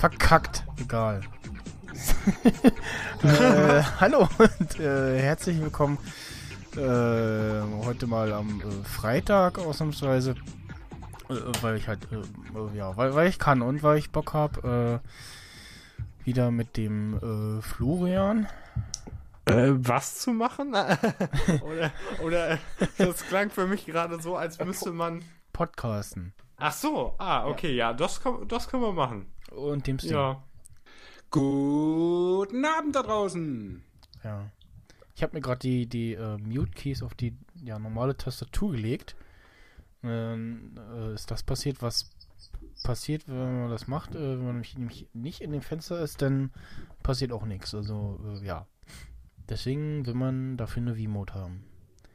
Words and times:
Verkackt. 0.00 0.59
Egal. 0.90 1.20
äh, 3.22 3.82
hallo 4.00 4.28
und 4.38 4.80
äh, 4.80 5.20
herzlich 5.20 5.60
willkommen. 5.60 5.98
Äh, 6.74 6.80
heute 7.84 8.08
mal 8.08 8.32
am 8.32 8.60
äh, 8.60 8.84
Freitag 8.84 9.60
ausnahmsweise. 9.60 10.34
Äh, 11.28 11.34
weil 11.60 11.76
ich 11.76 11.86
halt, 11.86 12.08
äh, 12.10 12.76
ja, 12.76 12.96
weil, 12.96 13.14
weil 13.14 13.28
ich 13.28 13.38
kann 13.38 13.62
und 13.62 13.84
weil 13.84 13.98
ich 13.98 14.10
Bock 14.10 14.34
habe. 14.34 15.00
wieder 16.24 16.50
mit 16.50 16.76
dem 16.76 17.60
Florian. 17.62 18.48
was 19.46 20.18
zu 20.18 20.32
machen? 20.32 20.74
oder, 21.62 21.92
oder 22.20 22.58
das 22.98 23.24
klang 23.28 23.50
für 23.50 23.68
mich 23.68 23.86
gerade 23.86 24.20
so, 24.20 24.34
als 24.34 24.58
müsste 24.58 24.90
man. 24.90 25.22
Podcasten. 25.52 26.34
Ach 26.56 26.72
so, 26.72 27.14
ah, 27.18 27.46
okay, 27.46 27.76
ja, 27.76 27.90
ja 27.90 27.92
das, 27.92 28.20
das 28.48 28.66
können 28.68 28.82
wir 28.82 28.92
machen. 28.92 29.32
Und 29.52 29.86
dem 29.86 30.00
Steam. 30.00 30.14
Ja. 30.14 30.42
Guten 31.30 32.64
Abend 32.64 32.96
da 32.96 33.02
draußen. 33.04 33.84
Ja. 34.24 34.50
Ich 35.14 35.22
habe 35.22 35.36
mir 35.36 35.40
gerade 35.40 35.60
die, 35.60 35.86
die 35.86 36.14
äh, 36.14 36.38
Mute-Keys 36.38 37.02
auf 37.02 37.14
die 37.14 37.36
ja, 37.62 37.78
normale 37.78 38.16
Tastatur 38.16 38.72
gelegt. 38.72 39.14
Ähm, 40.02 40.74
äh, 40.92 41.14
ist 41.14 41.30
das 41.30 41.44
passiert, 41.44 41.82
was 41.82 42.10
passiert, 42.82 43.28
wenn 43.28 43.60
man 43.60 43.70
das 43.70 43.86
macht? 43.86 44.14
Äh, 44.16 44.18
wenn 44.18 44.44
man 44.44 44.60
nämlich 44.60 45.06
nicht 45.12 45.40
in 45.40 45.52
dem 45.52 45.62
Fenster 45.62 46.00
ist, 46.00 46.20
dann 46.20 46.50
passiert 47.04 47.30
auch 47.30 47.44
nichts. 47.44 47.74
Also, 47.74 48.18
äh, 48.24 48.44
ja. 48.44 48.66
Deswegen 49.48 50.06
will 50.06 50.14
man 50.14 50.56
dafür 50.56 50.82
eine 50.82 50.96
V-Mode 50.96 51.34
haben. 51.34 51.64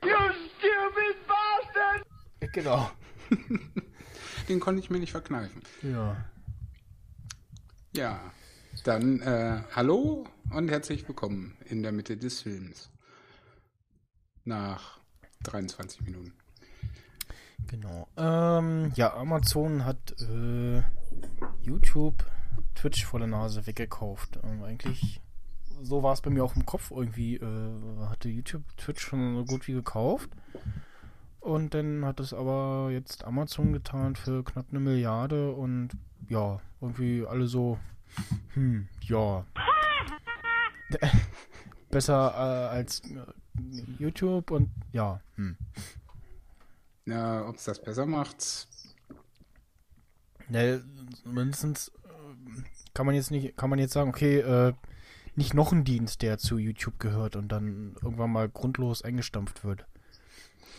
You 0.03 0.09
stupid 0.09 1.15
bastard! 1.27 2.53
Genau. 2.53 2.91
Den 4.49 4.59
konnte 4.59 4.81
ich 4.81 4.89
mir 4.89 4.99
nicht 4.99 5.11
verkneifen. 5.11 5.61
Ja. 5.83 6.17
Ja, 7.95 8.19
dann 8.83 9.21
äh, 9.21 9.61
hallo 9.75 10.25
und 10.51 10.69
herzlich 10.69 11.07
willkommen 11.07 11.55
in 11.65 11.81
der 11.83 11.91
Mitte 11.91 12.17
des 12.17 12.41
Films. 12.41 12.91
Nach 14.43 14.99
23 15.43 16.01
Minuten. 16.01 16.33
Genau. 17.67 18.07
Ähm, 18.17 18.91
ja, 18.95 19.15
Amazon 19.15 19.85
hat 19.85 20.15
äh, 20.21 20.83
YouTube, 21.61 22.25
Twitch 22.75 23.05
vor 23.05 23.19
der 23.19 23.27
Nase 23.27 23.65
weggekauft. 23.65 24.39
Ähm, 24.43 24.63
eigentlich, 24.63 25.21
so 25.81 26.03
war 26.03 26.13
es 26.13 26.21
bei 26.21 26.29
mir 26.29 26.43
auch 26.43 26.55
im 26.55 26.65
Kopf. 26.65 26.91
Irgendwie 26.91 27.35
äh, 27.37 28.07
hatte 28.07 28.29
YouTube 28.29 28.63
Twitch 28.77 29.01
schon 29.01 29.35
so 29.35 29.45
gut 29.45 29.67
wie 29.67 29.73
gekauft. 29.73 30.29
Und 31.39 31.73
dann 31.75 32.03
hat 32.05 32.19
es 32.19 32.33
aber 32.33 32.89
jetzt 32.91 33.23
Amazon 33.23 33.71
getan 33.71 34.15
für 34.15 34.43
knapp 34.43 34.65
eine 34.71 34.79
Milliarde 34.79 35.51
und 35.51 35.89
ja, 36.27 36.59
irgendwie 36.81 37.25
alle 37.25 37.45
so, 37.45 37.77
hm, 38.53 38.87
ja. 39.01 39.45
Besser 41.89 42.31
äh, 42.33 42.75
als 42.75 43.01
äh, 43.01 43.25
YouTube 43.99 44.51
und 44.51 44.69
ja, 44.91 45.21
hm. 45.35 45.57
Ja, 47.05 47.47
ob 47.47 47.55
es 47.55 47.65
das 47.65 47.81
besser 47.81 48.05
macht. 48.05 48.67
Ne, 50.49 50.83
mindestens 51.23 51.89
äh, 52.03 52.61
kann 52.93 53.05
man 53.05 53.15
jetzt 53.15 53.31
nicht, 53.31 53.55
kann 53.57 53.69
man 53.69 53.79
jetzt 53.79 53.93
sagen, 53.93 54.09
okay, 54.09 54.39
äh, 54.39 54.73
nicht 55.35 55.53
noch 55.53 55.71
ein 55.71 55.83
Dienst, 55.83 56.21
der 56.21 56.37
zu 56.37 56.57
YouTube 56.57 56.99
gehört 56.99 57.35
und 57.35 57.49
dann 57.49 57.95
irgendwann 58.01 58.31
mal 58.31 58.49
grundlos 58.49 59.01
eingestampft 59.01 59.63
wird. 59.63 59.85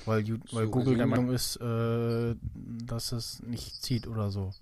Weil, 0.06 0.26
weil 0.52 0.66
so, 0.66 0.70
Google 0.70 0.94
also 0.94 0.96
der 0.96 1.06
Meinung 1.06 1.30
ist, 1.30 1.56
äh, 1.56 2.36
dass 2.86 3.12
es 3.12 3.42
nicht 3.42 3.82
zieht 3.82 4.06
oder 4.06 4.30
so. 4.30 4.52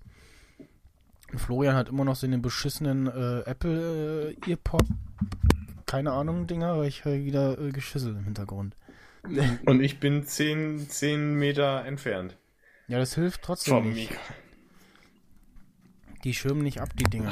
Florian 1.37 1.75
hat 1.75 1.89
immer 1.89 2.05
noch 2.05 2.15
so 2.15 2.27
den 2.27 2.41
beschissenen 2.41 3.07
äh, 3.07 3.41
Apple 3.49 4.35
äh, 4.45 4.49
Earpod, 4.49 4.85
keine 5.85 6.11
Ahnung, 6.11 6.47
Dinger, 6.47 6.77
weil 6.77 6.87
ich 6.87 7.05
höre 7.05 7.23
wieder 7.23 7.59
äh, 7.59 7.71
Geschissel 7.71 8.15
im 8.15 8.23
Hintergrund. 8.25 8.75
Und 9.65 9.81
ich 9.81 9.99
bin 9.99 10.23
10, 10.25 10.89
10 10.89 11.35
Meter 11.35 11.85
entfernt. 11.85 12.37
Ja, 12.87 12.99
das 12.99 13.15
hilft 13.15 13.41
trotzdem 13.41 13.73
Vom 13.73 13.93
nicht. 13.93 14.11
Mikro. 14.11 14.23
Die 16.23 16.33
schirmen 16.33 16.63
nicht 16.63 16.81
ab, 16.81 16.89
die 16.95 17.03
Dinger. 17.03 17.31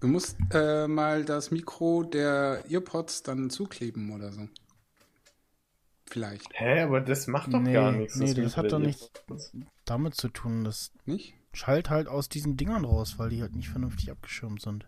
Du 0.00 0.08
musst 0.08 0.36
äh, 0.52 0.86
mal 0.86 1.24
das 1.24 1.50
Mikro 1.50 2.02
der 2.02 2.64
Earpods 2.68 3.22
dann 3.22 3.50
zukleben 3.50 4.12
oder 4.12 4.30
so. 4.32 4.48
Vielleicht. 6.08 6.46
Hä, 6.52 6.82
aber 6.82 7.00
das 7.00 7.26
macht 7.26 7.52
doch 7.52 7.60
nee, 7.60 7.72
gar 7.72 7.92
nichts. 7.92 8.16
Nee, 8.16 8.34
das, 8.34 8.44
das 8.44 8.56
hat 8.56 8.72
doch 8.72 8.78
nichts 8.78 9.10
damit 9.84 10.14
zu 10.14 10.28
tun. 10.28 10.64
Das 10.64 10.92
nicht? 11.04 11.34
Schallt 11.56 11.88
halt 11.88 12.06
aus 12.06 12.28
diesen 12.28 12.56
Dingern 12.56 12.84
raus, 12.84 13.18
weil 13.18 13.30
die 13.30 13.40
halt 13.40 13.56
nicht 13.56 13.70
vernünftig 13.70 14.10
abgeschirmt 14.10 14.60
sind. 14.60 14.86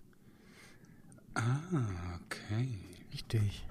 Ah, 1.35 2.21
okay. 2.27 2.79
Richtig. 3.13 3.67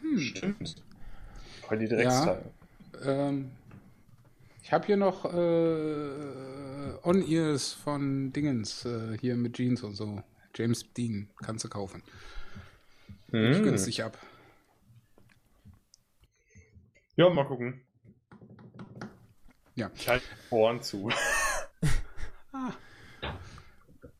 Hm. 0.00 0.18
Stimmt. 0.18 0.82
Weil 1.68 1.78
die 1.78 1.88
Drecksteile. 1.88 2.50
Ja, 3.04 3.28
ähm, 3.28 3.50
ich 4.62 4.72
habe 4.72 4.86
hier 4.86 4.96
noch 4.96 5.24
äh, 5.24 6.98
On-Ears 7.02 7.72
von 7.72 8.32
Dingens, 8.32 8.84
äh, 8.84 9.18
hier 9.18 9.34
mit 9.36 9.54
Jeans 9.54 9.82
und 9.82 9.94
so. 9.94 10.22
James 10.54 10.92
Dean, 10.92 11.28
kannst 11.42 11.64
du 11.64 11.68
kaufen. 11.68 12.02
Hm. 13.30 13.52
Ich 13.52 13.62
günstig 13.62 14.04
ab. 14.04 14.16
Ja, 17.16 17.28
mal 17.30 17.44
gucken. 17.46 17.80
Ja. 19.74 19.90
Ich 19.94 20.08
halte 20.08 20.24
Ohren 20.50 20.82
zu. 20.82 21.10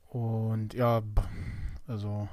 Und 0.08 0.74
ja, 0.74 1.02
also 1.86 2.28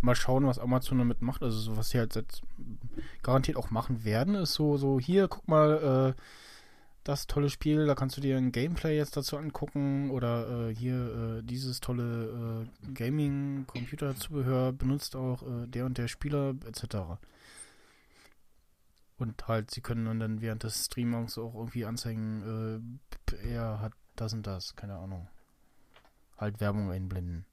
mal 0.00 0.14
schauen, 0.14 0.46
was 0.46 0.58
Amazon 0.58 0.98
damit 0.98 1.22
macht. 1.22 1.42
Also 1.42 1.58
so, 1.58 1.76
was 1.76 1.90
sie 1.90 1.98
halt 1.98 2.14
jetzt 2.14 2.42
garantiert 3.22 3.56
auch 3.56 3.70
machen 3.70 4.04
werden, 4.04 4.34
ist 4.34 4.54
so, 4.54 4.76
so 4.76 4.98
hier, 4.98 5.28
guck 5.28 5.46
mal, 5.48 6.14
äh, 6.16 6.20
das 7.04 7.26
tolle 7.26 7.48
Spiel, 7.48 7.86
da 7.86 7.94
kannst 7.94 8.16
du 8.16 8.20
dir 8.20 8.36
ein 8.36 8.52
Gameplay 8.52 8.96
jetzt 8.96 9.16
dazu 9.16 9.38
angucken 9.38 10.10
oder 10.10 10.68
äh, 10.68 10.74
hier 10.74 11.38
äh, 11.38 11.42
dieses 11.42 11.80
tolle 11.80 12.66
äh, 12.86 12.92
Gaming-Computer-Zubehör 12.92 14.72
benutzt 14.72 15.16
auch 15.16 15.42
äh, 15.42 15.66
der 15.66 15.86
und 15.86 15.96
der 15.96 16.08
Spieler 16.08 16.54
etc. 16.66 17.18
Und 19.16 19.48
halt, 19.48 19.70
sie 19.70 19.80
können 19.80 20.20
dann 20.20 20.40
während 20.40 20.62
des 20.62 20.86
Streamings 20.86 21.38
auch 21.38 21.54
irgendwie 21.54 21.86
anzeigen, 21.86 23.00
äh, 23.32 23.48
er 23.48 23.80
hat 23.80 23.92
das 24.16 24.34
und 24.34 24.46
das, 24.46 24.76
keine 24.76 24.96
Ahnung. 24.96 25.26
Halt 26.40 26.58
Werbung 26.58 26.90
einblenden. 26.90 27.44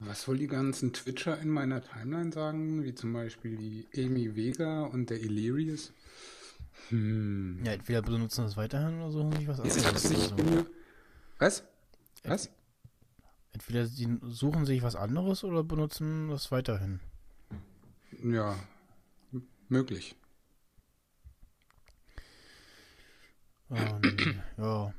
Was 0.00 0.28
wohl 0.28 0.36
die 0.36 0.46
ganzen 0.46 0.92
Twitcher 0.92 1.38
in 1.40 1.48
meiner 1.48 1.82
Timeline 1.82 2.30
sagen, 2.30 2.84
wie 2.84 2.94
zum 2.94 3.14
Beispiel 3.14 3.56
die 3.56 3.88
Amy 3.96 4.36
Vega 4.36 4.82
und 4.82 5.08
der 5.08 5.20
Illyrius? 5.20 5.92
Hm. 6.90 7.62
Ja, 7.64 7.72
entweder 7.72 8.02
benutzen 8.02 8.44
das 8.44 8.58
weiterhin 8.58 9.00
oder 9.00 9.10
suchen 9.10 9.32
sich 9.32 9.48
was 9.48 9.60
anderes. 9.60 10.02
So. 10.02 10.66
Was? 11.38 11.64
Was? 12.24 12.50
Entweder 13.52 13.86
sie 13.86 14.18
suchen 14.24 14.66
sich 14.66 14.82
was 14.82 14.94
anderes 14.94 15.42
oder 15.42 15.64
benutzen 15.64 16.28
das 16.28 16.50
weiterhin. 16.50 17.00
Ja, 18.22 18.58
möglich. 19.68 20.16
Und, 23.70 24.34
ja. 24.58 24.92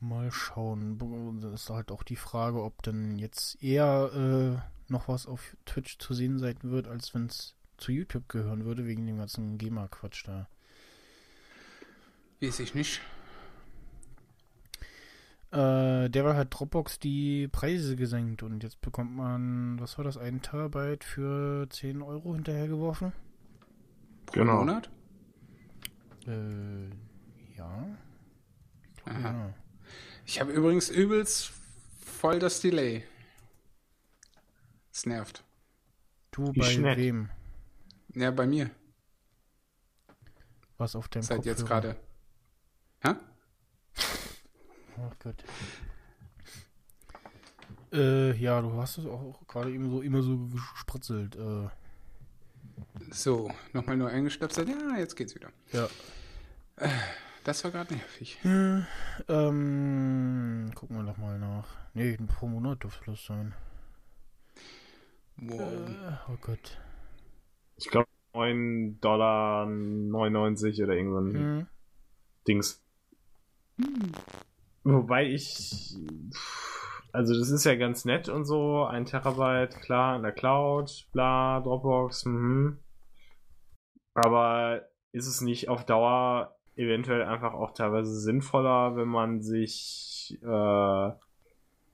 Mal 0.00 0.30
schauen. 0.30 1.40
Das 1.40 1.62
ist 1.62 1.70
halt 1.70 1.90
auch 1.90 2.02
die 2.02 2.16
Frage, 2.16 2.62
ob 2.62 2.82
denn 2.82 3.18
jetzt 3.18 3.62
eher 3.62 4.10
äh, 4.14 4.92
noch 4.92 5.08
was 5.08 5.26
auf 5.26 5.56
Twitch 5.64 5.98
zu 5.98 6.14
sehen 6.14 6.38
sein 6.38 6.56
wird, 6.62 6.86
als 6.86 7.14
wenn 7.14 7.26
es 7.26 7.54
zu 7.78 7.92
YouTube 7.92 8.28
gehören 8.28 8.64
würde, 8.64 8.86
wegen 8.86 9.06
dem 9.06 9.18
ganzen 9.18 9.58
GEMA-Quatsch 9.58 10.26
da. 10.26 10.48
Weiß 12.40 12.60
ich 12.60 12.74
nicht. 12.74 13.00
Äh, 15.52 16.10
derweil 16.10 16.36
hat 16.36 16.48
Dropbox 16.50 16.98
die 16.98 17.48
Preise 17.48 17.96
gesenkt 17.96 18.42
und 18.42 18.62
jetzt 18.62 18.80
bekommt 18.80 19.14
man, 19.16 19.78
was 19.80 19.96
war 19.96 20.04
das, 20.04 20.18
ein 20.18 20.42
Terabyte 20.42 21.04
für 21.04 21.66
10 21.70 22.02
Euro 22.02 22.34
hinterhergeworfen? 22.34 23.12
Pro 24.26 24.40
genau. 24.40 24.58
Monat? 24.58 24.90
Äh, 26.26 26.88
ja. 27.56 27.86
Ich, 28.96 29.22
ja. 29.22 29.54
Ich 30.26 30.40
habe 30.40 30.52
übrigens 30.52 30.88
übelst 30.90 31.52
voll 32.04 32.38
das 32.38 32.60
Delay. 32.60 33.04
Es 34.92 35.06
nervt. 35.06 35.44
Du 36.30 36.52
Wie 36.54 36.60
bei 36.60 36.66
schnell? 36.70 36.96
wem? 36.96 37.30
Ja, 38.14 38.30
bei 38.30 38.46
mir. 38.46 38.70
Was 40.78 40.94
auf 40.96 41.08
dem 41.08 41.22
Seit 41.22 41.46
jetzt 41.46 41.64
gerade. 41.66 41.96
Hä? 43.00 43.14
Oh 44.98 45.10
Gott. 45.22 45.44
Äh, 47.92 48.32
ja, 48.36 48.60
du 48.60 48.72
hast 48.74 48.98
es 48.98 49.06
auch 49.06 49.46
gerade 49.46 49.70
eben 49.70 49.90
so 49.90 50.02
immer 50.02 50.22
so 50.22 50.38
gespritzelt. 50.48 51.36
Äh, 51.36 51.68
So, 53.10 53.50
nochmal 53.72 53.96
nur 53.96 54.08
eingestöpselt. 54.10 54.68
Ja, 54.68 54.96
jetzt 54.98 55.14
geht's 55.16 55.34
wieder. 55.34 55.50
ja. 55.72 55.88
Das 57.46 57.62
war 57.62 57.70
gerade 57.70 57.94
nervig. 57.94 58.40
Äh, 58.44 58.80
ähm, 59.28 60.72
gucken 60.74 60.96
wir 60.96 61.04
doch 61.04 61.16
mal 61.16 61.38
nach. 61.38 61.68
Nee, 61.94 62.18
pro 62.26 62.48
Monat 62.48 62.82
dürfte 62.82 63.12
das 63.12 63.24
sein. 63.24 63.54
Wow. 65.36 65.60
Äh, 65.60 66.16
oh 66.28 66.36
Gott. 66.40 66.76
Ich 67.76 67.88
glaube 67.88 68.08
9 68.34 68.98
Dollar 69.00 69.64
99 69.64 70.82
oder 70.82 70.94
irgendwann 70.94 71.34
Hm. 71.34 71.66
Dings. 72.48 72.84
Wobei 74.82 75.26
ich. 75.26 75.94
Also, 77.12 77.38
das 77.38 77.50
ist 77.50 77.64
ja 77.64 77.76
ganz 77.76 78.04
nett 78.04 78.28
und 78.28 78.44
so. 78.44 78.82
Ein 78.86 79.06
Terabyte, 79.06 79.80
klar, 79.82 80.16
in 80.16 80.22
der 80.22 80.32
Cloud, 80.32 81.06
bla, 81.12 81.60
Dropbox, 81.60 82.24
mhm. 82.24 82.80
Aber 84.14 84.82
ist 85.12 85.28
es 85.28 85.42
nicht 85.42 85.68
auf 85.68 85.86
Dauer 85.86 86.55
eventuell 86.76 87.22
einfach 87.24 87.54
auch 87.54 87.72
teilweise 87.72 88.14
sinnvoller, 88.20 88.96
wenn 88.96 89.08
man 89.08 89.42
sich. 89.42 90.38
Äh, 90.42 91.10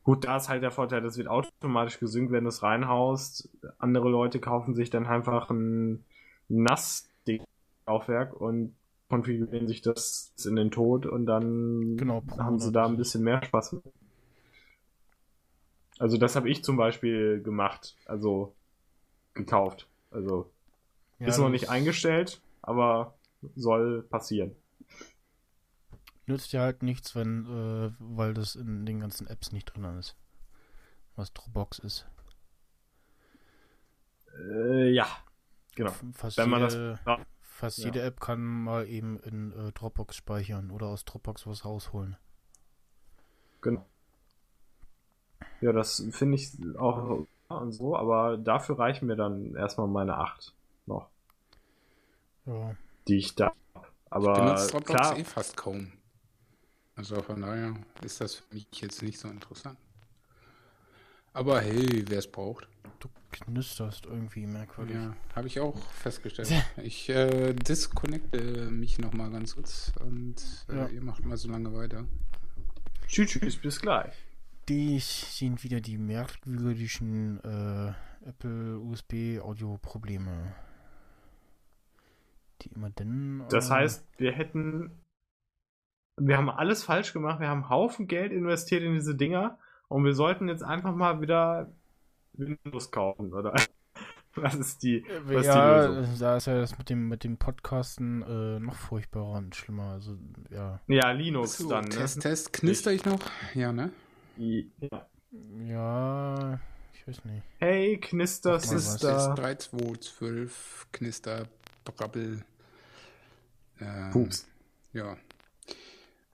gut, 0.05 0.25
da 0.25 0.37
ist 0.37 0.49
halt 0.49 0.63
der 0.63 0.71
Vorteil, 0.73 1.03
das 1.03 1.17
wird 1.19 1.29
automatisch 1.29 1.99
gesynkt, 2.01 2.33
wenn 2.33 2.45
du 2.45 2.49
es 2.51 2.63
reinhaust. 2.63 3.51
Andere 3.79 4.09
Leute 4.11 4.41
kaufen 4.41 4.75
sich 4.75 4.91
dann 4.91 5.07
einfach 5.07 5.51
ein 5.51 6.05
NAS-Laufwerk 6.49 8.35
und 8.35 8.77
konfigurieren 9.09 9.69
sich 9.69 9.83
das 9.83 10.33
in 10.47 10.57
den 10.57 10.71
Tod 10.71 11.07
und 11.07 11.27
dann 11.27 11.99
Genau, 11.99 12.23
haben 12.39 12.59
sie 12.59 12.73
da 12.73 12.87
ein 12.87 12.97
bisschen 12.97 13.23
mehr 13.25 13.43
Spaß. 13.45 13.73
mit. 13.75 13.83
Also 15.99 16.17
das 16.19 16.37
habe 16.37 16.51
ich 16.51 16.65
zum 16.65 16.77
Beispiel 16.77 17.43
gemacht, 17.43 17.97
also 18.07 18.55
gekauft. 19.35 19.89
Also 20.11 20.53
Ja, 21.19 21.29
ist 21.31 21.39
noch 21.39 21.51
nicht 21.51 21.71
eingestellt, 21.71 22.43
aber 22.63 23.15
soll 23.57 24.03
passieren. 24.05 24.57
Nützt 26.27 26.53
ja 26.53 26.61
halt 26.61 26.83
nichts, 26.83 27.15
wenn, 27.15 27.47
äh, 27.47 27.93
weil 27.99 28.35
das 28.35 28.55
in 28.55 28.87
den 28.87 29.01
ganzen 29.01 29.27
Apps 29.27 29.53
nicht 29.53 29.67
drin 29.67 29.85
ist. 29.99 30.17
Was 31.17 31.33
Dropbox 31.33 31.79
ist. 31.81 32.07
Äh, 34.39 34.91
ja, 34.91 35.07
genau. 35.75 35.93
Fast 36.15 36.39
Wenn 36.39 36.51
man 36.51 36.63
jede, 36.63 36.99
das 37.05 37.21
fast 37.41 37.79
ja. 37.79 37.87
jede 37.87 38.03
App 38.03 38.21
kann 38.21 38.41
mal 38.41 38.87
eben 38.87 39.19
in 39.21 39.53
äh, 39.53 39.73
Dropbox 39.73 40.17
speichern 40.17 40.71
oder 40.71 40.87
aus 40.87 41.05
Dropbox 41.05 41.47
was 41.47 41.65
rausholen. 41.65 42.17
Genau. 43.61 43.85
Ja, 45.61 45.73
das 45.73 46.05
finde 46.11 46.37
ich 46.37 46.53
auch 46.79 47.27
und 47.49 47.73
so, 47.73 47.97
aber 47.97 48.39
dafür 48.39 48.79
reichen 48.79 49.07
mir 49.07 49.17
dann 49.17 49.55
erstmal 49.55 49.87
meine 49.87 50.17
8 50.17 50.55
noch, 50.87 51.09
Ja. 52.47 52.75
die 53.07 53.19
ich 53.19 53.35
da 53.35 53.53
habe. 53.75 53.87
Aber 54.11 54.35
benutze 54.35 54.71
Dropbox 54.71 54.91
klar, 54.91 55.19
eh 55.19 55.25
fast 55.25 55.57
kaum. 55.57 55.93
Also 56.97 57.23
von 57.23 57.41
daher 57.41 57.75
ist 58.03 58.21
das 58.21 58.37
für 58.37 58.55
mich 58.55 58.67
jetzt 58.75 59.03
nicht 59.03 59.19
so 59.19 59.29
interessant. 59.29 59.79
Aber 61.33 61.61
hey, 61.61 62.05
wer 62.09 62.19
es 62.19 62.31
braucht. 62.31 62.69
Du 63.01 63.09
knisterst 63.31 64.05
irgendwie 64.05 64.47
merkwürdig. 64.47 64.97
Ja, 64.97 65.17
habe 65.35 65.47
ich 65.47 65.59
auch 65.61 65.77
festgestellt. 65.93 66.53
Ich 66.83 67.09
äh, 67.09 67.55
disconnecte 67.55 68.71
mich 68.71 68.99
nochmal 68.99 69.31
ganz 69.31 69.55
kurz 69.55 69.93
und 70.01 70.37
äh, 70.69 70.77
Ja. 70.77 70.89
ihr 70.89 71.03
macht 71.03 71.25
mal 71.25 71.37
so 71.39 71.49
lange 71.49 71.73
weiter. 71.75 72.05
tschüss, 73.07 73.31
tschüss, 73.31 73.57
bis 73.57 73.81
gleich. 73.81 74.15
Dies 74.69 75.39
sind 75.39 75.65
wieder 75.65 75.81
die 75.81 75.97
merkwürdigen 75.99 77.41
äh, 77.43 77.93
Apple 78.29 78.79
USB 78.79 79.41
Audio 79.41 79.79
Probleme. 79.79 80.55
Die 82.61 82.69
immer 82.75 82.91
dann. 82.91 83.45
Das 83.49 83.71
äh, 83.71 83.73
heißt, 83.73 84.05
wir 84.19 84.33
hätten. 84.33 84.91
Wir 86.17 86.37
haben 86.37 86.51
alles 86.51 86.85
falsch 86.85 87.13
gemacht. 87.13 87.41
Wir 87.41 87.49
haben 87.49 87.63
einen 87.63 87.71
Haufen 87.71 88.07
Geld 88.07 88.33
investiert 88.33 88.83
in 88.83 88.95
diese 88.95 89.15
Dinger 89.15 89.59
und 89.89 90.05
wir 90.05 90.15
sollten 90.15 90.49
jetzt 90.49 90.63
einfach 90.63 90.95
mal 90.95 91.21
wieder 91.21 91.71
Windows 92.35 92.91
kaufen, 92.91 93.33
oder? 93.33 93.55
Was 94.35 94.55
ist 94.55 94.83
die, 94.83 95.05
was 95.27 95.45
ja, 95.45 95.89
die 95.89 95.95
Lösung? 95.95 96.19
da 96.19 96.39
ist 96.39 96.47
ja 96.47 96.59
das 96.59 96.79
mit 96.79 96.89
dem 96.89 97.07
mit 97.07 97.23
dem 97.23 97.37
Podcasten 97.37 98.23
äh, 98.23 98.61
noch 98.61 98.77
furchtbarer 98.77 99.37
und 99.37 99.55
schlimmer. 99.55 99.93
Also 99.93 100.17
ja, 100.49 100.81
Ja, 100.87 101.11
Linux 101.11 101.59
So, 101.59 101.69
dann, 101.69 101.85
ne? 101.85 101.91
Test, 101.91 102.23
Test. 102.23 102.51
Knister 102.51 102.93
ich 102.93 103.05
noch? 103.05 103.19
Ja, 103.53 103.73
ne? 103.73 103.93
Ja. 104.39 105.07
ja, 105.67 106.61
ich 106.95 107.07
weiß 107.07 107.27
nicht. 107.27 107.43
Hey, 107.59 107.99
Knister. 108.01 108.59
Sister. 108.59 109.35
3, 109.35 109.55
2, 109.57 109.97
12, 110.01 110.87
Knister, 110.93 111.45
Brabbel. 111.85 112.43
Ähm, 113.81 114.11
Pups. 114.13 114.49
Ja. 114.95 115.17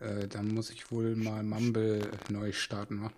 Äh, 0.00 0.28
dann 0.28 0.54
muss 0.54 0.70
ich 0.70 0.90
wohl 0.92 1.16
mal 1.16 1.42
Mumble 1.42 2.10
neu 2.30 2.52
starten, 2.52 3.02
wa? 3.02 3.12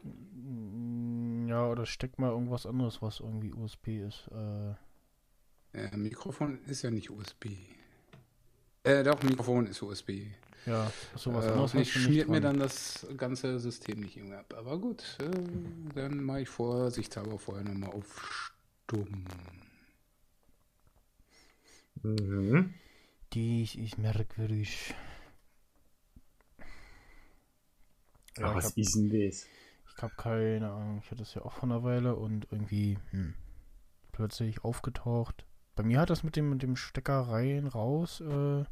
Ja, 1.49 1.69
oder 1.69 1.85
steck 1.87 2.19
mal 2.19 2.31
irgendwas 2.31 2.65
anderes, 2.67 3.03
was 3.03 3.21
irgendwie 3.21 3.53
USB 3.53 3.89
ist. 4.07 4.29
Äh, 4.33 4.75
Äh, 5.73 5.97
Mikrofon 5.97 6.59
ist 6.67 6.83
ja 6.83 6.91
nicht 6.91 7.11
USB. 7.11 7.47
Äh, 8.83 9.03
doch, 9.05 9.23
Mikrofon 9.23 9.67
ist 9.67 9.83
USB. 9.83 10.11
ja, 10.67 10.91
sowas 11.15 11.47
äh, 11.47 11.51
anderes. 11.51 11.75
nicht 11.75 11.93
schmiert 11.93 12.29
mir 12.29 12.41
dann 12.41 12.59
das 12.59 13.07
ganze 13.17 13.59
System 13.61 14.01
nicht 14.01 14.17
irgendwie 14.17 14.37
ab. 14.37 14.55
Aber 14.57 14.79
gut, 14.79 15.03
äh, 15.21 15.31
dann 15.95 16.23
mache 16.25 16.43
ich 16.43 16.49
vorsichtshalber 16.49 17.39
vorher 17.39 17.65
nochmal 17.65 17.91
auf 17.91 18.53
stumm. 18.87 19.25
Mhm. 22.03 22.75
Dies 23.33 23.75
ist 23.75 23.99
merkwürdig. 23.99 24.95
Ja, 28.39 28.55
was 28.55 28.67
hab- 28.67 28.77
ist 28.77 28.95
denn 28.97 29.09
das? 29.11 29.47
Ich 29.97 30.03
habe 30.03 30.15
keine 30.17 30.71
Ahnung. 30.71 30.99
Ich 31.03 31.07
hatte 31.07 31.17
das 31.17 31.35
ja 31.35 31.43
auch 31.43 31.53
vor 31.53 31.65
einer 31.65 31.83
Weile 31.83 32.15
und 32.17 32.47
irgendwie 32.51 32.99
hm, 33.11 33.35
plötzlich 34.13 34.65
aufgetaucht. 34.65 35.45
Bei 35.77 35.83
mir 35.83 36.01
hat 36.01 36.11
das 36.11 36.23
mit 36.23 36.37
dem 36.37 36.49
mit 36.51 36.63
dem 36.63 36.77
Stecker 36.77 37.21
rein 37.21 37.67
raus 37.67 38.21
äh, 38.21 38.65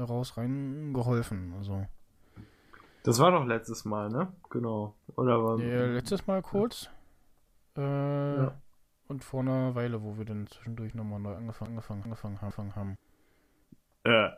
raus 0.00 0.36
rein 0.36 0.92
geholfen. 0.94 1.52
Also 1.58 1.86
Das 3.02 3.18
war 3.18 3.30
doch 3.30 3.44
letztes 3.44 3.84
Mal, 3.84 4.08
ne? 4.08 4.32
Genau. 4.50 4.94
Oder 5.16 5.42
war 5.44 5.58
ja, 5.60 5.86
letztes 5.86 6.26
Mal 6.26 6.42
kurz 6.42 6.88
äh, 7.76 7.80
Ja. 8.36 8.60
und 9.08 9.22
vor 9.24 9.40
einer 9.40 9.74
Weile, 9.74 10.02
wo 10.02 10.16
wir 10.18 10.24
dann 10.24 10.46
zwischendurch 10.46 10.94
nochmal 10.94 11.20
neu 11.20 11.34
angefangen 11.34 11.70
angefangen 11.72 12.02
angefangen 12.04 12.38
angefangen 12.38 12.74
haben. 12.76 12.96
äh, 14.04 14.30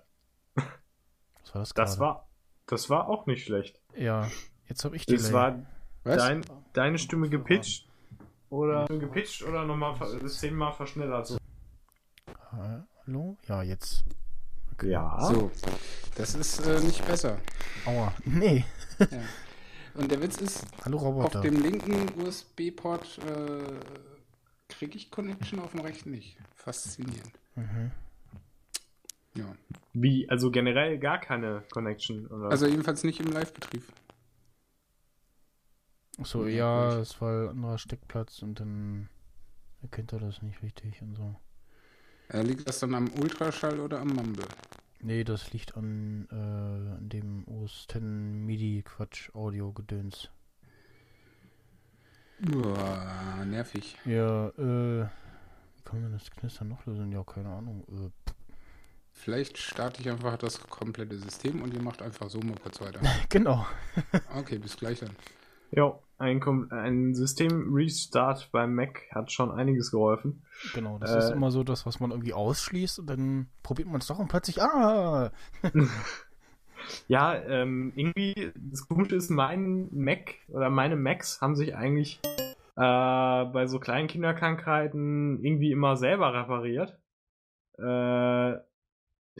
Was 0.54 1.54
war 1.54 1.60
das 1.62 1.72
das 1.74 1.98
war 1.98 2.26
das 2.70 2.88
war 2.88 3.08
auch 3.08 3.26
nicht 3.26 3.44
schlecht. 3.44 3.80
ja. 3.96 4.28
Jetzt 4.68 4.84
habe 4.84 4.94
ich 4.94 5.04
die 5.04 5.16
Das 5.16 5.32
war 5.32 5.66
dein, 6.04 6.44
deine 6.74 6.96
Stimme 6.96 7.28
gepitcht 7.28 7.88
oder 8.50 8.86
gepitcht 8.86 9.42
oder 9.42 9.64
nochmal 9.64 9.96
zehnmal 10.28 10.72
verschnellert. 10.72 11.36
Hallo? 12.52 13.36
Ja, 13.48 13.64
jetzt. 13.64 14.04
Ja. 14.80 15.18
So, 15.20 15.50
das 16.14 16.36
ist 16.36 16.64
äh, 16.64 16.78
nicht 16.78 17.04
besser. 17.04 17.38
Aua. 17.84 18.14
Nee. 18.24 18.64
Ja. 19.00 19.22
Und 19.94 20.10
der 20.10 20.22
Witz 20.22 20.36
ist, 20.36 20.64
Hallo 20.84 20.98
auf 20.98 21.40
dem 21.40 21.62
linken 21.62 22.08
USB-Port 22.22 23.18
äh, 23.26 23.72
kriege 24.68 24.96
ich 24.96 25.10
Connection, 25.10 25.58
auf 25.58 25.72
dem 25.72 25.80
rechten 25.80 26.10
nicht. 26.12 26.36
Faszinierend. 26.54 27.32
Mhm. 27.56 27.90
Ja. 29.40 29.54
Wie, 29.92 30.28
also 30.28 30.50
generell 30.50 30.98
gar 30.98 31.18
keine 31.20 31.62
Connection, 31.72 32.26
oder? 32.26 32.50
Also 32.50 32.66
jedenfalls 32.66 33.02
nicht 33.04 33.20
im 33.20 33.32
Live-Betrieb. 33.32 33.82
So, 36.22 36.46
Ja, 36.46 36.98
es 36.98 37.20
war 37.20 37.44
ein 37.44 37.48
anderer 37.50 37.78
Steckplatz 37.78 38.42
und 38.42 38.60
dann 38.60 39.08
erkennt 39.82 40.12
er 40.12 40.20
das 40.20 40.42
nicht 40.42 40.62
richtig 40.62 41.00
und 41.02 41.16
so. 41.16 41.34
Äh, 42.28 42.42
liegt 42.42 42.68
das 42.68 42.78
dann 42.80 42.94
am 42.94 43.10
Ultraschall 43.20 43.80
oder 43.80 44.00
am 44.00 44.08
Mumble? 44.08 44.44
Nee, 45.00 45.24
das 45.24 45.52
liegt 45.52 45.76
an, 45.76 46.28
äh, 46.30 46.34
an 46.34 47.08
dem 47.08 47.48
OS 47.48 47.86
10 47.90 48.44
MIDI 48.44 48.82
Quatsch 48.82 49.34
Audio 49.34 49.72
Gedöns. 49.72 50.28
Uah, 52.54 53.44
nervig. 53.46 53.96
Ja, 54.04 54.48
äh, 54.48 55.04
wie 55.04 55.82
kann 55.84 56.02
man 56.02 56.12
das 56.12 56.30
Knistern 56.30 56.68
noch 56.68 56.84
lösen? 56.86 57.12
Ja, 57.12 57.24
keine 57.24 57.48
Ahnung. 57.48 57.84
Äh, 57.88 58.10
Vielleicht 59.12 59.58
starte 59.58 60.00
ich 60.00 60.08
einfach 60.08 60.38
das 60.38 60.60
komplette 60.68 61.18
System 61.18 61.62
und 61.62 61.74
ihr 61.74 61.82
macht 61.82 62.02
einfach 62.02 62.30
so 62.30 62.38
mal 62.40 62.56
kurz 62.62 62.80
weiter. 62.80 63.00
genau. 63.28 63.66
Okay, 64.34 64.58
bis 64.58 64.76
gleich 64.76 65.00
dann. 65.00 65.10
Jo. 65.72 66.02
ein, 66.18 66.42
ein 66.72 67.14
System-Restart 67.14 68.50
beim 68.50 68.74
Mac 68.74 69.02
hat 69.14 69.30
schon 69.30 69.50
einiges 69.50 69.90
geholfen. 69.90 70.42
Genau, 70.74 70.98
das 70.98 71.12
äh, 71.12 71.18
ist 71.18 71.30
immer 71.30 71.50
so 71.50 71.62
das, 71.62 71.86
was 71.86 72.00
man 72.00 72.10
irgendwie 72.10 72.32
ausschließt 72.32 72.98
und 72.98 73.06
dann 73.06 73.48
probiert 73.62 73.88
man 73.88 74.00
es 74.00 74.06
doch 74.06 74.18
und 74.18 74.28
plötzlich, 74.28 74.60
ah! 74.60 75.30
ja, 77.08 77.34
ähm, 77.34 77.92
irgendwie, 77.94 78.52
das 78.56 78.88
Komische 78.88 79.16
ist, 79.16 79.30
mein 79.30 79.88
Mac 79.92 80.34
oder 80.48 80.70
meine 80.70 80.96
Macs 80.96 81.40
haben 81.40 81.54
sich 81.54 81.76
eigentlich 81.76 82.20
äh, 82.76 83.44
bei 83.44 83.66
so 83.66 83.78
kleinen 83.78 84.08
Kinderkrankheiten 84.08 85.44
irgendwie 85.44 85.72
immer 85.72 85.96
selber 85.96 86.34
repariert. 86.34 86.98
Äh, 87.78 88.58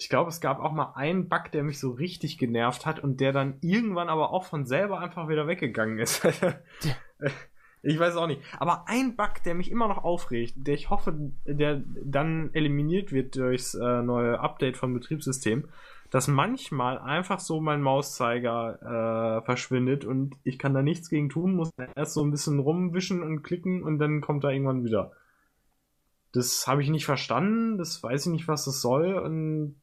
ich 0.00 0.09
glaube, 0.09 0.30
es 0.30 0.40
gab 0.40 0.61
auch 0.61 0.73
mal 0.73 0.95
einen 0.95 1.28
Bug, 1.28 1.52
der 1.52 1.62
mich 1.62 1.78
so 1.78 1.90
richtig 1.90 2.38
genervt 2.38 2.87
hat 2.87 3.00
und 3.00 3.21
der 3.21 3.33
dann 3.33 3.59
irgendwann 3.61 4.09
aber 4.09 4.33
auch 4.33 4.45
von 4.45 4.64
selber 4.64 4.99
einfach 4.99 5.28
wieder 5.28 5.47
weggegangen 5.47 5.99
ist. 5.99 6.25
ich 7.83 7.99
weiß 7.99 8.16
auch 8.16 8.26
nicht. 8.26 8.40
Aber 8.59 8.88
ein 8.88 9.14
Bug, 9.14 9.42
der 9.45 9.54
mich 9.54 9.71
immer 9.71 9.88
noch 9.88 10.02
aufregt, 10.02 10.54
der 10.57 10.73
ich 10.73 10.88
hoffe, 10.88 11.33
der 11.45 11.83
dann 12.02 12.49
eliminiert 12.54 13.12
wird 13.12 13.37
durchs 13.37 13.75
äh, 13.75 14.02
neue 14.02 14.40
Update 14.40 14.78
vom 14.78 14.95
Betriebssystem, 14.95 15.69
dass 16.09 16.28
manchmal 16.28 16.99
einfach 16.99 17.38
so 17.38 17.61
mein 17.61 17.83
Mauszeiger 17.83 19.40
äh, 19.40 19.45
verschwindet 19.45 20.07
und 20.07 20.35
ich 20.45 20.59
kann 20.59 20.73
da 20.73 20.83
nichts 20.83 21.11
gegen 21.11 21.28
tun, 21.28 21.54
muss 21.54 21.73
erst 21.95 22.14
so 22.14 22.25
ein 22.25 22.30
bisschen 22.30 22.59
rumwischen 22.59 23.23
und 23.23 23.42
klicken 23.42 23.83
und 23.83 23.99
dann 23.99 24.23
kommt 24.23 24.45
er 24.45 24.50
irgendwann 24.52 24.83
wieder. 24.83 25.12
Das 26.33 26.66
habe 26.66 26.83
ich 26.83 26.88
nicht 26.88 27.04
verstanden, 27.04 27.76
das 27.76 28.02
weiß 28.02 28.26
ich 28.26 28.33
nicht, 28.33 28.49
was 28.49 28.64
das 28.64 28.80
soll 28.80 29.14
und 29.14 29.79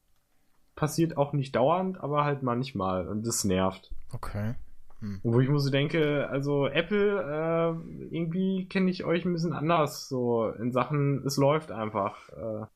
passiert 0.78 1.16
auch 1.16 1.32
nicht 1.32 1.56
dauernd, 1.56 2.00
aber 2.00 2.24
halt 2.24 2.44
manchmal 2.44 3.08
und 3.08 3.26
das 3.26 3.42
nervt. 3.42 3.92
Okay. 4.12 4.54
Hm. 5.00 5.18
Wo 5.24 5.40
ich 5.40 5.48
mir 5.48 5.58
so 5.58 5.70
denke, 5.70 6.28
also 6.30 6.68
Apple, 6.68 7.20
äh, 7.20 8.14
irgendwie 8.14 8.66
kenne 8.68 8.88
ich 8.88 9.02
euch 9.02 9.24
ein 9.24 9.32
bisschen 9.32 9.52
anders, 9.52 10.08
so 10.08 10.48
in 10.50 10.70
Sachen, 10.70 11.26
es 11.26 11.36
läuft 11.36 11.72
einfach. 11.72 12.28
Äh. 12.28 12.66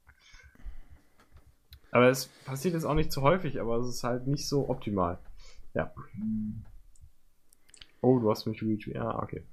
Aber 1.92 2.08
es 2.08 2.26
passiert 2.44 2.74
jetzt 2.74 2.86
auch 2.86 2.94
nicht 2.94 3.12
zu 3.12 3.22
häufig, 3.22 3.60
aber 3.60 3.76
es 3.76 3.88
ist 3.88 4.02
halt 4.02 4.26
nicht 4.26 4.48
so 4.48 4.68
optimal. 4.68 5.20
Ja. 5.74 5.94
Oh, 8.00 8.18
du 8.18 8.28
hast 8.32 8.46
mich 8.46 8.60
retweetet. 8.62 8.96
Ja, 8.96 9.22
okay. 9.22 9.44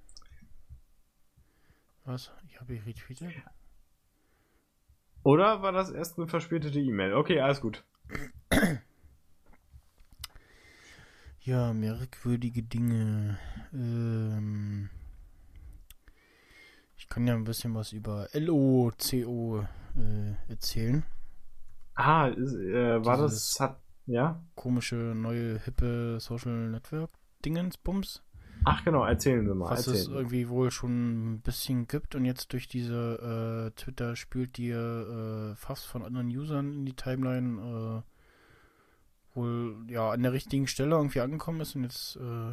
Was? 2.06 2.32
Ich 2.48 2.60
habe 2.60 2.74
retweetet? 2.74 3.32
Oder 5.22 5.62
war 5.62 5.72
das 5.72 5.92
erst 5.92 6.18
eine 6.18 6.28
verspätete 6.28 6.80
E-Mail? 6.80 7.14
Okay, 7.14 7.42
alles 7.42 7.62
gut. 7.62 7.84
Ja, 11.42 11.74
merkwürdige 11.74 12.62
Dinge. 12.62 13.40
Ähm, 13.74 14.90
ich 16.96 17.08
kann 17.10 17.26
ja 17.26 17.34
ein 17.34 17.44
bisschen 17.44 17.74
was 17.74 17.92
über 17.92 18.28
LOCO 18.34 19.66
äh, 19.98 20.52
erzählen. 20.52 21.04
Ah, 21.96 22.28
ist, 22.28 22.54
äh, 22.54 23.04
war 23.04 23.18
Dieses 23.18 23.54
das 23.56 23.60
hat 23.60 23.82
ja 24.06 24.42
komische 24.56 24.96
neue 24.96 25.60
hippe 25.60 26.20
Social 26.20 26.70
Network 26.70 27.12
Dingensbums? 27.44 28.22
Ach 28.66 28.84
genau, 28.84 29.06
erzählen 29.06 29.46
Sie 29.48 29.56
mal. 29.56 29.70
Was 29.70 29.88
erzählen. 29.88 29.96
es 29.96 30.08
irgendwie 30.08 30.50
wohl 30.50 30.72
schon 30.72 31.34
ein 31.34 31.42
bisschen 31.42 31.88
gibt 31.88 32.16
und 32.16 32.26
jetzt 32.26 32.52
durch 32.54 32.68
diese 32.68 33.72
äh, 33.74 33.80
Twitter 33.80 34.16
spült 34.16 34.58
die 34.58 34.70
äh, 34.70 35.56
fast 35.56 35.86
von 35.86 36.04
anderen 36.04 36.28
Usern 36.28 36.74
in 36.74 36.86
die 36.86 36.96
Timeline 36.96 38.04
äh, 38.04 39.36
wohl 39.36 39.86
ja 39.88 40.12
an 40.12 40.24
der 40.24 40.34
richtigen 40.34 40.68
Stelle 40.68 40.96
irgendwie 40.96 41.22
angekommen 41.22 41.62
ist 41.62 41.76
und 41.76 41.84
jetzt 41.84 42.18
äh, 42.18 42.52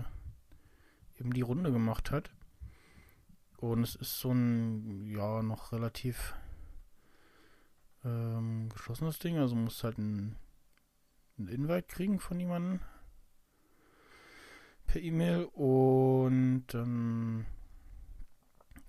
eben 1.20 1.32
die 1.32 1.42
Runde 1.42 1.72
gemacht 1.72 2.10
hat. 2.10 2.30
Und 3.58 3.82
es 3.82 3.94
ist 3.94 4.18
so 4.20 4.32
ein 4.32 5.06
ja 5.06 5.42
noch 5.42 5.72
relativ 5.72 6.34
ähm, 8.04 8.68
geschlossenes 8.68 9.18
Ding, 9.18 9.38
also 9.38 9.56
muss 9.56 9.82
halt 9.82 9.98
ein, 9.98 10.36
ein 11.38 11.48
Invite 11.48 11.88
kriegen 11.88 12.20
von 12.20 12.38
jemandem 12.38 12.80
per 14.86 15.00
E-Mail 15.00 15.44
und 15.52 16.64
dann 16.68 17.46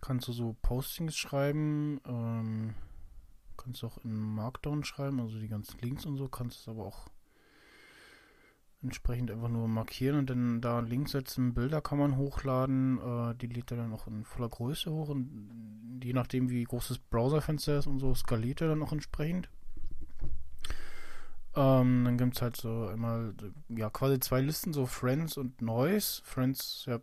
kannst 0.01 0.27
du 0.27 0.33
so 0.33 0.55
Postings 0.61 1.15
schreiben, 1.15 1.99
ähm, 2.07 2.75
kannst 3.57 3.83
auch 3.83 3.97
in 4.03 4.15
Markdown 4.15 4.83
schreiben, 4.83 5.19
also 5.19 5.39
die 5.39 5.47
ganzen 5.47 5.79
Links 5.79 6.05
und 6.05 6.17
so, 6.17 6.27
kannst 6.27 6.59
es 6.59 6.67
aber 6.67 6.85
auch 6.85 7.07
entsprechend 8.83 9.31
einfach 9.31 9.49
nur 9.49 9.67
markieren 9.67 10.19
und 10.19 10.29
dann 10.29 10.61
da 10.61 10.79
Links 10.79 11.11
setzen, 11.11 11.53
Bilder 11.53 11.81
kann 11.81 11.97
man 11.97 12.15
hochladen, 12.15 12.99
äh, 12.99 13.35
die 13.35 13.47
lädt 13.47 13.71
er 13.71 13.77
dann 13.77 13.93
auch 13.93 14.07
in 14.07 14.23
voller 14.23 14.49
Größe 14.49 14.91
hoch 14.91 15.09
und 15.09 15.99
je 16.03 16.13
nachdem 16.13 16.49
wie 16.49 16.63
groß 16.63 16.89
das 16.89 16.99
Browserfenster 16.99 17.79
ist 17.79 17.87
und 17.87 17.99
so 17.99 18.13
skaliert 18.13 18.61
er 18.61 18.69
dann 18.69 18.83
auch 18.83 18.93
entsprechend. 18.93 19.49
Ähm, 21.57 22.05
dann 22.05 22.19
gibt 22.19 22.35
es 22.35 22.41
halt 22.43 22.55
so 22.55 22.85
einmal, 22.85 23.33
ja, 23.69 23.89
quasi 23.89 24.19
zwei 24.19 24.41
Listen, 24.41 24.73
so 24.73 24.85
Friends 24.85 25.37
und 25.37 25.59
Noise. 25.59 26.21
Friends, 26.23 26.83
ja, 26.85 26.99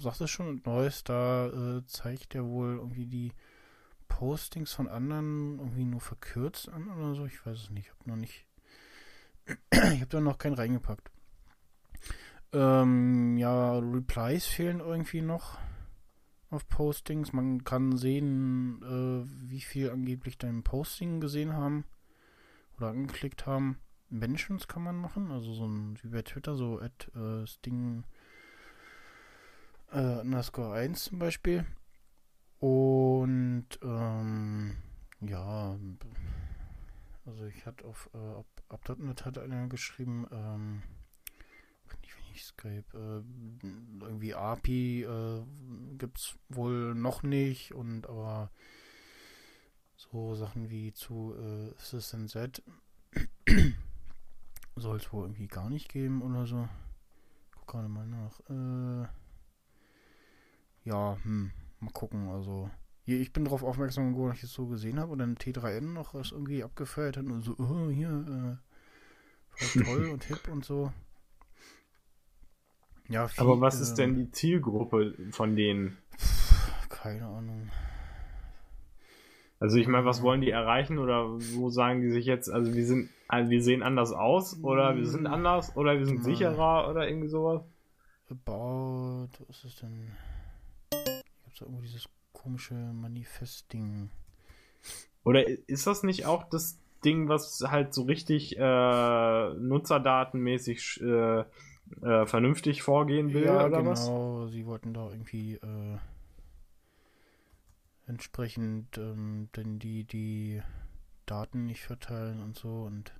sagt 0.00 0.20
es 0.20 0.28
schon, 0.28 0.48
und 0.48 0.66
Noise, 0.66 1.02
da 1.04 1.46
äh, 1.46 1.86
zeigt 1.86 2.34
er 2.34 2.44
wohl 2.44 2.78
irgendwie 2.78 3.06
die 3.06 3.32
Postings 4.08 4.72
von 4.72 4.88
anderen 4.88 5.60
irgendwie 5.60 5.84
nur 5.84 6.00
verkürzt 6.00 6.68
an 6.68 6.90
oder 6.90 7.14
so. 7.14 7.26
Ich 7.26 7.46
weiß 7.46 7.56
es 7.56 7.70
nicht. 7.70 7.86
Ich 7.86 7.92
habe 7.92 8.10
noch 8.10 8.16
nicht. 8.16 8.44
ich 9.70 10.00
habe 10.00 10.06
da 10.06 10.20
noch 10.20 10.38
keinen 10.38 10.54
reingepackt. 10.54 11.12
Ähm, 12.52 13.36
ja, 13.36 13.78
Replies 13.78 14.46
fehlen 14.46 14.80
irgendwie 14.80 15.22
noch 15.22 15.58
auf 16.50 16.68
Postings. 16.68 17.32
Man 17.32 17.62
kann 17.62 17.96
sehen, 17.96 18.82
äh, 18.82 19.48
wie 19.48 19.60
viel 19.60 19.90
angeblich 19.90 20.38
dein 20.38 20.64
Posting 20.64 21.20
gesehen 21.20 21.52
haben 21.52 21.84
oder 22.76 22.88
angeklickt 22.88 23.46
haben. 23.46 23.78
Mentions 24.12 24.68
kann 24.68 24.82
man 24.82 24.96
machen, 24.96 25.30
also 25.30 25.52
so 25.52 25.66
ein, 25.66 25.98
wie 26.02 26.08
bei 26.08 26.22
Twitter, 26.22 26.54
so 26.54 26.80
at 26.80 27.08
äh, 27.14 27.46
Sting 27.46 28.04
äh, 29.90 30.20
underscore 30.20 30.74
1 30.74 31.04
zum 31.04 31.18
Beispiel. 31.18 31.66
Und 32.60 33.66
ähm, 33.82 34.76
ja, 35.20 35.76
also 37.26 37.44
ich 37.46 37.66
hatte 37.66 37.84
auf 37.84 38.10
äh, 38.14 38.72
Up.net 38.72 39.24
hat 39.24 39.38
einer 39.38 39.66
geschrieben, 39.68 40.26
ähm, 40.30 40.82
nicht 42.32 42.46
Skype, 42.46 42.84
äh, 42.94 44.04
irgendwie 44.04 44.34
API 44.34 45.02
äh, 45.02 45.42
es 46.14 46.36
wohl 46.48 46.94
noch 46.94 47.22
nicht 47.22 47.72
und 47.74 48.08
aber 48.08 48.50
so 49.96 50.34
Sachen 50.34 50.70
wie 50.70 50.92
zu 50.92 51.34
äh, 51.38 51.74
Assistant 51.76 52.30
Z 52.30 52.62
soll 54.76 54.96
es 54.96 55.12
wohl 55.12 55.24
irgendwie 55.24 55.48
gar 55.48 55.68
nicht 55.68 55.88
geben 55.88 56.22
oder 56.22 56.46
so. 56.46 56.68
Guck 57.54 57.66
gerade 57.66 57.88
mal 57.88 58.06
nach. 58.06 58.40
Äh, 58.48 59.08
ja, 60.84 61.16
hm, 61.22 61.52
mal 61.80 61.92
gucken. 61.92 62.28
Also, 62.28 62.70
hier, 63.04 63.20
ich 63.20 63.32
bin 63.32 63.44
darauf 63.44 63.62
aufmerksam 63.62 64.12
geworden, 64.12 64.30
dass 64.30 64.38
ich 64.38 64.44
es 64.44 64.54
so 64.54 64.66
gesehen 64.66 64.98
habe 64.98 65.12
und 65.12 65.18
dann 65.18 65.36
T3N 65.36 65.92
noch 65.92 66.14
was 66.14 66.32
irgendwie 66.32 66.64
abgefeiert 66.64 67.16
hat 67.16 67.24
und 67.24 67.42
so, 67.42 67.54
oh, 67.58 67.90
hier, 67.90 68.08
äh, 68.10 68.56
voll 69.56 69.82
toll 69.84 70.10
und 70.10 70.24
hip 70.24 70.48
und 70.48 70.64
so. 70.64 70.92
Ja, 73.08 73.28
viel, 73.28 73.42
Aber 73.42 73.60
was 73.60 73.80
ist 73.80 73.94
denn 73.94 74.14
die 74.14 74.30
Zielgruppe 74.30 75.14
von 75.32 75.56
denen? 75.56 75.98
Keine 76.88 77.26
Ahnung. 77.26 77.70
Also 79.58 79.76
ich 79.76 79.86
meine, 79.86 80.04
was 80.04 80.22
wollen 80.22 80.40
die 80.40 80.50
erreichen 80.50 80.98
oder 80.98 81.28
wo 81.54 81.70
sagen 81.70 82.00
die 82.00 82.10
sich 82.10 82.26
jetzt, 82.26 82.48
also 82.50 82.74
wir 82.74 82.86
sind, 82.86 83.10
also 83.32 83.50
wir 83.50 83.62
sehen 83.62 83.82
anders 83.82 84.12
aus 84.12 84.62
oder 84.62 84.94
wir 84.94 85.06
sind 85.06 85.26
anders 85.26 85.74
oder 85.74 85.98
wir 85.98 86.04
sind 86.04 86.22
sicherer 86.22 86.90
oder 86.90 87.08
irgendwie 87.08 87.28
sowas? 87.28 87.62
About, 88.28 89.30
was 89.48 89.64
ist 89.64 89.80
denn? 89.80 90.12
Gibt 90.90 91.54
es 91.54 91.58
da 91.58 91.64
irgendwo 91.64 91.80
dieses 91.80 92.10
komische 92.34 92.74
Manifest-Ding? 92.74 94.10
Oder 95.24 95.48
ist 95.66 95.86
das 95.86 96.02
nicht 96.02 96.26
auch 96.26 96.44
das 96.50 96.78
Ding, 97.06 97.30
was 97.30 97.64
halt 97.66 97.94
so 97.94 98.02
richtig 98.02 98.58
äh, 98.58 99.54
nutzerdatenmäßig 99.54 101.00
äh, 101.00 101.40
äh, 102.02 102.26
vernünftig 102.26 102.82
vorgehen 102.82 103.32
will 103.32 103.46
ja, 103.46 103.64
oder 103.64 103.78
genau. 103.78 103.90
was? 103.92 104.06
Genau, 104.08 104.46
sie 104.48 104.66
wollten 104.66 104.92
da 104.92 105.08
irgendwie 105.08 105.54
äh, 105.54 105.96
entsprechend 108.06 108.98
ähm, 108.98 109.48
denn 109.56 109.78
die, 109.78 110.04
die 110.04 110.60
Daten 111.24 111.64
nicht 111.64 111.80
verteilen 111.80 112.42
und 112.42 112.58
so 112.58 112.82
und 112.82 113.14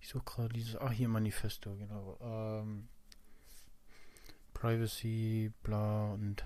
ich 0.00 0.08
suche 0.08 0.24
gerade 0.24 0.48
dieses, 0.50 0.76
ach 0.76 0.92
hier 0.92 1.08
Manifesto, 1.08 1.76
genau. 1.76 2.18
Ähm, 2.20 2.88
Privacy, 4.54 5.52
bla 5.62 6.12
und 6.12 6.44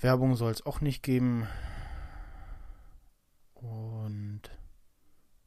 Werbung 0.00 0.34
soll 0.34 0.50
es 0.50 0.64
auch 0.64 0.80
nicht 0.80 1.02
geben. 1.02 1.46
Und 3.54 4.42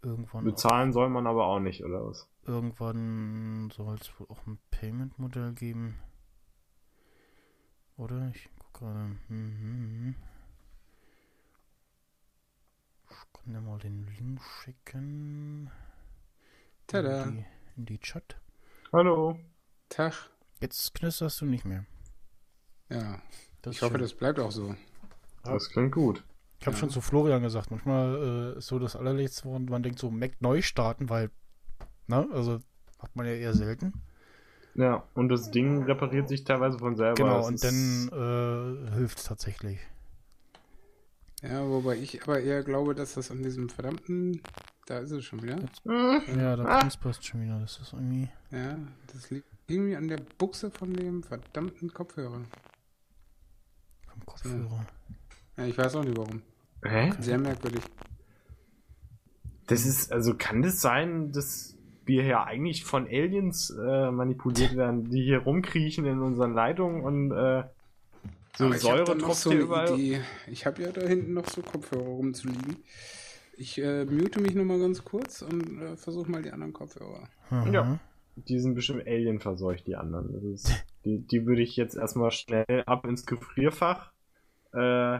irgendwann. 0.04 0.46
Bezahlen 0.46 0.90
auch, 0.90 0.94
soll 0.94 1.10
man 1.10 1.26
aber 1.26 1.48
auch 1.48 1.60
nicht, 1.60 1.84
oder 1.84 2.06
was? 2.06 2.30
Irgendwann 2.46 3.72
soll 3.72 3.96
es 3.96 4.20
wohl 4.20 4.28
auch 4.30 4.46
ein 4.46 4.60
Payment-Modell 4.70 5.54
geben. 5.54 6.00
Oder? 7.98 8.30
Ich 8.34 8.50
guck 8.60 8.74
gerade. 8.74 9.00
Hm, 9.00 9.18
hm, 9.28 9.60
hm. 9.60 10.16
Ich 13.10 13.33
kann 13.44 13.54
dir 13.54 13.62
mal 13.62 13.78
den 13.80 14.08
Link 14.18 14.42
schicken. 14.64 15.70
Tada. 16.88 17.24
In 17.24 17.36
die, 17.38 17.46
in 17.78 17.86
die 17.86 18.00
Chat. 18.00 18.38
Hallo. 18.92 19.38
Tag. 19.90 20.14
Jetzt 20.62 20.94
knisterst 20.94 21.42
du 21.42 21.46
nicht 21.46 21.66
mehr. 21.66 21.86
Ja. 22.90 23.22
Das 23.62 23.76
ich 23.76 23.82
hoffe, 23.82 23.94
schön. 23.94 24.02
das 24.02 24.14
bleibt 24.14 24.40
auch 24.40 24.52
so. 24.52 24.76
Das 25.44 25.70
klingt 25.70 25.94
gut. 25.94 26.24
Ich 26.60 26.68
habe 26.68 26.76
Ja. 26.76 26.80
schon 26.80 26.90
zu 26.90 27.02
Florian 27.02 27.42
gesagt, 27.42 27.72
manchmal 27.72 28.54
äh, 28.56 28.58
ist 28.58 28.68
so 28.68 28.80
das 28.80 28.96
allerletzte, 28.96 29.46
woran 29.46 29.66
man 29.66 29.84
denkt, 29.84 30.00
so 30.00 30.10
Mac 30.10 30.40
neu 30.42 30.62
starten, 30.62 31.10
weil, 31.10 31.30
ne, 32.08 32.28
also 32.32 32.62
hat 33.00 33.16
man 33.16 33.26
ja 33.26 33.34
eher 33.34 33.54
selten. 33.54 33.94
Ja, 34.76 35.04
und 35.14 35.30
das 35.30 35.52
Ding 35.52 35.84
repariert 35.84 36.30
sich 36.30 36.46
teilweise 36.46 36.80
von 36.80 36.96
selber. 36.96 37.16
Genau, 37.16 37.38
Das 37.38 37.48
und 37.48 37.64
dann 37.64 38.88
äh, 38.88 38.92
hilft 38.96 39.20
es 39.20 39.26
tatsächlich. 39.26 39.80
Ja, 41.44 41.68
wobei 41.68 41.98
ich 41.98 42.24
aber 42.24 42.40
eher 42.40 42.64
glaube, 42.64 42.96
dass 42.96 43.16
das 43.16 43.30
an 43.30 43.44
diesem 43.44 43.70
verdammten. 43.70 44.42
Da 44.86 45.00
ist 45.00 45.12
es 45.12 45.24
schon 45.26 45.42
wieder. 45.44 45.58
Hm, 45.84 46.22
Ja, 46.40 46.56
da 46.56 46.64
Ah. 46.66 46.80
knusperst 46.82 47.26
schon 47.26 47.44
wieder. 47.44 47.60
Das 47.60 47.78
ist 47.80 47.94
irgendwie. 47.94 48.30
Ja, 48.52 48.78
das 49.14 49.30
liegt 49.30 49.46
irgendwie 49.68 49.96
an 49.96 50.08
der 50.08 50.20
Buchse 50.38 50.72
von 50.72 50.94
dem 50.94 51.22
verdammten 51.24 51.94
Kopfhörer. 51.94 52.42
Vom 54.08 54.26
Kopfhörer. 54.26 54.86
Ja, 55.58 55.66
ich 55.66 55.78
weiß 55.78 55.96
auch 55.96 56.04
nicht 56.04 56.18
warum. 56.18 56.42
Hä? 56.84 57.12
Sehr 57.20 57.38
merkwürdig. 57.38 57.82
Das 59.68 59.86
ist, 59.86 60.12
also 60.12 60.36
kann 60.38 60.62
das 60.62 60.82
sein, 60.82 61.32
dass 61.32 61.78
wir 62.06 62.24
ja 62.26 62.44
eigentlich 62.44 62.84
von 62.84 63.06
Aliens 63.08 63.70
äh, 63.70 64.12
manipuliert 64.12 64.76
werden, 64.76 65.10
die 65.10 65.24
hier 65.24 65.40
rumkriechen 65.40 66.06
in 66.06 66.20
unseren 66.20 66.54
Leitungen 66.54 67.02
und 67.04 67.32
äh, 67.32 67.64
so 68.56 68.66
Aber 68.66 68.76
ich 68.76 68.82
Säure 68.82 69.00
hab 69.00 69.06
da 69.06 69.16
noch 69.16 69.26
tropft 69.26 69.42
so 69.42 69.52
überall. 69.52 70.00
Idee. 70.00 70.22
Ich 70.48 70.66
habe 70.66 70.84
ja 70.84 70.92
da 70.92 71.02
hinten 71.02 71.34
noch 71.34 71.48
so 71.48 71.62
Kopfhörer 71.62 72.04
rumzuliegen. 72.04 72.78
Ich 73.58 73.80
äh, 73.80 74.06
mute 74.06 74.42
mich 74.42 74.56
noch 74.56 74.64
mal 74.64 74.80
ganz 74.80 75.04
kurz 75.04 75.42
und 75.42 75.82
äh, 75.82 75.96
versuche 75.96 76.30
mal 76.30 76.42
die 76.42 76.52
anderen 76.52 76.74
Kopfhörer. 76.74 77.28
Aha. 77.50 77.70
Ja. 77.70 78.00
Die 78.36 78.60
sind 78.60 78.74
bestimmt 78.74 79.06
Alien 79.06 79.40
verseucht, 79.40 79.86
die 79.86 79.96
anderen. 79.96 80.34
Das 80.34 80.44
ist, 80.44 80.86
die, 81.06 81.20
die 81.20 81.46
würde 81.46 81.62
ich 81.62 81.76
jetzt 81.76 81.96
erstmal 81.96 82.32
schnell 82.32 82.84
ab 82.86 83.06
ins 83.06 83.26
Gefrierfach. 83.26 84.12
Äh, 84.72 85.20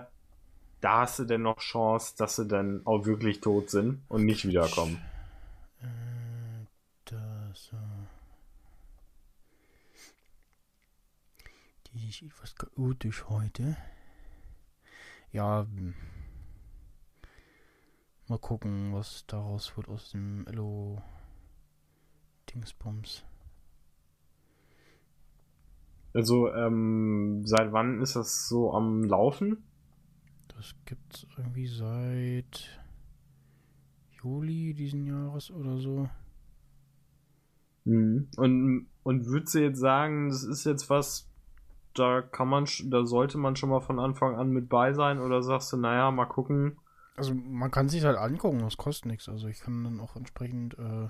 da 0.82 1.00
hast 1.00 1.20
du 1.20 1.24
denn 1.24 1.44
noch 1.44 1.60
Chance, 1.60 2.16
dass 2.18 2.36
sie 2.36 2.48
dann 2.48 2.82
auch 2.86 3.06
wirklich 3.06 3.40
tot 3.40 3.70
sind 3.70 4.02
und 4.10 4.26
nicht 4.26 4.48
wiederkommen. 4.48 5.00
Äh, 5.82 6.66
das. 7.06 7.72
Äh, 7.72 8.04
die 11.94 12.10
ist 12.10 12.22
etwas 12.22 12.56
chaotisch 12.56 13.26
heute. 13.30 13.78
Ja. 15.32 15.66
hm. 15.66 15.94
Mal 18.28 18.40
gucken, 18.40 18.94
was 18.94 19.26
daraus 19.28 19.76
wird 19.76 19.90
aus 19.90 20.12
dem 20.12 20.48
Elo 20.48 21.02
Dingsbums. 22.50 23.26
Also, 26.14 26.54
ähm, 26.54 27.42
seit 27.46 27.74
wann 27.74 28.02
ist 28.02 28.16
das 28.16 28.48
so 28.48 28.74
am 28.74 29.04
Laufen? 29.04 29.64
Das 30.48 30.76
gibt's 30.86 31.28
irgendwie 31.38 31.68
seit 31.68 32.80
Juli 34.22 34.74
diesen 34.74 35.06
Jahres 35.06 35.52
oder 35.52 35.78
so. 35.78 36.10
Mhm. 37.86 38.30
Und, 38.38 38.88
und 39.04 39.26
würdest 39.26 39.56
du 39.56 39.60
jetzt 39.60 39.80
sagen, 39.80 40.30
das 40.30 40.44
ist 40.44 40.64
jetzt 40.64 40.90
was, 40.90 41.30
da 41.94 42.22
kann 42.22 42.48
man, 42.48 42.68
da 42.86 43.06
sollte 43.06 43.38
man 43.38 43.56
schon 43.56 43.70
mal 43.70 43.82
von 43.82 44.00
Anfang 44.00 44.36
an 44.36 44.50
mit 44.50 44.70
bei 44.70 44.94
sein 44.94 45.20
oder 45.20 45.44
sagst 45.44 45.72
du, 45.74 45.78
naja, 45.78 46.12
mal 46.12 46.26
gucken. 46.26 46.78
Also 47.16 47.34
man 47.36 47.70
kann 47.70 47.90
sich 47.90 48.04
halt 48.04 48.18
angucken, 48.18 48.60
das 48.60 48.78
kostet 48.78 49.06
nichts. 49.06 49.30
Also 49.30 49.48
ich 49.48 49.60
kann 49.60 49.84
dann 49.84 50.00
auch 50.00 50.16
entsprechend 50.16 50.78
äh, 50.80 51.10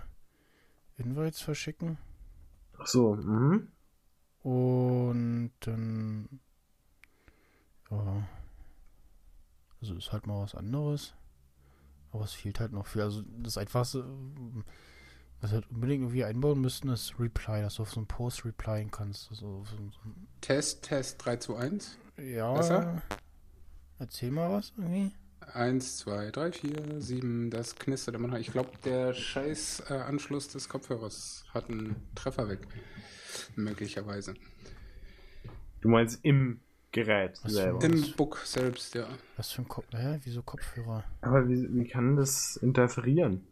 Invites 0.97 1.41
verschicken. 1.41 1.97
Ach 2.77 2.87
so, 2.87 3.15
mhm. 3.15 3.69
Und 4.43 5.53
dann. 5.61 6.39
Ja. 7.89 8.27
Also 9.79 9.95
ist 9.95 10.11
halt 10.11 10.27
mal 10.27 10.41
was 10.41 10.55
anderes. 10.55 11.13
Aber 12.11 12.25
es 12.25 12.33
fehlt 12.33 12.59
halt 12.59 12.73
noch 12.73 12.85
viel. 12.85 13.01
Also 13.01 13.23
das 13.37 13.57
einfachste, 13.57 14.05
was 15.43 15.51
wir 15.51 15.55
halt 15.55 15.69
unbedingt 15.71 16.03
irgendwie 16.03 16.23
einbauen 16.23 16.61
müssten, 16.61 16.87
ist 16.87 17.19
Reply, 17.19 17.61
dass 17.61 17.75
du 17.75 17.81
auf 17.81 17.91
so 17.91 17.99
einen 17.99 18.07
Post 18.07 18.45
replyen 18.45 18.89
kannst. 18.89 19.29
Also 19.29 19.65
so, 19.65 19.77
Test, 20.39 20.83
Test 20.83 21.23
3 21.25 21.35
zu 21.35 21.57
1. 21.57 21.97
ja. 22.17 22.53
Besser? 22.53 23.01
Erzähl 23.99 24.31
mal 24.31 24.49
was 24.53 24.71
irgendwie. 24.77 25.11
1, 25.53 25.97
2, 25.97 26.31
3, 26.31 26.51
4, 26.53 27.01
7. 27.01 27.49
Das 27.49 27.75
knistert 27.75 28.15
immer 28.15 28.29
noch. 28.29 28.37
Ich 28.37 28.53
glaube, 28.53 28.69
der 28.85 29.13
scheiß 29.13 29.83
äh, 29.89 29.95
Anschluss 29.95 30.47
des 30.47 30.69
Kopfhörers 30.69 31.43
hat 31.53 31.69
einen 31.69 31.97
Treffer 32.15 32.47
weg. 32.47 32.65
Möglicherweise. 33.57 34.35
Du 35.81 35.89
meinst 35.89 36.23
im 36.23 36.61
Gerät 36.93 37.37
Was 37.43 37.51
selber. 37.51 37.83
Im 37.83 38.13
Book 38.15 38.37
selbst, 38.45 38.95
ja. 38.95 39.09
Was 39.35 39.51
für 39.51 39.63
ein 39.63 39.67
Kopf. 39.67 39.87
Hä? 39.91 40.19
Wieso 40.23 40.41
Kopfhörer? 40.41 41.03
Aber 41.19 41.49
wie, 41.49 41.67
wie 41.73 41.85
kann 41.85 42.15
das 42.15 42.55
interferieren? 42.55 43.45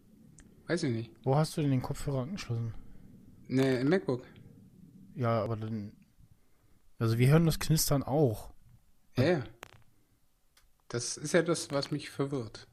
Weiß 0.68 0.84
ich 0.84 0.94
nicht. 0.94 1.12
Wo 1.24 1.36
hast 1.36 1.56
du 1.58 1.62
denn 1.62 1.72
den 1.72 1.82
Kopfhörer 1.82 2.22
angeschlossen? 2.22 2.74
Ne, 3.48 3.80
im 3.80 3.90
MacBook. 3.90 4.24
Ja, 5.16 5.44
aber 5.44 5.58
dann. 5.58 5.92
Also 7.00 7.18
wir 7.18 7.28
hören 7.28 7.46
das 7.46 7.60
Knistern 7.60 8.04
auch. 8.04 8.54
Ja, 9.18 9.24
ja. 9.24 9.44
Das 10.88 11.18
ist 11.18 11.34
ja 11.34 11.42
das, 11.42 11.72
was 11.72 11.92
mich 11.92 12.10
verwirrt. 12.10 12.68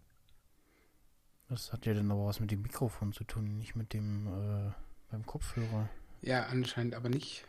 Das 1.49 1.73
hat 1.73 1.87
ja 1.87 1.95
dann 1.95 2.11
aber 2.11 2.27
was 2.27 2.41
mit 2.41 2.51
dem 2.51 2.63
Mikrofon 2.63 3.13
zu 3.13 3.25
tun, 3.25 3.57
nicht 3.57 3.75
mit 3.75 3.93
dem 3.95 4.27
äh, 4.27 4.73
beim 5.11 5.25
Kopfhörer. 5.25 5.89
Ja, 6.21 6.47
anscheinend 6.47 6.95
aber 6.95 7.09
nicht. 7.09 7.45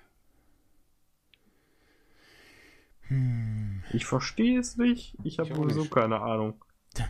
Hm. 3.09 3.83
Ich 3.91 4.05
verstehe 4.05 4.59
es 4.59 4.77
nicht. 4.77 5.15
Ich 5.23 5.39
habe 5.39 5.53
sowieso 5.53 5.81
nicht. 5.81 5.91
keine 5.91 6.21
Ahnung. 6.21 6.63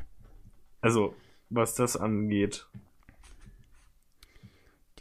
Also, 0.81 1.13
was 1.49 1.75
das 1.75 1.97
angeht. 1.97 2.65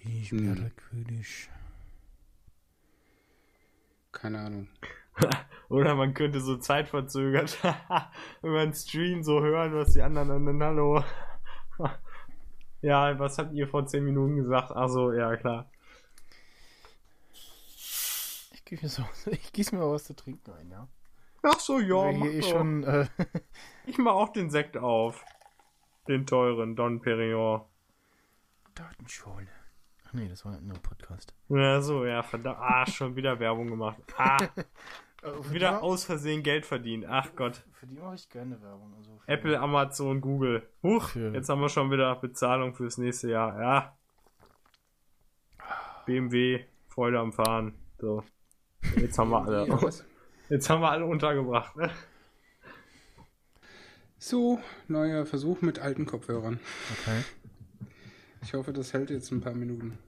Ist 0.09 0.31
Hm. 0.31 0.55
merkwürdig. 0.55 1.49
Keine 4.13 4.39
Ahnung. 4.41 4.69
Oder 5.69 5.95
man 5.95 6.15
könnte 6.15 6.41
so 6.41 6.57
zeitverzögert 6.57 7.59
über 8.43 8.65
den 8.65 8.73
Stream 8.73 9.23
so 9.23 9.43
hören, 9.43 9.75
was 9.75 9.93
die 9.93 10.01
anderen 10.03 10.31
und 10.31 10.47
dann 10.47 10.63
hallo. 10.63 11.05
ja, 12.81 13.19
was 13.19 13.37
habt 13.39 13.53
ihr 13.53 13.69
vor 13.69 13.87
10 13.87 14.03
Minuten 14.05 14.37
gesagt? 14.37 14.73
Achso, 14.73 15.13
ja 15.13 15.37
klar. 15.37 15.71
Ich 18.53 18.65
gieße 18.65 18.83
mir, 18.83 18.89
so, 18.89 19.05
ich 19.31 19.53
gieß 19.53 19.73
mir 19.73 19.79
mal 19.79 19.91
was 19.93 20.05
zu 20.05 20.15
trinken 20.17 20.51
ein, 20.53 20.71
ja. 20.71 20.89
Ach 21.43 21.61
so, 21.61 21.79
ja, 21.81 22.09
hier 22.11 22.33
eh 22.33 22.41
doch. 22.41 22.49
schon 22.49 22.85
äh, 22.85 23.07
Ich 23.87 23.99
mach 23.99 24.13
auch 24.13 24.31
den 24.33 24.51
Sekt 24.51 24.77
auf. 24.77 25.25
Den 26.09 26.27
teuren 26.27 26.77
Don 26.77 27.01
Perignon. 27.01 27.63
Datenschule. 28.75 29.47
Ach 30.09 30.13
nee, 30.15 30.29
das 30.29 30.45
war 30.45 30.53
ein 30.53 30.59
anderer 30.59 30.81
Podcast. 30.81 31.35
Ja, 31.49 31.81
so, 31.83 32.05
ja, 32.07 32.23
verdammt. 32.23 32.59
Ah, 32.61 32.87
schon 32.87 33.15
wieder 33.17 33.39
Werbung 33.39 33.69
gemacht. 33.69 33.99
Ah, 34.17 34.39
Äh, 35.21 35.53
wieder 35.53 35.83
aus 35.83 36.05
Versehen 36.05 36.45
Geld 36.45 36.65
verdient. 36.65 37.05
Ach 37.09 37.31
Gott. 37.35 37.65
Für 37.73 37.89
die 37.89 37.97
mache 37.97 38.15
ich 38.15 38.29
gerne 38.29 38.63
Werbung. 38.63 38.95
Also 38.97 39.19
Apple, 39.27 39.59
Amazon, 39.59 40.21
Google. 40.21 40.63
Huch, 40.85 41.09
Für- 41.09 41.35
jetzt 41.35 41.49
haben 41.49 41.61
wir 41.61 41.69
schon 41.69 41.91
wieder 41.91 42.15
Bezahlung 42.15 42.73
fürs 42.75 42.99
nächste 42.99 43.31
Jahr. 43.31 43.61
Ja. 43.61 43.97
BMW, 46.07 46.65
Freude 46.87 47.19
am 47.19 47.33
Fahren. 47.33 47.75
So. 47.99 48.23
Jetzt 48.97 49.19
haben 49.19 49.31
wir 49.31 49.43
alle. 49.45 49.67
Jetzt 50.51 50.71
haben 50.71 50.81
wir 50.83 50.91
alle 50.91 51.05
untergebracht. 51.05 51.77
Ne? 51.77 51.91
So, 54.19 54.61
neuer 54.87 55.27
Versuch 55.27 55.61
mit 55.63 55.79
alten 55.81 56.07
Kopfhörern. 56.07 56.59
Okay. 57.01 57.23
Ich 58.43 58.55
hoffe, 58.55 58.73
das 58.73 58.93
hält 58.93 59.11
jetzt 59.11 59.31
ein 59.33 59.41
paar 59.41 59.55
Minuten. 59.55 59.99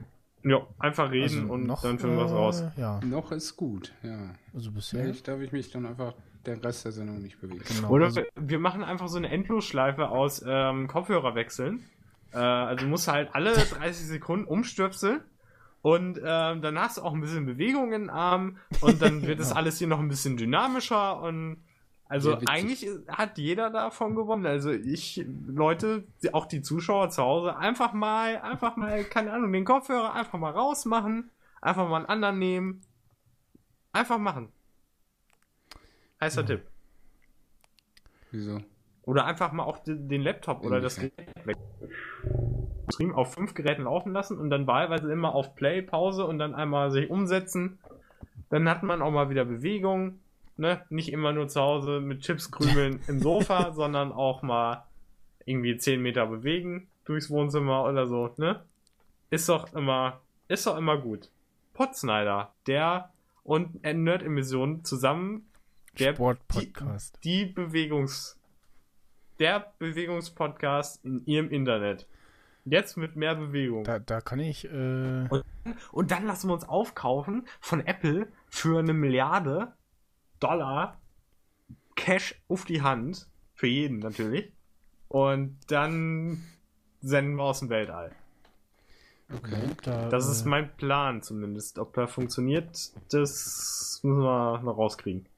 Ja, 0.42 0.66
einfach 0.78 1.10
reden 1.10 1.40
Also 1.42 1.52
und 1.52 1.66
noch, 1.66 1.82
dann 1.82 1.98
finden 1.98 2.16
wir 2.16 2.24
es 2.24 2.30
äh, 2.30 2.34
raus. 2.34 2.64
Ja, 2.76 3.00
Noch 3.04 3.30
ist 3.32 3.56
gut, 3.56 3.92
ja. 4.02 4.30
also 4.54 4.70
bisher. 4.72 5.02
Vielleicht 5.04 5.28
darf 5.28 5.40
ich 5.40 5.52
mich 5.52 5.70
dann 5.70 5.84
einfach 5.84 6.14
der 6.46 6.62
Rest 6.64 6.86
der 6.86 6.92
Sendung 6.92 7.20
nicht 7.20 7.38
bewegen. 7.40 7.62
Genau, 7.76 7.90
Oder 7.90 8.06
also, 8.06 8.22
wir- 8.36 8.58
machen 8.58 8.82
einfach 8.82 9.08
so 9.08 9.18
eine 9.18 9.28
Endlosschleife 9.28 10.08
aus 10.08 10.42
ähm, 10.46 10.86
Kopfhörer 10.88 11.34
wechseln. 11.34 11.84
Äh, 12.32 12.38
also 12.38 12.84
du 12.84 12.90
musst 12.90 13.06
halt 13.08 13.34
alle 13.34 13.52
30 13.52 14.06
Sekunden 14.06 14.46
umstöpseln. 14.46 15.20
Und 15.82 16.18
ähm, 16.22 16.60
dann 16.60 16.78
hast 16.78 16.98
du 16.98 17.02
auch 17.02 17.14
ein 17.14 17.20
bisschen 17.22 17.46
Bewegung 17.46 17.92
in 17.92 18.02
den 18.02 18.10
Arm 18.10 18.58
und 18.82 19.00
dann 19.00 19.22
wird 19.26 19.40
das 19.40 19.52
alles 19.52 19.78
hier 19.78 19.86
noch 19.88 19.98
ein 19.98 20.08
bisschen 20.08 20.36
dynamischer 20.36 21.22
und 21.22 21.56
also 22.10 22.32
witzig. 22.32 22.48
eigentlich 22.48 22.88
hat 23.06 23.38
jeder 23.38 23.70
davon 23.70 24.16
gewonnen. 24.16 24.44
Also 24.44 24.72
ich, 24.72 25.24
Leute, 25.46 26.02
auch 26.32 26.46
die 26.46 26.60
Zuschauer 26.60 27.10
zu 27.10 27.22
Hause, 27.22 27.56
einfach 27.56 27.92
mal, 27.92 28.38
einfach 28.38 28.74
mal, 28.76 29.04
keine 29.04 29.32
Ahnung, 29.32 29.52
den 29.52 29.64
Kopfhörer 29.64 30.12
einfach 30.14 30.36
mal 30.36 30.50
rausmachen, 30.50 31.30
einfach 31.60 31.88
mal 31.88 31.98
einen 31.98 32.06
anderen 32.06 32.38
nehmen. 32.40 32.80
Einfach 33.92 34.18
machen. 34.18 34.48
Heißer 36.20 36.42
Mhm. 36.42 36.46
Tipp. 36.46 36.62
Wieso? 38.32 38.60
Oder 39.04 39.26
einfach 39.26 39.52
mal 39.52 39.62
auch 39.62 39.78
den, 39.78 40.20
Laptop 40.22 40.64
oder 40.64 40.80
das? 40.80 40.96
Gerät 40.96 41.46
weg. 41.46 41.58
Stream 42.92 43.14
auf 43.14 43.34
fünf 43.34 43.54
Geräten 43.54 43.84
laufen 43.84 44.12
lassen 44.12 44.36
und 44.36 44.50
dann 44.50 44.66
wahlweise 44.66 45.12
immer 45.12 45.32
auf 45.32 45.54
Play, 45.54 45.80
Pause 45.80 46.26
und 46.26 46.38
dann 46.38 46.56
einmal 46.56 46.90
sich 46.90 47.08
umsetzen. 47.08 47.78
Dann 48.48 48.68
hat 48.68 48.82
man 48.82 49.00
auch 49.00 49.12
mal 49.12 49.30
wieder 49.30 49.44
Bewegung. 49.44 50.18
Ne? 50.56 50.84
Nicht 50.90 51.12
immer 51.12 51.32
nur 51.32 51.48
zu 51.48 51.60
Hause 51.60 52.00
mit 52.00 52.20
Chips 52.20 52.50
krümeln 52.50 53.00
im 53.06 53.20
Sofa, 53.20 53.72
sondern 53.74 54.12
auch 54.12 54.42
mal 54.42 54.84
irgendwie 55.44 55.76
10 55.76 56.00
Meter 56.02 56.26
bewegen 56.26 56.88
durchs 57.04 57.30
Wohnzimmer 57.30 57.84
oder 57.84 58.06
so. 58.06 58.32
Ne? 58.36 58.62
Ist 59.30 59.48
doch 59.48 59.72
immer, 59.74 60.20
ist 60.48 60.66
doch 60.66 60.76
immer 60.76 60.98
gut. 60.98 61.30
Potsnyder, 61.72 62.52
der 62.66 63.10
und 63.42 63.82
Nerd-Emission 63.82 64.84
zusammen 64.84 65.46
der, 65.98 66.14
Sportpodcast. 66.14 67.18
die 67.24 67.46
Bewegungs. 67.46 68.38
Der 69.38 69.72
Bewegungspodcast 69.78 71.04
in 71.04 71.24
ihrem 71.24 71.50
Internet. 71.50 72.06
Jetzt 72.64 72.96
mit 72.96 73.16
mehr 73.16 73.34
Bewegung. 73.34 73.84
Da, 73.84 73.98
da 73.98 74.20
kann 74.20 74.38
ich, 74.38 74.66
äh, 74.66 75.28
Und 75.92 76.10
dann 76.10 76.26
lassen 76.26 76.48
wir 76.48 76.54
uns 76.54 76.68
aufkaufen 76.68 77.46
von 77.58 77.84
Apple 77.86 78.28
für 78.48 78.78
eine 78.78 78.92
Milliarde 78.92 79.72
Dollar 80.40 81.00
Cash 81.96 82.34
auf 82.48 82.64
die 82.64 82.82
Hand. 82.82 83.28
Für 83.54 83.66
jeden 83.66 83.98
natürlich. 83.98 84.52
Und 85.08 85.58
dann 85.68 86.42
senden 87.00 87.36
wir 87.36 87.42
aus 87.44 87.60
dem 87.60 87.68
Weltall. 87.68 88.12
Okay. 89.32 89.62
da, 89.82 90.08
Das 90.08 90.28
ist 90.28 90.44
äh, 90.46 90.48
mein 90.48 90.76
Plan 90.76 91.22
zumindest. 91.22 91.78
Ob 91.78 91.96
er 91.96 92.08
funktioniert, 92.08 92.92
das 93.12 94.00
müssen 94.02 94.22
wir 94.22 94.60
noch 94.62 94.76
rauskriegen. 94.76 95.28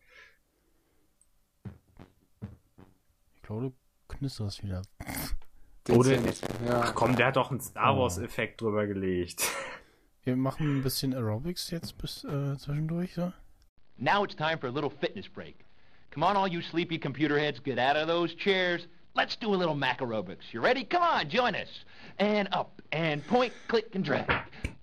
Ich 3.37 3.43
glaube, 3.43 3.62
du 3.71 3.75
knisterst 4.09 4.62
wieder. 4.62 4.83
Oder-. 5.91 6.17
Ja. 6.65 6.81
Ach 6.85 6.95
komm, 6.95 7.17
der 7.17 7.27
hat 7.27 7.37
doch 7.37 7.51
einen 7.51 7.61
Star 7.61 7.97
Oh. 7.97 8.03
Wars-Effekt 8.03 8.61
drüber 8.61 8.87
gelegt. 8.87 9.51
Wir 10.25 10.37
machen 10.37 10.79
ein 10.79 10.83
bisschen 10.83 11.12
Aerobics 11.15 11.71
jetzt 11.71 11.99
bis 11.99 12.23
äh, 12.25 12.57
zwischendurch, 12.57 13.15
so. 13.15 13.33
Now 14.03 14.25
it's 14.25 14.35
time 14.35 14.59
for 14.59 14.67
a 14.67 14.71
little 14.73 14.91
fitness 14.91 15.29
break. 15.29 15.61
Come 16.11 16.25
on, 16.25 16.37
all 16.37 16.49
you 16.49 16.61
sleepy 16.61 16.99
computer 16.99 17.38
heads, 17.38 17.61
get 17.61 17.79
out 17.79 17.97
of 17.97 18.09
those 18.09 18.35
chairs. 18.35 18.88
Let's 19.15 19.37
do 19.37 19.55
a 19.55 19.57
little 19.57 19.77
mac 19.77 20.01
aerobics. 20.01 20.53
You 20.53 20.61
ready? 20.61 20.83
Come 20.83 21.05
on, 21.05 21.29
join 21.29 21.55
us. 21.55 21.69
And 22.19 22.49
up, 22.51 22.83
and 22.91 23.25
point, 23.29 23.53
click, 23.69 23.95
and 23.95 24.05
drag. 24.05 24.29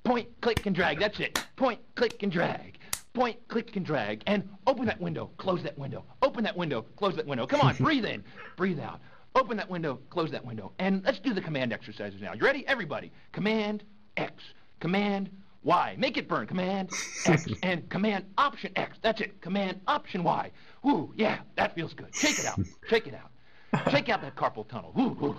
Point, 0.05 0.29
click, 0.39 0.65
and 0.65 0.73
drag. 0.73 0.99
That's 0.99 1.19
it. 1.19 1.37
Point, 1.57 1.81
click, 1.95 2.23
and 2.23 2.31
drag. 2.31 2.77
Point, 3.13 3.45
click, 3.49 3.75
and 3.75 3.85
drag. 3.85 4.23
And 4.25 4.47
open 4.65 4.85
that 4.85 5.01
window, 5.01 5.31
close 5.37 5.63
that 5.63 5.77
window. 5.77 6.05
Open 6.21 6.45
that 6.45 6.55
window, 6.55 6.83
close 6.95 7.17
that 7.17 7.27
window. 7.27 7.45
Come 7.45 7.59
on, 7.59 7.75
breathe 7.79 8.05
in, 8.05 8.23
breathe 8.55 8.79
out. 8.79 9.01
Open 9.35 9.57
that 9.57 9.69
window, 9.69 9.99
close 10.09 10.31
that 10.31 10.45
window. 10.45 10.71
And 10.79 11.03
let's 11.03 11.19
do 11.19 11.33
the 11.33 11.41
command 11.41 11.73
exercises 11.73 12.21
now. 12.21 12.31
You 12.33 12.45
ready? 12.45 12.65
Everybody. 12.67 13.11
Command 13.33 13.83
X. 14.15 14.41
Command 14.79 15.29
Y. 15.63 15.95
Make 15.97 16.17
it 16.17 16.27
burn. 16.27 16.47
Command 16.47 16.89
X. 17.25 17.47
and 17.63 17.89
Command 17.89 18.25
Option 18.37 18.71
X. 18.75 18.97
That's 19.01 19.21
it. 19.21 19.41
Command 19.41 19.81
Option 19.87 20.23
Y. 20.23 20.51
Woo, 20.83 21.13
yeah, 21.17 21.39
that 21.55 21.75
feels 21.75 21.93
good. 21.93 22.13
Shake 22.15 22.39
it 22.39 22.45
out. 22.45 22.59
Shake 22.87 23.07
it 23.07 23.13
out. 23.13 23.91
Shake 23.91 24.09
out 24.09 24.21
that 24.21 24.35
carpal 24.35 24.67
tunnel. 24.67 24.91
Woo, 24.95 25.09
woo. 25.19 25.35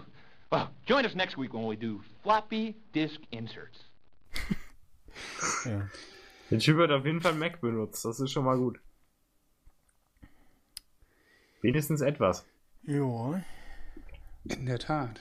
Well, 0.52 0.70
join 0.86 1.06
us 1.06 1.14
next 1.14 1.36
week 1.36 1.54
when 1.54 1.66
we 1.66 1.76
do 1.76 2.00
floppy 2.22 2.76
disk 2.92 3.20
inserts. 3.32 3.78
Ja. 5.64 5.88
Der 6.50 6.58
Typ 6.58 6.78
hat 6.78 6.90
auf 6.90 7.04
jeden 7.04 7.20
Fall 7.20 7.34
Mac 7.34 7.60
benutzt. 7.60 8.04
Das 8.04 8.20
ist 8.20 8.32
schon 8.32 8.44
mal 8.44 8.56
gut. 8.56 8.78
Wenigstens 11.62 12.00
etwas. 12.00 12.44
Ja. 12.86 13.42
In 14.44 14.66
der 14.66 14.78
Tat. 14.78 15.20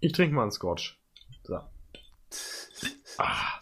Ich 0.00 0.12
trinke 0.12 0.34
mal 0.34 0.42
einen 0.42 0.52
Scotch. 0.52 0.98
So. 1.44 1.60
Ah, 3.22 3.60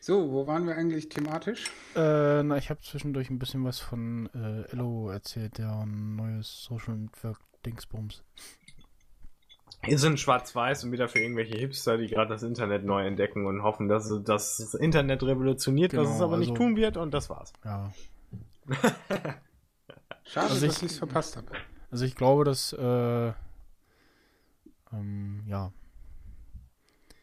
So, 0.00 0.30
wo 0.32 0.46
waren 0.46 0.66
wir 0.66 0.74
eigentlich 0.76 1.08
thematisch? 1.08 1.64
Äh, 1.94 2.42
na, 2.42 2.56
ich 2.56 2.70
habe 2.70 2.80
zwischendurch 2.80 3.30
ein 3.30 3.38
bisschen 3.38 3.64
was 3.64 3.78
von 3.78 4.28
äh, 4.34 4.62
Ello 4.72 5.10
erzählt, 5.10 5.58
der 5.58 5.70
ein 5.72 6.16
neues 6.16 6.64
Social 6.64 6.96
Network 6.96 7.38
Dingsbums. 7.64 8.22
wir 9.84 9.98
sind 9.98 10.18
schwarz-weiß 10.18 10.84
und 10.84 10.92
wieder 10.92 11.08
für 11.08 11.20
irgendwelche 11.20 11.56
Hipster, 11.56 11.98
die 11.98 12.06
gerade 12.08 12.30
das 12.30 12.42
Internet 12.42 12.84
neu 12.84 13.06
entdecken 13.06 13.46
und 13.46 13.62
hoffen, 13.62 13.88
dass 13.88 14.08
dass 14.24 14.56
das 14.58 14.74
Internet 14.74 15.22
revolutioniert, 15.22 15.92
was 15.96 16.04
Genau, 16.04 16.14
es 16.16 16.20
aber 16.22 16.36
nicht 16.36 16.50
also- 16.50 16.62
tun 16.62 16.76
wird 16.76 16.96
und 16.96 17.12
das 17.14 17.30
war's. 17.30 17.52
Ja. 17.64 17.92
Schade, 20.24 20.50
Also 20.50 20.66
dass 20.66 20.76
ich- 20.78 20.82
ich 20.84 20.92
es 20.92 20.98
verpasst 20.98 21.36
habe. 21.36 21.46
Also 21.90 22.04
ich 22.04 22.14
glaube, 22.16 22.44
dass 22.44 22.72
äh, 22.72 23.32
ähm, 24.92 25.42
ja. 25.46 25.72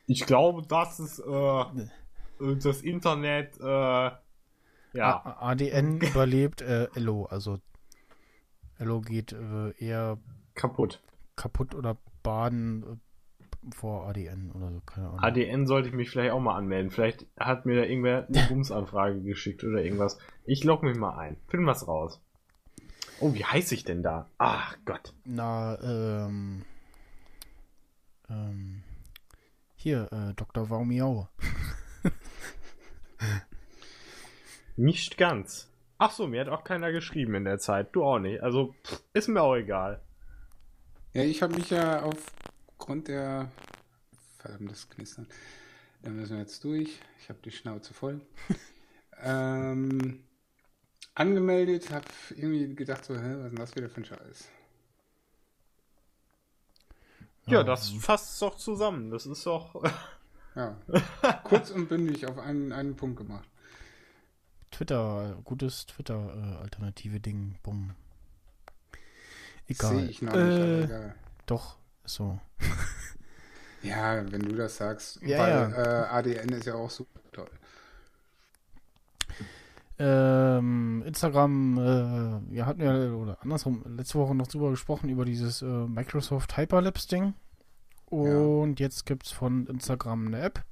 Ich 0.10 0.26
glaube, 0.26 0.63
dass 0.63 0.98
es 0.98 1.19
äh, 1.19 2.56
das 2.56 2.82
Internet 2.82 3.60
äh, 3.60 3.63
ja 3.63 5.38
ADN 5.39 6.02
überlebt 6.02 6.63
äh, 6.63 6.88
Ello, 6.95 7.26
also 7.26 7.60
Ello 8.80 9.02
geht 9.02 9.34
äh, 9.34 9.72
eher 9.78 10.17
kaputt. 10.56 11.00
kaputt 11.36 11.76
oder 11.76 11.95
baden 12.24 12.84
äh, 12.84 13.72
vor 13.76 14.08
ADN 14.08 14.52
oder 14.52 14.72
so, 14.72 14.82
keine 14.84 15.10
Ahnung. 15.10 15.19
ADN 15.19 15.67
sollte 15.67 15.89
ich 15.89 15.93
mich 15.93 16.10
vielleicht 16.10 16.32
auch 16.32 16.39
mal 16.39 16.56
anmelden. 16.58 16.89
Vielleicht 16.89 17.28
hat 17.39 17.67
mir 17.67 17.76
da 17.76 17.84
irgendwer 17.84 18.26
eine 18.28 18.48
Bumsanfrage 18.50 19.22
geschickt 19.22 19.63
oder 19.63 19.84
irgendwas. 19.84 20.17
Ich 20.43 20.63
logge 20.63 20.88
mich 20.88 20.98
mal 20.98 21.17
ein. 21.19 21.38
Finden 21.50 21.67
was 21.67 21.88
raus. 21.88 22.19
Oh, 23.19 23.36
wie 23.36 23.45
heiß 23.45 23.72
ich 23.74 23.84
denn 23.84 24.02
da? 24.02 24.28
Ach 24.39 24.76
Gott. 24.86 25.13
Na, 25.26 25.78
ähm, 25.84 26.63
ähm, 28.30 28.82
hier, 29.82 30.10
äh, 30.12 30.34
Dr. 30.34 30.70
Waumiau. 30.70 31.30
Nicht 34.76 35.18
ganz. 35.18 35.72
Ach 35.98 36.12
so, 36.12 36.28
mir 36.28 36.42
hat 36.42 36.50
auch 36.50 36.65
keiner 36.65 36.92
geschrieben 36.92 37.36
in 37.36 37.46
der 37.46 37.60
Zeit. 37.60 37.96
Du 37.96 38.04
auch 38.04 38.20
nicht. 38.20 38.42
Also, 38.42 38.76
pff, 38.86 39.02
ist 39.13 39.28
mir 39.28 39.42
auch 39.42 39.56
egal. 39.56 40.02
Ja, 41.13 41.24
ich 41.24 41.42
habe 41.42 41.56
mich 41.56 41.70
ja 41.70 42.04
aufgrund 42.04 43.08
der. 43.08 43.52
Verdammtes 44.38 44.89
Knistern. 44.89 45.28
Da 46.02 46.10
müssen 46.10 46.34
wir 46.34 46.39
jetzt 46.39 46.63
durch. 46.63 47.00
Ich 47.22 47.30
habe 47.30 47.39
die 47.44 47.52
Schnauze 47.52 47.94
voll. 47.94 48.22
ähm, 49.22 50.24
angemeldet, 51.13 51.92
habe 51.92 52.06
irgendwie 52.36 52.74
gedacht, 52.76 53.04
so, 53.04 53.15
hä, 53.15 53.36
was 53.38 53.46
ist 53.46 53.52
denn 53.52 53.56
das 53.56 53.76
wieder 53.76 53.89
für 53.89 54.02
ein 54.02 54.06
Scheiß? 54.06 54.50
Ja, 57.50 57.64
das 57.64 57.90
fasst 57.90 58.42
doch 58.42 58.56
zusammen. 58.58 59.12
Das 59.12 59.26
ist 59.26 59.46
doch. 59.46 59.84
Ja. 60.56 60.76
Kurz 61.44 61.70
und 61.70 61.88
bündig 61.88 62.26
auf 62.26 62.38
einen, 62.40 62.74
einen 62.74 62.96
Punkt 62.96 63.18
gemacht. 63.18 63.48
Twitter, 64.72 65.38
gutes 65.46 65.86
Twitter-alternative 65.86 67.20
Ding, 67.20 67.56
bumm. 67.64 67.96
Sehe 69.68 69.76
Egal. 69.78 70.10
ich 70.10 70.22
noch 70.22 70.34
nicht, 70.34 70.42
aber 70.42 70.66
äh, 70.66 70.84
egal. 70.84 71.16
doch, 71.46 71.78
so. 72.04 72.40
Ja, 73.82 74.30
wenn 74.32 74.42
du 74.42 74.56
das 74.56 74.76
sagst. 74.76 75.22
Ja, 75.22 75.40
weil 75.40 75.50
ja. 75.52 76.04
Äh, 76.04 76.08
ADN 76.10 76.50
ist 76.50 76.66
ja 76.66 76.74
auch 76.76 76.90
super 76.90 77.22
toll. 77.32 77.50
Ähm, 80.02 81.04
Instagram, 81.06 81.78
äh, 81.78 82.54
wir 82.54 82.66
hatten 82.66 82.82
ja, 82.82 83.12
oder 83.12 83.38
andersrum, 83.42 83.84
letzte 83.98 84.18
Woche 84.18 84.34
noch 84.34 84.48
drüber 84.48 84.70
gesprochen, 84.70 85.10
über 85.10 85.26
dieses 85.26 85.62
äh, 85.62 85.66
Microsoft 85.66 86.56
Hyperlapse-Ding. 86.56 87.34
Und 88.06 88.80
jetzt 88.80 89.06
gibt's 89.06 89.32
von 89.32 89.68
Instagram 89.68 90.28
eine 90.28 90.40
App, 90.40 90.64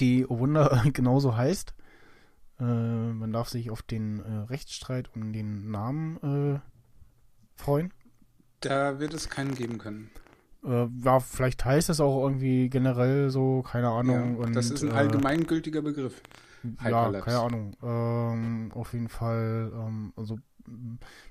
die, 0.00 0.26
oh 0.26 0.38
Wunder, 0.38 0.82
genauso 0.92 1.36
heißt. 1.36 1.74
Äh, 2.58 2.64
man 2.64 3.32
darf 3.32 3.50
sich 3.50 3.70
auf 3.70 3.82
den 3.82 4.20
äh, 4.20 4.32
Rechtsstreit 4.48 5.10
um 5.14 5.34
den 5.34 5.70
Namen 5.70 6.16
äh, 6.56 6.60
freuen. 7.54 7.92
Da 8.60 8.98
wird 8.98 9.12
es 9.12 9.28
keinen 9.28 9.54
geben 9.54 9.76
können. 9.76 10.10
Äh, 10.64 10.86
ja, 11.04 11.20
vielleicht 11.20 11.64
heißt 11.64 11.90
es 11.90 12.00
auch 12.00 12.22
irgendwie 12.24 12.70
generell 12.70 13.28
so, 13.28 13.62
keine 13.62 13.90
Ahnung. 13.90 14.38
Ja, 14.38 14.44
und, 14.44 14.56
das 14.56 14.70
ist 14.70 14.82
ein 14.82 14.92
allgemeingültiger 14.92 15.82
Begriff. 15.82 16.22
Ja, 16.82 17.10
keine 17.20 17.38
Ahnung. 17.38 17.76
Ähm, 17.82 18.72
auf 18.74 18.92
jeden 18.92 19.08
Fall, 19.08 19.72
ähm, 19.74 20.12
also 20.16 20.38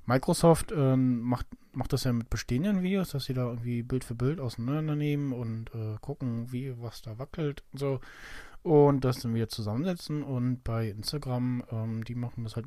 Microsoft 0.06 0.72
ähm, 0.72 1.22
macht, 1.22 1.48
macht 1.74 1.94
das 1.94 2.06
ja 2.06 2.14
mit 2.14 2.30
bestehenden 2.30 2.84
Videos, 2.84 3.10
dass 3.10 3.26
sie 3.26 3.34
da 3.34 3.48
irgendwie 3.48 3.84
Bild 3.84 4.04
für 4.04 4.16
Bild 4.16 4.40
auseinandernehmen 4.40 5.34
und 5.34 5.74
äh, 5.74 5.98
gucken, 6.02 6.52
wie 6.52 6.74
was 6.82 7.02
da 7.02 7.18
wackelt 7.20 7.64
und 7.74 7.80
so. 7.80 8.00
Und 8.64 9.06
das 9.06 9.20
dann 9.20 9.36
wieder 9.36 9.50
zusammensetzen. 9.50 10.24
Und 10.24 10.64
bei 10.64 10.90
Instagram, 10.90 11.64
ähm, 11.72 12.04
die 12.04 12.16
machen 12.16 12.44
das 12.44 12.56
halt, 12.56 12.66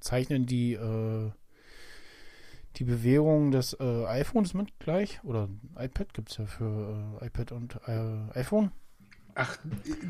zeichnen 0.00 0.46
die 0.46 0.72
äh, 0.74 1.30
die 2.76 2.84
Bewährung 2.84 3.50
des 3.50 3.74
äh, 3.74 4.04
iPhones 4.06 4.54
mit 4.54 4.78
gleich. 4.78 5.22
Oder 5.24 5.48
iPad 5.78 6.14
gibt 6.14 6.30
es 6.30 6.38
ja 6.38 6.46
für 6.46 7.18
äh, 7.20 7.26
iPad 7.26 7.52
und 7.52 7.80
äh, 7.86 8.38
iPhone. 8.38 8.72
Ach, 9.38 9.58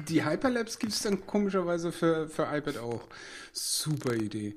die 0.09 0.25
Hyperlapse 0.25 0.79
gibt 0.79 0.93
es 0.93 1.03
dann 1.03 1.27
komischerweise 1.27 1.91
für, 1.91 2.29
für 2.29 2.45
iPad 2.45 2.79
auch. 2.79 3.03
Super 3.53 4.15
Idee. 4.15 4.55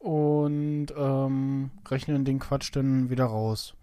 Und 0.00 0.88
ähm, 0.96 1.70
rechnen 1.88 2.24
den 2.24 2.40
Quatsch 2.40 2.74
dann 2.74 3.08
wieder 3.08 3.26
raus. 3.26 3.74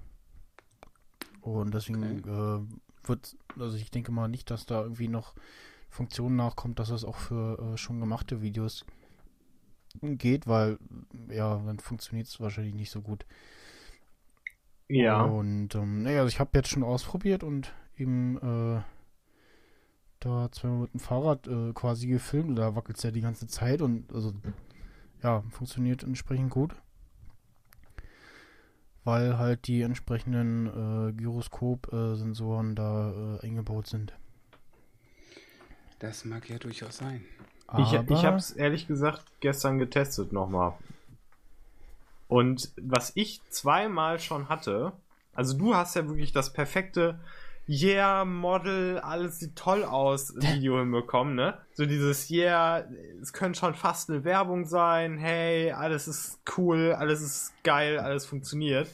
Und 1.39 1.73
deswegen 1.73 2.19
äh, 2.25 3.07
wird, 3.07 3.37
also 3.57 3.77
ich 3.77 3.89
denke 3.89 4.11
mal 4.11 4.27
nicht, 4.27 4.51
dass 4.51 4.65
da 4.65 4.81
irgendwie 4.83 5.07
noch 5.07 5.33
Funktionen 5.89 6.35
nachkommt, 6.35 6.77
dass 6.79 6.89
das 6.89 7.05
auch 7.05 7.15
für 7.15 7.73
äh, 7.73 7.77
schon 7.77 8.01
gemachte 8.01 8.41
Videos 8.41 8.85
geht, 10.01 10.45
weil 10.45 10.77
ja, 11.29 11.57
dann 11.65 11.79
funktioniert 11.79 12.27
es 12.27 12.41
wahrscheinlich 12.41 12.75
nicht 12.75 12.91
so 12.91 13.01
gut. 13.01 13.25
Ja. 14.89 15.21
Und 15.21 15.73
ähm, 15.75 16.03
naja, 16.03 16.19
also 16.19 16.27
ich 16.27 16.41
habe 16.41 16.51
jetzt 16.55 16.67
schon 16.67 16.83
ausprobiert 16.83 17.43
und 17.43 17.73
eben 17.95 18.37
äh, 18.39 18.81
da 20.19 20.51
zweimal 20.51 20.82
mit 20.82 20.93
dem 20.93 20.99
Fahrrad 20.99 21.47
äh, 21.47 21.73
quasi 21.73 22.08
gefilmt. 22.08 22.58
Da 22.58 22.75
wackelt 22.75 22.97
es 22.97 23.03
ja 23.03 23.12
die 23.12 23.21
ganze 23.21 23.47
Zeit 23.47 23.82
und 23.82 24.12
also 24.13 24.34
ja, 25.23 25.43
funktioniert 25.49 26.03
entsprechend 26.03 26.49
gut. 26.49 26.75
Weil 29.03 29.38
halt 29.38 29.67
die 29.67 29.82
entsprechenden 29.82 31.10
äh, 31.10 31.13
Gyroskop-Sensoren 31.13 32.75
da 32.75 33.38
äh, 33.41 33.45
eingebaut 33.45 33.88
sind. 33.88 34.13
Das 35.99 36.25
mag 36.25 36.49
ja 36.49 36.58
durchaus 36.58 36.97
sein. 36.97 37.23
Ich, 37.77 37.97
Aber, 37.97 38.12
ich 38.12 38.25
habe 38.25 38.38
es 38.38 38.51
ehrlich 38.51 38.88
gesagt 38.88 39.25
gestern 39.41 39.79
getestet 39.79 40.32
nochmal. 40.32 40.73
Und 42.27 42.71
was 42.77 43.12
ich 43.15 43.41
zweimal 43.49 44.19
schon 44.19 44.49
hatte, 44.49 44.93
also 45.34 45.58
du 45.58 45.75
hast 45.75 45.95
ja 45.95 46.08
wirklich 46.08 46.32
das 46.32 46.53
perfekte 46.53 47.19
Yeah, 47.71 48.25
Model, 48.25 48.97
alles 48.97 49.38
sieht 49.38 49.55
toll 49.55 49.84
aus, 49.84 50.34
Video 50.38 50.79
hinbekommen, 50.79 51.36
ne? 51.36 51.60
So 51.73 51.86
dieses 51.86 52.27
Yeah, 52.32 52.84
es 53.21 53.32
könnte 53.32 53.60
schon 53.60 53.75
fast 53.75 54.10
eine 54.10 54.23
Werbung 54.23 54.65
sein, 54.65 55.19
hey, 55.19 55.71
alles 55.71 56.08
ist 56.08 56.39
cool, 56.58 56.95
alles 56.97 57.21
ist 57.21 57.53
geil, 57.63 57.99
alles 57.99 58.25
funktioniert. 58.25 58.88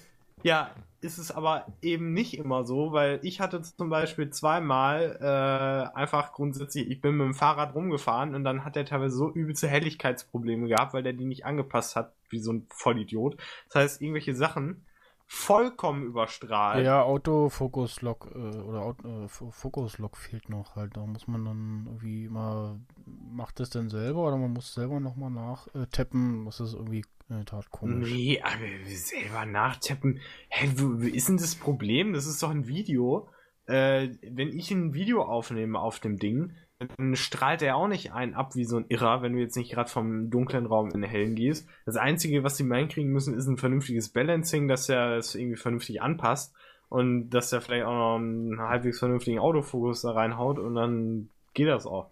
Ja, 0.44 0.72
ist 1.00 1.20
es 1.20 1.32
aber 1.32 1.68
eben 1.82 2.12
nicht 2.12 2.38
immer 2.38 2.66
so, 2.66 2.92
weil 2.92 3.22
ich 3.24 3.40
hatte 3.40 3.62
zum 3.62 3.90
Beispiel 3.90 4.30
zweimal 4.32 5.20
äh, 5.22 5.98
einfach 5.98 6.34
grundsätzlich, 6.34 6.90
ich 6.90 7.00
bin 7.00 7.16
mit 7.16 7.28
dem 7.28 7.34
Fahrrad 7.34 7.76
rumgefahren 7.76 8.36
und 8.36 8.44
dann 8.44 8.66
hat 8.66 8.76
er 8.76 8.84
teilweise 8.84 9.16
so 9.16 9.32
übelste 9.32 9.70
Helligkeitsprobleme 9.70 10.68
gehabt, 10.68 10.94
weil 10.94 11.04
der 11.04 11.14
die 11.14 11.24
nicht 11.24 11.46
angepasst 11.46 11.96
hat, 11.96 12.12
wie 12.30 12.40
so 12.40 12.52
ein 12.52 12.68
Vollidiot. 12.72 13.38
Das 13.70 13.76
heißt, 13.76 14.02
irgendwelche 14.02 14.36
Sachen 14.36 14.86
vollkommen 15.28 16.04
überstrahlt. 16.04 16.86
Ja, 16.86 17.02
Autofokus-Lock 17.04 18.32
äh, 18.34 18.38
oder 18.38 18.96
äh, 19.04 19.28
Fo- 19.28 19.52
Fokus-Lock 19.52 20.18
fehlt 20.18 20.50
noch 20.50 20.76
halt. 20.76 20.96
Da 20.98 21.06
muss 21.06 21.28
man 21.28 21.46
dann 21.46 21.84
irgendwie 21.88 22.26
immer, 22.26 22.80
macht 23.06 23.60
das 23.60 23.70
denn 23.70 23.90
selber 23.90 24.28
oder 24.28 24.38
man 24.38 24.54
muss 24.54 24.74
selber 24.74 25.00
nochmal 25.00 25.32
nachtappen. 25.32 26.46
Das 26.46 26.60
ist 26.60 26.74
irgendwie 26.74 27.04
in 27.30 27.38
der 27.38 27.46
Tat 27.46 27.72
komisch. 27.72 28.12
Nee, 28.12 28.42
aber 28.42 28.56
selber 28.88 29.46
nachtippen. 29.46 30.20
Hä, 30.50 30.72
wo 30.76 30.94
ist 31.04 31.28
denn 31.28 31.38
das 31.38 31.56
Problem? 31.56 32.14
Das 32.14 32.28
ist 32.28 32.42
doch 32.44 32.52
ein 32.52 32.68
Video. 32.68 33.28
Äh, 33.66 34.10
wenn 34.22 34.50
ich 34.50 34.70
ein 34.70 34.94
Video 34.94 35.24
aufnehme 35.24 35.80
auf 35.80 36.00
dem 36.00 36.18
Ding, 36.18 36.54
dann 36.80 37.16
strahlt 37.16 37.62
er 37.62 37.78
auch 37.78 37.88
nicht 37.88 38.12
einen 38.12 38.34
ab 38.34 38.56
wie 38.56 38.66
so 38.66 38.78
ein 38.78 38.86
Irrer, 38.90 39.22
wenn 39.22 39.34
du 39.34 39.40
jetzt 39.40 39.56
nicht 39.56 39.72
gerade 39.72 39.90
vom 39.90 40.30
dunklen 40.30 40.66
Raum 40.66 40.92
in 40.92 41.02
den 41.02 41.10
hellen 41.10 41.36
gehst. 41.36 41.68
Das 41.86 41.96
Einzige, 41.96 42.44
was 42.44 42.58
die 42.58 42.70
reinkriegen 42.70 43.12
müssen, 43.12 43.34
ist 43.34 43.48
ein 43.48 43.58
vernünftiges 43.58 44.10
Balancing, 44.10 44.68
dass 44.68 44.90
er 44.90 45.18
es 45.18 45.36
irgendwie 45.36 45.58
vernünftig 45.58 46.02
anpasst 46.02 46.54
und 46.90 47.30
dass 47.30 47.54
er 47.54 47.62
vielleicht 47.62 47.86
auch 47.86 47.94
noch 47.94 48.16
einen 48.18 48.60
halbwegs 48.60 49.00
vernünftigen 49.00 49.40
Autofokus 49.40 50.02
da 50.02 50.12
reinhaut 50.12 50.60
und 50.60 50.76
dann 50.76 51.30
geht 51.54 51.68
das 51.68 51.86
auch, 51.86 52.10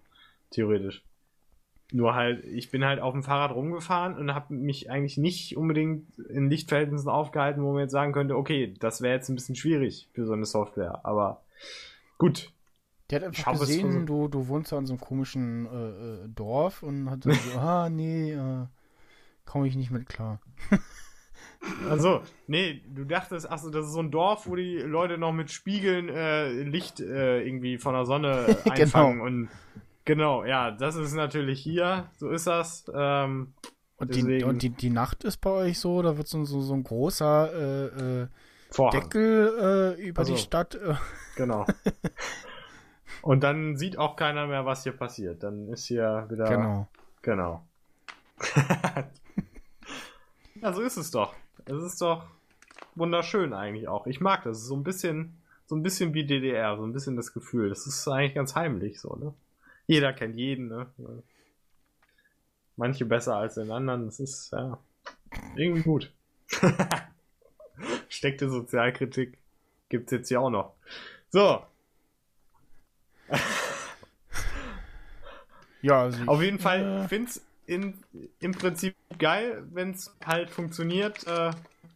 theoretisch. 0.51 1.03
Nur 1.91 2.15
halt, 2.15 2.43
ich 2.45 2.71
bin 2.71 2.85
halt 2.85 3.01
auf 3.01 3.13
dem 3.13 3.21
Fahrrad 3.21 3.53
rumgefahren 3.53 4.17
und 4.17 4.33
habe 4.33 4.53
mich 4.53 4.89
eigentlich 4.89 5.17
nicht 5.17 5.57
unbedingt 5.57 6.17
in 6.29 6.49
Lichtverhältnissen 6.49 7.09
aufgehalten, 7.09 7.61
wo 7.61 7.73
man 7.73 7.81
jetzt 7.81 7.91
sagen 7.91 8.13
könnte, 8.13 8.35
okay, 8.35 8.73
das 8.79 9.01
wäre 9.01 9.13
jetzt 9.13 9.29
ein 9.29 9.35
bisschen 9.35 9.55
schwierig 9.55 10.07
für 10.13 10.25
so 10.25 10.33
eine 10.33 10.45
Software. 10.45 11.01
Aber 11.03 11.41
gut, 12.17 12.51
Der 13.09 13.19
hat 13.19 13.27
einfach 13.27 13.59
gesehen, 13.59 14.05
du, 14.05 14.27
du 14.27 14.47
wohnst 14.47 14.71
ja 14.71 14.77
in 14.77 14.85
so 14.85 14.93
einem 14.93 15.01
komischen 15.01 15.65
äh, 15.65 16.23
äh, 16.25 16.29
Dorf 16.29 16.83
und 16.83 17.09
hat 17.09 17.25
dann 17.25 17.33
so, 17.33 17.59
ah, 17.59 17.89
nee, 17.89 18.31
äh, 18.33 18.65
komme 19.45 19.67
ich 19.67 19.75
nicht 19.75 19.91
mit 19.91 20.07
klar. 20.07 20.39
Also, 21.89 22.21
nee, 22.47 22.81
du 22.93 23.05
dachtest, 23.05 23.49
achso, 23.49 23.69
das 23.69 23.85
ist 23.85 23.93
so 23.93 24.01
ein 24.01 24.11
Dorf, 24.11 24.47
wo 24.47 24.55
die 24.55 24.79
Leute 24.79 25.17
noch 25.17 25.31
mit 25.31 25.49
Spiegeln 25.49 26.09
äh, 26.09 26.51
Licht 26.51 26.99
äh, 26.99 27.41
irgendwie 27.41 27.77
von 27.77 27.93
der 27.93 28.05
Sonne 28.05 28.57
einfangen 28.69 29.21
und 29.21 29.49
genau, 30.03 30.43
ja, 30.43 30.71
das 30.71 30.97
ist 30.97 31.13
natürlich 31.13 31.61
hier, 31.61 32.09
so 32.17 32.29
ist 32.29 32.47
das. 32.47 32.85
Ähm, 32.93 33.53
Und, 33.95 34.13
die, 34.13 34.43
und 34.43 34.61
die, 34.61 34.71
die 34.71 34.89
Nacht 34.89 35.23
ist 35.23 35.37
bei 35.37 35.51
euch 35.51 35.79
so, 35.79 36.01
da 36.01 36.17
wird 36.17 36.27
so, 36.27 36.43
so, 36.43 36.59
so 36.59 36.73
ein 36.73 36.83
großer 36.83 37.53
äh, 37.53 38.21
äh, 38.23 38.27
Deckel 38.91 39.95
äh, 39.97 40.01
über 40.01 40.23
Ach 40.23 40.25
so. 40.25 40.33
die 40.33 40.39
Stadt. 40.39 40.77
Genau. 41.37 41.65
Und 43.23 43.41
dann 43.41 43.77
sieht 43.77 43.97
auch 43.97 44.17
keiner 44.17 44.47
mehr, 44.47 44.65
was 44.65 44.83
hier 44.83 44.91
passiert. 44.91 45.43
Dann 45.43 45.69
ist 45.69 45.85
hier 45.85 46.27
wieder 46.29 46.43
Genau. 46.45 46.87
Genau. 47.21 47.65
ja, 50.61 50.73
so 50.73 50.81
ist 50.81 50.97
es 50.97 51.09
doch. 51.09 51.33
Es 51.65 51.81
ist 51.81 52.01
doch 52.01 52.25
wunderschön 52.95 53.53
eigentlich 53.53 53.87
auch. 53.87 54.07
Ich 54.07 54.19
mag 54.19 54.43
das. 54.43 54.57
Es 54.57 54.63
ist 54.63 54.69
so 54.69 54.75
ein 54.75 54.83
bisschen, 54.83 55.37
so 55.65 55.75
ein 55.75 55.83
bisschen 55.83 56.13
wie 56.13 56.25
DDR, 56.25 56.75
so 56.75 56.85
ein 56.85 56.91
bisschen 56.91 57.15
das 57.15 57.31
Gefühl. 57.31 57.69
Das 57.69 57.87
ist 57.87 58.05
eigentlich 58.09 58.35
ganz 58.35 58.55
heimlich 58.55 58.99
so, 58.99 59.15
ne? 59.15 59.33
Jeder 59.87 60.11
kennt 60.11 60.35
jeden, 60.35 60.67
ne? 60.67 60.87
Manche 62.75 63.05
besser 63.05 63.37
als 63.37 63.55
den 63.55 63.71
anderen. 63.71 64.05
Das 64.05 64.19
ist, 64.19 64.51
ja, 64.51 64.77
irgendwie 65.55 65.83
gut. 65.83 66.11
Steckte 68.09 68.49
Sozialkritik 68.49 69.37
gibt's 69.87 70.11
jetzt 70.11 70.27
hier 70.27 70.41
auch 70.41 70.49
noch. 70.49 70.73
So, 71.29 71.63
Ja, 75.83 76.01
also 76.01 76.23
Auf 76.25 76.41
jeden 76.41 76.59
Fall, 76.59 76.81
äh, 76.81 77.01
ich 77.03 77.09
finde 77.09 77.29
es 77.29 77.41
im 77.67 78.51
Prinzip 78.53 78.95
geil, 79.19 79.63
wenn 79.71 79.91
es 79.91 80.15
halt 80.25 80.49
funktioniert. 80.49 81.27
Äh, 81.27 81.51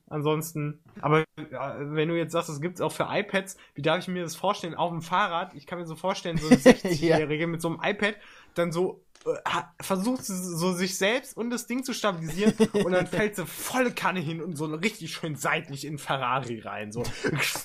ansonsten, 0.10 0.80
aber 1.02 1.24
wenn 1.36 2.10
du 2.10 2.18
jetzt 2.18 2.34
sagst, 2.34 2.50
es 2.50 2.62
gibt 2.62 2.76
es 2.76 2.82
auch 2.82 2.92
für 2.92 3.08
iPads, 3.10 3.58
wie 3.76 3.82
darf 3.82 4.00
ich 4.00 4.08
mir 4.08 4.24
das 4.24 4.36
vorstellen? 4.36 4.76
Auf 4.76 4.92
dem 4.92 5.02
Fahrrad, 5.02 5.54
ich 5.56 5.66
kann 5.66 5.80
mir 5.80 5.86
so 5.86 5.96
vorstellen, 5.96 6.38
so 6.38 6.48
ein 6.52 6.58
60-Jährige 6.58 7.48
mit 7.48 7.62
so 7.62 7.70
einem 7.70 7.80
iPad 7.82 8.16
dann 8.56 8.72
so 8.72 9.04
äh, 9.26 9.62
versucht 9.82 10.26
sie 10.26 10.36
so 10.36 10.74
sich 10.74 10.98
selbst 10.98 11.36
und 11.36 11.50
das 11.50 11.68
Ding 11.68 11.84
zu 11.84 11.94
stabilisieren 11.94 12.54
und 12.74 12.92
dann 12.92 13.08
fällt 13.08 13.36
sie 13.36 13.46
volle 13.46 13.92
Kanne 13.92 14.20
hin 14.20 14.42
und 14.42 14.56
so 14.56 14.66
richtig 14.66 15.14
schön 15.14 15.36
seitlich 15.36 15.86
in 15.86 15.98
Ferrari 15.98 16.60
rein. 16.60 16.92
So. 16.92 17.04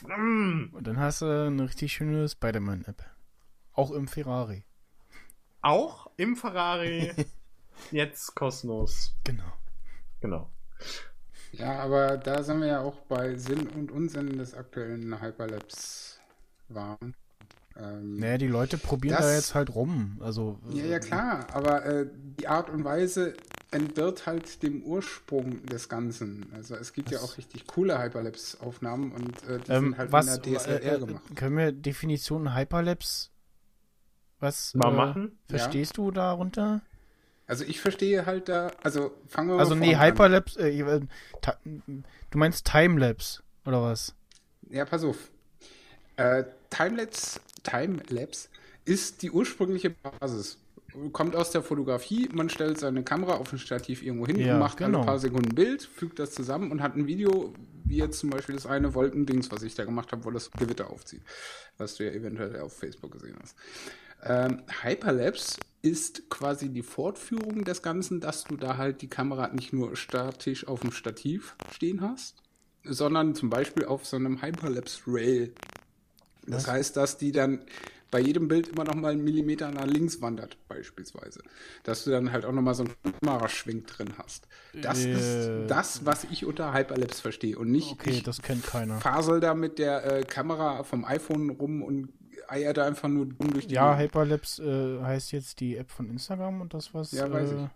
Mm. 0.06 0.70
Und 0.72 0.86
dann 0.86 0.98
hast 0.98 1.22
du 1.22 1.26
eine 1.26 1.64
richtig 1.64 1.92
schöne 1.92 2.28
Spider-Man-App. 2.28 3.04
Auch 3.72 3.90
im 3.92 4.08
Ferrari. 4.08 4.64
Auch 5.62 6.10
im 6.16 6.36
Ferrari 6.36 7.12
jetzt 7.90 8.34
kostenlos. 8.34 9.14
Genau. 9.24 9.44
Genau. 10.20 10.50
Ja, 11.52 11.78
aber 11.80 12.16
da 12.16 12.42
sind 12.42 12.60
wir 12.60 12.66
ja 12.68 12.80
auch 12.80 12.96
bei 13.08 13.36
Sinn 13.36 13.68
und 13.68 13.90
Unsinn 13.90 14.38
des 14.38 14.54
aktuellen 14.54 15.20
Hyperlapse 15.20 16.18
waren. 16.68 17.14
Ähm, 17.76 18.16
Naja, 18.16 18.38
die 18.38 18.46
Leute 18.48 18.76
probieren 18.78 19.16
Das- 19.16 19.26
da 19.26 19.34
jetzt 19.34 19.54
halt 19.54 19.74
rum. 19.74 20.18
Also, 20.22 20.58
Ja, 20.70 20.84
ja, 20.84 20.98
klar, 20.98 21.46
aber 21.52 21.84
äh, 21.84 22.06
die 22.38 22.46
Art 22.48 22.68
und 22.70 22.84
Weise 22.84 23.34
entwirrt 23.70 24.26
halt 24.26 24.62
dem 24.62 24.82
Ursprung 24.82 25.64
des 25.66 25.88
Ganzen. 25.88 26.46
Also 26.54 26.74
es 26.76 26.92
gibt 26.92 27.10
ja 27.10 27.20
auch 27.20 27.38
richtig 27.38 27.66
coole 27.66 27.98
Hyperlapse-Aufnahmen 27.98 29.12
und 29.12 29.42
äh, 29.48 29.58
die 29.60 29.70
Ähm, 29.72 29.84
sind 29.84 29.98
halt 29.98 30.12
was, 30.12 30.36
in 30.36 30.42
der 30.42 30.58
DSLR 30.58 30.82
äh, 30.82 30.96
äh, 30.96 30.98
gemacht. 31.00 31.22
Können 31.36 31.56
wir 31.56 31.72
Definition 31.72 32.54
Hyperlapse 32.54 33.30
was 34.42 34.74
Mal 34.74 34.92
äh, 34.92 34.96
machen? 34.96 35.38
Verstehst 35.48 35.96
du 35.96 36.10
darunter? 36.10 36.82
Also 37.46 37.64
ich 37.64 37.80
verstehe 37.80 38.24
halt 38.24 38.48
da, 38.48 38.70
also 38.82 39.12
fangen 39.28 39.48
wir 39.48 39.56
mal 39.56 39.60
Also 39.60 39.74
nee. 39.74 39.96
Hyperlapse, 39.96 40.58
äh, 40.60 40.80
äh, 40.80 41.00
ta- 41.40 41.58
du 41.64 42.38
meinst 42.38 42.66
Timelapse 42.66 43.42
oder 43.66 43.82
was? 43.82 44.14
Ja, 44.70 44.84
pass 44.84 45.04
auf. 45.04 45.30
Äh, 46.16 46.44
Timelapse, 46.70 47.40
Timelapse 47.62 48.48
ist 48.84 49.22
die 49.22 49.30
ursprüngliche 49.30 49.90
Basis. 49.90 50.58
Kommt 51.12 51.34
aus 51.36 51.50
der 51.50 51.62
Fotografie, 51.62 52.28
man 52.32 52.50
stellt 52.50 52.78
seine 52.78 53.02
Kamera 53.02 53.34
auf 53.36 53.50
ein 53.52 53.58
Stativ 53.58 54.02
irgendwo 54.02 54.26
hin 54.26 54.38
Ja, 54.38 54.54
und 54.54 54.58
macht 54.60 54.76
genau. 54.76 54.98
alle 54.98 55.06
paar 55.06 55.18
Sekunden 55.18 55.50
ein 55.50 55.54
Bild, 55.54 55.82
fügt 55.82 56.18
das 56.18 56.32
zusammen 56.32 56.70
und 56.70 56.82
hat 56.82 56.96
ein 56.96 57.06
Video, 57.06 57.54
wie 57.84 57.96
jetzt 57.96 58.18
zum 58.18 58.28
Beispiel 58.30 58.54
das 58.54 58.66
eine 58.66 58.92
Wolkendings, 58.92 59.50
was 59.50 59.62
ich 59.62 59.74
da 59.74 59.84
gemacht 59.86 60.12
habe, 60.12 60.24
wo 60.24 60.30
das 60.30 60.50
Gewitter 60.50 60.90
aufzieht, 60.90 61.22
was 61.78 61.96
du 61.96 62.04
ja 62.04 62.12
eventuell 62.12 62.60
auf 62.60 62.76
Facebook 62.76 63.12
gesehen 63.12 63.36
hast. 63.40 63.56
Ähm, 64.24 64.62
Hyperlapse 64.82 65.58
ist 65.82 66.30
quasi 66.30 66.68
die 66.68 66.82
Fortführung 66.82 67.64
des 67.64 67.82
Ganzen, 67.82 68.20
dass 68.20 68.44
du 68.44 68.56
da 68.56 68.76
halt 68.76 69.02
die 69.02 69.08
Kamera 69.08 69.48
nicht 69.48 69.72
nur 69.72 69.96
statisch 69.96 70.66
auf 70.68 70.80
dem 70.80 70.92
Stativ 70.92 71.56
stehen 71.72 72.00
hast, 72.00 72.36
sondern 72.84 73.34
zum 73.34 73.50
Beispiel 73.50 73.84
auf 73.86 74.06
so 74.06 74.16
einem 74.16 74.40
Hyperlapse-Rail. 74.42 75.52
Das 76.46 76.64
Was? 76.64 76.68
heißt, 76.72 76.96
dass 76.96 77.18
die 77.18 77.32
dann 77.32 77.60
bei 78.12 78.20
jedem 78.20 78.46
Bild 78.46 78.68
immer 78.68 78.84
noch 78.84 78.94
mal 78.94 79.12
einen 79.12 79.24
Millimeter 79.24 79.70
nach 79.70 79.86
links 79.86 80.20
wandert, 80.20 80.56
beispielsweise. 80.68 81.40
Dass 81.82 82.04
du 82.04 82.10
dann 82.10 82.30
halt 82.30 82.44
auch 82.44 82.52
noch 82.52 82.60
mal 82.62 82.74
so 82.74 82.84
einen 82.84 83.14
Kameraschwenk 83.20 83.86
drin 83.86 84.08
hast. 84.18 84.46
Das 84.82 85.04
Äh. 85.04 85.12
ist 85.14 85.70
das, 85.70 86.04
was 86.04 86.24
ich 86.24 86.44
unter 86.44 86.74
Hyperlapse 86.74 87.22
verstehe. 87.22 87.58
Und 87.58 87.70
nicht, 87.70 87.90
Okay, 87.92 88.10
ich 88.10 88.22
das 88.22 88.42
kennt 88.42 88.66
keiner. 88.66 89.00
fasel 89.00 89.40
da 89.40 89.54
mit 89.54 89.78
der 89.78 90.04
äh, 90.18 90.22
Kamera 90.24 90.84
vom 90.84 91.04
iPhone 91.06 91.50
rum 91.50 91.82
und 91.82 92.10
eier 92.52 92.72
da 92.74 92.86
einfach 92.86 93.08
nur 93.08 93.26
dumm 93.26 93.52
durch 93.52 93.66
die 93.66 93.74
Ja. 93.74 93.96
Hyperlapse 93.96 94.98
äh, 95.00 95.04
heißt 95.04 95.32
jetzt 95.32 95.60
die 95.60 95.76
App 95.76 95.90
von 95.90 96.08
Instagram 96.10 96.60
und 96.60 96.74
das 96.74 96.94
was. 96.94 97.10
Ja, 97.12 97.30
weiß 97.30 97.50
äh, 97.50 97.54
ich. 97.56 97.68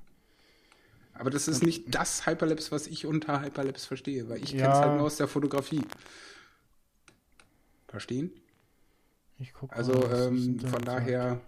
Aber 1.14 1.30
das 1.30 1.48
ist 1.48 1.62
nicht 1.62 1.94
das 1.94 2.26
Hyperlapse, 2.26 2.70
was 2.72 2.86
ich 2.86 3.06
unter 3.06 3.40
Hyperlapse 3.40 3.86
verstehe, 3.86 4.28
weil 4.28 4.42
ich 4.42 4.52
Ja. 4.52 4.60
kenne 4.60 4.74
es 4.74 4.80
halt 4.80 4.92
nur 4.96 5.06
aus 5.06 5.16
der 5.16 5.28
Fotografie. 5.28 5.82
Verstehen? 7.88 8.30
Ich 9.38 9.52
guck 9.54 9.72
Also 9.72 9.92
mal, 9.94 10.26
ähm, 10.28 10.60
von 10.60 10.82
daher 10.82 11.40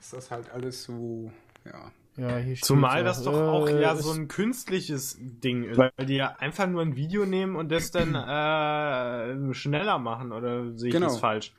ist 0.00 0.12
das 0.14 0.30
halt 0.30 0.50
alles 0.50 0.84
so, 0.84 1.30
ja. 1.64 1.92
Ja, 2.16 2.40
Zumal 2.56 3.04
das 3.04 3.22
doch 3.22 3.32
auch 3.34 3.68
äh, 3.68 3.80
ja 3.80 3.94
so 3.94 4.10
ein 4.10 4.26
künstliches 4.26 5.16
Ding 5.20 5.62
ist, 5.64 5.78
weil 5.78 5.92
die 6.00 6.16
ja 6.16 6.34
einfach 6.40 6.66
nur 6.66 6.82
ein 6.82 6.96
Video 6.96 7.24
nehmen 7.26 7.54
und 7.54 7.70
das 7.70 7.92
dann 7.92 8.14
äh, 8.16 9.54
schneller 9.54 9.98
machen, 9.98 10.32
oder 10.32 10.72
sehe 10.76 10.88
ich 10.88 10.94
Genau. 10.94 11.06
das 11.06 11.18
falsch? 11.18 11.52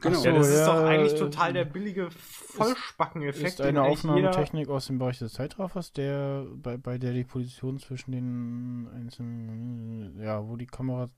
Genau. 0.00 0.22
ja, 0.22 0.32
das 0.32 0.48
ist 0.48 0.64
doch 0.66 0.84
eigentlich 0.84 1.14
total 1.18 1.52
der 1.52 1.64
billige 1.64 2.08
Vollspacken-Effekt. 2.10 3.46
ist 3.54 3.60
eine 3.60 3.80
jeder- 3.80 3.82
Aufnahmetechnik 3.90 4.68
aus 4.68 4.86
dem 4.86 4.98
Bereich 4.98 5.18
des 5.18 5.32
Zeitraffers, 5.32 5.92
der 5.92 6.46
bei, 6.54 6.76
bei 6.76 6.98
der 6.98 7.12
die 7.12 7.24
Position 7.24 7.78
zwischen 7.78 8.12
den 8.12 8.88
einzelnen, 8.94 10.20
ja, 10.22 10.46
wo 10.46 10.56
die 10.56 10.66
Kamera 10.66 11.08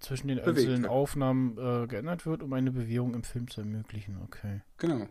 zwischen 0.00 0.28
den 0.28 0.38
Bewegt 0.38 0.58
einzelnen. 0.68 0.86
Aufnahmen 0.86 1.56
äh, 1.56 1.86
geändert 1.86 2.26
wird, 2.26 2.42
um 2.42 2.52
eine 2.52 2.72
Bewegung 2.72 3.14
im 3.14 3.22
Film 3.22 3.48
zu 3.48 3.60
ermöglichen. 3.60 4.18
Okay. 4.24 4.60
Genau. 4.78 5.06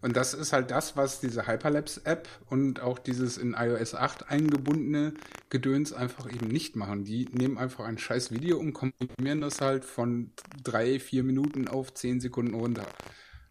Und 0.00 0.16
das 0.16 0.32
ist 0.32 0.52
halt 0.52 0.70
das, 0.70 0.96
was 0.96 1.20
diese 1.20 1.46
Hyperlapse-App 1.48 2.28
und 2.46 2.80
auch 2.80 2.98
dieses 3.00 3.36
in 3.36 3.54
iOS 3.58 3.94
8 3.94 4.30
eingebundene 4.30 5.14
Gedöns 5.50 5.92
einfach 5.92 6.32
eben 6.32 6.46
nicht 6.46 6.76
machen. 6.76 7.04
Die 7.04 7.28
nehmen 7.32 7.58
einfach 7.58 7.84
ein 7.84 7.98
scheiß 7.98 8.30
Video 8.30 8.58
und 8.58 8.74
komprimieren 8.74 9.40
das 9.40 9.60
halt 9.60 9.84
von 9.84 10.30
drei, 10.62 11.00
vier 11.00 11.24
Minuten 11.24 11.66
auf 11.66 11.92
zehn 11.94 12.20
Sekunden 12.20 12.54
runter. 12.54 12.86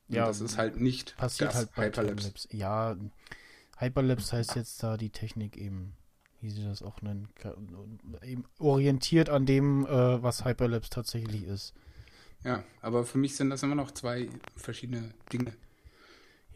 Und 0.07 0.15
Ja, 0.15 0.27
das 0.27 0.39
ist 0.39 0.57
halt 0.57 0.79
nicht 0.79 1.17
Passiert 1.17 1.49
das 1.49 1.55
halt 1.57 1.69
Hyperlapse. 1.75 2.27
Hyperlapse. 2.27 2.47
Ja, 2.55 2.95
Hyperlapse 3.77 4.37
heißt 4.37 4.55
jetzt 4.55 4.81
da 4.81 4.95
die 4.95 5.09
Technik 5.09 5.57
eben, 5.57 5.97
wie 6.39 6.49
sie 6.49 6.63
das 6.63 6.81
auch 6.81 7.01
nennen, 7.01 7.27
eben 8.23 8.45
orientiert 8.57 9.29
an 9.29 9.45
dem, 9.45 9.85
äh, 9.85 10.23
was 10.23 10.45
Hyperlapse 10.45 10.89
tatsächlich 10.91 11.43
ist. 11.43 11.73
Ja, 12.45 12.63
aber 12.81 13.03
für 13.03 13.17
mich 13.17 13.35
sind 13.35 13.49
das 13.49 13.63
immer 13.63 13.75
noch 13.75 13.91
zwei 13.91 14.29
verschiedene 14.55 15.13
Dinge. 15.33 15.53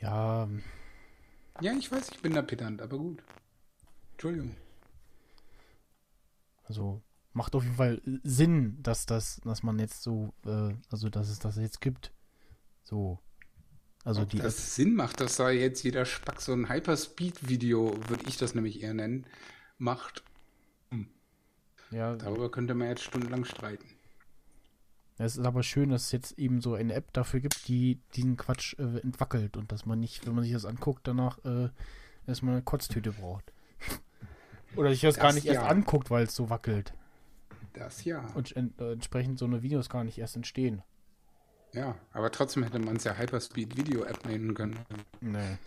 Ja, 0.01 0.49
Ja, 1.61 1.73
ich 1.73 1.91
weiß, 1.91 2.09
ich 2.11 2.19
bin 2.21 2.33
da 2.33 2.41
pedant, 2.41 2.81
aber 2.81 2.97
gut. 2.97 3.21
Entschuldigung. 4.13 4.55
also 6.63 7.01
macht 7.33 7.55
auf 7.55 7.63
jeden 7.63 7.75
Fall 7.75 8.01
Sinn, 8.23 8.81
dass 8.81 9.05
das, 9.05 9.41
dass 9.43 9.63
man 9.63 9.79
jetzt 9.79 10.03
so, 10.03 10.33
äh, 10.45 10.73
also 10.89 11.09
dass 11.09 11.29
es 11.29 11.39
das 11.39 11.55
jetzt 11.57 11.81
gibt. 11.81 12.11
So. 12.83 13.19
Also 14.03 14.23
Ob 14.23 14.29
die 14.29 14.37
das 14.39 14.75
Sinn 14.75 14.95
macht, 14.95 15.21
dass 15.21 15.37
da 15.37 15.51
jetzt 15.51 15.83
jeder 15.83 16.05
Spack 16.05 16.41
so 16.41 16.53
ein 16.53 16.69
Hyperspeed-Video, 16.69 17.95
würde 18.09 18.25
ich 18.27 18.37
das 18.37 18.55
nämlich 18.55 18.81
eher 18.81 18.95
nennen, 18.95 19.27
macht. 19.77 20.23
ja, 21.91 22.15
Darüber 22.15 22.49
könnte 22.49 22.73
man 22.73 22.87
jetzt 22.87 23.03
stundenlang 23.03 23.45
streiten. 23.45 23.85
Es 25.25 25.37
ist 25.37 25.45
aber 25.45 25.63
schön, 25.63 25.89
dass 25.89 26.05
es 26.05 26.11
jetzt 26.11 26.39
eben 26.39 26.61
so 26.61 26.73
eine 26.73 26.93
App 26.93 27.11
dafür 27.13 27.39
gibt, 27.39 27.67
die 27.67 27.99
diesen 28.15 28.37
Quatsch 28.37 28.77
äh, 28.79 28.99
entwackelt 28.99 29.57
und 29.57 29.71
dass 29.71 29.85
man 29.85 29.99
nicht, 29.99 30.25
wenn 30.25 30.35
man 30.35 30.43
sich 30.43 30.53
das 30.53 30.65
anguckt, 30.65 31.07
danach 31.07 31.37
äh, 31.45 31.69
erstmal 32.27 32.55
eine 32.55 32.63
Kotztüte 32.63 33.11
braucht. 33.11 33.51
Oder 34.75 34.89
sich 34.91 35.01
das, 35.01 35.15
Das 35.15 35.21
gar 35.21 35.33
nicht 35.33 35.45
erst 35.45 35.61
ja. 35.61 35.67
anguckt, 35.67 36.09
weil 36.09 36.23
es 36.23 36.35
so 36.35 36.49
wackelt. 36.49 36.93
Das 37.73 38.03
ja. 38.03 38.25
Und 38.35 38.55
en 38.55 38.73
äh, 38.79 38.93
entsprechend 38.93 39.39
so 39.39 39.45
eine 39.45 39.61
Videos 39.61 39.89
gar 39.89 40.03
nicht 40.03 40.17
erst 40.17 40.35
entstehen. 40.35 40.81
Ja, 41.73 41.95
aber 42.11 42.31
trotzdem 42.31 42.63
hätte 42.63 42.79
man 42.79 42.97
es 42.97 43.05
ja 43.05 43.15
Hyperspeed-Video-App 43.17 44.25
nennen 44.25 44.53
können. 44.53 44.77
Nee. 45.21 45.57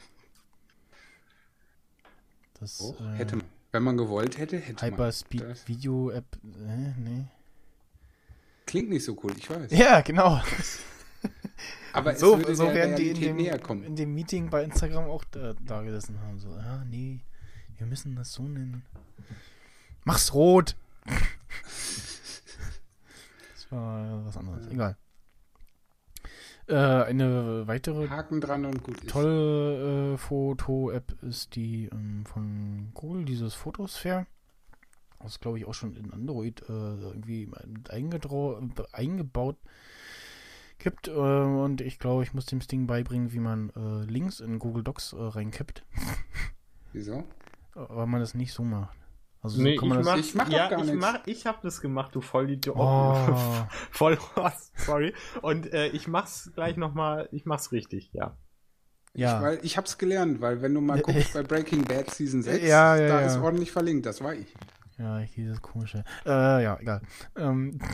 Das 2.61 2.81
Oh, 2.81 2.95
äh, 3.03 3.17
hätte 3.17 3.37
man. 3.37 3.47
Wenn 3.73 3.83
man 3.83 3.97
gewollt 3.97 4.39
hätte, 4.39 4.59
hätte 4.59 4.87
Hyperspeed 4.87 5.41
man. 5.41 5.49
Das 5.49 5.67
Video 5.67 6.11
App. 6.11 6.27
Äh, 6.45 6.93
nee. 6.99 7.25
Klingt 8.67 8.91
nicht 8.91 9.05
so 9.05 9.17
cool, 9.23 9.33
ich 9.37 9.49
weiß. 9.49 9.71
Ja, 9.73 10.01
genau. 10.01 10.41
Aber 11.93 12.17
so 12.17 12.41
so 12.55 12.65
werden 12.75 12.97
die 12.97 13.11
in 13.11 13.21
dem, 13.21 13.39
in 13.85 13.97
dem 13.97 14.15
Meeting 14.15 14.51
bei 14.51 14.65
Instagram 14.65 15.05
auch 15.05 15.23
da, 15.31 15.55
da 15.65 15.83
gesessen 15.83 16.21
haben. 16.21 16.41
So, 16.41 16.49
ah, 16.51 16.85
nee, 16.91 17.21
wir 17.79 17.87
müssen 17.87 18.17
das 18.17 18.33
so 18.33 18.43
nennen. 18.43 18.83
Mach's 20.03 20.35
rot! 20.35 20.77
das 23.55 23.71
war 23.71 24.27
was 24.27 24.37
anderes. 24.37 24.67
Egal. 24.67 24.97
Äh, 26.67 26.75
eine 26.75 27.67
weitere 27.67 28.09
Haken 28.09 28.41
dran 28.41 28.65
und 28.65 28.83
gut 28.83 29.07
tolle 29.07 30.15
äh, 30.15 30.17
Foto-App 30.17 31.23
ist 31.23 31.57
die 31.57 31.91
ähm, 31.93 32.25
von 32.27 32.91
Google, 32.95 33.27
dieses 33.27 33.55
Photosphere. 33.55 34.27
Das 35.25 35.41
glaube 35.41 35.59
ich 35.59 35.65
auch 35.67 35.75
schon 35.75 35.97
in 35.97 36.13
Android 36.13 36.63
äh, 36.69 36.73
irgendwie 36.73 37.51
eingebaut 38.93 39.57
gibt. 40.79 41.09
Äh, 41.09 41.11
und 41.13 41.81
ich 41.81 41.99
glaube, 41.99 42.23
ich 42.23 42.35
muss 42.35 42.47
dem 42.47 42.61
Ding 42.61 42.87
beibringen, 42.87 43.33
wie 43.33 43.41
man 43.41 43.71
äh, 43.71 44.05
Links 44.11 44.41
in 44.41 44.59
Google 44.59 44.85
Docs 44.85 45.13
äh, 45.15 45.17
reinkippt. 45.19 45.85
Wieso? 46.93 47.25
Aber 47.75 48.07
man 48.07 48.21
das 48.21 48.35
nicht 48.35 48.53
so 48.53 48.63
macht. 48.63 48.97
Also 49.43 49.61
Nee, 49.61 49.75
so 49.77 49.81
kann 49.81 49.89
ich 49.89 49.95
man 49.95 49.99
das. 49.99 50.07
mach, 50.07 50.17
Ich 50.19 50.35
mach 50.35 50.45
doch 50.47 50.53
ja, 50.53 50.69
gar 50.69 50.79
ich 50.81 50.85
nichts. 50.87 51.01
mach, 51.01 51.27
ich 51.27 51.47
hab 51.47 51.61
das 51.63 51.81
gemacht, 51.81 52.15
du 52.15 52.21
Vollidiot. 52.21 52.77
Oh. 52.79 53.67
Voll, 53.91 54.19
sorry. 54.77 55.13
Und 55.43 55.73
äh, 55.73 55.89
ich 55.89 56.07
mach's 56.09 56.53
gleich 56.55 56.77
nochmal, 56.77 57.29
ich 57.33 57.45
mach's 57.45 57.73
richtig, 57.73 58.11
ja. 58.13 58.37
ja. 59.15 59.37
Ich, 59.39 59.43
weil, 59.45 59.59
ich 59.63 59.77
hab's 59.77 59.99
gelernt, 59.99 60.41
weil 60.41 60.63
wenn 60.63 60.73
du 60.73 60.81
mal 60.81 61.01
guckst 61.01 61.35
bei 61.35 61.43
Breaking 61.43 61.85
Bad 61.85 62.11
Season 62.11 62.43
6, 62.43 62.63
Ja, 62.67 62.97
ja, 62.97 63.09
da 63.09 63.21
ja. 63.21 63.27
ist 63.27 63.37
ordentlich 63.37 63.71
verlinkt, 63.73 64.07
das 64.07 64.23
war 64.23 64.35
ich. 64.35 64.55
Ja, 64.99 65.21
dieses 65.21 65.61
komische. 65.61 66.05
Äh, 66.25 66.63
ja, 66.63 66.79
egal. 66.81 67.03
Ähm, 67.37 67.79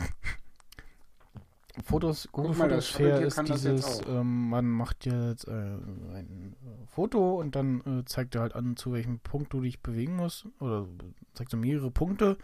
Fotos, 1.83 2.27
Google 2.31 2.55
mal, 2.55 2.81
Sprint 2.81 3.17
hier 3.17 3.27
ist 3.27 3.41
dieses, 3.47 4.01
ähm, 4.07 4.49
man 4.49 4.67
macht 4.67 5.05
jetzt 5.05 5.47
äh, 5.47 5.51
ein 5.51 6.55
äh, 6.61 6.85
Foto 6.87 7.39
und 7.39 7.55
dann 7.55 7.81
äh, 7.81 8.05
zeigt 8.05 8.35
er 8.35 8.41
halt 8.41 8.55
an, 8.55 8.75
zu 8.75 8.91
welchem 8.91 9.19
Punkt 9.19 9.53
du 9.53 9.61
dich 9.61 9.81
bewegen 9.81 10.17
musst. 10.17 10.47
Oder 10.59 10.87
zeigt 11.33 11.53
er 11.53 11.59
mehrere 11.59 11.89
Punkte 11.89 12.37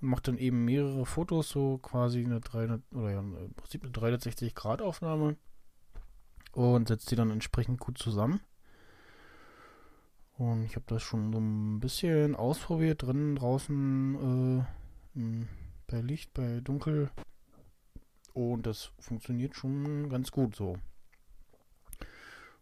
und 0.00 0.08
macht 0.08 0.28
dann 0.28 0.36
eben 0.36 0.64
mehrere 0.64 1.06
Fotos, 1.06 1.48
so 1.48 1.78
quasi 1.78 2.24
eine 2.24 2.40
300 2.40 2.82
oder 2.92 3.10
ja, 3.10 3.20
im 3.20 3.54
Prinzip 3.56 3.82
eine 3.82 3.92
360 3.92 4.54
Grad 4.54 4.82
Aufnahme 4.82 5.36
und 6.52 6.88
setzt 6.88 7.10
die 7.10 7.16
dann 7.16 7.30
entsprechend 7.30 7.80
gut 7.80 7.96
zusammen. 7.98 8.40
Und 10.42 10.64
ich 10.64 10.74
habe 10.74 10.86
das 10.88 11.04
schon 11.04 11.32
so 11.32 11.38
ein 11.38 11.78
bisschen 11.78 12.34
ausprobiert, 12.34 13.04
drinnen, 13.04 13.36
draußen, 13.36 14.64
äh, 15.14 15.16
m, 15.16 15.48
bei 15.86 16.00
Licht, 16.00 16.34
bei 16.34 16.58
Dunkel. 16.58 17.10
Und 18.34 18.66
das 18.66 18.90
funktioniert 18.98 19.54
schon 19.54 20.08
ganz 20.08 20.32
gut 20.32 20.56
so. 20.56 20.78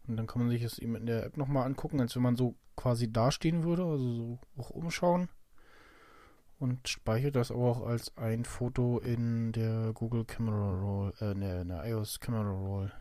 Und 0.06 0.18
dann 0.18 0.26
kann 0.26 0.42
man 0.42 0.50
sich 0.50 0.62
es 0.62 0.78
eben 0.78 0.94
in 0.94 1.06
der 1.06 1.24
App 1.24 1.38
nochmal 1.38 1.64
angucken, 1.64 2.02
als 2.02 2.14
wenn 2.16 2.22
man 2.22 2.36
so 2.36 2.54
quasi 2.76 3.10
dastehen 3.10 3.64
würde, 3.64 3.84
also 3.84 4.12
so 4.14 4.38
auch 4.58 4.68
umschauen. 4.68 5.30
Und 6.58 6.86
speichert 6.86 7.34
das 7.34 7.50
aber 7.50 7.64
auch 7.64 7.86
als 7.86 8.14
ein 8.18 8.44
Foto 8.44 8.98
in 8.98 9.52
der 9.52 9.94
Google 9.94 10.26
Camera 10.26 10.78
Roll, 10.78 11.14
äh, 11.22 11.32
in 11.32 11.40
der, 11.40 11.62
in 11.62 11.68
der 11.68 11.86
iOS 11.86 12.20
Camera 12.20 12.50
Roll. 12.50 12.92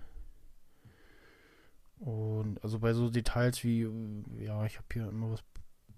Und 1.99 2.63
also 2.63 2.79
bei 2.79 2.93
so 2.93 3.09
Details 3.09 3.63
wie, 3.63 3.87
ja, 4.37 4.65
ich 4.65 4.77
habe 4.77 4.87
hier 4.93 5.09
immer 5.09 5.31
was 5.31 5.43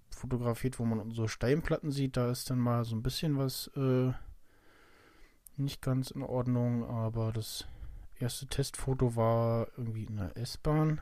fotografiert, 0.10 0.80
wo 0.80 0.86
man 0.86 1.12
so 1.12 1.28
Steinplatten 1.28 1.91
sieht, 1.91 2.18
da 2.18 2.30
ist 2.32 2.49
dann 2.49 2.60
mal 2.60 2.84
so 2.84 2.95
ein 2.95 3.04
bisschen 3.04 3.38
was 3.38 3.72
äh, 3.76 4.12
nicht 5.58 5.82
ganz 5.82 6.12
in 6.12 6.24
Ordnung, 6.24 6.84
aber 6.86 7.32
das 7.32 7.68
erste 8.20 8.47
Testfoto 8.47 9.16
war 9.16 9.68
irgendwie 9.78 10.04
in 10.06 10.18
der 10.18 10.36
S-Bahn. 10.38 11.02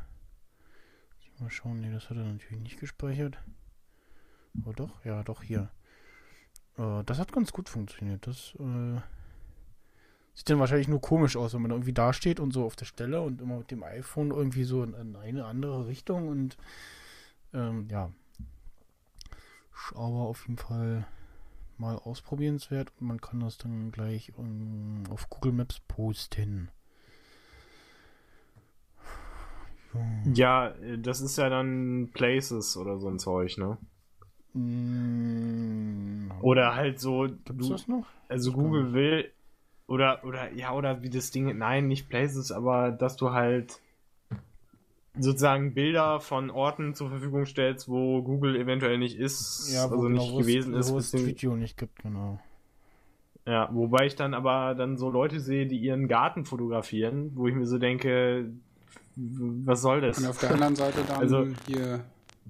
Mal 1.39 1.49
schauen, 1.49 1.79
nee, 1.79 1.91
das 1.91 2.09
hat 2.09 2.17
er 2.17 2.25
natürlich 2.25 2.61
nicht 2.61 2.79
gespeichert. 2.79 3.37
Aber 4.57 4.73
doch, 4.73 5.05
ja, 5.05 5.23
doch 5.23 5.41
hier. 5.41 5.71
Äh, 6.77 7.03
das 7.05 7.17
hat 7.17 7.31
ganz 7.31 7.53
gut 7.53 7.69
funktioniert. 7.69 8.27
Das 8.27 8.55
äh, 8.59 8.99
sieht 10.39 10.49
dann 10.49 10.59
wahrscheinlich 10.59 10.87
nur 10.87 11.01
komisch 11.01 11.35
aus, 11.35 11.53
wenn 11.53 11.61
man 11.61 11.71
irgendwie 11.71 11.91
da 11.91 12.13
steht 12.13 12.39
und 12.39 12.53
so 12.53 12.63
auf 12.63 12.77
der 12.77 12.85
Stelle 12.85 13.21
und 13.21 13.41
immer 13.41 13.57
mit 13.57 13.71
dem 13.71 13.83
iPhone 13.83 14.31
irgendwie 14.31 14.63
so 14.63 14.83
in, 14.83 14.93
in 14.93 15.15
eine 15.17 15.43
andere 15.43 15.85
Richtung 15.85 16.29
und 16.29 16.55
ähm, 17.53 17.87
ja. 17.91 18.09
Aber 19.91 20.21
auf 20.29 20.47
jeden 20.47 20.57
Fall 20.57 21.05
mal 21.77 21.97
ausprobierenswert 21.97 22.93
und 22.99 23.07
man 23.07 23.19
kann 23.19 23.41
das 23.41 23.57
dann 23.57 23.91
gleich 23.91 24.31
ähm, 24.39 25.03
auf 25.09 25.29
Google 25.29 25.51
Maps 25.51 25.81
posten. 25.89 26.71
Ja, 30.23 30.69
äh, 30.69 30.97
das 30.99 31.19
ist 31.19 31.37
ja 31.37 31.49
dann 31.49 32.11
Places 32.13 32.77
oder 32.77 32.97
so 32.97 33.09
ein 33.09 33.19
Zeug, 33.19 33.57
ne? 33.57 33.77
Mm, 34.53 36.31
Oder 36.41 36.75
halt 36.75 36.99
so, 36.99 37.27
Gibt's 37.45 37.67
du, 37.67 37.69
das 37.69 37.87
noch? 37.87 38.05
also 38.27 38.51
Google 38.53 38.93
will, 38.93 39.31
oder, 39.89 40.23
oder, 40.23 40.53
ja, 40.53 40.73
oder 40.73 41.01
wie 41.03 41.09
das 41.09 41.31
Ding, 41.31 41.57
nein, 41.57 41.87
nicht 41.87 42.07
Places, 42.09 42.51
aber 42.51 42.91
dass 42.91 43.17
du 43.17 43.31
halt 43.31 43.81
sozusagen 45.17 45.73
Bilder 45.73 46.19
von 46.21 46.49
Orten 46.49 46.93
zur 46.93 47.09
Verfügung 47.09 47.45
stellst, 47.45 47.89
wo 47.89 48.21
Google 48.23 48.55
eventuell 48.55 48.97
nicht 48.97 49.17
ist, 49.17 49.73
Ja, 49.73 49.89
wo, 49.89 49.95
also 49.95 50.07
genau, 50.07 50.21
nicht 50.21 50.31
es- 50.31 50.37
gewesen 50.37 50.73
ist. 50.75 50.91
Wo 50.91 50.97
es 50.97 51.13
View 51.13 51.55
nicht 51.55 51.77
gibt, 51.77 51.99
genau. 52.03 52.39
Ja, 53.45 53.69
wobei 53.73 54.05
ich 54.05 54.15
dann 54.15 54.33
aber 54.33 54.75
dann 54.75 54.97
so 54.97 55.09
Leute 55.09 55.39
sehe, 55.39 55.65
die 55.65 55.77
ihren 55.79 56.07
Garten 56.07 56.45
fotografieren, 56.45 57.31
wo 57.35 57.47
ich 57.47 57.55
mir 57.55 57.65
so 57.65 57.79
denke, 57.79 58.51
was 59.15 59.81
soll 59.81 60.01
das? 60.01 60.19
Und 60.19 60.27
auf 60.27 60.37
der 60.39 60.51
anderen 60.51 60.75
Seite 60.75 60.99
dann 61.07 61.17
Also- 61.19 61.47
hier 61.65 62.05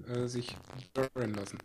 äh, 0.08 0.28
sich 0.28 0.56
blurren 0.94 1.34
lassen. 1.34 1.58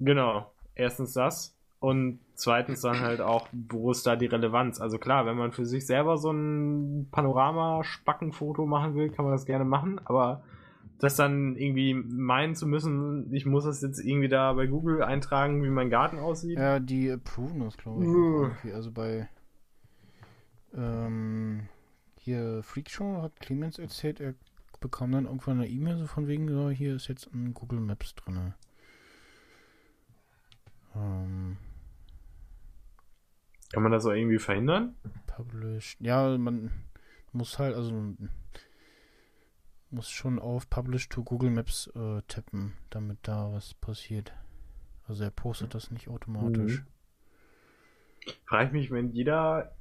Genau. 0.00 0.52
Erstens 0.74 1.12
das. 1.12 1.54
Und 1.80 2.20
zweitens 2.34 2.82
dann 2.82 3.00
halt 3.00 3.22
auch, 3.22 3.48
wo 3.52 3.90
ist 3.90 4.06
da 4.06 4.14
die 4.14 4.26
Relevanz? 4.26 4.80
Also 4.80 4.98
klar, 4.98 5.24
wenn 5.24 5.36
man 5.36 5.50
für 5.50 5.64
sich 5.64 5.86
selber 5.86 6.18
so 6.18 6.30
ein 6.30 7.08
Panorama-Spackenfoto 7.10 8.66
machen 8.66 8.94
will, 8.94 9.10
kann 9.10 9.24
man 9.24 9.32
das 9.32 9.46
gerne 9.46 9.64
machen, 9.64 9.98
aber 10.04 10.42
das 10.98 11.16
dann 11.16 11.56
irgendwie 11.56 11.94
meinen 11.94 12.54
zu 12.54 12.66
müssen, 12.66 13.32
ich 13.32 13.46
muss 13.46 13.64
das 13.64 13.80
jetzt 13.80 13.98
irgendwie 13.98 14.28
da 14.28 14.52
bei 14.52 14.66
Google 14.66 15.02
eintragen, 15.02 15.64
wie 15.64 15.70
mein 15.70 15.88
Garten 15.88 16.18
aussieht. 16.18 16.58
Ja, 16.58 16.78
die 16.78 17.10
approven 17.10 17.60
das, 17.60 17.78
glaube 17.78 18.52
ich. 18.62 18.74
Also 18.74 18.90
bei 18.90 19.30
ähm, 20.74 21.68
hier 22.18 22.62
Freakshow 22.62 23.22
hat 23.22 23.40
Clemens 23.40 23.78
erzählt, 23.78 24.20
er 24.20 24.34
bekam 24.80 25.12
dann 25.12 25.24
irgendwann 25.24 25.58
eine 25.58 25.68
E-Mail 25.68 25.96
so 25.96 26.06
von 26.06 26.26
wegen, 26.26 26.48
so, 26.48 26.68
hier 26.68 26.96
ist 26.96 27.08
jetzt 27.08 27.32
ein 27.32 27.54
Google 27.54 27.80
Maps 27.80 28.14
drin. 28.14 28.54
Ähm, 30.94 31.56
Kann 33.72 33.82
man 33.82 33.92
das 33.92 34.04
auch 34.06 34.12
irgendwie 34.12 34.38
verhindern? 34.38 34.94
Publish. 35.26 35.96
Ja, 36.00 36.36
man 36.36 36.70
muss 37.32 37.58
halt, 37.58 37.74
also 37.74 38.16
muss 39.90 40.08
schon 40.10 40.38
auf 40.38 40.68
Publish 40.70 41.08
to 41.08 41.22
Google 41.22 41.50
Maps 41.50 41.90
äh, 41.94 42.22
tippen, 42.28 42.74
damit 42.90 43.18
da 43.22 43.52
was 43.52 43.74
passiert. 43.74 44.32
Also 45.06 45.24
er 45.24 45.30
postet 45.30 45.74
das 45.74 45.90
nicht 45.90 46.08
automatisch. 46.08 46.80
Mhm. 46.80 46.86
Frage 48.46 48.66
ich 48.66 48.72
mich, 48.72 48.90
wenn 48.90 49.10
jeder 49.12 49.74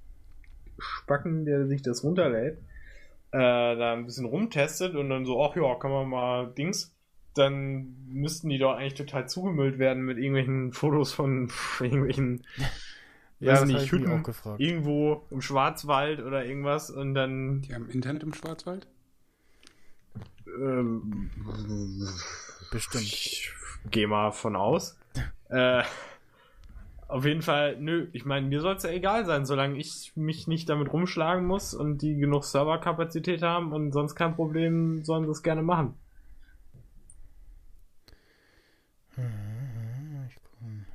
Spacken, 0.80 1.46
der 1.46 1.68
sich 1.68 1.82
das 1.82 2.04
runterlädt, 2.04 2.58
äh, 3.32 3.38
da 3.38 3.94
ein 3.94 4.06
bisschen 4.06 4.26
rumtestet 4.26 4.96
und 4.96 5.10
dann 5.10 5.26
so, 5.26 5.44
ach 5.44 5.56
ja, 5.56 5.76
kann 5.76 5.92
man 5.92 6.10
mal 6.10 6.52
Dings, 6.54 6.96
dann 7.36 7.96
müssten 8.08 8.50
die 8.50 8.58
doch 8.58 8.76
eigentlich 8.76 8.96
total 8.96 9.30
zugemüllt 9.30 9.78
werden 9.78 10.04
mit 10.04 10.18
irgendwelchen 10.18 10.74
Fotos 10.74 11.14
von 11.14 11.52
irgendwelchen, 11.80 12.46
Ja, 13.40 13.54
weiß 13.54 13.62
das 13.62 13.68
nicht, 13.68 13.92
Hütten 13.92 14.12
auch 14.12 14.24
gefragt. 14.24 14.60
irgendwo 14.62 15.24
im 15.32 15.42
Schwarzwald 15.42 16.20
oder 16.22 16.46
irgendwas 16.46 16.90
und 16.92 17.14
dann 17.16 17.62
Die 17.62 17.74
haben 17.74 17.90
Internet 17.90 18.24
im 18.24 18.34
Schwarzwald? 18.34 18.88
ähm, 20.62 21.30
Bestimmt. 22.72 23.06
Ich 23.06 23.52
gehe 23.92 24.08
mal 24.08 24.32
von 24.32 24.56
aus. 24.56 24.98
äh, 25.50 25.84
auf 27.08 27.26
jeden 27.26 27.42
Fall, 27.42 27.76
nö, 27.80 28.08
ich 28.14 28.24
meine, 28.26 28.48
mir 28.48 28.62
soll 28.62 28.76
es 28.76 28.84
ja 28.84 28.92
egal 28.92 29.26
sein, 29.26 29.46
solange 29.46 29.78
ich 29.80 30.12
mich 30.16 30.48
nicht 30.48 30.70
damit 30.70 30.94
rumschlagen 30.94 31.46
muss 31.46 31.74
und 31.74 32.02
die 32.04 32.16
genug 32.18 32.44
Serverkapazität 32.46 33.42
haben 33.42 33.74
und 33.74 33.92
sonst 33.92 34.16
kein 34.16 34.36
Problem, 34.36 35.04
sollen 35.04 35.26
sie 35.26 35.32
es 35.32 35.42
gerne 35.44 35.64
machen. 35.64 35.96
Hm, 39.16 40.26
Ich 40.28 40.36
guck 40.44 40.62
mal. 40.62 40.86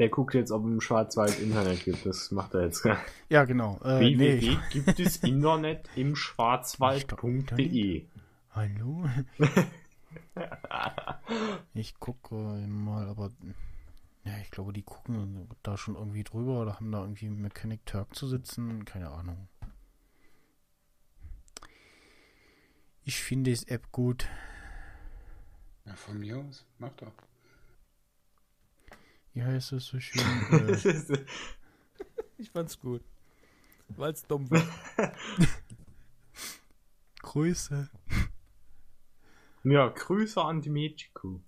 Er 0.00 0.08
guckt 0.08 0.32
jetzt, 0.32 0.50
ob 0.50 0.64
im 0.64 0.80
Schwarzwald 0.80 1.38
Internet 1.40 1.84
gibt, 1.84 2.06
das 2.06 2.30
macht 2.30 2.54
er 2.54 2.64
jetzt. 2.64 2.88
Ja, 3.28 3.44
genau. 3.44 3.78
Äh, 3.84 4.00
www 4.00 4.48
nee. 4.48 4.58
gibt 4.70 4.98
es 4.98 5.18
Internet 5.18 5.90
im 5.94 6.16
Schwarzwald.de. 6.16 8.06
Hallo? 8.52 9.04
ich 11.74 12.00
gucke 12.00 12.34
mal, 12.34 13.08
aber 13.08 13.30
ja, 14.24 14.38
ich 14.38 14.50
glaube, 14.50 14.72
die 14.72 14.84
gucken 14.84 15.46
da 15.62 15.76
schon 15.76 15.96
irgendwie 15.96 16.24
drüber 16.24 16.62
oder 16.62 16.76
haben 16.76 16.90
da 16.92 17.02
irgendwie 17.02 17.28
Mechanic 17.28 17.84
Turk 17.84 18.14
zu 18.14 18.26
sitzen. 18.26 18.86
Keine 18.86 19.10
Ahnung. 19.10 19.48
Ich 23.04 23.22
finde 23.22 23.50
das 23.50 23.64
App 23.64 23.92
gut. 23.92 24.26
Ja, 25.84 25.94
von 25.94 26.18
mir 26.18 26.38
aus. 26.38 26.64
Mach 26.78 26.92
doch. 26.92 27.12
Wie 29.32 29.42
heißt 29.42 29.72
es 29.72 29.86
so 29.86 30.00
schön? 30.00 30.22
äh, 30.52 31.24
Ich 32.38 32.50
fand's 32.50 32.78
gut. 32.78 33.02
Weil's 33.88 34.26
dumm 34.26 34.50
war. 34.50 34.62
Grüße. 37.22 37.90
ja, 39.64 39.88
Grüße 39.88 40.42
an 40.42 40.60
die 40.60 40.70
Mädchen. 40.70 41.10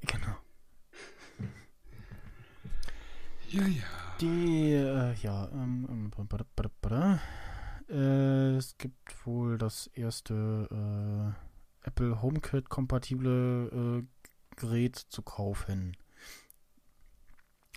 genau. 0.00 0.36
Ja, 3.48 3.66
ja. 3.66 3.84
Die, 4.20 4.72
äh, 4.72 5.14
ja, 5.22 5.48
ähm, 5.52 5.86
ähm, 5.90 6.10
äh, 7.88 8.56
es 8.56 8.76
gibt 8.78 9.26
wohl 9.26 9.58
das 9.58 9.86
erste 9.88 10.68
äh, 10.70 11.45
Apple 11.86 12.20
HomeKit-kompatible 12.20 14.02
äh, 14.02 14.56
Gerät 14.56 14.96
zu 14.96 15.22
kaufen. 15.22 15.96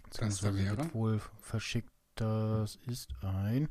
Das 0.09 0.19
Beziehungsweise 0.19 0.77
wird 0.77 0.93
wohl 0.93 1.21
verschickt. 1.41 1.91
Das 2.15 2.77
ist 2.87 3.13
ein 3.21 3.69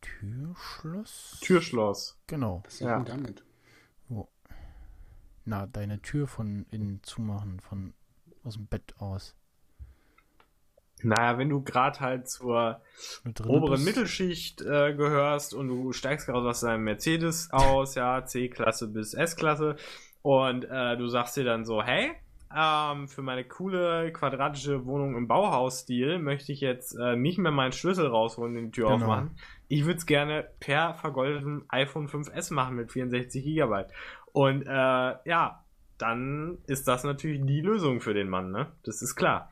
Türschloss. 0.00 1.38
Türschloss. 1.40 2.18
Genau. 2.26 2.62
Was 2.64 2.74
ist 2.74 2.80
Ja. 2.80 3.00
damit? 3.00 3.44
Na, 5.46 5.66
deine 5.66 6.02
Tür 6.02 6.26
von 6.28 6.66
innen 6.70 7.02
zumachen, 7.02 7.60
von 7.60 7.94
aus 8.44 8.54
dem 8.54 8.66
Bett 8.66 8.94
aus. 8.98 9.34
Naja, 11.04 11.38
wenn 11.38 11.48
du 11.48 11.62
gerade 11.62 12.00
halt 12.00 12.28
zur 12.28 12.80
oberen 13.46 13.72
bist- 13.72 13.84
Mittelschicht 13.84 14.60
äh, 14.62 14.94
gehörst 14.94 15.54
und 15.54 15.68
du 15.68 15.92
steigst 15.92 16.26
gerade 16.26 16.48
aus 16.48 16.60
deinem 16.60 16.84
Mercedes 16.84 17.50
aus, 17.52 17.94
ja, 17.94 18.24
C-Klasse 18.24 18.88
bis 18.88 19.14
S-Klasse 19.14 19.76
und 20.22 20.64
äh, 20.64 20.96
du 20.96 21.06
sagst 21.08 21.36
dir 21.36 21.44
dann 21.44 21.64
so, 21.64 21.82
hey, 21.82 22.12
ähm, 22.54 23.06
für 23.08 23.22
meine 23.22 23.44
coole 23.44 24.12
quadratische 24.12 24.84
Wohnung 24.84 25.16
im 25.16 25.28
Bauhausstil 25.28 26.18
möchte 26.18 26.50
ich 26.52 26.60
jetzt 26.60 26.94
äh, 26.98 27.14
nicht 27.16 27.38
mehr 27.38 27.52
meinen 27.52 27.70
Schlüssel 27.72 28.06
rausholen 28.08 28.56
und 28.56 28.64
die 28.66 28.70
Tür 28.72 28.86
Genau. 28.88 28.96
aufmachen. 29.04 29.36
Ich 29.68 29.84
würde 29.84 29.98
es 29.98 30.06
gerne 30.06 30.48
per 30.58 30.94
vergoldetem 30.94 31.64
iPhone 31.68 32.08
5S 32.08 32.52
machen 32.52 32.74
mit 32.74 32.90
64 32.90 33.44
Gigabyte. 33.44 33.90
Und 34.32 34.62
äh, 34.66 34.68
ja, 35.24 35.64
dann 35.96 36.58
ist 36.66 36.88
das 36.88 37.04
natürlich 37.04 37.40
die 37.44 37.60
Lösung 37.60 38.00
für 38.00 38.14
den 38.14 38.28
Mann, 38.28 38.50
ne? 38.50 38.66
Das 38.84 39.00
ist 39.02 39.14
klar. 39.14 39.50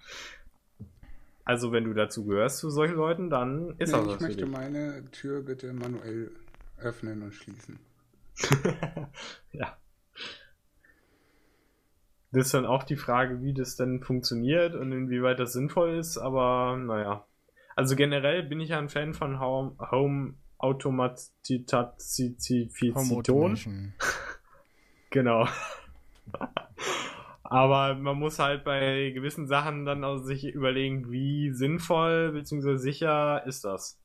Also 1.49 1.73
wenn 1.73 1.85
du 1.85 1.95
dazu 1.95 2.27
gehörst 2.27 2.59
zu 2.59 2.69
solchen 2.69 2.97
Leuten, 2.97 3.31
dann 3.31 3.71
ist 3.79 3.91
Nee, 3.91 3.97
das 3.97 4.03
ich 4.03 4.09
was 4.09 4.17
für 4.19 4.23
möchte 4.25 4.45
dich. 4.45 4.53
meine 4.53 5.11
Tür 5.13 5.41
bitte 5.41 5.73
manuell 5.73 6.31
öffnen 6.77 7.23
und 7.23 7.33
schließen. 7.33 7.79
ja. 9.53 9.75
Das 12.33 12.45
ist 12.45 12.53
dann 12.53 12.67
auch 12.67 12.83
die 12.83 12.97
Frage, 12.97 13.41
wie 13.41 13.55
das 13.55 13.77
denn 13.77 14.03
funktioniert 14.03 14.75
und 14.75 14.93
inwieweit 14.93 15.41
das 15.41 15.55
sinnvoll 15.55 15.97
ist, 15.97 16.19
aber 16.19 16.77
naja. 16.77 17.25
Also 17.75 17.97
generell 17.97 18.43
bin 18.43 18.61
ich 18.61 18.69
ja 18.69 18.79
ein 18.79 18.91
Fan 18.91 19.15
von 19.15 19.41
Home, 19.41 19.75
Home 19.79 19.91
Home 19.91 20.35
Automatizifization. 20.59 23.19
Automation. 23.19 23.95
Genau. 25.11 25.49
Aber 27.51 27.95
man 27.95 28.19
muss 28.19 28.39
halt 28.39 28.63
bei 28.63 29.11
gewissen 29.15 29.47
Sachen 29.47 29.87
dann 29.87 30.05
auch 30.05 30.19
sich 30.19 30.45
überlegen, 30.45 31.11
wie 31.11 31.51
sinnvoll 31.51 32.33
bzw. 32.33 32.77
sicher 32.77 33.43
ist 33.47 33.65
das. 33.65 33.99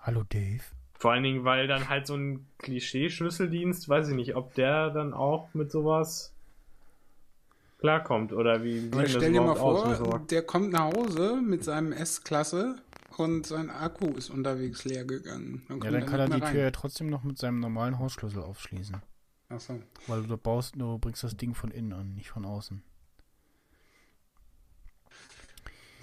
Hallo 0.00 0.24
Dave. 0.28 0.62
Vor 0.98 1.12
allen 1.12 1.22
Dingen, 1.22 1.44
weil 1.44 1.68
dann 1.68 1.88
halt 1.88 2.08
so 2.08 2.16
ein 2.16 2.48
Klischee-Schlüsseldienst, 2.58 3.88
weiß 3.88 4.08
ich 4.08 4.16
nicht, 4.16 4.34
ob 4.34 4.52
der 4.54 4.90
dann 4.90 5.14
auch 5.14 5.54
mit 5.54 5.70
sowas 5.70 6.34
klarkommt 7.78 8.32
oder 8.32 8.64
wie 8.64 8.90
das 8.90 9.12
stell 9.12 9.32
dir 9.32 9.42
mal 9.42 9.54
vor, 9.54 10.20
der 10.28 10.42
kommt 10.42 10.72
nach 10.72 10.92
Hause 10.92 11.40
mit 11.40 11.62
seinem 11.62 11.92
S-Klasse 11.92 12.82
und 13.16 13.46
sein 13.46 13.70
Akku 13.70 14.08
ist 14.16 14.30
unterwegs 14.30 14.84
leer 14.84 15.04
gegangen. 15.04 15.62
Dann 15.68 15.80
Ja, 15.82 15.92
dann 15.92 16.06
kann 16.06 16.18
er 16.18 16.26
die 16.26 16.40
mehr 16.40 16.50
Tür 16.50 16.58
ja 16.58 16.64
rein. 16.64 16.72
trotzdem 16.72 17.08
noch 17.10 17.22
mit 17.22 17.38
seinem 17.38 17.60
normalen 17.60 18.00
Hausschlüssel 18.00 18.42
aufschließen. 18.42 18.96
Achso. 19.48 19.80
Weil 20.06 20.24
du 20.24 20.36
baust, 20.36 20.76
du 20.76 20.98
bringst 20.98 21.24
das 21.24 21.36
Ding 21.36 21.54
von 21.54 21.70
innen 21.70 21.92
an, 21.92 22.14
nicht 22.14 22.30
von 22.30 22.44
außen. 22.44 22.82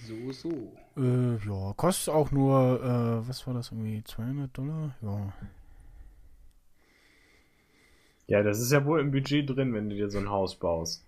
So, 0.08 0.32
so. 0.32 0.74
Äh, 0.98 1.38
ja, 1.46 1.74
kostet 1.76 2.14
auch 2.14 2.32
nur, 2.32 2.82
äh, 2.82 3.28
was 3.28 3.46
war 3.48 3.54
das 3.54 3.72
irgendwie, 3.72 4.04
200 4.04 4.56
Dollar? 4.56 4.96
Ja. 5.02 5.34
Ja, 8.28 8.44
das 8.44 8.60
ist 8.60 8.72
ja 8.72 8.86
wohl 8.86 9.00
im 9.00 9.12
Budget 9.12 9.50
drin, 9.50 9.74
wenn 9.74 9.90
du 9.90 9.96
dir 9.96 10.10
so 10.10 10.18
ein 10.18 10.30
Haus 10.30 10.56
baust. 10.56 11.06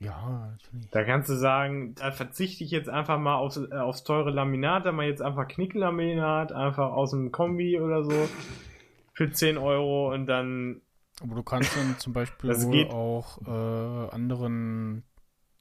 Ja, 0.00 0.50
natürlich. 0.50 0.90
Da 0.90 1.04
kannst 1.04 1.28
du 1.28 1.34
sagen, 1.34 1.94
da 1.94 2.10
verzichte 2.10 2.64
ich 2.64 2.70
jetzt 2.70 2.88
einfach 2.88 3.18
mal 3.18 3.36
aufs, 3.36 3.58
äh, 3.58 3.74
aufs 3.74 4.02
teure 4.02 4.30
Laminat, 4.30 4.86
da 4.86 4.92
mal 4.92 5.06
jetzt 5.06 5.22
einfach 5.22 5.46
Knickellaminat, 5.46 6.52
einfach 6.52 6.90
aus 6.92 7.10
dem 7.10 7.30
Kombi 7.30 7.78
oder 7.78 8.02
so 8.02 8.28
für 9.12 9.30
10 9.30 9.58
Euro 9.58 10.12
und 10.12 10.26
dann 10.26 10.80
Aber 11.20 11.34
du 11.34 11.42
kannst 11.42 11.76
dann 11.76 11.98
zum 11.98 12.12
Beispiel 12.12 12.50
auch 12.88 13.38
äh, 13.46 14.10
anderen 14.14 15.04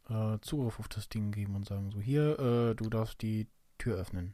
äh, 0.10 0.38
Zugriff 0.42 0.80
auf 0.80 0.88
das 0.88 1.10
Ding 1.10 1.32
geben 1.32 1.56
und 1.56 1.66
sagen, 1.68 1.92
so 1.92 2.00
hier, 2.00 2.40
äh, 2.40 2.76
du 2.76 2.90
darfst 2.90 3.22
die 3.22 3.48
Tür 3.78 3.98
öffnen. 3.98 4.34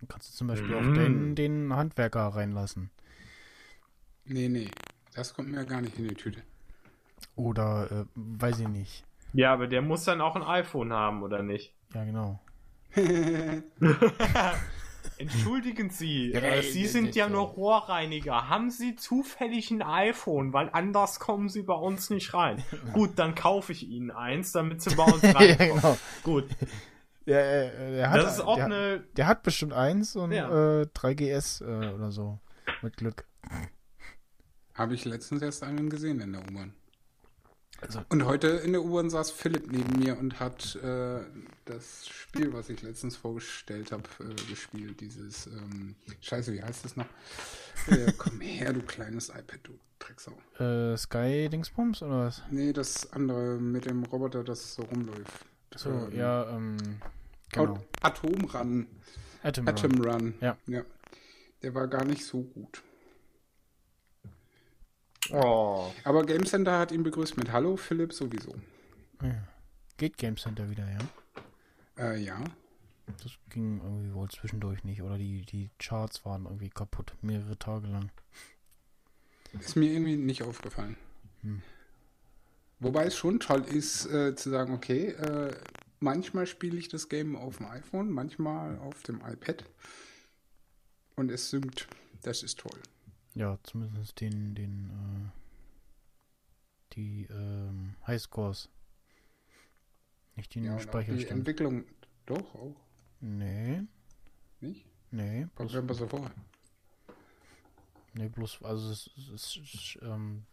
Dann 0.00 0.08
kannst 0.08 0.30
du 0.30 0.36
zum 0.36 0.48
Beispiel 0.48 0.74
auch 0.74 0.82
Mhm. 0.82 0.94
den, 0.94 1.34
den 1.34 1.72
Handwerker 1.74 2.26
reinlassen. 2.28 2.90
Nee, 4.24 4.48
nee. 4.48 4.68
Das 5.14 5.32
kommt 5.32 5.48
mir 5.50 5.64
gar 5.64 5.80
nicht 5.80 5.96
in 5.98 6.08
die 6.08 6.14
Tüte. 6.14 6.42
Oder, 7.36 7.90
äh, 7.90 8.04
weiß 8.14 8.58
ich 8.60 8.68
nicht. 8.68 9.04
Ja, 9.32 9.52
aber 9.52 9.66
der 9.68 9.80
muss 9.82 10.04
dann 10.04 10.20
auch 10.20 10.36
ein 10.36 10.42
iPhone 10.42 10.92
haben, 10.92 11.22
oder 11.22 11.42
nicht? 11.42 11.72
Ja, 11.94 12.04
genau. 12.04 12.40
Entschuldigen 15.18 15.90
Sie, 15.90 16.30
Ja, 16.34 16.40
äh, 16.40 16.58
äh, 16.58 16.62
Sie 16.62 16.84
äh, 16.84 16.86
sind 16.88 17.14
äh, 17.16 17.18
ja 17.20 17.26
äh. 17.26 17.30
nur 17.30 17.42
Rohrreiniger. 17.46 18.48
Haben 18.48 18.70
Sie 18.70 18.96
zufällig 18.96 19.70
ein 19.70 19.82
iPhone? 19.82 20.52
Weil 20.52 20.68
anders 20.72 21.20
kommen 21.20 21.48
Sie 21.48 21.62
bei 21.62 21.74
uns 21.74 22.10
nicht 22.10 22.34
rein. 22.34 22.62
Gut, 22.92 23.18
dann 23.18 23.34
kaufe 23.34 23.72
ich 23.72 23.88
Ihnen 23.88 24.10
eins, 24.10 24.52
damit 24.52 24.82
Sie 24.82 24.94
bei 24.94 25.04
uns 25.12 25.22
ja, 25.22 25.30
reinkommen. 25.32 25.74
genau. 25.82 25.98
Gut, 26.22 26.46
Der, 27.26 27.74
äh, 27.78 27.90
der 27.96 28.10
hat, 28.10 28.22
das 28.22 28.34
ist 28.34 28.40
auch 28.44 28.56
der, 28.56 28.64
eine... 28.66 29.00
der 29.16 29.26
hat 29.26 29.42
bestimmt 29.42 29.72
eins 29.72 30.14
und 30.16 30.32
Ja. 30.32 30.80
äh, 30.82 30.86
3GS 30.86 31.62
äh, 31.64 31.92
oder 31.94 32.10
so. 32.12 32.38
Mit 32.82 32.96
Glück. 32.96 33.24
Habe 34.74 34.94
ich 34.94 35.04
letztens 35.04 35.40
erst 35.42 35.62
einen 35.62 35.88
gesehen 35.88 36.20
in 36.20 36.32
der 36.32 36.42
U-Bahn. 36.42 36.74
Also, 37.80 38.00
Und 38.08 38.24
heute 38.24 38.48
in 38.48 38.72
der 38.72 38.82
U-Bahn 38.82 39.10
saß 39.10 39.30
Philipp 39.30 39.70
neben 39.70 39.98
mir 39.98 40.18
und 40.18 40.40
hat 40.40 40.76
äh, 40.76 41.20
das 41.66 42.08
Spiel, 42.08 42.52
was 42.52 42.68
ich 42.70 42.82
letztens 42.82 43.16
vorgestellt 43.16 43.92
habe, 43.92 44.04
äh, 44.20 44.34
gespielt. 44.50 45.00
Dieses, 45.00 45.46
ähm, 45.46 45.94
scheiße, 46.20 46.52
wie 46.52 46.62
heißt 46.62 46.84
das 46.84 46.96
noch? 46.96 47.06
Äh, 47.88 48.12
komm 48.18 48.40
her, 48.40 48.72
du 48.72 48.80
kleines 48.80 49.28
iPad, 49.28 49.60
du 49.64 49.78
Drecksau. 49.98 50.32
äh, 50.58 50.96
Sky 50.96 51.48
Dingsbums 51.50 52.02
oder 52.02 52.26
was? 52.26 52.42
Nee, 52.50 52.72
das 52.72 53.12
andere 53.12 53.58
mit 53.58 53.84
dem 53.84 54.04
Roboter, 54.04 54.42
das 54.44 54.74
so 54.74 54.82
rumläuft. 54.82 55.44
So, 55.74 55.90
Ähm, 55.90 56.16
ja, 56.16 56.48
ähm, 56.56 56.76
genau. 57.52 57.74
At- 58.00 58.24
Atomrun. 58.24 58.86
Atom, 59.42 59.68
Atom 59.68 59.92
Run. 60.00 60.10
Run. 60.10 60.34
Ja. 60.40 60.56
ja. 60.66 60.82
Der 61.62 61.74
war 61.74 61.86
gar 61.88 62.04
nicht 62.04 62.24
so 62.24 62.42
gut. 62.42 62.82
Oh. 65.32 65.92
Aber 66.04 66.24
Game 66.24 66.44
Center 66.46 66.78
hat 66.78 66.92
ihn 66.92 67.02
begrüßt 67.02 67.36
mit 67.36 67.52
Hallo, 67.52 67.76
Philipp 67.76 68.12
sowieso. 68.12 68.54
Ja. 69.22 69.46
Geht 69.96 70.18
Game 70.18 70.36
Center 70.36 70.68
wieder, 70.70 70.86
ja? 70.90 70.98
Äh, 71.98 72.22
ja. 72.22 72.42
Das 73.22 73.32
ging 73.50 73.80
irgendwie 73.82 74.12
wohl 74.14 74.28
zwischendurch 74.28 74.84
nicht. 74.84 75.02
Oder 75.02 75.16
die, 75.16 75.42
die 75.42 75.70
Charts 75.78 76.24
waren 76.24 76.44
irgendwie 76.44 76.70
kaputt. 76.70 77.14
Mehrere 77.22 77.58
Tage 77.58 77.86
lang. 77.86 78.10
Ist 79.58 79.76
mir 79.76 79.90
irgendwie 79.90 80.16
nicht 80.16 80.42
aufgefallen. 80.42 80.96
Hm. 81.42 81.62
Wobei 82.78 83.06
es 83.06 83.16
schon 83.16 83.40
toll 83.40 83.62
ist, 83.62 84.06
äh, 84.06 84.34
zu 84.34 84.50
sagen, 84.50 84.74
okay, 84.74 85.08
äh, 85.08 85.56
manchmal 86.00 86.46
spiele 86.46 86.76
ich 86.76 86.88
das 86.88 87.08
Game 87.08 87.36
auf 87.36 87.56
dem 87.56 87.66
iPhone, 87.66 88.10
manchmal 88.10 88.78
auf 88.78 89.02
dem 89.02 89.22
iPad. 89.26 89.64
Und 91.14 91.30
es 91.30 91.48
synkt. 91.48 91.88
Das 92.22 92.42
ist 92.42 92.58
toll. 92.58 92.78
Ja, 93.36 93.58
zumindest 93.62 94.20
den, 94.20 94.54
den, 94.54 94.90
äh, 94.90 95.30
die, 96.94 97.26
ähm, 97.30 97.94
Highscores. 98.06 98.70
Nicht 100.36 100.54
die 100.54 100.60
Ja, 100.60 100.70
und 100.72 100.76
auch 100.76 100.80
die 100.82 100.88
Speicherstand. 100.88 101.30
Entwicklung. 101.40 101.84
Doch, 102.24 102.54
auch. 102.54 102.76
Nee, 103.20 103.82
Nicht? 104.60 104.86
nee, 105.10 105.46
Was 105.56 105.72
bloß, 105.72 105.86
wäre 105.86 105.94
so 105.94 106.06
vor? 106.08 106.30
nee, 108.14 108.28
bloß, 108.28 108.62
also 108.62 108.90
es, 108.90 109.10
es, 109.34 109.56
es 109.56 109.98
ähm, 110.02 110.44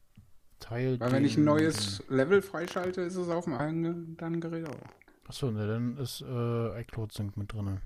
teilt 0.59 0.99
Weil 0.99 1.11
wenn 1.13 1.25
ich 1.25 1.33
ein 1.33 1.41
den- 1.41 1.45
neues 1.45 2.03
Level 2.09 2.41
freischalte, 2.41 3.01
ist 3.01 3.15
es 3.15 3.29
auf 3.29 3.45
dem 3.45 3.53
anderen 3.53 4.41
Gerät 4.41 4.67
auch. 4.67 4.75
Den, 4.75 4.89
achso, 5.27 5.51
ne, 5.51 5.67
dann 5.67 5.97
ist, 5.97 6.21
äh, 6.21 6.81
iCloud 6.81 7.11
Sync 7.13 7.37
mit 7.37 7.53
drinne. 7.53 7.81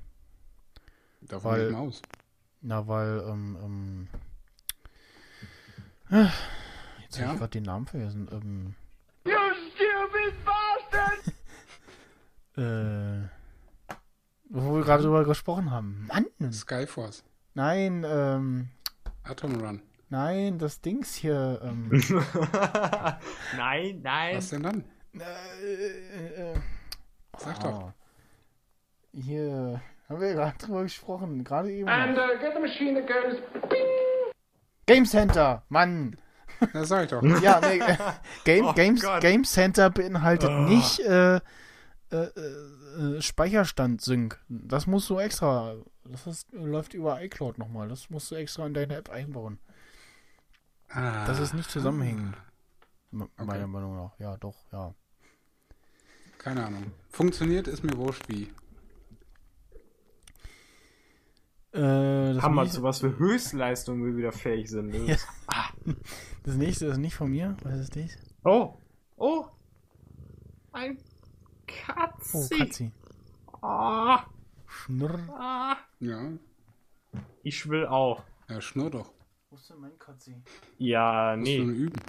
Davon 1.22 1.52
Weil- 1.52 1.72
mal 1.72 1.80
aus. 1.80 2.02
Na, 2.62 2.88
weil, 2.88 3.24
ähm, 3.28 3.58
ähm, 3.62 4.08
jetzt 6.10 7.18
Ja? 7.18 7.24
habe 7.26 7.34
ich 7.34 7.40
gerade 7.40 7.48
den 7.52 7.64
Namen 7.64 7.86
vergessen. 7.88 8.28
Ähm, 8.32 8.76
You 9.26 9.34
stupid 9.76 10.34
bastard! 10.46 11.34
äh, 12.58 13.28
wo 14.50 14.76
wir 14.78 14.84
gerade 14.84 15.04
drüber 15.04 15.26
gesprochen 15.26 15.72
haben. 15.72 16.08
Mann! 16.08 16.52
Skyforce. 16.52 17.24
Nein, 17.54 18.06
ähm, 18.08 18.70
Atom 19.24 19.60
Run. 19.60 19.82
nein, 20.10 20.58
das 20.60 20.80
Dings 20.82 21.14
hier, 21.16 21.60
ähm, 21.64 21.90
nein, 23.58 24.00
nein. 24.02 24.38
Was 24.38 24.50
denn 24.50 24.64
dann? 24.64 24.84
äh, 25.20 26.52
äh, 26.52 26.56
Sag 27.38 27.60
doch. 27.60 27.84
oh. 27.84 27.94
Hier, 29.14 29.82
haben 30.08 30.22
wir 30.22 30.34
gerade 30.34 30.58
drüber 30.60 30.84
gesprochen, 30.84 31.44
gerade 31.44 31.72
eben. 31.72 31.90
And 31.90 32.18
uh, 32.18 32.38
get 32.40 32.54
the 32.54 32.60
machine 32.62 32.94
that 32.96 33.08
goes 33.08 33.38
Game 34.88 35.06
Center, 35.06 35.64
Mann! 35.70 36.18
Das 36.74 36.88
sag 36.90 37.04
ich 37.04 37.10
doch. 37.12 37.22
Ja, 37.42 37.60
nee, 37.62 37.78
äh, 37.78 37.98
Game, 38.44 38.66
Oh 38.66 38.74
Games, 38.74 39.02
Gott. 39.04 39.22
Game 39.22 39.44
Center 39.44 39.90
beinhaltet 39.92 40.50
Oh. 40.50 40.62
nicht 40.64 41.00
äh, 41.02 41.36
äh, 41.36 42.16
äh, 42.16 43.22
Speicherstand-Sync. 43.22 44.40
Das 44.50 44.88
musst 44.88 45.10
du 45.10 45.20
extra. 45.20 45.76
Das 46.06 46.26
ist, 46.26 46.52
läuft 46.54 46.94
über 46.96 47.22
iCloud 47.22 47.58
nochmal. 47.60 47.90
Das 47.90 48.10
musst 48.10 48.32
du 48.32 48.36
extra 48.36 48.66
in 48.66 48.74
deine 48.74 48.96
App 48.96 49.10
einbauen. 49.10 49.60
Ah. 50.90 51.26
Das 51.28 51.40
ist 51.40 51.54
nicht 51.54 51.70
zusammenhängend. 51.70 52.36
Okay. 53.14 53.28
Meiner 53.46 53.68
Meinung 53.68 53.96
nach. 53.98 54.18
Ja, 54.20 54.38
doch, 54.38 54.56
ja. 54.72 54.94
Keine 56.38 56.66
Ahnung. 56.66 56.92
Funktioniert, 57.10 57.68
ist 57.68 57.84
mir 57.84 57.98
wurscht 57.98 58.24
wie. 58.30 58.52
Äh, 61.78 62.34
das, 62.34 62.44
Hammer, 62.44 62.64
nächste, 62.64 62.78
zu 62.80 62.84
was 62.84 63.00
für 63.00 63.18
Höchstleistungen 63.18 64.06
wir 64.06 64.18
wieder 64.18 64.32
fähig 64.32 64.70
sind. 64.70 64.94
Das 64.94 65.08
Ja. 65.08 65.14
ist- 65.14 65.28
das 66.44 66.56
nächste 66.56 66.86
ist 66.88 66.98
nicht 66.98 67.16
von 67.16 67.30
mir. 67.32 67.56
Was 67.64 67.80
ist 67.80 67.96
das? 67.96 68.18
Oh, 68.44 68.74
oh. 69.18 69.46
Ein 70.74 70.98
Oh, 71.00 71.66
Katzi. 71.68 72.58
Katzi. 72.58 72.92
Ah, 73.62 74.24
Schnurr. 74.68 75.20
ah. 75.30 75.76
Ja. 76.00 76.32
Ich 77.44 77.68
will 77.70 77.86
auch. 77.88 78.24
Ja, 78.50 78.62
schnurr 78.62 78.90
doch. 78.92 79.14
Wo 79.50 79.56
ist 79.58 79.70
denn 79.70 79.80
mein 79.80 79.98
Katzi? 80.00 80.36
Ja, 80.78 81.36
Musst 81.38 81.52
du 81.52 81.58
nur 81.64 81.72
nee. 81.74 81.78
üben. 81.80 82.00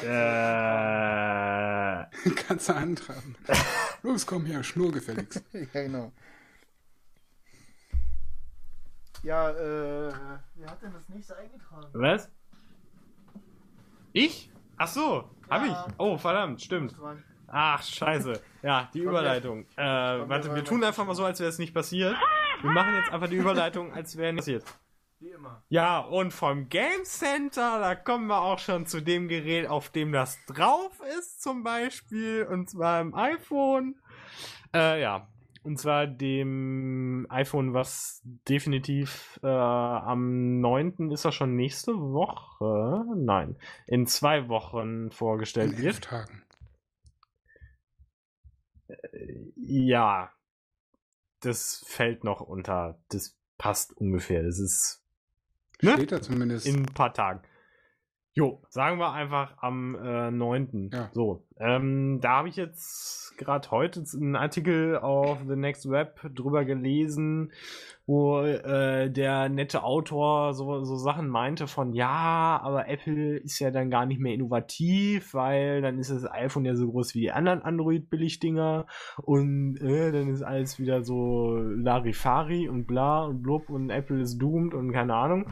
Äh, 0.00 0.06
Kannst 2.46 2.68
du 2.68 2.74
antragen. 2.74 3.36
Los, 4.02 4.26
komm 4.26 4.46
her, 4.46 4.62
schnurr 4.64 4.92
gefälligst. 4.92 5.42
ja, 5.52 5.66
genau. 5.82 6.12
Ja, 9.22 9.50
äh, 9.50 10.12
wer 10.56 10.70
hat 10.70 10.82
denn 10.82 10.92
das 10.92 11.08
nächste 11.08 11.36
eingetragen? 11.36 11.86
was? 11.92 12.28
Ich? 14.12 14.50
Ach 14.76 14.88
so, 14.88 15.30
hab 15.48 15.64
Ja. 15.64 15.86
ich. 15.88 15.94
Oh, 15.98 16.18
verdammt, 16.18 16.60
stimmt. 16.60 16.94
Ach, 17.46 17.82
scheiße. 17.82 18.40
Ja, 18.62 18.90
die 18.92 19.00
Überleitung. 19.00 19.66
Äh, 19.76 19.84
warte, 19.84 20.54
wir 20.54 20.64
tun 20.64 20.82
einfach 20.82 21.04
mal 21.06 21.14
so, 21.14 21.24
als 21.24 21.38
wäre 21.38 21.50
es 21.50 21.58
nicht 21.58 21.74
passiert. 21.74 22.16
Wir 22.62 22.70
machen 22.70 22.94
jetzt 22.94 23.12
einfach 23.12 23.28
die 23.28 23.36
Überleitung, 23.36 23.92
als 23.92 24.16
wäre 24.16 24.32
nichts 24.32 24.46
passiert. 24.46 24.64
Wie 25.22 25.30
immer. 25.30 25.62
Ja, 25.68 26.00
und 26.00 26.32
vom 26.32 26.68
Game 26.68 27.04
Center, 27.04 27.78
da 27.78 27.94
kommen 27.94 28.26
wir 28.26 28.42
auch 28.42 28.58
schon 28.58 28.86
zu 28.86 29.00
dem 29.00 29.28
Gerät, 29.28 29.68
auf 29.68 29.88
dem 29.88 30.10
das 30.10 30.44
drauf 30.46 31.00
ist, 31.16 31.40
zum 31.40 31.62
Beispiel, 31.62 32.44
und 32.50 32.68
zwar 32.68 33.00
im 33.00 33.14
iPhone. 33.14 34.00
Äh, 34.74 35.00
ja, 35.00 35.28
und 35.62 35.78
zwar 35.78 36.08
dem 36.08 37.28
iPhone, 37.30 37.72
was 37.72 38.20
definitiv 38.48 39.38
äh, 39.44 39.46
am 39.46 40.60
9. 40.60 41.12
ist 41.12 41.24
er 41.24 41.30
schon 41.30 41.54
nächste 41.54 41.92
Woche, 41.92 43.04
nein, 43.14 43.56
in 43.86 44.08
zwei 44.08 44.48
Wochen 44.48 45.04
In 45.04 45.10
vorgestellt 45.12 45.74
elf 45.74 45.82
wird. 45.82 46.00
Tagen. 46.02 46.42
Ja, 49.54 50.32
das 51.38 51.84
fällt 51.86 52.24
noch 52.24 52.40
unter, 52.40 52.98
das 53.08 53.38
passt 53.56 53.96
ungefähr, 53.96 54.42
das 54.42 54.58
ist 54.58 55.01
Ne? 55.82 55.94
Steht 55.94 56.12
da 56.12 56.22
zumindest. 56.22 56.66
in 56.66 56.84
ein 56.84 56.86
paar 56.86 57.12
Tagen. 57.12 57.40
Jo, 58.34 58.62
sagen 58.70 58.98
wir 58.98 59.12
einfach 59.12 59.58
am 59.58 59.94
äh, 59.94 60.30
9. 60.30 60.90
Ja. 60.90 61.10
So, 61.12 61.44
ähm, 61.58 62.18
da 62.22 62.38
habe 62.38 62.48
ich 62.48 62.56
jetzt 62.56 63.36
gerade 63.36 63.70
heute 63.70 64.02
einen 64.14 64.36
Artikel 64.36 64.96
auf 64.96 65.40
The 65.46 65.54
Next 65.54 65.90
Web 65.90 66.18
drüber 66.34 66.64
gelesen, 66.64 67.52
wo 68.06 68.40
äh, 68.40 69.10
der 69.10 69.50
nette 69.50 69.82
Autor 69.82 70.54
so, 70.54 70.82
so 70.82 70.96
Sachen 70.96 71.28
meinte 71.28 71.66
von, 71.66 71.92
ja, 71.92 72.58
aber 72.62 72.88
Apple 72.88 73.36
ist 73.36 73.58
ja 73.58 73.70
dann 73.70 73.90
gar 73.90 74.06
nicht 74.06 74.18
mehr 74.20 74.32
innovativ, 74.32 75.34
weil 75.34 75.82
dann 75.82 75.98
ist 75.98 76.10
das 76.10 76.24
iPhone 76.24 76.64
ja 76.64 76.74
so 76.74 76.90
groß 76.90 77.14
wie 77.14 77.20
die 77.20 77.32
anderen 77.32 77.60
Android-Billigdinger 77.60 78.86
und 79.18 79.76
äh, 79.76 80.10
dann 80.10 80.28
ist 80.28 80.42
alles 80.42 80.78
wieder 80.78 81.02
so 81.04 81.58
Larifari 81.58 82.66
und 82.66 82.86
bla 82.86 83.24
und 83.24 83.42
blub 83.42 83.68
und 83.68 83.90
Apple 83.90 84.22
ist 84.22 84.38
doomed 84.38 84.72
und 84.72 84.90
keine 84.92 85.14
Ahnung. 85.14 85.50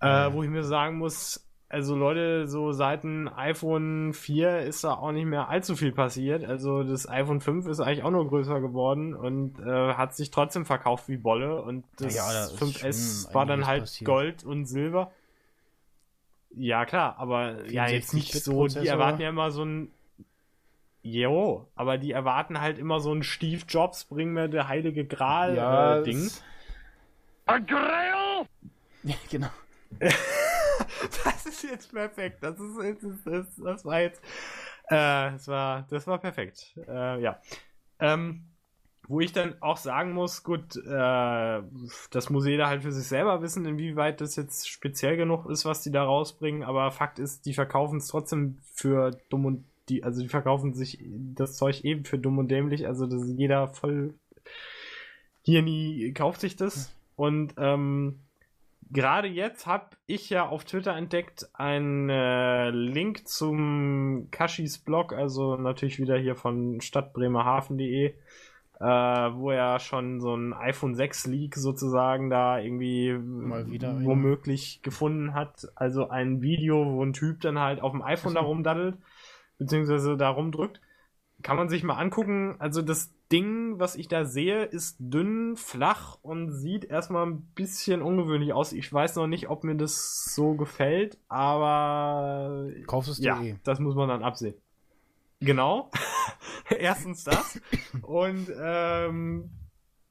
Äh, 0.00 0.32
wo 0.32 0.44
ich 0.44 0.48
mir 0.48 0.62
sagen 0.62 0.98
muss, 0.98 1.47
also 1.70 1.96
Leute, 1.96 2.48
so 2.48 2.72
seit 2.72 3.04
dem 3.04 3.28
iPhone 3.36 4.12
4 4.14 4.60
ist 4.60 4.84
da 4.84 4.94
auch 4.94 5.12
nicht 5.12 5.26
mehr 5.26 5.48
allzu 5.48 5.76
viel 5.76 5.92
passiert. 5.92 6.44
Also 6.44 6.82
das 6.82 7.08
iPhone 7.08 7.40
5 7.40 7.66
ist 7.66 7.80
eigentlich 7.80 8.02
auch 8.04 8.10
nur 8.10 8.26
größer 8.28 8.60
geworden 8.60 9.14
und 9.14 9.58
äh, 9.60 9.94
hat 9.94 10.14
sich 10.16 10.30
trotzdem 10.30 10.64
verkauft 10.64 11.08
wie 11.08 11.18
Bolle. 11.18 11.60
Und 11.62 11.84
das 11.96 12.14
Ja, 12.14 12.44
ist 12.46 12.62
5S 12.62 13.26
schon 13.26 13.34
war 13.34 13.46
dann 13.46 13.66
halt 13.66 13.82
passiert. 13.82 14.06
Gold 14.06 14.44
und 14.44 14.64
Silber. 14.64 15.12
Ja, 16.56 16.86
klar, 16.86 17.16
aber 17.18 17.66
ja, 17.70 17.86
jetzt 17.88 18.14
nicht 18.14 18.32
so, 18.32 18.66
die 18.66 18.86
64-Bit-Prozessor. 18.86 18.92
erwarten 18.94 19.22
ja 19.22 19.28
immer 19.28 19.50
so 19.50 19.64
ein 19.64 19.90
Jo, 21.02 21.66
aber 21.76 21.96
die 21.96 22.10
erwarten 22.12 22.60
halt 22.60 22.78
immer 22.78 23.00
so 23.00 23.12
ein 23.14 23.22
Steve 23.22 23.62
Jobs, 23.68 24.04
bring 24.04 24.32
mir 24.32 24.48
der 24.48 24.68
heilige 24.68 25.04
Gral 25.04 25.54
Ja, 25.54 25.98
äh, 26.00 26.02
Ding. 26.02 26.30
A 27.46 27.58
grail? 27.58 28.46
Ja, 29.04 29.14
genau. 29.30 29.48
das 31.24 31.46
ist 31.46 31.62
jetzt 31.64 31.92
perfekt. 31.92 32.42
Das 32.42 32.58
ist, 32.58 32.76
das, 32.78 33.02
ist, 33.02 33.26
das, 33.26 33.56
das 33.56 33.84
war 33.84 34.00
jetzt, 34.00 34.22
äh, 34.88 35.32
das 35.32 35.48
war, 35.48 35.86
das 35.90 36.06
war 36.06 36.18
perfekt. 36.18 36.78
Äh, 36.86 37.20
ja. 37.22 37.40
Ähm, 38.00 38.44
wo 39.06 39.20
ich 39.20 39.32
dann 39.32 39.54
auch 39.62 39.78
sagen 39.78 40.12
muss, 40.12 40.42
gut, 40.42 40.76
äh, 40.76 41.62
das 42.10 42.30
muss 42.30 42.46
jeder 42.46 42.68
halt 42.68 42.82
für 42.82 42.92
sich 42.92 43.06
selber 43.06 43.40
wissen, 43.40 43.64
inwieweit 43.64 44.20
das 44.20 44.36
jetzt 44.36 44.68
speziell 44.68 45.16
genug 45.16 45.46
ist, 45.46 45.64
was 45.64 45.82
die 45.82 45.90
da 45.90 46.04
rausbringen. 46.04 46.62
Aber 46.62 46.90
Fakt 46.90 47.18
ist, 47.18 47.46
die 47.46 47.54
verkaufen 47.54 47.98
es 47.98 48.08
trotzdem 48.08 48.58
für 48.74 49.12
dumm 49.30 49.46
und 49.46 49.64
die, 49.88 50.04
also 50.04 50.20
die 50.20 50.28
verkaufen 50.28 50.74
sich 50.74 51.02
das 51.34 51.56
Zeug 51.56 51.84
eben 51.84 52.04
für 52.04 52.18
dumm 52.18 52.38
und 52.38 52.48
dämlich. 52.48 52.86
Also 52.86 53.06
das 53.06 53.22
ist 53.22 53.38
jeder 53.38 53.68
voll 53.68 54.14
hier 55.42 55.62
nie 55.62 56.12
kauft 56.12 56.42
sich 56.42 56.56
das. 56.56 56.94
Und 57.16 57.54
ähm, 57.56 58.20
gerade 58.90 59.28
jetzt 59.28 59.66
habe 59.66 59.96
ich 60.06 60.30
ja 60.30 60.48
auf 60.48 60.64
Twitter 60.64 60.96
entdeckt 60.96 61.48
einen 61.54 62.08
äh, 62.08 62.70
Link 62.70 63.26
zum 63.28 64.28
Kashis 64.30 64.78
Blog, 64.78 65.12
also 65.12 65.56
natürlich 65.56 65.98
wieder 65.98 66.16
hier 66.16 66.36
von 66.36 66.80
stadtbremerhaven.de, 66.80 68.06
äh, 68.06 68.84
wo 68.84 69.50
er 69.50 69.78
schon 69.80 70.20
so 70.20 70.34
ein 70.34 70.52
iPhone 70.52 70.94
6 70.94 71.26
Leak 71.26 71.56
sozusagen 71.56 72.30
da 72.30 72.58
irgendwie 72.58 73.12
Mal 73.12 73.70
wieder 73.70 73.90
einer. 73.90 74.04
womöglich 74.04 74.80
gefunden 74.82 75.34
hat. 75.34 75.66
Also 75.74 76.08
ein 76.08 76.40
Video, 76.40 76.84
wo 76.84 77.04
ein 77.04 77.12
Typ 77.12 77.40
dann 77.40 77.58
halt 77.58 77.80
auf 77.82 77.92
dem 77.92 78.02
iPhone 78.02 78.34
da 78.34 78.40
rumdaddelt, 78.40 78.96
beziehungsweise 79.58 80.16
da 80.16 80.30
rumdrückt. 80.30 80.80
Kann 81.42 81.56
man 81.56 81.68
sich 81.68 81.84
mal 81.84 81.96
angucken. 81.96 82.56
Also 82.58 82.82
das 82.82 83.14
Ding, 83.30 83.78
was 83.78 83.94
ich 83.94 84.08
da 84.08 84.24
sehe, 84.24 84.64
ist 84.64 84.96
dünn, 84.98 85.56
flach 85.56 86.18
und 86.22 86.50
sieht 86.50 86.84
erstmal 86.84 87.26
ein 87.26 87.42
bisschen 87.54 88.00
ungewöhnlich 88.00 88.52
aus. 88.52 88.72
Ich 88.72 88.90
weiß 88.90 89.16
noch 89.16 89.26
nicht, 89.26 89.50
ob 89.50 89.64
mir 89.64 89.74
das 89.74 90.34
so 90.34 90.54
gefällt, 90.54 91.18
aber 91.28 92.68
Kaufst 92.86 93.10
es 93.10 93.18
ja, 93.18 93.38
dir 93.38 93.50
eh. 93.50 93.56
das 93.64 93.80
muss 93.80 93.94
man 93.94 94.08
dann 94.08 94.22
absehen. 94.22 94.54
Genau. 95.40 95.90
Erstens 96.70 97.24
das. 97.24 97.60
Und 98.02 98.50
ähm, 98.58 99.50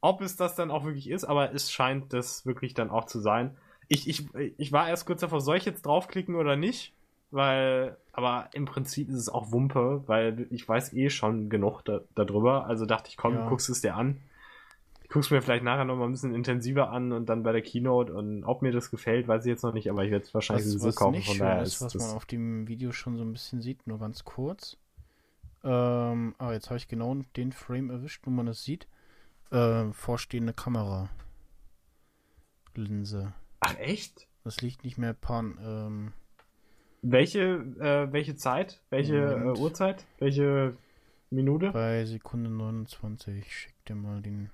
ob 0.02 0.22
es 0.22 0.36
das 0.36 0.56
dann 0.56 0.72
auch 0.72 0.86
wirklich 0.86 1.10
ist, 1.10 1.26
aber 1.26 1.54
es 1.54 1.72
scheint 1.72 2.14
das 2.14 2.46
wirklich 2.46 2.74
dann 2.74 2.90
auch 2.90 3.06
zu 3.06 3.20
sein. 3.20 3.58
Ich, 3.88 4.08
ich, 4.08 4.28
ich 4.58 4.72
war 4.72 4.88
erst 4.88 5.06
kurz 5.06 5.22
davor, 5.22 5.42
soll 5.42 5.58
ich 5.58 5.66
jetzt 5.66 5.86
draufklicken 5.86 6.36
oder 6.36 6.56
nicht? 6.56 6.94
Weil, 7.30 7.98
aber 8.14 8.50
im 8.54 8.66
Prinzip 8.66 9.10
ist 9.10 9.16
es 9.16 9.30
auch 9.30 9.52
Wumpe, 9.52 10.04
weil 10.08 10.48
ich 10.50 10.68
weiß 10.68 10.94
eh 10.94 11.10
schon 11.10 11.50
genug 11.50 11.82
da, 11.84 12.02
darüber. 12.16 12.66
Also 12.68 12.86
dachte 12.86 13.10
ich, 13.10 13.18
komm, 13.18 13.34
Ja. 13.36 13.50
guckst 13.50 13.70
es 13.70 13.82
dir 13.82 13.96
an. 13.96 14.22
Ich 15.04 15.10
guck's 15.10 15.32
mir 15.32 15.42
vielleicht 15.42 15.64
nachher 15.64 15.86
noch 15.86 15.96
mal 15.96 16.06
ein 16.06 16.12
bisschen 16.12 16.34
intensiver 16.36 16.90
an 16.90 17.12
und 17.14 17.28
dann 17.28 17.44
bei 17.44 17.52
der 17.54 17.62
Keynote 17.62 18.14
und 18.14 18.44
ob 18.44 18.62
mir 18.62 18.72
das 18.74 18.92
gefällt, 18.92 19.28
weiß 19.28 19.46
ich 19.46 19.50
jetzt 19.50 19.64
noch 19.64 19.74
nicht, 19.74 19.90
aber 19.90 20.04
ich 20.04 20.12
werde 20.12 20.26
es 20.26 20.34
wahrscheinlich 20.34 20.66
Was, 20.66 20.72
sowieso 20.74 20.88
was 20.88 20.96
kaufen. 20.98 21.12
nicht 21.16 21.28
Von 21.30 21.38
daher 21.40 21.64
ist, 21.64 21.82
was 21.82 21.96
man 21.96 22.10
auf 22.12 22.26
dem 22.26 22.68
Video 22.68 22.92
schon 22.92 23.16
so 23.18 23.24
ein 23.24 23.32
bisschen 23.32 23.62
sieht, 23.62 23.88
nur 23.88 24.00
ganz 24.00 24.26
kurz. 24.26 24.78
Ähm, 25.64 26.36
ah, 26.40 26.52
jetzt 26.52 26.70
habe 26.70 26.78
ich 26.78 26.88
genau 26.90 27.16
den 27.38 27.52
Frame 27.54 27.90
erwischt, 27.90 28.26
wo 28.26 28.32
man 28.32 28.46
das 28.48 28.64
sieht. 28.64 28.88
Ähm, 29.52 29.94
vorstehende 29.94 30.54
Kamera. 30.54 31.10
Linse. 32.76 33.34
Ach 33.62 33.76
echt? 33.78 34.28
Das 34.44 34.62
liegt 34.62 34.84
nicht 34.84 34.98
mehr 34.98 35.14
pan. 35.14 35.58
Ähm, 35.62 36.14
Welche, 37.02 37.40
äh, 37.80 38.12
welche 38.12 38.36
Zeit? 38.36 38.82
Welche 38.90 39.16
äh, 39.18 39.60
Uhrzeit? 39.60 40.06
Welche 40.20 40.76
Minute? 41.30 41.72
bei 41.72 42.06
Sekunde 42.06 42.50
29. 42.50 43.38
Ich 43.38 43.56
schick 43.56 43.86
dir 43.86 43.96
mal 43.96 44.22
den 44.22 44.50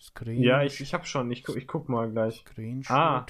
Screen. 0.00 0.42
Ja, 0.42 0.62
ich, 0.62 0.80
ich 0.80 0.94
hab 0.94 1.06
schon. 1.06 1.30
Ich, 1.30 1.44
gu- 1.44 1.56
ich 1.56 1.66
guck 1.66 1.88
mal 1.88 2.10
gleich. 2.10 2.44
Screenshot. 2.48 2.96
Ah. 2.96 3.26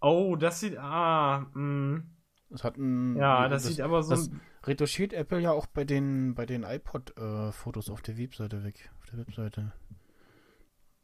Oh, 0.00 0.36
das 0.36 0.60
sieht. 0.60 0.76
Ah, 0.78 1.46
mh. 1.54 2.02
Das 2.50 2.64
hat 2.64 2.76
ein. 2.76 3.16
Ja, 3.16 3.48
das, 3.48 3.64
sieht 3.64 3.80
aber 3.80 4.02
so. 4.02 4.10
das 4.10 4.30
retuschiert 4.64 5.12
Apple 5.12 5.40
ja 5.40 5.52
auch 5.52 5.66
bei 5.66 5.84
den 5.84 6.34
bei 6.34 6.44
den 6.46 6.62
iPod-Fotos 6.64 7.88
auf 7.90 8.02
der 8.02 8.18
Webseite 8.18 8.62
weg. 8.64 8.90
Auf 9.00 9.06
der 9.10 9.18
Webseite. 9.20 9.72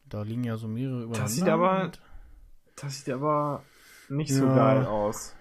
Da 0.04 0.22
liegen 0.22 0.44
ja 0.44 0.56
so 0.56 0.68
mehrere 0.68 1.02
übereinander. 1.04 1.22
Das 1.22 1.34
sieht 1.34 1.48
aber- 1.48 1.90
das 2.76 2.98
sieht 3.04 3.12
aber 3.14 3.62
nicht 4.08 4.32
so 4.32 4.46
Ja. 4.46 4.54
geil 4.54 4.86
aus. 4.86 5.34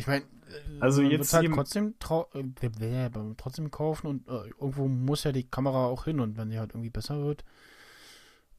Ich 0.00 0.06
meine, 0.06 0.24
Also 0.80 1.02
man 1.02 1.10
jetzt 1.10 1.32
halt 1.32 1.50
trotzdem 1.52 1.94
äh, 2.34 3.10
trotzdem 3.36 3.70
kaufen 3.70 4.06
und 4.06 4.28
äh, 4.28 4.48
irgendwo 4.60 4.88
muss 4.88 5.24
ja 5.24 5.32
die 5.32 5.44
Kamera 5.44 5.86
auch 5.86 6.04
hin 6.04 6.20
und 6.20 6.36
wenn 6.36 6.50
die 6.50 6.58
halt 6.58 6.72
irgendwie 6.72 6.90
besser 6.90 7.22
wird 7.22 7.44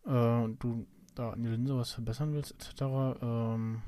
äh, 0.06 0.12
und 0.12 0.64
du 0.64 0.86
da 1.16 1.32
an 1.32 1.44
die 1.44 1.50
Linse 1.50 1.76
was 1.76 1.92
verbessern 1.92 2.34
willst 2.34 2.54
etc. 2.54 2.82
Ähm, 3.22 3.82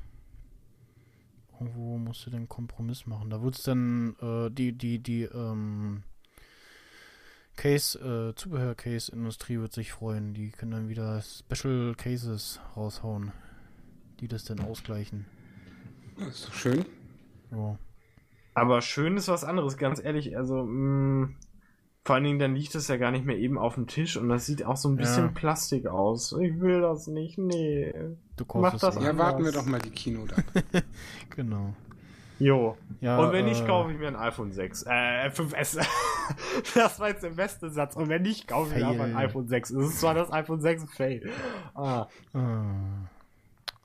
irgendwo 1.54 1.98
musst 1.98 2.26
du 2.26 2.32
den 2.32 2.50
Kompromiss 2.50 3.06
machen. 3.06 3.30
Da 3.30 3.42
wird's 3.42 3.64
dann 3.64 4.16
äh, 4.22 4.50
die 4.50 4.74
die 4.74 5.00
die 5.00 5.24
ähm, 5.24 6.04
Case 7.56 8.00
äh, 8.00 8.36
Zubehör 8.36 8.76
Case 8.76 9.12
Industrie 9.12 9.60
wird 9.60 9.74
sich 9.74 9.92
freuen. 9.92 10.34
Die 10.34 10.50
können 10.50 10.72
dann 10.72 10.90
wieder 10.90 11.22
Special 11.22 11.94
Cases 11.96 12.60
raushauen, 12.76 13.32
die 14.20 14.28
das 14.28 14.44
dann 14.44 14.60
ausgleichen. 14.60 15.26
Das 16.18 16.36
ist 16.36 16.48
doch 16.48 16.54
schön. 16.54 16.86
Ja. 17.56 17.78
Aber 18.56 18.82
schön 18.82 19.18
ist 19.18 19.28
was 19.30 19.44
anderes, 19.44 19.78
ganz 19.78 20.04
ehrlich. 20.04 20.38
Also, 20.38 20.64
mh, 20.64 21.30
vor 22.06 22.16
allen 22.16 22.24
Dingen, 22.26 22.40
dann 22.40 22.56
liegt 22.56 22.76
das 22.76 22.88
ja 22.88 22.98
gar 22.98 23.12
nicht 23.12 23.26
mehr 23.26 23.38
eben 23.38 23.58
auf 23.58 23.76
dem 23.76 23.88
Tisch 23.88 24.18
und 24.18 24.28
das 24.30 24.46
sieht 24.46 24.66
auch 24.66 24.76
so 24.78 24.90
ein 24.90 24.98
bisschen 24.98 25.26
Ja. 25.26 25.32
Plastik 25.34 25.88
aus. 25.88 26.34
Ich 26.34 26.60
will 26.60 26.82
das 26.82 27.08
nicht, 27.08 27.38
nee. 27.38 27.94
Du 28.36 28.44
Mach 28.46 28.72
kaufst 28.72 28.84
das 28.84 28.96
es 28.96 28.98
an. 28.98 29.04
Ja, 29.06 29.18
warten 29.18 29.46
wir 29.46 29.52
doch 29.52 29.66
mal 29.66 29.80
die 29.80 29.90
Keynote 29.92 30.38
ab. 30.38 30.44
Genau. 31.36 31.74
Jo. 32.40 32.76
Ja, 33.00 33.18
und 33.20 33.32
wenn 33.32 33.46
nicht, 33.46 33.64
äh, 33.64 33.68
kaufe 33.68 33.92
ich 33.92 33.98
mir 33.98 34.08
ein 34.08 34.16
iPhone 34.18 34.52
6. 34.52 34.84
Äh, 34.84 35.30
5S. 35.30 35.78
das 36.76 37.00
war 37.00 37.10
jetzt 37.10 37.24
der 37.24 37.30
beste 37.30 37.70
Satz. 37.70 37.96
Und 37.96 38.10
wenn 38.10 38.24
nicht, 38.24 38.48
kaufe 38.48 38.74
ich 38.78 38.84
mir 38.84 39.02
ein 39.02 39.16
iPhone 39.16 39.48
6. 39.48 39.70
Es 39.72 39.90
ist 39.92 40.00
zwar 40.02 40.14
das 40.14 40.32
iPhone 40.32 40.60
6 40.60 40.84
Fail. 40.94 41.30
Ah. 41.74 42.08
Ah. 42.34 42.64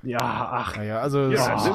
Ja, 0.03 0.19
ach. 0.21 0.77
Naja, 0.77 1.01
also 1.01 1.31
Ja, 1.31 1.57
es, 1.57 1.65
so, 1.65 1.75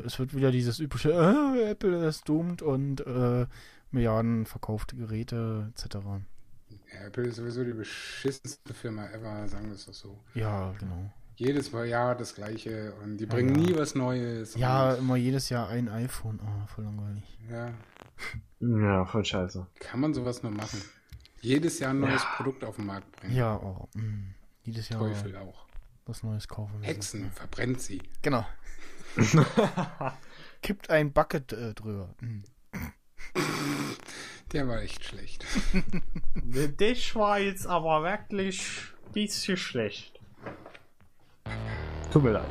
es, 0.00 0.18
wird, 0.18 0.34
wieder 0.34 0.50
dieses 0.50 0.78
übliche, 0.80 1.10
äh, 1.12 1.70
Apple 1.70 2.06
ist 2.06 2.28
doomed 2.28 2.62
und 2.62 3.06
äh, 3.06 3.46
Milliarden 3.90 4.46
verkaufte 4.46 4.96
Geräte 4.96 5.72
etc. 5.74 5.96
Ja, 6.92 7.06
Apple 7.06 7.24
ist 7.24 7.36
sowieso 7.36 7.64
die 7.64 7.72
beschissenste 7.72 8.74
Firma 8.74 9.06
ever, 9.10 9.46
sagen 9.48 9.66
wir 9.66 9.74
es 9.74 9.86
doch 9.86 9.94
so. 9.94 10.18
Ja, 10.34 10.72
genau. 10.78 11.10
Jedes 11.36 11.72
Jahr 11.72 12.14
das 12.14 12.34
gleiche 12.34 12.94
und 13.02 13.16
die 13.18 13.26
bringen 13.26 13.54
Ja. 13.56 13.60
nie 13.66 13.76
was 13.76 13.94
Neues. 13.96 14.54
Ja, 14.54 14.94
immer 14.94 15.16
jedes 15.16 15.48
Jahr 15.48 15.68
ein 15.68 15.88
iPhone. 15.88 16.38
Ah, 16.40 16.66
voll 16.66 16.84
langweilig. 16.84 17.24
ja. 17.50 17.72
Ja, 18.60 19.04
voll 19.04 19.24
scheiße. 19.24 19.66
Kann 19.80 20.00
man 20.00 20.14
sowas 20.14 20.42
nur 20.42 20.52
machen? 20.52 20.80
Jedes 21.40 21.80
Jahr 21.80 21.90
ein 21.90 22.00
neues 22.00 22.24
Produkt 22.36 22.64
auf 22.64 22.76
den 22.76 22.86
Markt 22.86 23.10
bringen. 23.16 23.34
Ja, 23.34 23.56
oh, 23.56 23.88
mh. 23.94 24.02
jedes 24.62 24.88
Jahr 24.88 25.00
Teufel 25.00 25.36
auch. 25.36 25.66
was 26.06 26.22
Neues 26.22 26.48
kaufen. 26.48 26.80
Hexen, 26.82 27.30
verbrennt 27.32 27.80
sie. 27.80 28.00
Genau. 28.22 28.46
Kippt 30.62 30.90
ein 30.90 31.12
Bucket 31.12 31.52
äh, 31.52 31.74
drüber. 31.74 32.14
Mhm. 32.20 32.44
Der 34.52 34.68
war 34.68 34.80
echt 34.82 35.04
schlecht. 35.04 35.44
Das 36.34 37.14
war 37.16 37.38
jetzt 37.38 37.66
aber 37.66 38.02
wirklich 38.02 38.70
bisschen 39.12 39.56
schlecht. 39.56 40.20
Tut 42.12 42.22
mir 42.22 42.32
leid. 42.32 42.48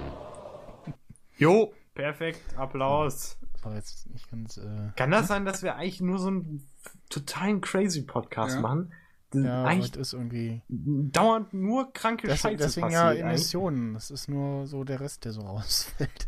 Jo, 1.38 1.74
perfekt, 1.94 2.42
Applaus. 2.58 3.38
Jetzt 3.74 4.10
nicht 4.10 4.30
ganz. 4.30 4.58
Äh, 4.58 4.92
Kann 4.98 5.12
das 5.12 5.28
sein, 5.28 5.46
dass 5.46 5.64
wir 5.64 5.76
eigentlich 5.76 6.02
nur 6.02 6.20
so 6.20 6.28
einen 6.28 6.68
totalen 7.10 7.62
crazy 7.62 8.02
Podcast 8.02 8.56
Ja. 8.56 8.62
machen? 8.62 8.94
Das 9.32 9.44
ja, 9.46 9.64
eigentlich 9.64 9.92
heute 9.92 10.00
ist 10.02 10.14
irgendwie. 10.14 10.62
dauernd 10.68 11.54
nur 11.54 11.92
kranke 11.94 12.28
Das, 12.28 12.40
Scheiße 12.42 12.58
deswegen 12.58 12.88
passiert. 12.88 13.18
ja. 13.20 13.30
Emissionen. 13.30 13.94
Das 13.94 14.12
ist 14.12 14.28
nur 14.28 14.68
so 14.68 14.84
der 14.84 15.00
Rest, 15.00 15.24
der 15.26 15.32
so 15.32 15.42
rausfällt. 15.48 16.28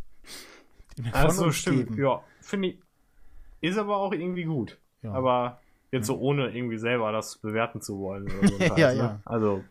Den 0.98 1.06
wir 1.06 1.16
Ach 1.16 1.26
von 1.28 1.32
so, 1.32 1.43
uns 1.46 1.56
stimmt. 1.58 1.89
geben. 1.89 2.02
Ja, 2.02 2.24
finde 2.41 2.68
ich. 2.70 2.80
Ist 3.62 3.78
aber 3.78 3.98
auch 3.98 4.12
irgendwie 4.14 4.43
gut. 4.43 4.78
Ja. 5.02 5.12
Aber 5.14 5.60
jetzt 5.91 6.08
so 6.08 6.18
ohne 6.20 6.50
irgendwie 6.56 6.78
selber 6.78 7.12
das 7.12 7.38
bewerten 7.38 7.82
zu 7.82 7.98
wollen. 8.00 8.24
Oder 8.32 8.48
so 8.48 8.58
Scheiß, 8.60 8.78
Ja, 8.78 8.91
ne? 8.91 8.98
ja. 8.98 9.20
Also. 9.26 9.64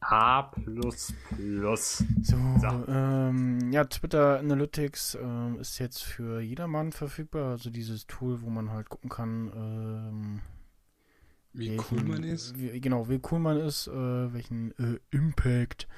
A 0.00 0.42
plus 0.42 1.12
plus. 1.28 2.04
So, 2.22 2.36
So. 2.60 2.84
Ähm, 2.88 3.72
ja, 3.72 3.84
Twitter 3.84 4.38
Analytics 4.38 5.18
ähm, 5.20 5.58
ist 5.58 5.78
jetzt 5.80 6.02
für 6.02 6.40
jedermann 6.40 6.92
verfügbar. 6.92 7.50
Also 7.50 7.70
dieses 7.70 8.06
Tool, 8.06 8.40
wo 8.42 8.48
man 8.48 8.70
halt 8.70 8.88
gucken 8.88 9.10
kann, 9.10 9.50
ähm, 9.54 10.40
Wie 11.52 11.70
welchen- 11.76 11.98
cool 11.98 12.04
man 12.04 12.22
ist. 12.22 12.56
Wie, 12.58 12.80
genau, 12.80 13.08
wie 13.08 13.20
cool 13.30 13.40
man 13.40 13.56
ist, 13.58 13.88
äh, 13.88 14.32
welchen 14.32 14.70
äh, 14.78 15.00
Impact 15.10 15.88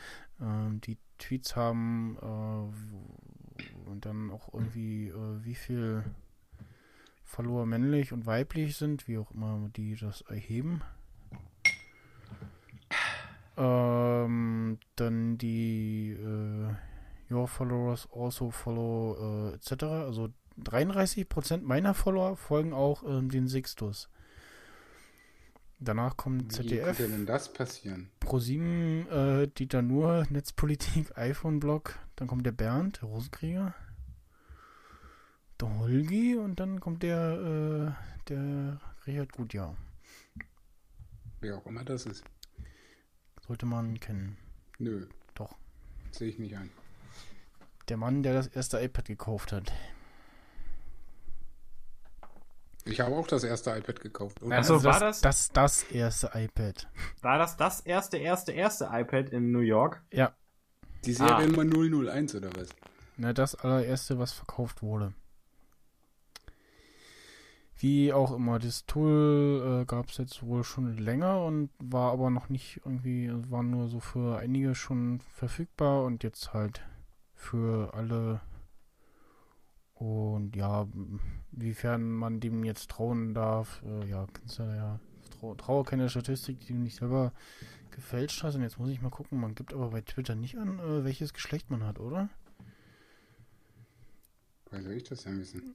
ähm, 0.40 0.80
die 0.80 0.96
Tweets 1.18 1.54
haben 1.54 2.16
äh, 2.22 3.39
und 3.90 4.06
dann 4.06 4.30
auch 4.30 4.52
irgendwie, 4.54 5.08
äh, 5.08 5.44
wie 5.44 5.54
viel 5.54 6.04
Follower 7.24 7.66
männlich 7.66 8.12
und 8.12 8.26
weiblich 8.26 8.76
sind, 8.76 9.06
wie 9.06 9.18
auch 9.18 9.30
immer 9.32 9.68
die 9.76 9.96
das 9.96 10.22
erheben. 10.22 10.82
Ähm, 13.56 14.78
dann 14.96 15.38
die 15.38 16.12
äh, 16.12 17.32
Your 17.32 17.46
Followers 17.46 18.08
also 18.12 18.50
follow 18.50 19.50
äh, 19.50 19.54
etc. 19.54 19.84
Also 19.84 20.30
33% 20.58 21.62
meiner 21.62 21.94
Follower 21.94 22.36
folgen 22.36 22.72
auch 22.72 23.02
ähm, 23.04 23.30
den 23.30 23.48
Sixtus. 23.48 24.08
Danach 25.82 26.18
kommt 26.18 26.44
Wie 26.44 26.48
ZDF, 26.48 26.98
konnte 26.98 27.08
denn 27.08 27.24
das 27.24 27.50
passieren? 27.50 28.10
ProSieben, 28.20 29.08
äh, 29.08 29.48
Dieter 29.48 29.80
Nuhr, 29.80 30.26
Netzpolitik, 30.28 31.16
iPhone-Blog, 31.16 31.98
dann 32.16 32.28
kommt 32.28 32.44
der 32.44 32.52
Bernd, 32.52 33.00
der 33.00 33.08
Rosenkrieger, 33.08 33.74
der 35.58 35.78
Holgi 35.78 36.36
und 36.36 36.60
dann 36.60 36.80
kommt 36.80 37.02
der, 37.02 37.96
äh, 37.96 38.28
der 38.28 38.78
Richard 39.06 39.32
Gutjahr. 39.32 39.74
Wer 41.40 41.56
auch 41.56 41.66
immer 41.66 41.82
das 41.82 42.04
ist. 42.04 42.24
Sollte 43.46 43.64
man 43.64 43.98
kennen. 43.98 44.36
Nö. 44.78 45.06
Doch. 45.34 45.56
Sehe 46.10 46.28
ich 46.28 46.38
nicht 46.38 46.56
ein. 46.58 46.70
Der 47.88 47.96
Mann, 47.96 48.22
der 48.22 48.34
das 48.34 48.48
erste 48.48 48.78
iPad 48.78 49.06
gekauft 49.06 49.52
hat. 49.52 49.72
Ich 52.86 53.00
habe 53.00 53.14
auch 53.14 53.26
das 53.26 53.44
erste 53.44 53.70
iPad 53.70 54.00
gekauft. 54.00 54.42
Und 54.42 54.52
Ach 54.52 54.64
so, 54.64 54.82
war 54.84 54.98
das, 55.00 55.20
das 55.20 55.50
das 55.52 55.82
erste 55.84 56.30
iPad? 56.34 56.88
War 57.20 57.38
das 57.38 57.56
das 57.56 57.80
erste, 57.80 58.16
erste, 58.16 58.52
erste 58.52 58.88
iPad 58.92 59.30
in 59.30 59.52
New 59.52 59.60
York? 59.60 60.02
Ja, 60.12 60.32
die 61.04 61.14
Ah. 61.20 61.38
Seriennummer 61.40 61.64
001 62.10 62.34
oder 62.34 62.50
was? 62.56 62.68
na, 63.16 63.32
das 63.34 63.54
allererste, 63.54 64.18
was 64.18 64.32
verkauft 64.32 64.82
wurde. 64.82 65.12
Wie 67.76 68.12
auch 68.12 68.32
immer, 68.32 68.58
das 68.58 68.84
Tool 68.84 69.80
äh, 69.82 69.84
gab 69.86 70.10
es 70.10 70.18
jetzt 70.18 70.42
wohl 70.42 70.64
schon 70.64 70.98
länger 70.98 71.44
und 71.44 71.70
war 71.78 72.12
aber 72.12 72.28
noch 72.30 72.50
nicht 72.50 72.80
irgendwie, 72.84 73.30
also 73.30 73.50
war 73.50 73.62
nur 73.62 73.88
so 73.88 74.00
für 74.00 74.38
einige 74.38 74.74
schon 74.74 75.20
verfügbar 75.20 76.04
und 76.04 76.22
jetzt 76.22 76.52
halt 76.52 76.82
für 77.34 77.94
alle. 77.94 78.40
Und 80.00 80.56
ja, 80.56 80.88
wiefern 81.52 82.10
man 82.10 82.40
dem 82.40 82.64
jetzt 82.64 82.90
trauen 82.90 83.34
darf, 83.34 83.82
äh, 83.84 84.08
ja, 84.08 84.26
kannst 84.32 84.58
du 84.58 84.62
ja, 84.62 84.98
trau, 85.28 85.54
traue 85.54 85.84
keine 85.84 86.08
Statistik, 86.08 86.58
die 86.60 86.72
du 86.72 86.78
nicht 86.78 86.96
selber 86.96 87.34
gefälscht 87.90 88.42
hast. 88.42 88.54
Und 88.54 88.62
jetzt 88.62 88.78
muss 88.78 88.88
ich 88.88 89.02
mal 89.02 89.10
gucken, 89.10 89.38
man 89.38 89.54
gibt 89.54 89.74
aber 89.74 89.90
bei 89.90 90.00
Twitter 90.00 90.34
nicht 90.34 90.56
an, 90.56 90.78
äh, 90.78 91.04
welches 91.04 91.34
Geschlecht 91.34 91.68
man 91.68 91.84
hat, 91.84 92.00
oder? 92.00 92.30
Woher 94.70 94.82
soll 94.82 94.92
ich 94.94 95.04
das 95.04 95.24
denn 95.24 95.38
wissen? 95.38 95.74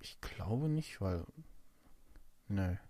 Ich 0.00 0.18
glaube 0.22 0.70
nicht, 0.70 1.02
weil. 1.02 1.26
Ne. 2.48 2.80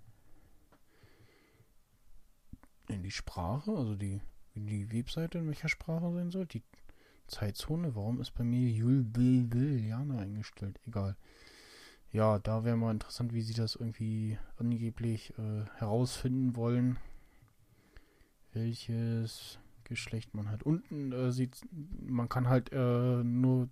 In 2.86 3.02
die 3.02 3.10
Sprache, 3.10 3.72
also 3.72 3.96
die, 3.96 4.20
die 4.54 4.92
Webseite 4.92 5.38
in 5.38 5.48
welcher 5.48 5.68
Sprache 5.68 6.12
sein 6.12 6.30
soll. 6.30 6.46
Die 6.46 6.62
Zeitzone, 7.30 7.94
warum 7.96 8.20
ist 8.20 8.32
bei 8.32 8.44
mir 8.44 8.68
Juliana 8.68 10.18
eingestellt? 10.18 10.78
Egal. 10.86 11.16
Ja, 12.12 12.38
da 12.38 12.64
wäre 12.64 12.76
mal 12.76 12.90
interessant, 12.90 13.32
wie 13.32 13.40
sie 13.42 13.54
das 13.54 13.76
irgendwie 13.76 14.36
angeblich 14.58 15.32
äh, 15.38 15.64
herausfinden 15.78 16.56
wollen, 16.56 16.98
welches 18.52 19.58
Geschlecht 19.84 20.34
man 20.34 20.50
hat. 20.50 20.62
Unten 20.64 21.12
äh, 21.12 21.32
sieht 21.32 21.56
man 22.02 22.28
kann 22.28 22.48
halt 22.48 22.72
äh, 22.72 23.22
nur 23.24 23.68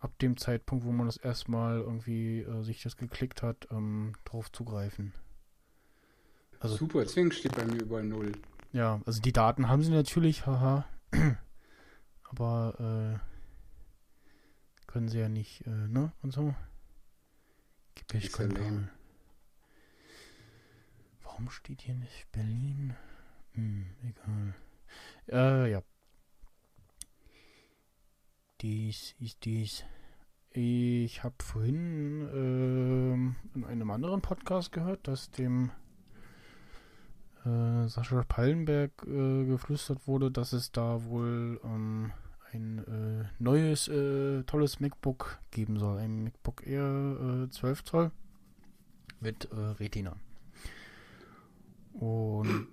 ab 0.00 0.18
dem 0.20 0.36
Zeitpunkt, 0.36 0.84
wo 0.84 0.92
man 0.92 1.06
das 1.06 1.16
erstmal 1.16 1.78
irgendwie 1.78 2.40
äh, 2.40 2.62
sich 2.62 2.82
das 2.82 2.96
geklickt 2.96 3.42
hat, 3.42 3.68
ähm, 3.70 4.14
drauf 4.24 4.50
zugreifen. 4.52 5.12
Also- 6.60 6.76
Super, 6.76 7.02
deswegen 7.02 7.32
steht 7.32 7.56
bei 7.56 7.64
mir 7.64 7.82
überall 7.82 8.04
0. 8.04 8.32
Ja, 8.72 9.00
also 9.04 9.20
die 9.20 9.32
Daten 9.32 9.68
haben 9.68 9.82
sie 9.82 9.90
natürlich, 9.90 10.46
haha. 10.46 10.86
Aber 12.32 13.20
äh, 13.20 14.86
können 14.86 15.08
sie 15.08 15.18
ja 15.20 15.28
nicht, 15.28 15.66
äh, 15.66 15.70
ne? 15.70 16.12
Und 16.22 16.32
so. 16.32 16.54
Gib 17.94 18.14
ich 18.14 18.24
Ist 18.26 18.38
ja 18.38 18.46
Kontrolle. 18.46 18.64
lame. 18.64 18.88
Warum 21.22 21.50
steht 21.50 21.82
hier 21.82 21.94
nicht 21.94 22.30
Berlin? 22.32 22.94
Hm, 23.52 23.86
egal. 24.02 24.54
Äh, 25.28 25.70
ja. 25.72 25.82
Dies 28.60 29.14
ist 29.18 29.44
dies. 29.44 29.84
Ich 30.50 31.24
habe 31.24 31.34
vorhin 31.42 32.28
ähm, 32.34 33.36
in 33.54 33.64
einem 33.64 33.90
anderen 33.90 34.20
Podcast 34.20 34.72
gehört, 34.72 35.08
dass 35.08 35.30
dem 35.30 35.70
äh, 37.44 37.88
Sascha 37.88 38.22
Pallenberg 38.28 38.92
äh, 39.06 39.46
geflüstert 39.46 40.06
wurde, 40.06 40.30
dass 40.30 40.52
es 40.52 40.70
da 40.70 41.04
wohl 41.04 41.60
ähm, 41.64 42.12
ein 42.52 42.78
äh, 42.78 43.24
neues, 43.38 43.88
äh, 43.88 44.42
tolles 44.44 44.80
MacBook 44.80 45.38
geben 45.50 45.78
soll. 45.78 45.98
Ein 45.98 46.24
MacBook 46.24 46.66
Air 46.66 47.44
äh, 47.46 47.50
12 47.50 47.84
Zoll 47.84 48.10
mit 49.20 49.48
äh, 49.52 49.56
Retina. 49.56 50.16
Und 51.92 52.68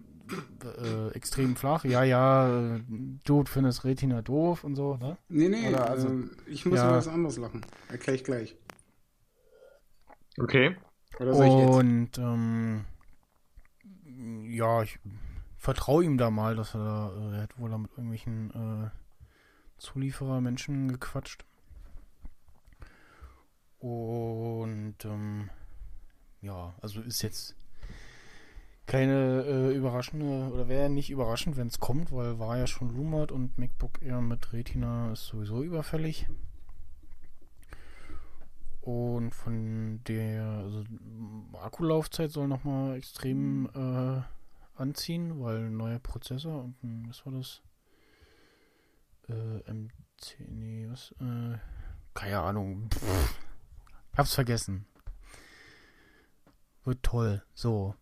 äh, 0.77 1.09
extrem 1.09 1.55
flach. 1.55 1.83
Ja, 1.83 2.03
ja, 2.03 2.79
du 3.25 3.43
findest 3.45 3.83
Retina 3.83 4.21
doof 4.21 4.63
und 4.63 4.75
so, 4.75 4.97
ne? 4.97 5.17
Nee, 5.27 5.49
nee, 5.49 5.69
Oder 5.69 5.89
also- 5.89 6.07
äh, 6.07 6.23
ich 6.47 6.65
muss 6.65 6.79
ja. 6.79 6.87
über 6.87 6.97
was 6.97 7.07
anderes 7.07 7.37
lachen. 7.37 7.65
Erkläre 7.89 8.15
ich 8.15 8.23
gleich. 8.23 8.55
Okay. 10.37 10.75
Oder 11.19 11.33
soll 11.33 11.47
ich 11.47 11.53
jetzt? 11.53 11.69
Und 11.77 12.17
ähm, 12.17 12.85
ja, 14.49 14.83
ich 14.83 14.99
vertraue 15.57 16.03
ihm 16.05 16.17
da 16.17 16.29
mal, 16.29 16.55
dass 16.55 16.73
er 16.75 16.83
da, 16.83 17.11
äh, 17.15 17.35
er 17.37 17.41
hat 17.43 17.59
wohl 17.59 17.69
da 17.69 17.77
mit 17.77 17.91
irgendwelchen 17.91 18.51
äh, 19.79 19.81
Zulieferermenschen 19.81 20.89
gequatscht. 20.89 21.45
Und 23.79 24.95
ähm, 25.05 25.49
ja, 26.41 26.75
also 26.81 27.01
ist 27.01 27.21
jetzt 27.21 27.55
keine 28.85 29.43
äh, 29.45 29.75
überraschende, 29.75 30.51
oder 30.51 30.67
wäre 30.67 30.89
nicht 30.89 31.09
überraschend, 31.09 31.57
wenn 31.57 31.67
es 31.67 31.79
kommt, 31.79 32.11
weil 32.11 32.39
war 32.39 32.57
ja 32.57 32.67
schon 32.67 32.89
rumored 32.89 33.31
und 33.31 33.57
MacBook 33.57 34.01
Air 34.01 34.21
mit 34.21 34.51
Retina 34.51 35.11
ist 35.13 35.27
sowieso 35.27 35.63
überfällig. 35.63 36.27
Und 38.81 39.35
von 39.35 40.01
der 40.07 40.43
also, 40.43 40.83
Akkulaufzeit 41.61 42.31
soll 42.31 42.47
nochmal 42.47 42.97
extrem 42.97 43.69
äh, 43.75 44.21
anziehen, 44.81 45.39
weil 45.39 45.69
neuer 45.69 45.99
Prozessor 45.99 46.63
und 46.63 47.05
was 47.07 47.23
war 47.25 47.33
das? 47.33 47.61
Äh, 49.29 49.71
MC, 49.71 50.39
nee, 50.47 50.87
was? 50.89 51.11
Äh, 51.21 51.57
keine 52.13 52.39
Ahnung. 52.39 52.89
Pff, 52.91 53.35
hab's 54.17 54.33
vergessen. 54.33 54.85
Wird 56.83 57.03
toll. 57.03 57.43
So. 57.53 57.95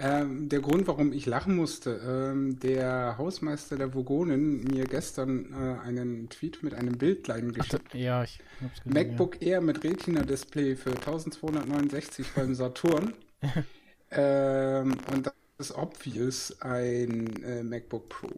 Ähm, 0.00 0.48
der 0.48 0.60
Grund, 0.60 0.86
warum 0.86 1.12
ich 1.12 1.26
lachen 1.26 1.56
musste, 1.56 2.00
ähm, 2.06 2.60
der 2.60 3.16
Hausmeister 3.18 3.76
der 3.76 3.94
Vogonen 3.94 4.62
mir 4.62 4.84
gestern 4.84 5.52
äh, 5.52 5.86
einen 5.86 6.28
Tweet 6.28 6.62
mit 6.62 6.72
einem 6.74 6.96
Bildlein 6.96 7.50
Ach, 7.50 7.54
geschickt. 7.54 7.94
da, 7.94 7.98
ja, 7.98 8.22
ich 8.22 8.40
hab's 8.62 8.82
gesehen. 8.82 8.92
MacBook 8.92 9.42
Air 9.42 9.60
mit 9.60 9.82
Retina-Display 9.82 10.76
für 10.76 10.90
1269 10.90 12.28
beim 12.34 12.54
Saturn. 12.54 13.14
ähm, 14.12 14.96
und 15.12 15.26
das 15.26 15.34
ist 15.58 15.76
obvious 15.76 16.60
ein 16.62 17.42
äh, 17.42 17.64
MacBook 17.64 18.08
Pro. 18.08 18.28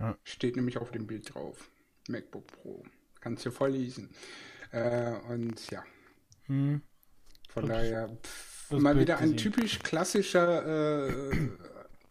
Ja. 0.00 0.16
Steht 0.24 0.56
nämlich 0.56 0.78
auf 0.78 0.90
dem 0.90 1.06
Bild 1.06 1.32
drauf. 1.34 1.70
MacBook 2.08 2.46
Pro. 2.48 2.82
Kannst 3.20 3.44
du 3.46 3.50
voll 3.50 3.70
lesen. 3.72 4.10
Äh, 4.72 5.12
und 5.28 5.70
ja, 5.70 5.84
Hm. 6.46 6.80
von 7.48 7.62
Hab 7.64 7.70
daher 7.70 8.08
pff, 8.08 8.70
mal 8.72 8.94
Bild 8.94 9.06
wieder 9.08 9.18
ein 9.18 9.32
gesehen. 9.32 9.52
typisch 9.52 9.78
klassischer 9.80 11.10
äh, 11.32 11.48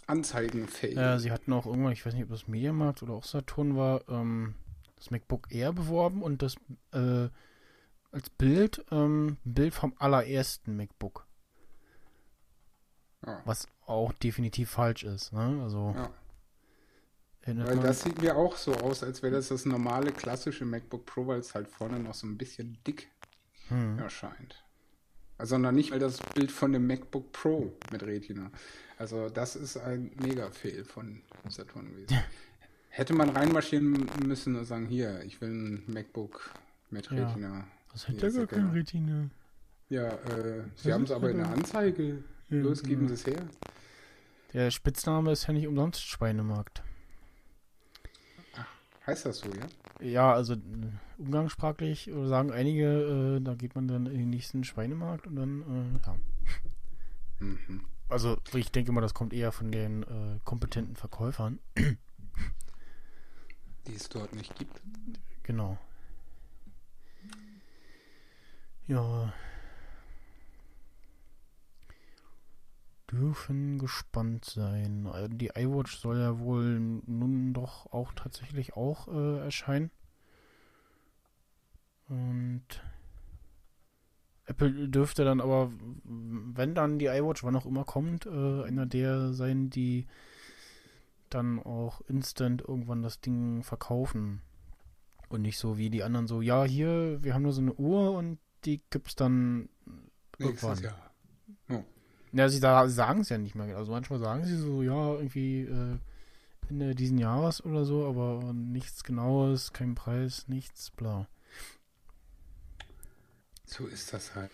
Anzeigenfail. 0.08 0.94
Ja, 0.94 1.18
sie 1.20 1.32
hatten 1.32 1.52
auch 1.54 1.66
irgendwann, 1.66 1.94
ich 1.94 2.06
weiß 2.06 2.14
nicht, 2.14 2.24
ob 2.24 2.30
das 2.30 2.48
Mediamarkt 2.48 3.02
oder 3.04 3.14
auch 3.14 3.24
Saturn 3.24 3.76
war, 3.76 4.08
ähm, 4.10 4.56
das 4.98 5.10
MacBook 5.12 5.48
Air 5.52 5.74
beworben 5.74 6.22
und 6.22 6.42
das 6.42 6.56
äh, 6.92 7.30
als 8.12 8.30
Bild, 8.32 8.84
ähm, 8.92 9.38
Bild 9.44 9.74
vom 9.74 9.94
allerersten 9.98 10.76
MacBook. 10.76 11.26
Ja. 13.26 13.42
Was 13.46 13.68
auch 13.86 14.14
definitiv 14.14 14.70
falsch 14.72 15.04
ist, 15.04 15.34
ne? 15.34 15.62
Also 15.64 15.94
Ja. 15.96 16.12
Erinnert 17.50 17.68
Weil 17.68 17.76
man- 17.78 17.86
das 17.86 18.02
sieht 18.02 18.22
mir 18.22 18.36
auch 18.36 18.56
so 18.56 18.74
aus, 18.76 19.04
als 19.04 19.22
wäre 19.22 19.34
das 19.36 19.50
das 19.50 19.66
normale 19.66 20.12
klassische 20.12 20.66
MacBook 20.66 21.06
Pro, 21.06 21.28
weil 21.28 21.40
es 21.40 21.54
halt 21.56 21.68
vorne 21.68 22.00
noch 22.00 22.14
so 22.14 22.28
ein 22.28 22.38
bisschen 22.38 22.78
dick 22.86 23.10
hm. 23.68 24.00
erscheint. 24.00 24.64
Also 25.38 25.52
sondern 25.52 25.76
nicht 25.76 25.92
mal 25.92 26.00
das 26.00 26.18
Bild 26.34 26.52
von 26.52 26.74
dem 26.74 26.86
MacBook 26.86 27.32
Pro 27.32 27.72
mit 27.92 28.04
Retina. 28.04 28.52
Also 28.98 29.30
das 29.30 29.56
ist 29.56 29.78
ein 29.78 30.12
Mega-Fail 30.22 30.84
von 30.84 31.22
Saturn 31.48 31.90
gewesen. 31.90 32.18
Hätte 32.90 33.14
man 33.14 33.30
reinmarschieren 33.30 34.10
müssen 34.26 34.58
und 34.58 34.66
sagen, 34.66 34.88
hier, 34.88 35.24
ich 35.24 35.40
will 35.40 35.50
ein 35.50 35.84
MacBook 35.88 36.52
mit 36.90 37.10
Ja. 37.10 37.28
Retina. 37.30 37.68
Das 37.94 38.08
hat 38.08 38.16
Ja, 38.16 38.22
gar 38.30 38.40
ja 38.42 38.46
keine 38.48 38.62
genau. 38.64 38.74
Retina. 38.74 39.30
Ja, 39.88 40.08
äh, 40.10 40.64
sie 40.76 40.92
haben 40.92 41.04
es 41.06 41.12
aber 41.12 41.30
in 41.32 41.38
der 41.38 41.48
Anzeige. 41.50 42.24
Ja, 42.50 42.58
Los, 42.62 42.84
geben. 42.84 43.08
Sie 43.08 43.14
es 43.14 43.26
her. 43.26 43.48
Der 44.54 44.72
Spitzname 44.72 45.32
ist 45.32 45.48
ja 45.48 45.54
nicht 45.54 45.68
umsonst 45.68 46.02
Schweinemarkt. 46.02 46.84
Heißt 49.10 49.26
das 49.26 49.40
so, 49.40 49.50
ja? 49.50 49.66
Ja, 50.06 50.34
also 50.34 50.54
äh, 50.54 50.58
umgangssprachlich 51.18 52.08
äh, 52.10 52.28
sagen 52.28 52.52
einige, 52.52 53.38
äh, 53.38 53.42
da 53.42 53.56
geht 53.56 53.74
man 53.74 53.88
dann 53.88 54.06
in 54.06 54.20
den 54.20 54.30
nächsten 54.30 54.64
Schweinemarkt 54.64 55.26
und 55.26 55.36
dann, 55.36 55.62
äh, 55.62 56.06
ja. 56.06 56.16
Mhm. 57.40 57.86
Also 58.08 58.38
ich 58.54 58.72
denke 58.72 58.92
mal, 58.92 59.02
das 59.02 59.16
kommt 59.16 59.34
eher 59.34 59.52
von 59.52 59.72
den 59.72 60.04
äh, 60.04 60.40
kompetenten 60.44 60.96
Verkäufern. 60.96 61.58
Die 63.88 63.96
es 63.96 64.10
dort 64.10 64.36
nicht 64.36 64.56
gibt. 64.60 64.80
Genau. 65.42 65.80
Ja. 68.86 69.34
Dürfen 73.12 73.80
gespannt 73.80 74.46
sein. 74.46 75.08
Äh, 75.14 75.30
Die 75.30 75.52
iWatch 75.56 75.98
soll 75.98 76.20
ja 76.20 76.40
wohl 76.40 76.80
nun 76.80 77.54
doch 77.54 77.92
auch 77.92 78.14
tatsächlich 78.14 78.74
auch 78.74 79.08
äh, 79.08 79.40
erscheinen. 79.40 79.92
Und 82.08 82.64
Apple 84.46 84.90
dürfte 84.90 85.24
dann 85.24 85.42
aber, 85.42 85.72
wenn 86.04 86.74
dann 86.74 86.98
die 87.00 87.06
iWatch, 87.06 87.44
wann 87.44 87.56
auch 87.56 87.66
immer 87.68 87.84
kommt, 87.84 88.26
äh, 88.26 88.64
einer 88.64 88.86
der 88.86 89.34
sein, 89.34 89.70
die 89.70 90.08
dann 91.30 91.60
auch 91.60 92.02
instant 92.08 92.62
irgendwann 92.62 93.04
das 93.04 93.22
Ding 93.22 93.64
verkaufen. 93.64 94.42
Und 95.30 95.44
nicht 95.44 95.60
so 95.60 95.78
wie 95.78 95.92
die 95.92 96.04
anderen 96.04 96.26
so, 96.26 96.42
ja, 96.42 96.64
hier, 96.64 97.24
wir 97.24 97.36
haben 97.36 97.44
nur 97.44 97.54
so 97.54 97.62
eine 97.62 97.74
Uhr 97.74 98.14
und 98.14 98.40
die 98.66 98.82
gibt's 98.90 99.16
dann 99.16 99.70
Nächstes 100.40 100.64
irgendwann. 100.64 100.84
Jahr. 100.84 101.09
Ja, 102.32 102.48
sie 102.50 102.60
sa- 102.60 102.88
sagen 102.88 103.22
es 103.22 103.30
ja 103.30 103.38
nicht 103.38 103.56
mehr. 103.56 103.76
Also 103.78 103.92
manchmal 103.92 104.20
sagen 104.20 104.46
sie 104.46 104.56
so, 104.58 104.84
ja, 104.84 105.14
irgendwie 105.16 105.62
äh, 105.62 105.98
Ende 106.70 106.94
diesen 106.94 107.18
Jahres 107.18 107.64
oder 107.66 107.86
so, 107.86 108.06
aber 108.08 108.54
nichts 108.54 109.04
Genaues, 109.04 109.74
kein 109.74 109.96
Preis, 109.96 110.48
nichts, 110.48 110.92
bla. 110.92 111.28
So 113.66 113.88
ist 113.88 114.14
das 114.14 114.36
halt. 114.36 114.52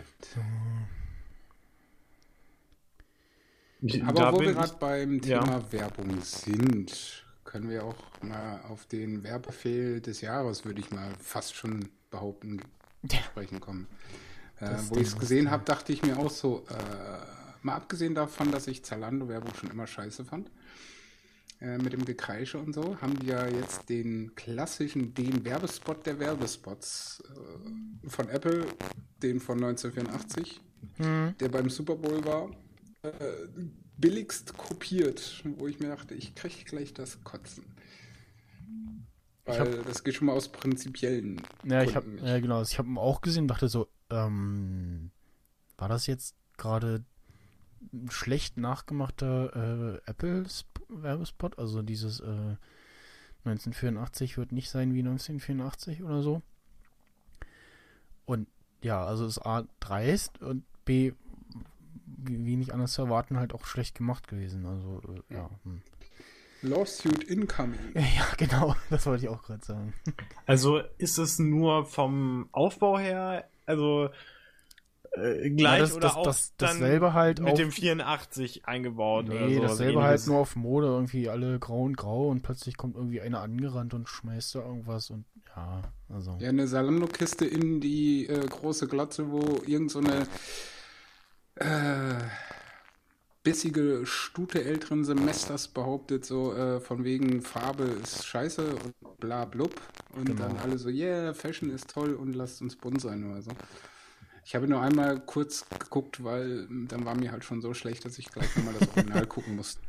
Ich- 3.82 4.04
Aber 4.04 4.14
da 4.20 4.34
wo 4.34 4.40
wir 4.40 4.54
gerade 4.54 4.76
beim 4.80 5.20
ja. 5.20 5.42
Thema 5.44 5.72
Werbung 5.72 6.22
sind, 6.22 7.26
können 7.44 7.70
wir 7.70 7.84
auch 7.84 7.96
mal 8.22 8.62
auf 8.70 8.86
den 8.88 9.24
Werbefehl 9.24 10.02
des 10.02 10.22
Jahres, 10.22 10.66
würde 10.66 10.80
ich 10.80 10.92
mal 10.92 11.14
fast 11.20 11.56
schon 11.56 11.90
behaupten, 12.10 12.62
Ja. 13.12 13.20
sprechen 13.20 13.60
kommen. 13.60 13.88
Äh, 14.60 14.78
wo 14.88 14.96
ich 14.96 15.08
es 15.08 15.18
gesehen 15.20 15.52
habe, 15.52 15.66
dachte 15.66 15.92
ich 15.92 16.02
mir 16.02 16.18
auch 16.18 16.32
so, 16.32 16.66
äh, 16.70 17.45
mal 17.66 17.76
abgesehen 17.76 18.16
davon, 18.16 18.52
dass 18.52 18.68
ich 18.68 18.84
Zalando-Werbung 18.84 19.54
schon 19.56 19.72
immer 19.72 19.88
scheiße 19.88 20.24
fand, 20.24 20.50
äh, 21.60 21.78
mit 21.78 21.94
dem 21.94 22.06
Gekreische 22.06 22.60
und 22.60 22.74
so, 22.74 23.00
haben 23.02 23.20
die 23.20 23.28
ja 23.28 23.48
jetzt 23.48 23.90
den 23.90 24.36
klassischen, 24.36 25.14
den 25.14 25.44
Werbespot 25.46 26.06
der 26.06 26.20
Werbespots 26.20 27.24
äh, 28.04 28.10
von 28.10 28.30
Apple, 28.30 28.66
den 29.22 29.40
von 29.40 29.58
1984, 29.64 30.62
Hm. 30.98 31.34
der 31.40 31.50
beim 31.50 31.70
Super 31.72 31.96
Bowl 31.96 32.24
war, 32.26 32.52
äh, 33.02 33.10
billigst 33.98 34.56
kopiert, 34.56 35.42
wo 35.58 35.68
ich 35.68 35.80
mir 35.80 35.88
dachte, 35.88 36.14
ich 36.14 36.36
kriege 36.36 36.64
gleich 36.66 36.94
das 36.94 37.24
Kotzen. 37.24 37.66
Ich 39.48 39.58
Weil 39.60 39.84
das 39.84 40.04
geht 40.04 40.16
schon 40.16 40.28
mal 40.28 40.34
aus 40.34 40.50
prinzipiellen 40.50 41.42
Ja, 41.64 41.82
ich 41.84 41.96
habe 41.96 42.06
Gründen 42.06 42.24
nicht. 42.24 42.32
ja, 42.32 42.40
genau, 42.40 42.62
ich 42.62 42.78
habe 42.78 42.88
ihn 42.90 42.98
auch 42.98 43.22
gesehen 43.22 43.44
und 43.44 43.48
dachte 43.48 43.68
so, 43.68 43.88
ähm, 44.12 45.12
war 45.78 45.88
das 45.90 46.06
jetzt 46.08 46.36
gerade 46.58 47.04
schlecht 48.10 48.58
nachgemachter 48.58 50.00
äh, 50.06 50.10
Apple-Werbespot? 50.10 51.60
Also 51.60 51.82
dieses 51.82 52.20
äh, 52.20 52.56
1984 53.46 54.38
wird 54.38 54.52
nicht 54.52 54.70
sein 54.70 54.94
wie 54.94 55.00
1984 55.00 56.04
oder 56.04 56.22
so. 56.22 56.42
Und 58.26 58.48
ja, 58.82 59.04
also 59.04 59.26
ist 59.26 59.40
A 59.40 59.66
dreist 59.80 60.42
und 60.42 60.64
B 60.86 61.14
wie 62.18 62.56
nicht 62.56 62.74
anders 62.74 62.94
zu 62.94 63.04
erwarten 63.04 63.38
halt 63.38 63.54
auch 63.54 63.66
schlecht 63.66 63.96
gemacht 63.96 64.28
gewesen. 64.28 64.66
Also 64.66 65.02
äh, 65.30 65.34
ja. 65.36 65.50
Hm. 65.64 65.82
Lawsuit 66.62 67.24
incoming. 67.26 67.80
Ja, 67.96 68.28
genau, 68.38 68.76
das 68.90 69.06
wollte 69.06 69.26
ich 69.26 69.30
auch 69.30 69.44
gerade 69.44 69.64
sagen. 69.64 69.94
Also 70.46 70.80
ist 70.98 71.18
es 71.18 71.40
nur 71.40 71.86
vom 71.86 72.50
Aufbau 72.52 72.98
her, 72.98 73.48
also 73.66 74.10
äh, 75.18 75.50
gleich 75.50 75.74
Ja, 75.74 75.80
das- 75.80 75.94
oder 75.94 76.02
das- 76.08 76.16
auch 76.16 76.24
das- 76.26 76.54
dann 76.58 76.80
dasselbe 76.80 77.14
halt 77.14 77.40
mit 77.40 77.54
auf- 77.54 77.58
dem 77.60 77.72
84 77.72 78.66
eingebaut 78.68 79.30
oder 79.30 79.46
Nee, 79.48 79.56
so. 79.56 79.62
dasselbe 79.62 80.04
halt 80.04 80.26
nur 80.28 80.38
auf 80.40 80.56
Mode, 80.56 80.88
irgendwie 80.88 81.30
alle 81.30 81.58
grau 81.60 81.84
und 81.84 81.96
grau 81.98 82.30
und 82.30 82.42
plötzlich 82.44 82.78
kommt 82.78 82.96
irgendwie 82.96 83.22
einer 83.22 83.42
angerannt 83.42 83.94
und 83.94 84.08
schmeißt 84.10 84.56
da 84.56 84.60
irgendwas 84.60 85.10
und 85.10 85.26
ja, 85.56 85.82
also. 86.10 86.38
Ja, 86.40 86.50
eine 86.50 86.68
Salando-Kiste 86.68 87.46
in 87.46 87.80
die 87.82 88.28
äh, 88.28 88.46
große 88.46 88.88
Glotze, 88.88 89.32
wo 89.32 89.62
irgend 89.66 89.92
so 89.92 90.00
eine 90.00 90.28
äh, 91.56 92.16
bissige 93.44 94.06
Stute 94.06 94.64
älteren 94.66 95.06
Semesters 95.06 95.68
behauptet, 95.68 96.26
so 96.26 96.54
äh, 96.54 96.80
von 96.80 97.04
wegen 97.04 97.42
Farbe 97.42 97.84
ist 97.84 98.26
scheiße 98.26 98.64
und 98.76 99.20
bla 99.20 99.46
blub. 99.46 99.74
Und 100.16 100.26
Genau. 100.26 100.48
dann 100.48 100.58
alle 100.58 100.78
so, 100.78 100.90
yeah, 100.90 101.34
Fashion 101.34 101.70
ist 101.70 101.90
toll 101.92 102.14
und 102.16 102.34
lasst 102.34 102.62
uns 102.62 102.76
bunt 102.76 103.02
sein 103.02 103.24
oder 103.30 103.42
so. 103.42 103.52
Ich 104.46 104.54
habe 104.54 104.68
nur 104.68 104.80
einmal 104.80 105.20
kurz 105.20 105.66
geguckt, 105.70 106.24
weil 106.24 106.68
ähm, 106.70 106.88
dann 106.88 107.04
war 107.04 107.16
mir 107.16 107.32
halt 107.32 107.44
schon 107.44 107.62
so 107.62 107.74
schlecht, 107.74 108.06
dass 108.06 108.20
ich 108.20 108.32
gleich 108.32 108.56
nochmal 108.56 108.76
das 108.76 108.88
Original 108.90 109.26
gucken 109.28 109.56
musste. 109.56 109.82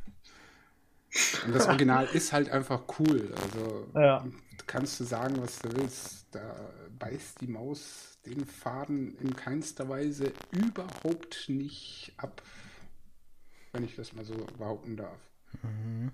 Und 1.46 1.54
das 1.54 1.66
Original 1.66 2.06
ist 2.14 2.32
halt 2.32 2.48
einfach 2.50 2.82
cool. 2.98 3.32
Also 3.42 3.86
Ja. 3.94 4.24
kannst 4.66 4.98
du 4.98 5.04
sagen, 5.04 5.36
was 5.40 5.58
du 5.58 5.76
willst. 5.76 6.26
Da 6.32 6.56
beißt 6.98 7.40
die 7.42 7.46
Maus 7.48 8.18
den 8.24 8.46
Faden 8.46 9.16
in 9.18 9.36
keinster 9.36 9.88
Weise 9.88 10.32
überhaupt 10.50 11.48
nicht 11.48 12.12
ab. 12.16 12.42
Wenn 13.72 13.84
ich 13.84 13.94
das 13.94 14.14
mal 14.14 14.24
so 14.24 14.34
behaupten 14.58 14.96
darf. 14.96 15.18
Mhm. 15.62 16.10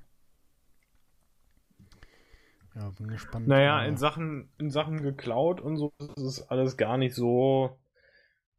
Ja, 2.74 2.88
bin 2.90 3.08
gespannt. 3.08 3.46
Naja, 3.48 3.84
in 3.84 3.96
Sachen, 3.96 4.48
in 4.58 4.70
Sachen 4.70 5.02
geklaut 5.02 5.60
und 5.60 5.76
so 5.76 5.92
ist 5.98 6.18
es 6.18 6.48
alles 6.48 6.76
gar 6.76 6.96
nicht 6.96 7.14
so 7.14 7.78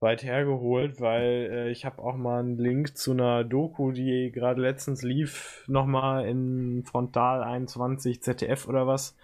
weit 0.04 0.24
hergeholt, 0.24 1.01
weil 1.01 1.49
äh, 1.51 1.72
ich 1.72 1.86
habe 1.86 2.04
auch 2.04 2.16
mal 2.16 2.39
einen 2.39 2.58
Link 2.60 2.95
zu 2.95 3.14
einer 3.14 3.43
Doku, 3.43 3.91
die 3.91 4.32
gerade 4.32 4.62
letztens 4.62 5.01
lief, 5.01 5.64
nochmal 5.68 6.28
in 6.28 6.84
Frontal 6.86 7.41
21 7.43 8.22
ZDF 8.22 8.68
oder 8.68 8.86
was, 8.86 9.18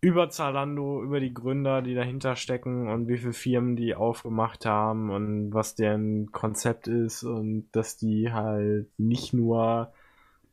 über 0.00 0.30
Zalando, 0.30 1.02
über 1.02 1.20
die 1.20 1.34
Gründer, 1.34 1.82
die 1.82 1.94
dahinter 1.94 2.36
stecken 2.36 2.88
und 2.88 3.08
wie 3.08 3.18
viele 3.18 3.32
Firmen 3.34 3.76
die 3.76 3.94
aufgemacht 3.94 4.64
haben 4.64 5.10
und 5.10 5.52
was 5.52 5.74
deren 5.74 6.32
Konzept 6.32 6.86
ist 6.86 7.22
und 7.24 7.68
dass 7.72 7.98
die 7.98 8.32
halt 8.32 8.88
nicht 8.98 9.34
nur 9.34 9.92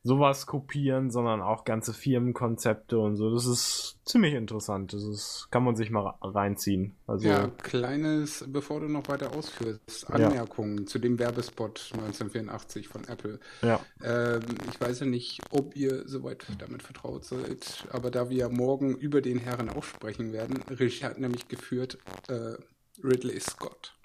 sowas 0.03 0.45
kopieren, 0.45 1.09
sondern 1.11 1.41
auch 1.41 1.63
ganze 1.63 1.93
Firmenkonzepte 1.93 2.99
und 2.99 3.15
so. 3.15 3.33
Das 3.33 3.45
ist 3.45 3.97
ziemlich 4.03 4.33
interessant. 4.33 4.91
Das 4.91 5.01
ist, 5.01 5.47
kann 5.49 5.63
man 5.63 5.77
sich 5.77 5.89
mal 5.91 6.15
reinziehen. 6.21 6.93
Also, 7.07 7.29
ja, 7.29 7.47
kleines, 7.47 8.43
bevor 8.47 8.81
du 8.81 8.89
noch 8.89 9.07
weiter 9.07 9.33
ausführst, 9.33 10.09
Anmerkungen 10.09 10.79
ja. 10.79 10.85
zu 10.85 10.99
dem 10.99 11.19
Werbespot 11.19 11.91
1984 11.93 12.89
von 12.89 13.07
Apple. 13.07 13.39
Ja. 13.61 13.79
Ähm, 14.03 14.41
ich 14.69 14.79
weiß 14.79 14.99
ja 14.99 15.05
nicht, 15.05 15.39
ob 15.51 15.75
ihr 15.77 16.05
soweit 16.05 16.45
damit 16.59 16.83
vertraut 16.83 17.23
seid, 17.23 17.87
aber 17.89 18.11
da 18.11 18.29
wir 18.29 18.37
ja 18.37 18.49
morgen 18.49 18.97
über 18.97 19.21
den 19.21 19.37
Herren 19.37 19.69
auch 19.69 19.83
sprechen 19.83 20.33
werden, 20.33 20.61
Regie 20.69 21.05
hat 21.05 21.17
nämlich 21.17 21.47
geführt 21.47 21.97
äh, 22.27 22.55
Ridley 23.01 23.39
Scott. 23.39 23.95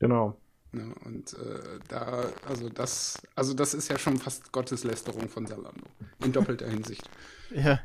Genau. 0.00 0.36
Ne? 0.74 0.94
Und 1.04 1.34
äh, 1.34 1.78
da, 1.88 2.24
also 2.46 2.68
das, 2.68 3.22
also 3.34 3.54
das 3.54 3.74
ist 3.74 3.88
ja 3.88 3.98
schon 3.98 4.18
fast 4.18 4.52
Gotteslästerung 4.52 5.28
von 5.28 5.46
Salando. 5.46 5.86
In 6.22 6.32
doppelter 6.32 6.68
Hinsicht. 6.68 7.08
Ja. 7.50 7.78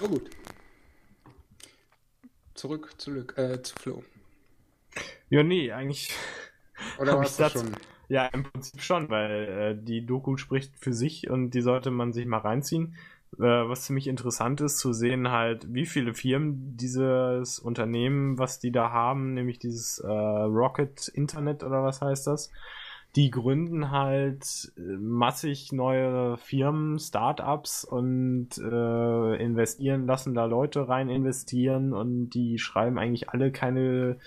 Oh 0.00 0.06
gut. 0.06 0.30
Zurück, 2.54 2.94
zurück, 2.98 3.34
äh, 3.36 3.60
zu 3.62 3.74
Flo. 3.74 4.04
Ja, 5.28 5.42
nee, 5.42 5.72
eigentlich. 5.72 6.10
Oder 6.98 7.16
war 7.16 7.24
das 7.24 7.52
schon? 7.52 7.74
Ja, 8.08 8.26
im 8.26 8.44
Prinzip 8.44 8.82
schon, 8.82 9.08
weil 9.08 9.76
äh, 9.80 9.84
die 9.84 10.04
Doku 10.04 10.36
spricht 10.36 10.78
für 10.78 10.92
sich 10.92 11.30
und 11.30 11.50
die 11.50 11.62
sollte 11.62 11.90
man 11.90 12.12
sich 12.12 12.26
mal 12.26 12.38
reinziehen 12.38 12.96
was 13.38 13.84
ziemlich 13.84 14.06
interessant 14.06 14.60
ist, 14.60 14.78
zu 14.78 14.92
sehen 14.92 15.30
halt, 15.30 15.72
wie 15.72 15.86
viele 15.86 16.14
Firmen 16.14 16.76
dieses 16.76 17.58
Unternehmen, 17.58 18.38
was 18.38 18.58
die 18.58 18.72
da 18.72 18.90
haben, 18.90 19.34
nämlich 19.34 19.58
dieses 19.58 19.98
äh, 19.98 20.08
Rocket 20.08 21.08
Internet 21.08 21.62
oder 21.62 21.82
was 21.82 22.00
heißt 22.00 22.26
das, 22.26 22.50
die 23.16 23.30
gründen 23.30 23.90
halt 23.90 24.72
äh, 24.76 24.80
massig 24.80 25.72
neue 25.72 26.36
Firmen, 26.36 26.98
Startups 26.98 27.84
und 27.84 28.50
äh, 28.58 29.42
investieren, 29.42 30.06
lassen 30.06 30.34
da 30.34 30.44
Leute 30.44 30.88
rein 30.88 31.08
investieren 31.08 31.92
und 31.92 32.30
die 32.30 32.58
schreiben 32.58 32.98
eigentlich 32.98 33.30
alle 33.30 33.50
keine 33.50 34.18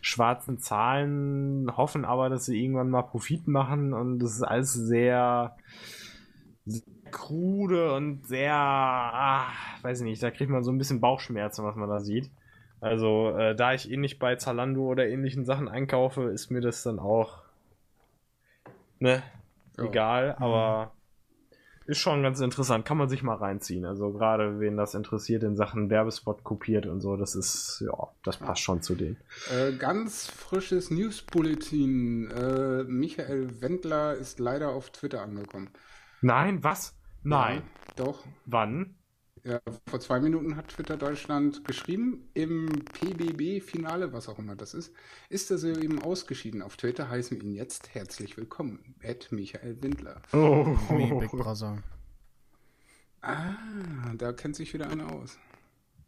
schwarzen 0.00 0.58
Zahlen, 0.58 1.76
hoffen 1.76 2.04
aber, 2.04 2.30
dass 2.30 2.46
sie 2.46 2.60
irgendwann 2.60 2.90
mal 2.90 3.02
Profit 3.02 3.46
machen 3.46 3.92
und 3.92 4.18
das 4.18 4.34
ist 4.34 4.42
alles 4.42 4.72
sehr 4.72 5.56
krude 7.12 7.92
und 7.92 8.26
sehr, 8.26 8.54
ah, 8.54 9.46
weiß 9.82 10.00
ich 10.00 10.04
nicht, 10.04 10.22
da 10.22 10.30
kriegt 10.30 10.50
man 10.50 10.64
so 10.64 10.72
ein 10.72 10.78
bisschen 10.78 11.00
Bauchschmerzen, 11.00 11.64
was 11.64 11.76
man 11.76 11.88
da 11.88 12.00
sieht. 12.00 12.30
Also, 12.80 13.30
äh, 13.38 13.54
da 13.54 13.74
ich 13.74 13.90
ähnlich 13.90 14.18
bei 14.18 14.34
Zalando 14.34 14.82
oder 14.82 15.06
ähnlichen 15.06 15.44
Sachen 15.44 15.68
einkaufe, 15.68 16.24
ist 16.24 16.50
mir 16.50 16.60
das 16.60 16.82
dann 16.82 16.98
auch, 16.98 17.42
ne, 18.98 19.22
ja. 19.78 19.84
egal, 19.84 20.34
mhm. 20.36 20.44
aber 20.44 20.92
ist 21.86 21.98
schon 21.98 22.22
ganz 22.22 22.40
interessant, 22.40 22.84
kann 22.84 22.96
man 22.96 23.08
sich 23.08 23.22
mal 23.22 23.36
reinziehen. 23.36 23.84
Also, 23.84 24.12
gerade 24.12 24.58
wen 24.58 24.76
das 24.76 24.94
interessiert 24.94 25.44
in 25.44 25.56
Sachen 25.56 25.90
Werbespot 25.90 26.42
kopiert 26.42 26.86
und 26.86 27.00
so, 27.00 27.16
das 27.16 27.36
ist, 27.36 27.84
ja, 27.86 28.08
das 28.24 28.38
passt 28.38 28.62
schon 28.62 28.82
zu 28.82 28.96
denen. 28.96 29.16
Äh, 29.52 29.72
ganz 29.76 30.26
frisches 30.26 30.90
News-Bulletin. 30.90 32.30
Äh, 32.30 32.84
Michael 32.84 33.60
Wendler 33.60 34.14
ist 34.14 34.40
leider 34.40 34.70
auf 34.70 34.90
Twitter 34.90 35.22
angekommen. 35.22 35.70
Nein, 36.20 36.64
was? 36.64 36.96
Nein. 37.22 37.58
Ja, 37.58 38.04
doch. 38.04 38.24
Wann? 38.46 38.96
Ja, 39.44 39.60
vor 39.88 39.98
zwei 39.98 40.20
Minuten 40.20 40.54
hat 40.54 40.68
Twitter 40.68 40.96
Deutschland 40.96 41.64
geschrieben, 41.64 42.28
im 42.32 42.68
PBB-Finale, 42.68 44.12
was 44.12 44.28
auch 44.28 44.38
immer 44.38 44.54
das 44.54 44.72
ist, 44.72 44.92
ist 45.30 45.50
er 45.50 45.58
so 45.58 45.68
eben 45.68 46.00
ausgeschieden. 46.00 46.62
Auf 46.62 46.76
Twitter 46.76 47.08
heißen 47.08 47.40
wir 47.40 47.44
ihn 47.44 47.54
jetzt 47.54 47.92
herzlich 47.92 48.36
willkommen. 48.36 48.94
Ed 49.00 49.32
Michael 49.32 49.82
Windler. 49.82 50.22
Oh, 50.32 50.76
oh. 50.88 51.18
Big 51.18 51.30
Brother. 51.32 51.82
Ah, 53.20 53.54
da 54.16 54.32
kennt 54.32 54.54
sich 54.54 54.72
wieder 54.74 54.88
einer 54.88 55.12
aus. 55.12 55.38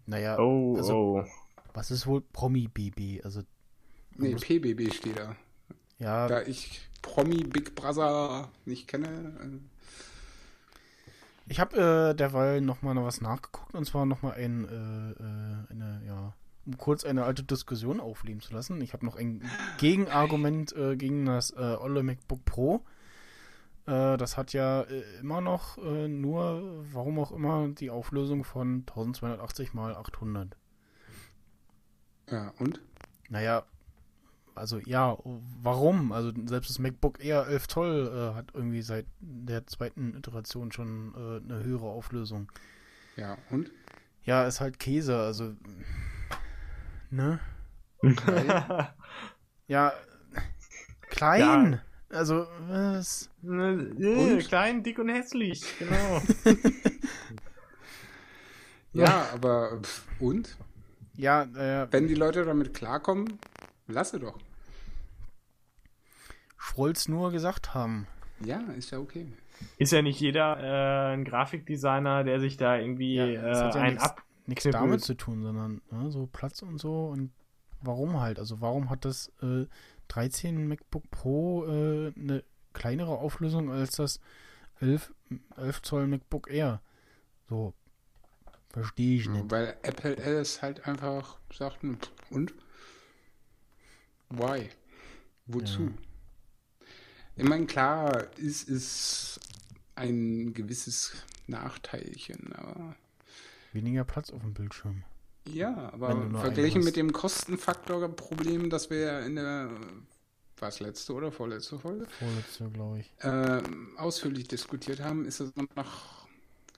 Naja, 0.06 0.38
oh, 0.38 0.76
also, 0.76 0.96
oh. 0.96 1.24
was 1.72 1.90
ist 1.90 2.06
wohl 2.06 2.20
Promi-BB? 2.20 3.24
Also, 3.24 3.42
nee, 4.16 4.34
PBB 4.34 4.92
steht 4.94 5.18
da. 5.18 5.34
Ja. 5.98 6.28
Da 6.28 6.42
ich 6.42 6.82
Promi 7.02 7.42
Big 7.42 7.74
Brother 7.74 8.50
nicht 8.64 8.86
kenne. 8.88 9.60
Ich 11.47 11.61
habe 11.61 12.11
äh, 12.11 12.14
derweil 12.14 12.61
nochmal 12.61 12.95
noch 12.95 13.05
was 13.05 13.20
nachgeguckt 13.20 13.74
und 13.74 13.84
zwar 13.84 14.07
nochmal 14.07 14.34
ein, 14.34 14.64
äh, 14.64 15.11
äh, 15.11 15.72
eine, 15.72 16.03
ja, 16.07 16.32
um 16.64 16.78
kurz 16.78 17.05
eine 17.05 17.24
alte 17.24 17.42
Diskussion 17.42 18.01
aufleben 18.01 18.40
zu 18.40 18.55
lassen. 18.55 18.80
Ich 18.80 18.95
habe 18.95 19.05
noch 19.05 19.16
ein 19.16 19.42
Gegenargument 19.78 20.74
äh, 20.74 20.97
gegen 20.97 21.26
das 21.26 21.51
äh, 21.51 21.76
Olle 21.78 22.03
MacBook 22.03 22.45
Pro. 22.47 22.84
Äh, 23.86 24.16
das 24.16 24.38
hat 24.38 24.55
ja 24.55 24.82
äh, 24.82 25.03
immer 25.20 25.42
noch 25.42 25.76
äh, 25.78 26.09
nur, 26.09 26.84
warum 26.92 27.18
auch 27.18 27.32
immer, 27.32 27.68
die 27.68 27.90
Auflösung 27.90 28.45
von 28.45 28.84
1280 28.88 29.74
mal 29.74 29.95
800. 29.95 30.57
Ja, 32.30 32.55
und? 32.59 32.80
Naja, 33.28 33.64
also 34.55 34.78
ja, 34.84 35.16
warum? 35.62 36.12
Also 36.12 36.32
selbst 36.46 36.70
das 36.70 36.78
MacBook 36.78 37.22
Air 37.24 37.46
11 37.48 37.68
Zoll 37.68 38.12
äh, 38.12 38.34
hat 38.36 38.46
irgendwie 38.55 38.82
seit 38.82 39.07
der 39.20 39.66
zweiten 39.66 40.14
Iteration 40.16 40.72
schon 40.72 41.14
äh, 41.14 41.52
eine 41.52 41.64
höhere 41.64 41.86
Auflösung. 41.86 42.50
Ja, 43.16 43.38
und? 43.50 43.70
Ja, 44.24 44.46
ist 44.46 44.61
halt 44.61 44.78
Käse, 44.78 45.16
also 45.16 45.55
ne? 47.11 47.40
ja, 49.66 49.92
klein. 51.09 51.72
Ja. 51.72 52.16
Also, 52.16 52.46
was? 52.68 53.30
Äh, 53.42 54.38
klein, 54.38 54.82
dick 54.82 54.98
und 54.98 55.09
hässlich, 55.09 55.64
genau. 55.78 56.22
ja, 58.92 59.28
aber 59.32 59.80
und? 60.20 60.57
Ja, 61.16 61.42
äh, 61.42 61.88
wenn 61.90 62.07
die 62.07 62.14
Leute 62.14 62.44
damit 62.44 62.72
klarkommen, 62.72 63.38
Lasse 63.86 64.18
doch. 64.18 64.38
Es 66.94 67.08
nur 67.08 67.30
gesagt 67.30 67.74
haben. 67.74 68.06
Ja, 68.44 68.60
ist 68.76 68.90
ja 68.90 68.98
okay. 68.98 69.26
Ist 69.78 69.92
ja 69.92 70.02
nicht 70.02 70.20
jeder 70.20 70.58
äh, 70.58 71.14
ein 71.14 71.24
Grafikdesigner, 71.24 72.24
der 72.24 72.40
sich 72.40 72.56
da 72.56 72.76
irgendwie 72.76 73.16
ja, 73.16 73.26
äh, 73.26 73.52
ja 73.52 73.70
ein 73.72 73.98
ab. 73.98 74.22
Nichts 74.46 74.64
damit 74.70 75.00
zu 75.00 75.14
tun, 75.14 75.42
sondern 75.42 75.80
ne, 75.90 76.10
so 76.10 76.26
Platz 76.26 76.60
und 76.62 76.78
so 76.78 77.06
und 77.06 77.30
warum 77.80 78.20
halt? 78.20 78.38
Also 78.38 78.60
warum 78.60 78.90
hat 78.90 79.04
das 79.04 79.32
äh, 79.42 79.66
13 80.08 80.68
MacBook 80.68 81.10
Pro 81.10 81.64
äh, 81.66 82.12
eine 82.18 82.44
kleinere 82.72 83.18
Auflösung 83.18 83.70
als 83.70 83.96
das 83.96 84.20
11, 84.80 85.14
11 85.56 85.82
Zoll 85.82 86.06
MacBook 86.08 86.50
Air? 86.50 86.82
So, 87.48 87.72
verstehe 88.68 89.18
ich 89.18 89.28
nicht. 89.28 89.50
Weil 89.50 89.76
Apple 89.82 90.16
es 90.16 90.60
halt 90.60 90.86
einfach 90.86 91.38
sagt, 91.52 91.82
und? 92.30 92.54
Why? 94.28 94.68
Wozu? 95.46 95.82
Ja. 95.84 95.88
Ich 97.37 97.45
meine, 97.45 97.66
klar, 97.66 98.28
es 98.39 98.62
ist 98.62 99.41
ein 99.97 100.55
gewisses 100.55 101.12
Nachteilchen, 101.47 102.53
aber. 102.55 102.97
Weniger 103.72 104.05
Platz 104.05 104.30
auf 104.30 104.41
dem 104.43 104.55
Bildschirm. 104.55 105.03
Ja, 105.47 105.93
aber 105.93 106.41
verglichen 106.41 106.85
mit 106.85 106.97
dem 106.97 107.12
Kostenfaktor-Problem, 107.12 108.70
das 108.70 108.89
wir 108.89 108.99
ja 108.99 109.20
in 109.20 109.37
der 109.37 109.68
was 110.59 110.80
letzte 110.80 111.12
oder 111.12 111.32
vorletzte 111.32 111.78
Folge? 111.78 112.07
Vorletzte, 112.07 112.70
glaube 112.70 113.01
ich. 113.01 113.12
Äh, 113.18 113.62
ausführlich 113.99 114.49
diskutiert 114.49 115.01
haben, 115.01 115.26
ist 115.26 115.41
es 115.41 115.53
noch 115.57 116.26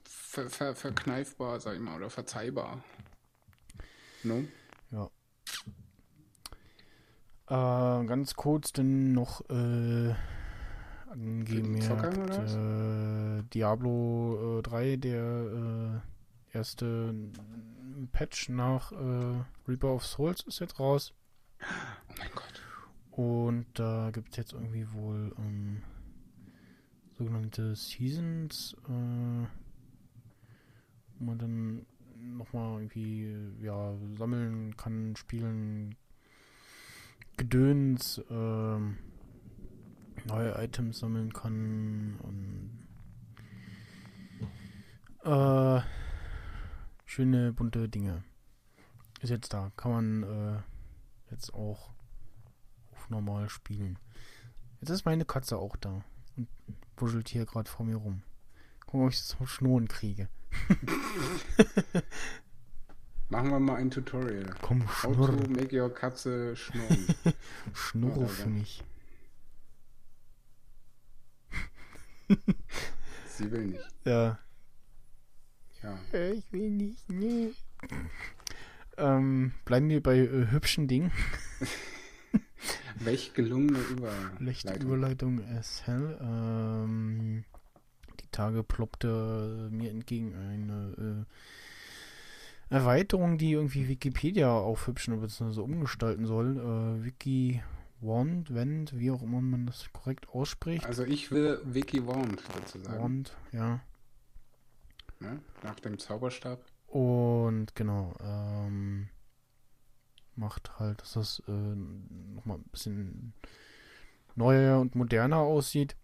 ver 0.04 0.50
ver 0.50 0.74
verkneifbar, 0.74 1.60
sag 1.60 1.74
ich 1.74 1.80
mal, 1.80 1.96
oder 1.96 2.10
verzeihbar. 2.10 2.82
No? 4.24 4.44
Ja. 4.90 5.10
Äh, 7.48 8.06
ganz 8.06 8.34
kurz 8.34 8.72
denn 8.72 9.12
noch 9.12 9.48
äh, 9.50 10.14
angemerkt, 11.08 12.54
äh, 12.54 13.42
Diablo 13.54 14.58
äh, 14.58 14.62
3, 14.62 14.96
der 14.96 16.02
äh, 16.52 16.56
erste 16.56 17.14
Patch 18.12 18.48
nach 18.48 18.92
äh, 18.92 19.44
Reaper 19.68 19.94
of 19.94 20.06
Souls 20.06 20.42
ist 20.46 20.60
jetzt 20.60 20.78
raus. 20.78 21.12
Oh 21.60 22.14
mein 22.18 22.30
Gott. 22.34 22.62
Und 23.10 23.66
da 23.74 24.10
gibt 24.10 24.30
es 24.30 24.36
jetzt 24.36 24.52
irgendwie 24.52 24.86
wohl 24.92 25.32
ähm, 25.38 25.82
sogenannte 27.16 27.74
Seasons, 27.74 28.76
äh, 28.88 29.46
wo 31.18 31.24
man 31.24 31.38
dann 31.38 31.86
nochmal 32.14 32.80
irgendwie 32.80 33.34
ja, 33.62 33.94
sammeln 34.16 34.76
kann, 34.76 35.16
spielen 35.16 35.94
Gedöns, 37.36 38.18
äh, 38.30 38.78
neue 40.26 40.52
Items 40.62 40.98
sammeln 40.98 41.32
kann 41.32 42.18
und 42.22 42.86
äh, 45.24 45.80
schöne 47.04 47.52
bunte 47.52 47.88
Dinge. 47.88 48.22
Ist 49.20 49.30
jetzt 49.30 49.52
da. 49.52 49.72
Kann 49.76 49.90
man 49.92 50.22
äh, 50.22 50.60
jetzt 51.30 51.52
auch 51.54 51.90
auf 52.92 53.08
normal 53.10 53.48
spielen. 53.48 53.98
Jetzt 54.80 54.90
ist 54.90 55.04
meine 55.06 55.24
Katze 55.24 55.56
auch 55.58 55.76
da. 55.76 56.04
und 56.36 56.48
wuschelt 56.96 57.28
hier 57.28 57.46
gerade 57.46 57.70
vor 57.70 57.86
mir 57.86 57.96
rum. 57.96 58.22
Gucken, 58.86 59.02
ob 59.06 59.10
ich 59.12 59.18
es 59.18 59.28
zum 59.28 59.46
Schnurren 59.46 59.88
kriege. 59.88 60.28
Machen 63.28 63.50
wir 63.50 63.58
mal 63.58 63.76
ein 63.76 63.90
Tutorial. 63.90 64.54
Komm, 64.62 64.86
How 64.86 65.12
schnurr. 65.14 65.42
to 65.42 65.50
make 65.50 65.76
your 65.76 65.92
Katze 65.92 66.54
schnurren. 66.54 67.06
Schnurre 67.74 68.20
Ja, 68.20 68.26
für 68.28 68.42
ja. 68.42 68.48
mich. 68.48 68.84
Sie 73.26 73.50
will 73.50 73.66
nicht. 73.66 73.84
Ja. 74.04 74.38
Ja. 75.82 75.98
Äh, 76.12 76.32
Ich 76.32 76.52
will 76.52 76.70
nicht, 76.70 77.08
nee. 77.08 77.50
Ähm, 78.98 79.52
bleiben 79.64 79.88
wir 79.88 80.02
bei 80.02 80.16
äh, 80.18 80.50
hübschen 80.50 80.88
Dingen. 80.88 81.12
Welch 83.00 83.34
gelungene 83.34 83.78
Überleitung. 83.78 84.80
Überleitung 84.80 85.44
as 85.56 85.82
hell. 85.86 86.18
Ähm, 86.20 87.44
die 88.20 88.30
Tage 88.32 88.62
ploppte 88.62 89.68
mir 89.70 89.90
entgegen 89.90 90.34
eine 90.34 91.26
äh, 92.70 92.74
Erweiterung, 92.74 93.38
die 93.38 93.52
irgendwie 93.52 93.86
Wikipedia 93.88 94.50
aufhübschen 94.50 95.20
bzw. 95.20 95.60
umgestalten 95.60 96.26
soll. 96.26 96.56
Äh, 96.56 97.04
Wiki 97.04 97.62
Wand, 98.00 98.54
Wend, 98.54 98.98
wie 98.98 99.10
auch 99.10 99.22
immer 99.22 99.40
man 99.40 99.66
das 99.66 99.92
korrekt 99.92 100.28
ausspricht. 100.28 100.84
Also 100.84 101.04
ich 101.04 101.30
will 101.30 101.60
Vicky 101.64 102.06
Wand 102.06 102.42
dazu 102.54 102.78
sagen. 102.80 103.02
Wand, 103.02 103.36
ja. 103.52 103.80
Ne? 105.20 105.40
Nach 105.62 105.78
dem 105.80 105.98
Zauberstab. 105.98 106.62
Und 106.86 107.74
genau, 107.74 108.14
ähm, 108.20 109.08
macht 110.36 110.78
halt, 110.78 111.00
dass 111.00 111.12
das 111.14 111.42
äh, 111.48 111.50
nochmal 111.50 112.58
ein 112.58 112.64
bisschen 112.70 113.32
neuer 114.34 114.78
und 114.80 114.94
moderner 114.94 115.38
aussieht. 115.38 115.96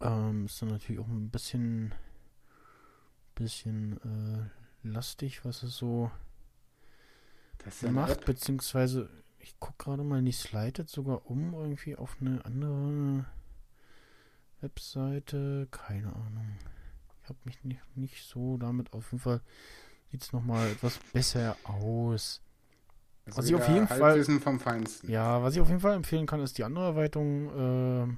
Ähm, 0.00 0.46
ist 0.46 0.60
dann 0.62 0.68
natürlich 0.70 1.00
auch 1.00 1.08
ein 1.08 1.30
bisschen, 1.30 1.94
bisschen 3.34 3.98
äh, 4.02 4.86
lastig, 4.86 5.44
was 5.44 5.62
es 5.62 5.76
so 5.76 6.10
Das 7.58 7.82
macht, 7.82 8.12
App. 8.12 8.24
beziehungsweise 8.26 9.08
ich 9.40 9.58
gucke 9.58 9.84
gerade 9.84 10.04
mal, 10.04 10.22
die 10.22 10.32
slidet 10.32 10.88
sogar 10.88 11.26
um 11.26 11.54
irgendwie 11.54 11.96
auf 11.96 12.16
eine 12.20 12.44
andere 12.44 13.24
Webseite, 14.60 15.68
keine 15.70 16.08
Ahnung. 16.14 16.56
Ich 17.22 17.28
habe 17.28 17.38
mich 17.44 17.62
nicht, 17.64 17.80
nicht 17.96 18.24
so 18.24 18.56
damit, 18.56 18.92
auf 18.92 19.10
jeden 19.12 19.22
Fall 19.22 19.40
sieht 20.10 20.22
es 20.22 20.32
nochmal 20.32 20.70
etwas 20.70 20.98
besser 21.12 21.56
aus. 21.64 22.42
Also 23.26 23.38
was 23.38 23.46
ich 23.48 23.54
auf 23.54 23.68
jeden 23.68 23.86
Fall- 23.86 24.24
vom 24.40 24.58
Feinsten. 24.60 25.10
Ja, 25.10 25.42
was 25.42 25.54
ich 25.54 25.60
auf 25.60 25.68
jeden 25.68 25.80
Fall 25.80 25.94
empfehlen 25.94 26.26
kann, 26.26 26.40
ist 26.40 26.58
die 26.58 26.64
andere 26.64 26.86
Erweiterung, 26.86 28.08
äh, 28.10 28.16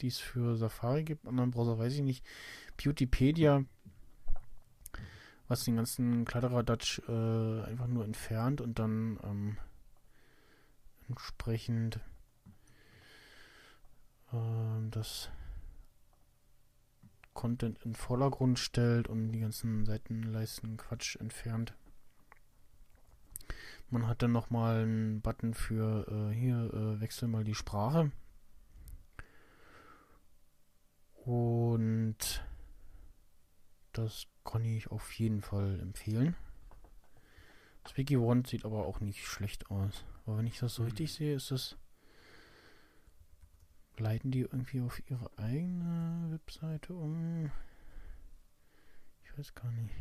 die 0.00 0.08
es 0.08 0.18
für 0.18 0.56
Safari 0.56 1.04
gibt, 1.04 1.26
anderen 1.26 1.50
Browser 1.50 1.78
weiß 1.78 1.92
ich 1.94 2.02
nicht. 2.02 2.24
Beautypedia, 2.76 3.64
was 5.48 5.64
den 5.64 5.76
ganzen 5.76 6.24
Kladderadatsch 6.24 7.00
äh, 7.08 7.62
einfach 7.64 7.88
nur 7.88 8.04
entfernt 8.04 8.60
und 8.60 8.78
dann 8.78 9.18
ähm, 9.24 9.58
entsprechend 11.08 12.00
ähm, 14.32 14.90
das 14.90 15.30
Content 17.34 17.78
in 17.84 17.94
Vordergrund 17.94 18.58
stellt 18.58 19.08
und 19.08 19.32
die 19.32 19.40
ganzen 19.40 19.84
Seitenleisten 19.86 20.76
Quatsch 20.76 21.16
entfernt. 21.16 21.74
Man 23.90 24.06
hat 24.06 24.22
dann 24.22 24.32
nochmal 24.32 24.82
einen 24.82 25.20
Button 25.22 25.54
für 25.54 26.06
äh, 26.08 26.34
hier, 26.34 26.72
äh, 26.74 27.00
wechsel 27.00 27.28
mal 27.28 27.44
die 27.44 27.54
Sprache. 27.54 28.10
Und 31.24 32.42
das 33.92 34.26
kann 34.44 34.64
ich 34.64 34.90
auf 34.90 35.12
jeden 35.12 35.40
Fall 35.40 35.78
empfehlen. 35.80 36.36
Das 37.84 37.96
Wiki 37.96 38.16
One 38.16 38.42
sieht 38.46 38.64
aber 38.64 38.86
auch 38.86 39.00
nicht 39.00 39.26
schlecht 39.26 39.70
aus. 39.70 40.04
Aber 40.28 40.36
wenn 40.36 40.46
ich 40.46 40.58
das 40.58 40.74
so 40.74 40.84
richtig 40.84 41.10
sehe, 41.10 41.34
ist 41.36 41.50
das. 41.50 41.74
Leiten 43.96 44.30
die 44.30 44.40
irgendwie 44.40 44.82
auf 44.82 45.00
ihre 45.10 45.30
eigene 45.38 46.30
Webseite 46.32 46.92
um? 46.92 47.50
Ich 49.24 49.38
weiß 49.38 49.54
gar 49.54 49.72
nicht. 49.72 49.94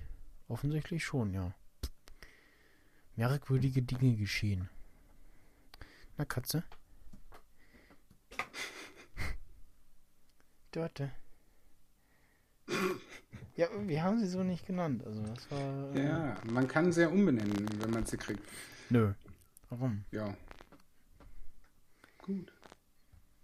Offensichtlich 0.50 1.06
schon, 1.06 1.34
ja. 1.34 1.54
Merkwürdige 3.16 3.82
Dinge 3.84 4.18
geschehen. 4.18 4.70
Na, 6.18 6.26
Katze? 6.26 6.66
Dörte. 10.74 11.12
Ja, 13.56 13.70
wir 13.88 14.04
haben 14.04 14.20
sie 14.20 14.28
so 14.28 14.44
nicht 14.44 14.66
genannt. 14.68 15.06
Also 15.06 15.24
das 15.24 15.50
war. 15.50 15.96
äh, 15.96 16.06
Ja, 16.06 16.36
man 16.52 16.68
kann 16.68 16.92
sie 16.92 17.04
ja 17.04 17.08
umbenennen, 17.08 17.66
wenn 17.82 17.92
man 17.92 18.06
sie 18.06 18.18
kriegt. 18.18 18.44
Nö. 18.90 19.14
Warum? 19.70 20.06
Ja. 20.12 20.36
Gut. 22.20 22.52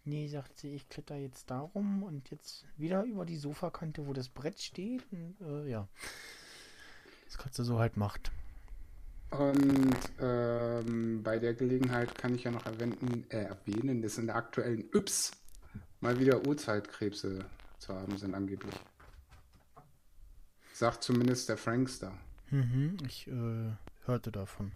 Nee, 0.05 0.27
sagt 0.27 0.57
sie, 0.57 0.73
ich 0.75 0.89
kletter 0.89 1.15
jetzt 1.15 1.49
da 1.49 1.59
rum 1.59 2.03
und 2.03 2.29
jetzt 2.29 2.65
wieder 2.75 3.03
über 3.03 3.25
die 3.25 3.37
Sofakante, 3.37 4.05
wo 4.05 4.13
das 4.13 4.27
Brett 4.27 4.59
steht. 4.59 5.03
Und, 5.11 5.35
äh, 5.41 5.69
ja. 5.69 5.87
Das 7.25 7.37
Katze 7.37 7.63
so 7.63 7.79
halt 7.79 7.95
macht. 7.95 8.31
Und 9.31 9.97
ähm, 10.19 11.23
bei 11.23 11.39
der 11.39 11.53
Gelegenheit 11.53 12.15
kann 12.15 12.35
ich 12.35 12.43
ja 12.43 12.51
noch 12.51 12.65
erwähnen, 12.65 13.25
äh, 13.29 13.45
erwähnen, 13.45 14.01
dass 14.01 14.17
in 14.17 14.27
der 14.27 14.35
aktuellen 14.35 14.89
Yps 14.93 15.31
mal 16.01 16.19
wieder 16.19 16.45
Urzeitkrebse 16.45 17.45
zu 17.79 17.93
haben 17.93 18.17
sind 18.17 18.35
angeblich. 18.35 18.75
Sagt 20.73 21.03
zumindest 21.03 21.49
der 21.49 21.57
Frankster. 21.57 22.13
Mhm, 22.51 22.97
ich 23.07 23.27
äh, 23.27 23.71
hörte 24.05 24.31
davon. 24.31 24.73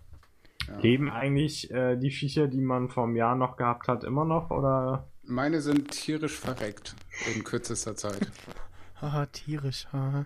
Ja. 0.68 0.78
Leben 0.80 1.10
eigentlich 1.10 1.72
äh, 1.72 1.96
die 1.96 2.12
Viecher, 2.12 2.48
die 2.48 2.62
man 2.62 2.90
vor 2.90 3.06
einem 3.06 3.16
Jahr 3.16 3.36
noch 3.36 3.58
gehabt 3.58 3.88
hat, 3.88 4.04
immer 4.04 4.26
noch? 4.26 4.52
Oder? 4.52 5.08
Meine 5.24 5.62
sind 5.62 5.92
tierisch 5.92 6.38
verreckt 6.38 6.96
in 7.34 7.44
kürzester 7.44 7.96
Zeit. 7.96 8.32
Haha, 9.02 9.26
tierisch, 9.28 9.88
haha. 9.92 10.26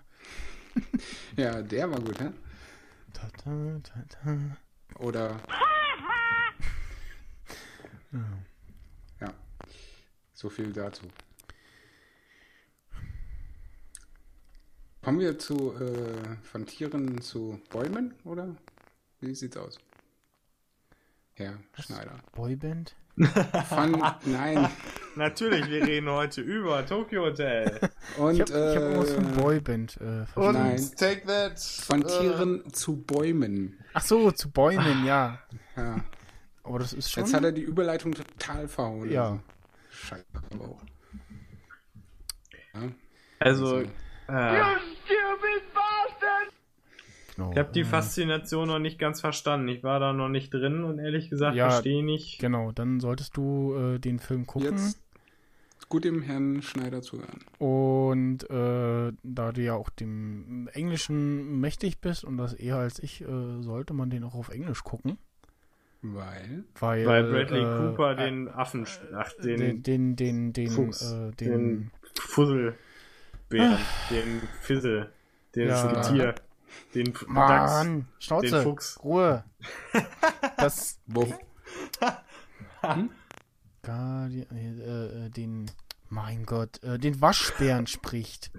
Ja, 1.36 1.60
der 1.60 1.90
war 1.90 2.00
gut, 2.00 2.18
hä? 2.18 2.30
Ta 3.12 3.26
-ta, 3.26 3.82
ta 3.82 4.00
-ta. 4.08 4.38
Oder 4.98 5.38
Ja. 8.12 8.20
ja, 9.20 9.34
so 10.32 10.48
viel 10.48 10.72
dazu. 10.72 11.02
Kommen 15.02 15.20
wir 15.20 15.38
zu 15.38 15.74
äh, 15.74 16.36
von 16.42 16.64
Tieren 16.64 17.20
zu 17.20 17.60
Bäumen, 17.70 18.14
oder? 18.24 18.56
Wie 19.20 19.34
sieht's 19.34 19.56
aus? 19.56 19.78
Herr 21.34 21.58
Schneider. 21.78 22.18
Boyband? 22.34 22.94
Von, 23.68 24.02
nein. 24.24 24.68
Natürlich, 25.16 25.68
wir 25.68 25.86
reden 25.86 26.08
heute 26.10 26.40
über 26.40 26.86
Tokyo 26.86 27.24
Hotel. 27.26 27.78
Und 28.16 28.34
Ich 28.34 28.40
habe 28.40 28.50
ich 28.50 28.76
hab 28.76 28.82
irgendwas 28.82 29.12
von 29.12 29.24
äh, 29.24 29.36
Boyband 29.40 29.96
äh, 30.00 30.04
Und 30.04 30.26
verstanden. 30.28 30.62
Nein. 30.62 30.90
take 30.96 31.26
that. 31.26 31.60
von 31.60 32.02
äh, 32.02 32.06
Tieren 32.06 32.72
zu 32.72 32.96
Bäumen. 32.96 33.78
Ach 33.92 34.02
so, 34.02 34.30
zu 34.30 34.50
Bäumen, 34.50 35.04
ja. 35.04 35.38
Ja. 35.76 35.96
Aber 36.62 36.78
das 36.78 36.92
ist 36.94 37.10
schon. 37.10 37.24
Jetzt 37.24 37.34
hat 37.34 37.44
er 37.44 37.52
die 37.52 37.62
Überleitung 37.62 38.12
total 38.14 38.66
verhauen. 38.68 39.10
Ja. 39.10 39.38
Scheiße, 39.90 40.24
aber 40.54 40.64
auch. 40.64 40.82
Ja, 42.74 42.80
Also, 43.40 43.80
äh, 43.80 43.86
genau, 47.34 47.52
ich 47.52 47.58
habe 47.58 47.72
die 47.72 47.80
äh, 47.80 47.84
Faszination 47.84 48.68
noch 48.68 48.78
nicht 48.78 48.98
ganz 48.98 49.20
verstanden. 49.20 49.68
Ich 49.68 49.82
war 49.82 50.00
da 50.00 50.12
noch 50.12 50.28
nicht 50.28 50.52
drin 50.52 50.84
und 50.84 50.98
ehrlich 50.98 51.30
gesagt 51.30 51.56
Ja, 51.56 51.70
verstehe 51.70 52.04
nicht. 52.04 52.38
Genau, 52.38 52.72
dann 52.72 53.00
solltest 53.00 53.36
du 53.36 53.74
äh, 53.74 53.98
den 53.98 54.18
Film 54.18 54.46
gucken. 54.46 54.72
Jetzt 54.72 55.02
gut 55.92 56.04
dem 56.04 56.22
Herrn 56.22 56.62
Schneider 56.62 57.02
zuhören. 57.02 57.44
Und 57.58 58.48
äh, 58.48 59.12
da 59.22 59.52
du 59.52 59.60
ja 59.60 59.74
auch 59.74 59.90
dem 59.90 60.66
Englischen 60.72 61.60
mächtig 61.60 62.00
bist 62.00 62.24
und 62.24 62.38
das 62.38 62.54
eher 62.54 62.76
als 62.76 62.98
ich, 62.98 63.20
äh, 63.20 63.26
sollte 63.60 63.92
man 63.92 64.08
den 64.08 64.24
auch 64.24 64.34
auf 64.34 64.48
Englisch 64.48 64.84
gucken. 64.84 65.18
Weil. 66.00 66.64
Weil, 66.80 67.06
Weil 67.06 67.24
Bradley 67.24 67.60
äh, 67.60 67.76
Cooper 67.76 68.12
äh, 68.12 68.16
den 68.16 68.48
Affen, 68.48 68.86
ach, 69.14 69.32
den, 69.34 69.58
den, 69.58 69.82
den, 69.82 70.16
den, 70.16 70.52
den, 70.54 70.70
Fuchs, 70.70 71.12
äh, 71.12 71.30
den, 71.32 71.50
den 71.50 71.90
Fusselbären, 72.14 73.78
den 74.10 74.40
Fissel, 74.62 75.12
den 75.54 75.68
Ja. 75.68 76.00
Tier, 76.00 76.34
den 76.94 77.08
F- 77.12 77.26
Dachs. 77.34 77.72
Mann, 77.72 78.08
Schnauze, 78.18 78.46
den 78.50 78.62
Fuchs. 78.62 78.98
Ruhe. 79.02 79.44
Das 80.56 81.00
Wo, 81.06 81.26
Guardian, 83.82 84.46
äh, 84.56 85.26
äh, 85.26 85.30
den, 85.30 85.70
mein 86.08 86.44
Gott, 86.46 86.82
äh, 86.82 86.98
den 86.98 87.20
Waschbären 87.20 87.86
spricht. 87.86 88.50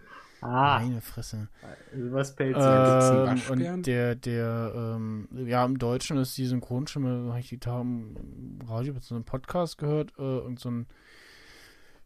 Ah, 0.42 0.80
Meine 0.80 1.00
Fresse. 1.00 1.48
was 1.94 2.38
einen 2.38 2.50
Ähm, 2.50 2.60
Waschbären? 2.62 3.74
und 3.76 3.88
der, 3.88 4.16
der, 4.16 4.74
ähm, 4.76 5.30
ja, 5.46 5.64
im 5.64 5.80
Deutschen 5.80 6.18
ist 6.18 6.38
die 6.38 6.46
Synchronstimme, 6.46 7.30
habe 7.30 7.40
ich 7.40 7.48
die 7.48 7.60
Tage 7.60 7.82
im 7.82 8.60
Radio 8.68 8.94
bzw. 8.94 9.16
im 9.16 9.24
Podcast 9.24 9.78
gehört, 9.78 10.12
äh, 10.20 10.22
irgend 10.22 10.60
so 10.60 10.70
ein 10.70 10.88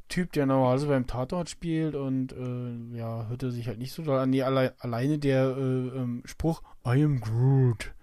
Typ, 0.07 0.31
der 0.31 0.45
normalerweise 0.45 0.87
beim 0.87 1.07
Tatort 1.07 1.49
spielt 1.49 1.95
und 1.95 2.31
äh, 2.31 2.97
ja, 2.97 3.27
hörte 3.27 3.51
sich 3.51 3.67
halt 3.67 3.79
nicht 3.79 3.93
so 3.93 4.03
doll 4.03 4.19
an. 4.19 4.29
Nee, 4.29 4.43
alle, 4.43 4.73
alleine 4.79 5.19
der 5.19 5.55
äh, 5.57 5.87
ähm, 5.97 6.23
Spruch 6.25 6.61
I 6.85 7.03
am 7.03 7.19
Groot 7.19 7.93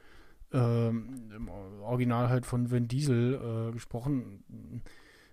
ähm, 0.54 1.30
im 1.34 1.48
Original 1.82 2.28
halt 2.28 2.46
von 2.46 2.70
Vin 2.70 2.88
Diesel 2.88 3.34
äh, 3.34 3.72
gesprochen. 3.72 4.82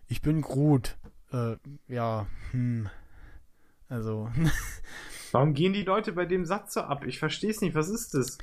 Ich 0.07 0.21
bin 0.21 0.41
Groot. 0.41 0.97
Äh, 1.31 1.55
ja, 1.87 2.25
hm. 2.51 2.89
Also. 3.87 4.29
Warum 5.31 5.53
gehen 5.53 5.73
die 5.73 5.83
Leute 5.83 6.11
bei 6.13 6.25
dem 6.25 6.45
Satz 6.45 6.73
so 6.73 6.81
ab? 6.81 7.05
Ich 7.05 7.19
verstehe 7.19 7.51
es 7.51 7.61
nicht. 7.61 7.75
Was 7.75 7.89
ist 7.89 8.13
das? 8.13 8.37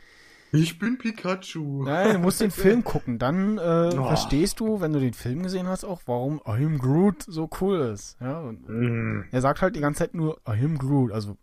Ich 0.53 0.79
bin 0.79 0.97
Pikachu. 0.99 1.85
Nein, 1.85 2.15
du 2.15 2.19
musst 2.21 2.41
den 2.41 2.51
Film 2.51 2.83
gucken. 2.85 3.19
Dann 3.19 3.59
äh, 3.59 3.61
Oh. 3.99 4.07
verstehst 4.07 4.61
du, 4.61 4.81
wenn 4.81 4.93
du 4.93 5.01
den 5.01 5.13
Film 5.13 5.43
gesehen 5.43 5.67
hast, 5.69 5.85
auch, 5.85 6.01
warum 6.07 6.41
I 6.47 6.65
am 6.65 6.79
Groot 6.79 7.23
so 7.27 7.51
cool 7.61 7.79
ist. 7.81 8.17
Ja, 8.21 8.41
und 8.41 8.69
Mm. 8.69 9.25
er 9.31 9.41
sagt 9.41 9.61
halt 9.63 9.77
die 9.77 9.81
ganze 9.81 9.99
Zeit 10.01 10.15
nur 10.15 10.39
I 10.49 10.65
am 10.65 10.79
Groot, 10.79 11.13
also 11.13 11.37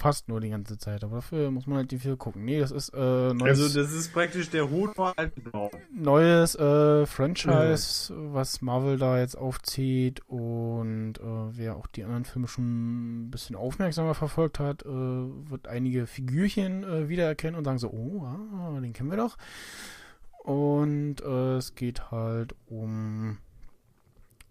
fast 0.00 0.28
nur 0.28 0.40
die 0.40 0.50
ganze 0.50 0.78
Zeit. 0.78 1.04
Aber 1.04 1.16
dafür 1.16 1.50
muss 1.50 1.66
man 1.66 1.78
halt 1.78 1.92
den 1.92 2.00
Film 2.00 2.18
gucken. 2.18 2.44
Nee, 2.44 2.58
das 2.58 2.70
ist 2.70 2.88
äh, 2.94 3.34
neues, 3.34 3.60
Also 3.60 3.80
das 3.80 3.92
ist 3.92 4.12
praktisch 4.12 4.48
der 4.50 4.70
Hut 4.70 4.94
vor 4.94 5.12
Altenblau. 5.16 5.70
neues 5.94 6.54
äh, 6.54 7.04
Franchise, 7.06 8.12
was 8.32 8.62
Marvel 8.62 8.98
da 8.98 9.18
jetzt 9.18 9.36
aufzieht. 9.36 10.22
Und 10.26 11.18
äh, 11.18 11.22
wer 11.22 11.76
auch 11.76 11.86
die 11.86 12.04
anderen 12.04 12.24
Filme 12.24 12.48
schon 12.48 13.26
ein 13.26 13.30
bisschen 13.30 13.56
aufmerksamer 13.56 14.14
verfolgt 14.14 14.58
hat, 14.58 14.82
äh, 14.82 14.88
wird 14.88 15.68
einige 15.68 16.06
Figürchen 16.06 16.82
äh, 16.82 17.08
wiedererkennen 17.08 17.56
und 17.56 17.64
sagen 17.64 17.78
so, 17.78 17.90
oh, 17.90 18.22
ah, 18.24 18.80
den 18.80 18.92
kennen 18.92 19.10
wir 19.10 19.18
doch. 19.18 19.36
Und 20.42 21.20
äh, 21.20 21.56
es 21.56 21.74
geht 21.74 22.10
halt 22.10 22.54
um 22.66 23.36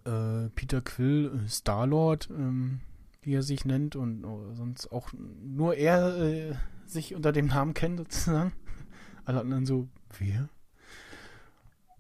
äh, 0.05 0.49
Peter 0.53 0.81
Quill, 0.81 1.31
äh, 1.45 1.49
Star-Lord, 1.49 2.29
ähm, 2.29 2.81
wie 3.21 3.35
er 3.35 3.43
sich 3.43 3.65
nennt, 3.65 3.95
und 3.95 4.23
äh, 4.23 4.55
sonst 4.55 4.91
auch 4.91 5.09
nur 5.13 5.75
er 5.75 6.17
äh, 6.17 6.55
sich 6.85 7.15
unter 7.15 7.31
dem 7.31 7.47
Namen 7.47 7.73
kennt, 7.73 7.99
sozusagen. 7.99 8.53
Alle 9.25 9.41
anderen 9.41 9.65
so, 9.65 9.87
wer? 10.17 10.49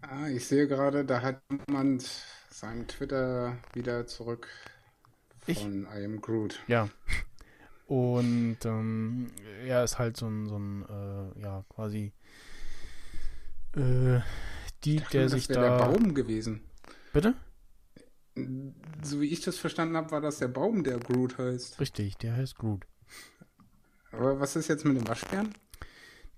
Ah, 0.01 0.27
ich 0.29 0.47
sehe 0.47 0.67
gerade, 0.67 1.05
da 1.05 1.21
hat 1.21 1.41
jemand 1.67 2.03
seinen 2.49 2.87
Twitter 2.87 3.57
wieder 3.73 4.07
zurück 4.07 4.47
Ich? 5.45 5.59
von 5.59 5.83
I 5.93 6.05
am 6.05 6.21
Groot. 6.21 6.59
Ja. 6.67 6.89
Und 7.87 8.57
ähm, 8.65 9.31
er 9.65 9.83
ist 9.83 9.97
halt 9.97 10.15
so 10.17 10.27
ein, 10.27 10.47
so 10.47 10.57
ein 10.57 10.85
äh, 10.87 11.41
ja, 11.41 11.63
quasi 11.69 12.13
äh, 13.75 14.19
Ach, 15.01 15.09
der 15.09 15.29
sich 15.29 15.49
da. 15.51 15.61
der 15.61 15.71
Baum 15.71 16.13
gewesen. 16.13 16.61
Bitte? 17.13 17.35
So 19.03 19.21
wie 19.21 19.27
ich 19.27 19.41
das 19.41 19.57
verstanden 19.57 19.95
habe, 19.95 20.11
war 20.11 20.21
das 20.21 20.39
der 20.39 20.47
Baum, 20.47 20.83
der 20.83 20.99
Groot 20.99 21.37
heißt. 21.37 21.79
Richtig, 21.79 22.17
der 22.17 22.35
heißt 22.35 22.57
Groot. 22.57 22.85
Aber 24.11 24.39
was 24.39 24.55
ist 24.55 24.67
jetzt 24.67 24.85
mit 24.85 24.97
dem 24.97 25.07
Waschbären? 25.07 25.53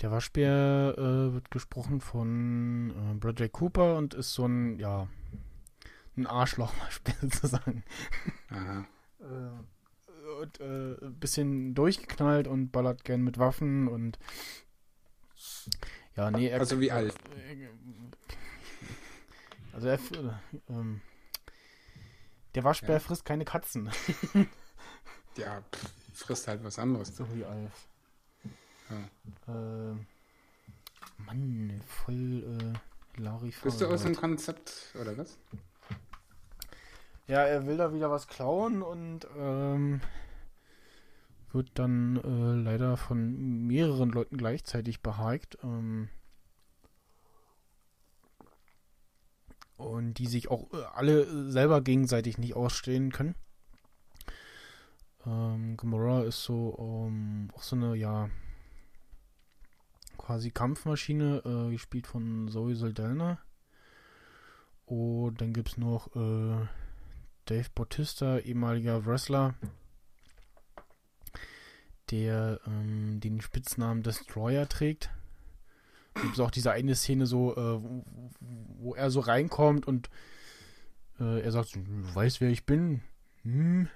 Der 0.01 0.11
Waschbär 0.11 0.95
äh, 0.97 1.33
wird 1.33 1.51
gesprochen 1.51 2.01
von 2.01 2.91
äh, 2.91 3.13
Bradley 3.15 3.49
Cooper 3.49 3.97
und 3.97 4.13
ist 4.13 4.33
so 4.33 4.45
ein, 4.45 4.79
ja, 4.79 5.07
ein 6.17 6.25
Arschloch-Waschbär 6.25 7.15
sozusagen. 7.21 7.83
Aha. 8.49 8.85
Äh, 9.19 10.41
und, 10.41 10.59
äh, 10.59 11.05
ein 11.05 11.19
bisschen 11.19 11.75
durchgeknallt 11.75 12.47
und 12.47 12.71
ballert 12.71 13.03
gern 13.03 13.21
mit 13.21 13.37
Waffen 13.37 13.87
und 13.87 14.17
ja, 16.15 16.29
nee, 16.31 16.47
er 16.47 16.59
Also 16.59 16.79
wie 16.79 16.91
Alf. 16.91 17.15
Also 19.73 19.87
er, 19.87 19.95
äh, 19.95 19.99
ähm, 20.69 21.01
der 22.55 22.63
Waschbär 22.63 22.95
Ja. 22.95 22.99
frisst 22.99 23.25
keine 23.25 23.45
Katzen. 23.45 23.89
Ja, 25.37 25.61
pff, 25.73 25.89
frisst 26.13 26.49
halt 26.49 26.61
was 26.65 26.77
anderes. 26.77 27.15
So 27.15 27.25
wie 27.33 27.45
Alf. 27.45 27.87
Ja. 28.89 29.53
Ähm, 29.53 30.05
Mann, 31.19 31.81
voll 31.87 32.75
äh, 33.15 33.21
Larifari. 33.21 33.53
Bist 33.63 33.79
du 33.79 33.87
aus 33.87 34.03
dem 34.03 34.15
Konzept, 34.15 34.93
oder 34.99 35.17
was? 35.17 35.37
Ja, 37.27 37.43
er 37.43 37.65
will 37.65 37.77
da 37.77 37.93
wieder 37.93 38.11
was 38.11 38.27
klauen 38.27 38.81
und 38.81 39.25
ähm, 39.37 40.01
wird 41.53 41.69
dann 41.75 42.17
äh, 42.17 42.61
leider 42.61 42.97
von 42.97 43.67
mehreren 43.67 44.09
Leuten 44.09 44.35
gleichzeitig 44.35 45.01
behagt. 45.01 45.57
Ähm, 45.63 46.09
und 49.81 50.15
die 50.15 50.27
sich 50.27 50.49
auch 50.49 50.71
äh, 50.73 50.83
alle 50.93 51.51
selber 51.51 51.81
gegenseitig 51.81 52.37
nicht 52.37 52.55
ausstehen 52.55 53.11
können. 53.11 53.35
Ähm, 55.25 55.77
Gamora 55.77 56.23
ist 56.23 56.43
so 56.43 57.07
ähm, 57.07 57.49
auch 57.53 57.63
so 57.63 57.75
eine, 57.75 57.95
ja, 57.95 58.29
quasi 60.17 60.51
Kampfmaschine, 60.51 61.41
äh, 61.45 61.71
gespielt 61.71 62.07
von 62.07 62.47
Zoe 62.49 62.75
Saldana. 62.75 63.39
Und 64.85 65.39
dann 65.39 65.53
gibt 65.53 65.69
es 65.69 65.77
noch 65.77 66.07
äh, 66.15 66.67
Dave 67.45 67.69
Bautista, 67.73 68.39
ehemaliger 68.39 69.05
Wrestler, 69.05 69.55
der 72.09 72.59
ähm, 72.67 73.19
den 73.19 73.41
Spitznamen 73.41 74.03
Destroyer 74.03 74.67
trägt. 74.67 75.09
Gibt 76.15 76.33
es 76.33 76.39
auch 76.39 76.51
diese 76.51 76.71
eine 76.71 76.95
Szene 76.95 77.25
so, 77.25 77.55
äh, 77.55 77.83
wo, 77.83 78.03
wo 78.79 78.95
er 78.95 79.11
so 79.11 79.21
reinkommt 79.21 79.87
und 79.87 80.09
äh, 81.19 81.41
er 81.41 81.51
sagt, 81.51 81.69
so, 81.69 81.79
du 81.79 82.15
weißt, 82.15 82.41
wer 82.41 82.49
ich 82.49 82.65
bin? 82.65 83.01
Hm? 83.43 83.87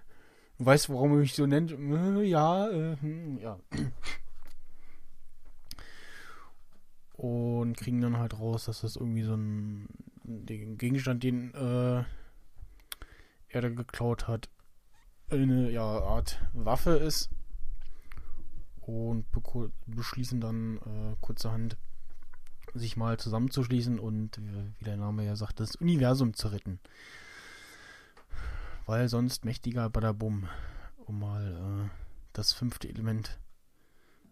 Du 0.58 0.66
weißt, 0.66 0.90
warum 0.90 1.12
er 1.12 1.18
mich 1.18 1.34
so 1.34 1.46
nennt? 1.46 1.72
Äh, 1.72 2.24
ja, 2.24 2.70
äh, 2.70 2.98
hm, 2.98 3.38
ja. 3.40 3.60
Und 7.14 7.78
kriegen 7.78 8.02
dann 8.02 8.18
halt 8.18 8.40
raus, 8.40 8.66
dass 8.66 8.82
das 8.82 8.96
irgendwie 8.96 9.24
so 9.24 9.36
ein 9.36 9.88
den 10.26 10.78
Gegenstand, 10.78 11.24
den 11.24 11.54
äh, 11.54 12.04
er 13.50 13.62
da 13.62 13.70
geklaut 13.70 14.28
hat, 14.28 14.50
eine 15.30 15.70
ja, 15.72 15.84
Art 15.84 16.42
Waffe 16.54 16.92
ist. 16.92 17.30
Und 18.82 19.26
beschließen 19.88 20.42
dann 20.42 20.78
äh, 20.78 21.16
kurzerhand, 21.22 21.78
sich 22.76 22.98
mal 22.98 23.18
zusammenzuschließen 23.18 24.00
und, 24.00 24.40
wie 24.80 24.86
der 24.86 24.98
Name 24.98 25.26
ja 25.26 25.36
sagt, 25.36 25.60
das 25.60 25.76
Universum 25.76 26.34
zu 26.34 26.50
retten. 26.50 26.80
Weil 28.86 29.10
sonst 29.10 29.46
mächtiger 29.46 29.90
Badabum, 29.90 30.48
um 31.06 31.20
mal 31.20 31.88
äh, 31.88 31.90
das 32.34 32.54
fünfte 32.54 32.88
Element, 32.88 33.40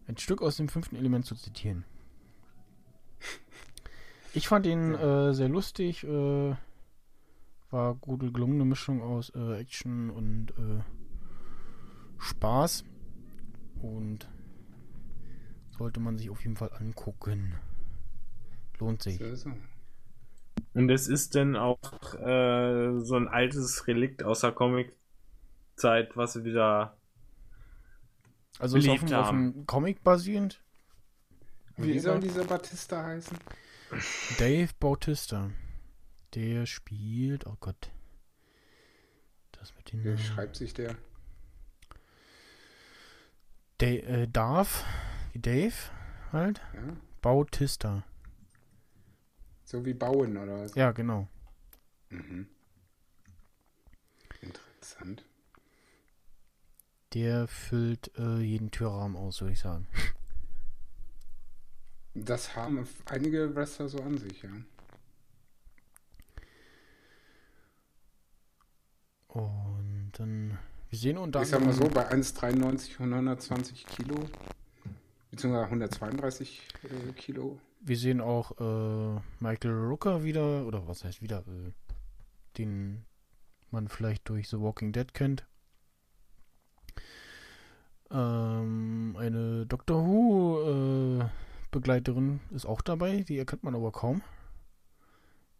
ein 0.06 0.18
Stück 0.18 0.42
aus 0.42 0.56
dem 0.56 0.68
fünften 0.68 0.96
Element 0.96 1.24
zu 1.26 1.34
zitieren. 1.34 1.84
Ich 4.34 4.48
fand 4.48 4.66
ihn 4.66 4.94
äh, 4.94 5.32
sehr 5.32 5.48
lustig, 5.48 6.04
äh, 6.04 6.56
war 7.70 7.94
gute 7.94 8.30
gelungene 8.30 8.64
Mischung 8.64 9.00
aus 9.02 9.30
äh, 9.30 9.60
Action 9.60 10.10
und 10.10 10.50
äh, 10.50 10.82
Spaß 12.18 12.84
und 13.80 14.28
sollte 15.70 16.00
man 16.00 16.18
sich 16.18 16.30
auf 16.30 16.42
jeden 16.42 16.56
Fall 16.56 16.70
angucken. 16.78 17.54
Lohnt 18.78 19.02
sich. 19.02 19.18
So, 19.18 19.34
so. 19.34 19.50
Und 20.74 20.90
es 20.90 21.08
ist 21.08 21.34
denn 21.34 21.56
auch 21.56 21.78
äh, 22.14 22.98
so 23.00 23.16
ein 23.16 23.28
altes 23.28 23.86
Relikt 23.86 24.24
aus 24.24 24.40
der 24.40 24.52
Comic-Zeit, 24.52 26.16
was 26.16 26.32
sie 26.32 26.44
wieder. 26.44 26.96
Also 28.58 28.78
ist 28.78 28.88
auf 28.88 29.00
dem, 29.00 29.14
auf 29.14 29.26
haben. 29.26 29.52
dem 29.52 29.66
Comic 29.66 30.02
basierend. 30.02 30.60
Und 31.76 31.86
Wie 31.86 31.98
soll 31.98 32.20
dieser 32.20 32.44
Batista 32.44 33.04
heißen? 33.04 33.36
Dave 34.38 34.70
Bautista. 34.78 35.50
Der 36.34 36.66
spielt, 36.66 37.46
oh 37.46 37.56
Gott. 37.60 37.90
Das 39.52 39.74
mit 39.76 39.92
den 39.92 40.04
Wie 40.04 40.18
schreibt 40.18 40.56
sich 40.56 40.74
der? 40.74 40.96
Da 43.78 43.86
äh, 43.86 44.28
Darth, 44.28 44.84
wie 45.32 45.40
Dave 45.40 45.74
halt. 46.32 46.60
Ja? 46.74 46.96
Bautista. 47.22 48.04
So 49.64 49.84
wie 49.84 49.94
Bauen, 49.94 50.36
oder 50.36 50.60
was? 50.60 50.74
Ja, 50.74 50.92
genau. 50.92 51.28
Mhm. 52.10 52.46
Interessant. 54.40 55.24
Der 57.14 57.46
füllt 57.46 58.10
äh, 58.18 58.38
jeden 58.40 58.70
Türrahmen 58.70 59.16
aus, 59.16 59.40
würde 59.40 59.52
ich 59.52 59.60
sagen. 59.60 59.86
Das 62.14 62.54
haben 62.54 62.86
einige 63.06 63.54
Wrestler 63.54 63.88
so 63.88 64.00
an 64.00 64.18
sich, 64.18 64.42
ja. 64.42 64.50
Und 69.28 70.12
dann, 70.12 70.58
wir 70.90 70.98
sehen 70.98 71.18
unter 71.18 71.42
Ich 71.42 71.48
sag 71.48 71.64
mal 71.64 71.72
so, 71.72 71.88
bei 71.88 72.08
1,93 72.08 73.00
und 73.00 73.12
120 73.12 73.84
Kilo, 73.86 74.14
beziehungsweise 75.30 75.64
132 75.64 76.68
äh, 76.84 77.12
Kilo. 77.14 77.58
Wir 77.86 77.98
sehen 77.98 78.22
auch 78.22 78.52
äh, 78.58 79.20
Michael 79.40 79.72
Rooker 79.72 80.24
wieder, 80.24 80.66
oder 80.66 80.88
was 80.88 81.04
heißt 81.04 81.20
wieder, 81.20 81.40
äh, 81.40 81.72
den 82.56 83.04
man 83.70 83.88
vielleicht 83.88 84.26
durch 84.30 84.48
The 84.48 84.58
Walking 84.58 84.92
Dead 84.92 85.12
kennt. 85.12 85.46
Ähm, 88.10 89.14
eine 89.18 89.66
Doctor 89.66 90.06
Who 90.06 91.20
äh, 91.20 91.28
Begleiterin 91.72 92.40
ist 92.52 92.64
auch 92.64 92.80
dabei, 92.80 93.20
die 93.20 93.36
erkennt 93.36 93.64
man 93.64 93.74
aber 93.74 93.92
kaum. 93.92 94.22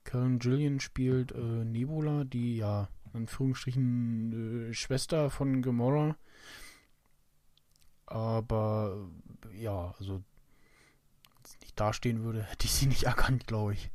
Karen 0.05 0.39
Gillian 0.39 0.81
spielt 0.81 1.33
äh, 1.33 1.65
Nebula, 1.65 2.25
die 2.25 2.57
ja 2.57 2.89
in 3.13 3.21
Anführungsstrichen 3.21 4.71
äh, 4.71 4.73
Schwester 4.73 5.29
von 5.29 5.61
Gamora. 5.61 6.17
Aber 8.07 9.11
ja, 9.53 9.95
also 9.99 10.23
dastehen 11.75 12.23
würde, 12.25 12.43
hätte 12.51 12.67
ich 12.67 12.73
sie 12.75 12.87
nicht 12.87 13.05
erkannt, 13.05 13.47
glaube 13.47 13.75
ich. 13.75 13.91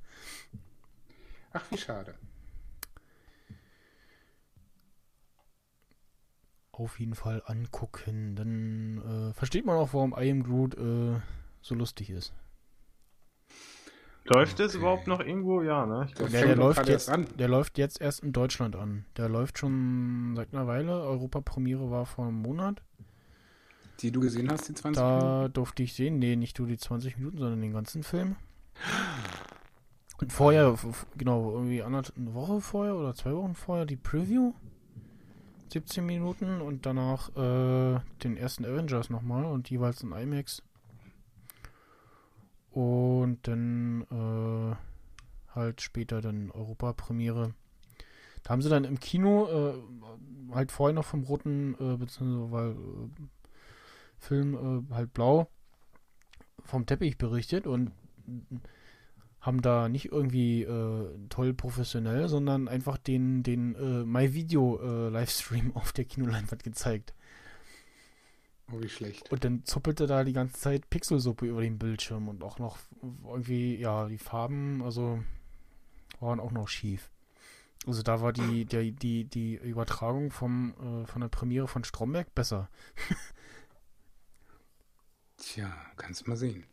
Ach, 1.51 1.69
wie 1.71 1.77
schade. 1.77 2.17
Auf 6.71 6.99
jeden 6.99 7.15
Fall 7.15 7.41
angucken. 7.45 8.35
Dann 8.35 9.29
äh, 9.29 9.33
versteht 9.33 9.65
man 9.65 9.75
auch, 9.77 9.93
warum 9.93 10.13
I 10.17 10.31
Am 10.31 10.43
Groot 10.43 10.75
äh, 10.77 11.19
so 11.61 11.75
lustig 11.75 12.09
ist. 12.09 12.33
Läuft 14.23 14.59
es 14.61 14.75
Okay. 14.75 14.77
überhaupt 14.77 15.07
noch 15.07 15.19
irgendwo? 15.19 15.61
Ja, 15.61 15.85
ne? 15.85 16.05
Ich 16.07 16.15
Der 16.15 16.29
fängt 16.29 16.43
der 16.43 16.55
doch 16.55 16.55
läuft 16.55 16.87
jetzt, 16.87 17.07
erst 17.07 17.09
an. 17.09 17.27
der 17.37 17.47
läuft 17.47 17.77
jetzt 17.77 17.99
erst 18.01 18.21
in 18.21 18.31
Deutschland 18.33 18.75
an. 18.75 19.05
Der 19.17 19.27
läuft 19.29 19.57
schon 19.59 20.33
seit 20.35 20.53
einer 20.53 20.67
Weile. 20.67 21.01
Europapremiere 21.01 21.89
war 21.91 22.05
vor 22.05 22.27
einem 22.27 22.41
Monat. 22.41 22.81
Die 24.01 24.11
du 24.11 24.19
gesehen 24.19 24.49
hast, 24.49 24.67
die 24.67 24.73
20 24.73 25.01
Minuten? 25.03 25.21
Da 25.21 25.47
durfte 25.49 25.83
ich 25.83 25.93
sehen, 25.93 26.19
nee, 26.19 26.35
nicht 26.35 26.57
nur 26.59 26.67
die 26.67 26.77
20 26.77 27.17
Minuten, 27.17 27.37
sondern 27.37 27.61
den 27.61 27.73
ganzen 27.73 28.03
Film. 28.03 28.35
Und 30.17 30.33
vorher, 30.33 30.77
genau, 31.17 31.51
irgendwie 31.53 31.81
eine 31.81 32.03
Woche 32.33 32.59
vorher 32.59 32.95
oder 32.95 33.15
zwei 33.15 33.33
Wochen 33.33 33.55
vorher 33.55 33.85
die 33.85 33.95
Preview. 33.95 34.53
17 35.71 36.05
Minuten 36.05 36.61
und 36.61 36.85
danach 36.85 37.29
äh, 37.37 37.99
den 38.23 38.37
ersten 38.37 38.65
Avengers 38.65 39.09
nochmal 39.09 39.45
und 39.45 39.69
jeweils 39.69 40.01
in 40.01 40.11
IMAX. 40.11 40.63
Und 42.71 43.47
dann 43.47 44.01
äh, 44.11 44.75
halt 45.55 45.81
später 45.81 46.21
dann 46.21 46.51
Europapremiere. 46.51 47.53
Da 48.43 48.49
haben 48.49 48.61
sie 48.61 48.69
dann 48.69 48.83
im 48.83 48.99
Kino 48.99 49.47
äh, 49.47 50.53
halt 50.53 50.71
vorher 50.71 50.93
noch 50.93 51.05
vom 51.05 51.23
roten, 51.23 51.75
äh, 51.75 51.97
beziehungsweise 51.97 52.51
weil 52.51 52.71
äh, 52.71 53.27
Film 54.19 54.85
äh, 54.89 54.93
halt 54.93 55.13
blau 55.13 55.49
vom 56.63 56.85
Teppich 56.85 57.17
berichtet 57.17 57.65
und 57.65 57.91
haben 59.41 59.61
da 59.61 59.87
nicht 59.87 60.11
irgendwie 60.11 60.63
äh, 60.63 61.09
toll 61.29 61.53
professionell, 61.53 62.27
sondern 62.27 62.67
einfach 62.67 62.97
den, 62.97 63.41
den 63.41 63.75
äh, 63.75 64.05
My-Video-Livestream 64.05 65.71
auf 65.75 65.93
der 65.93 66.05
Kinoleinwand 66.05 66.63
gezeigt. 66.63 67.13
Oh, 68.71 68.81
wie 68.81 68.89
schlecht. 68.89 69.31
Und 69.31 69.43
dann 69.43 69.65
zuppelte 69.65 70.05
da 70.05 70.23
die 70.23 70.33
ganze 70.33 70.59
Zeit 70.59 70.89
Pixelsuppe 70.89 71.47
über 71.47 71.61
den 71.61 71.79
Bildschirm 71.79 72.27
und 72.27 72.43
auch 72.43 72.59
noch 72.59 72.77
irgendwie, 73.25 73.77
ja, 73.77 74.07
die 74.07 74.17
Farben, 74.17 74.83
also 74.83 75.23
waren 76.19 76.39
auch 76.39 76.51
noch 76.51 76.67
schief. 76.67 77.09
Also 77.87 78.03
da 78.03 78.21
war 78.21 78.33
die, 78.33 78.65
der, 78.65 78.83
die, 78.83 79.23
die 79.23 79.55
Übertragung 79.55 80.31
vom, 80.31 80.73
äh, 80.73 81.07
von 81.07 81.21
der 81.21 81.29
Premiere 81.29 81.67
von 81.67 81.83
Stromberg 81.83 82.35
besser. 82.35 82.69
Tja, 85.39 85.71
kannst 85.97 86.27
mal 86.27 86.35
sehen. 86.37 86.63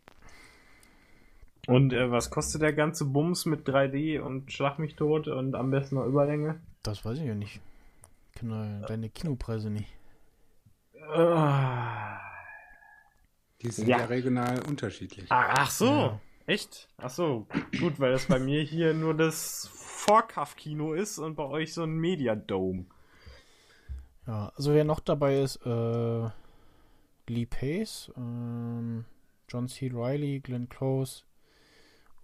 Und 1.66 1.93
äh, 1.93 2.10
was 2.10 2.30
kostet 2.30 2.62
der 2.62 2.72
ganze 2.72 3.05
Bums 3.05 3.44
mit 3.47 3.66
3D 3.68 4.20
und 4.20 4.52
Schlag 4.52 4.78
mich 4.78 4.94
tot 4.94 5.26
und 5.28 5.55
am 5.56 5.70
besten 5.70 5.97
noch 5.97 6.06
Überlänge? 6.06 6.60
Das 6.82 7.05
weiß 7.05 7.18
ich 7.18 7.24
ja 7.24 7.34
nicht. 7.34 7.60
Ich 8.34 8.40
kenne 8.40 8.84
deine 8.86 9.09
Kinopreise 9.09 9.70
nicht. 9.70 9.88
Ah, 11.12 12.20
Die 13.62 13.70
sind 13.70 13.88
Ja. 13.88 13.98
ja, 14.01 14.05
regional 14.06 14.60
unterschiedlich. 14.68 15.26
ach 15.30 15.70
so, 15.70 15.86
Ja. 15.86 16.20
echt? 16.47 16.88
Ach 16.98 17.10
so, 17.10 17.47
gut, 17.80 17.98
weil 17.98 18.12
das 18.12 18.26
bei 18.26 18.38
mir 18.38 18.62
hier 18.62 18.93
nur 18.94 19.14
das 19.14 19.68
Vorkauf-Kino 19.74 20.93
ist 20.93 21.18
und 21.18 21.34
bei 21.36 21.44
euch 21.44 21.72
so 21.72 21.82
ein 21.84 21.97
Mediadome. 21.97 22.84
Ja, 24.26 24.52
also 24.56 24.74
wer 24.74 24.84
noch 24.84 25.01
dabei 25.01 25.40
ist, 25.40 25.56
äh, 25.64 26.28
Lee 27.28 27.47
Pace, 27.47 28.11
ähm, 28.16 29.05
John 29.48 29.69
C. 29.69 29.90
Reilly, 29.93 30.40
Glenn 30.40 30.69
Close 30.69 31.23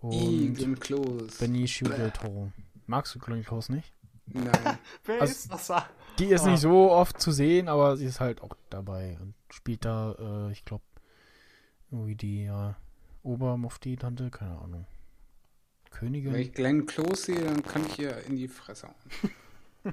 und 0.01 0.13
Egan 0.13 0.79
Close. 0.79 1.39
Benicio 1.39 1.89
del 1.89 2.11
Toro. 2.11 2.53
Magst 2.87 3.15
du 3.15 3.19
Glenn 3.19 3.43
Close 3.45 3.73
nicht? 3.73 3.93
Nein. 4.27 4.51
Wer 5.05 5.21
Also- 5.21 5.33
ist 5.33 5.53
das? 5.53 5.67
da? 5.69 5.89
Die 6.19 6.27
ist 6.27 6.45
Ah. 6.45 6.51
nicht 6.51 6.61
so 6.61 6.91
oft 6.91 7.21
zu 7.21 7.33
sehen, 7.33 7.69
aber 7.69 7.97
sie 7.97 8.05
ist 8.07 8.21
halt 8.21 8.43
auch 8.43 8.55
dabei 8.71 9.17
und 9.21 9.35
spielt 9.51 9.85
da, 9.85 10.49
äh, 10.49 10.53
ich 10.53 10.65
glaube, 10.65 10.85
irgendwie 11.91 12.15
die 12.17 12.45
ja, 12.45 12.77
Obermufti-Tante, 13.23 14.31
keine 14.31 14.59
Ahnung. 14.59 14.87
Königin. 15.91 16.33
Wenn 16.33 16.41
ich 16.41 16.53
Glenn 16.53 16.87
Close 16.87 17.17
sehe, 17.17 17.41
dann 17.45 17.63
kann 17.63 17.85
ich 17.87 17.99
ihr 17.99 18.17
in 18.27 18.37
die 18.37 18.49
Fresse 18.49 18.89
hauen. 18.89 18.95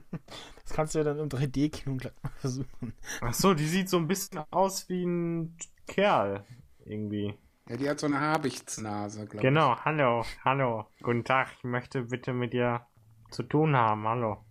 Das 0.63 0.73
kannst 0.73 0.93
du 0.93 0.99
ja 0.99 1.03
dann 1.03 1.19
im 1.19 1.29
3D-Kino 1.29 1.95
gleich 1.97 2.13
mal 2.21 2.31
versuchen. 2.37 2.93
Ach 3.21 3.33
so, 3.33 3.53
die 3.53 3.65
sieht 3.65 3.89
so 3.89 3.97
ein 3.97 4.07
bisschen 4.07 4.39
aus 4.51 4.87
wie 4.87 5.03
ein 5.03 5.57
Kerl. 5.87 6.45
Irgendwie. 6.85 7.33
Ja, 7.67 7.77
die 7.77 7.89
hat 7.89 7.99
so 7.99 8.07
eine 8.07 8.19
Habichtsnase, 8.19 9.25
glaube 9.25 9.41
Genau, 9.41 9.75
hallo, 9.83 10.25
hallo. 10.45 10.85
Guten 11.01 11.23
Tag, 11.23 11.49
ich 11.57 11.63
möchte 11.63 12.03
bitte 12.03 12.33
mit 12.33 12.53
dir 12.53 12.85
zu 13.31 13.43
tun 13.43 13.75
haben, 13.75 14.07
hallo. 14.07 14.43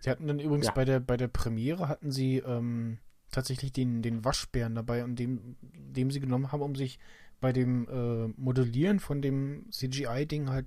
Sie 0.00 0.10
hatten 0.10 0.26
dann 0.26 0.38
übrigens 0.38 0.66
Ja. 0.66 0.72
bei 0.72 0.84
der 0.84 1.00
bei 1.00 1.16
der 1.16 1.28
Premiere 1.28 1.88
hatten 1.88 2.10
sie 2.10 2.38
ähm, 2.38 2.98
tatsächlich 3.30 3.72
den, 3.72 4.02
den 4.02 4.24
Waschbären 4.24 4.74
dabei 4.74 5.04
und 5.04 5.18
dem, 5.18 5.56
dem 5.62 6.10
sie 6.10 6.20
genommen 6.20 6.52
haben, 6.52 6.62
um 6.62 6.74
sich 6.74 6.98
bei 7.40 7.52
dem 7.52 7.88
äh, 7.88 8.28
Modellieren 8.40 9.00
von 9.00 9.20
dem 9.20 9.66
CGI-Ding 9.70 10.48
halt 10.48 10.66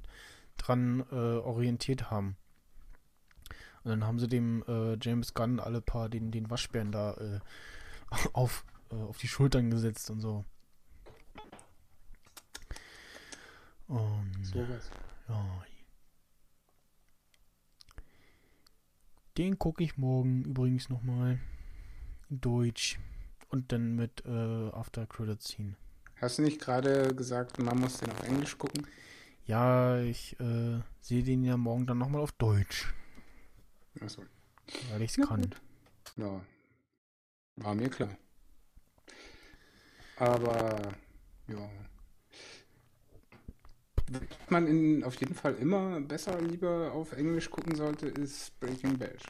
dran 0.58 1.04
äh, 1.12 1.16
orientiert 1.16 2.12
haben. 2.12 2.36
Und 3.90 4.02
dann 4.02 4.08
haben 4.08 4.20
sie 4.20 4.28
dem 4.28 4.64
äh, 4.68 4.98
James 5.02 5.34
Gunn 5.34 5.60
alle 5.60 5.82
paar 5.82 6.10
den, 6.10 6.30
den 6.30 6.52
Waschbären 6.52 6.92
da 6.92 7.14
äh, 7.16 7.40
auf, 8.34 8.64
äh, 8.92 8.96
auf 8.96 9.18
die 9.18 9.28
Schultern 9.28 9.72
gesetzt 9.72 10.12
und 10.12 10.22
so. 10.22 10.46
Ich. 13.88 14.48
Sowas. 14.48 14.92
ja. 15.28 15.66
Den 19.40 19.58
gucke 19.58 19.84
ich 19.84 19.98
morgen 19.98 20.44
übrigens 20.44 20.90
nochmal. 20.90 21.40
In 22.30 22.42
Deutsch. 22.42 23.00
Und 23.50 23.72
dann 23.72 23.96
mit 23.96 24.24
äh, 24.28 24.70
After 24.70 25.08
Credit 25.08 25.42
Scene. 25.42 25.76
Hast 26.22 26.38
du 26.38 26.44
nicht 26.44 26.62
gerade 26.62 27.16
gesagt, 27.16 27.58
man 27.58 27.80
muss 27.80 27.98
den 27.98 28.12
auf 28.12 28.22
Englisch 28.22 28.56
gucken? 28.56 28.86
Ja, 29.48 29.98
ich 29.98 30.40
äh, 30.40 30.80
sehe 31.02 31.24
den 31.24 31.44
ja 31.44 31.58
morgen 31.58 31.88
dann 31.88 31.98
nochmal 31.98 32.22
auf 32.22 32.34
Deutsch. 32.34 32.94
Achso. 34.02 34.24
Weil 34.92 35.02
ich 35.02 35.12
es 35.12 35.18
Na 35.18 35.26
kann. 35.26 35.42
gut. 35.42 35.62
Ja. 36.18 36.42
War 37.58 37.76
mir 37.76 37.90
klar. 37.90 38.18
Aber, 40.18 40.94
ja. 41.48 41.70
Was 44.12 44.50
man 44.50 44.68
in, 44.68 45.04
auf 45.04 45.16
jeden 45.16 45.36
Fall 45.36 45.56
immer 45.56 46.02
besser 46.02 46.42
lieber 46.42 46.92
auf 46.94 47.12
Englisch 47.14 47.50
gucken 47.52 47.76
sollte, 47.76 48.08
ist 48.08 48.60
Breaking 48.60 48.98
Bad. 48.98 49.24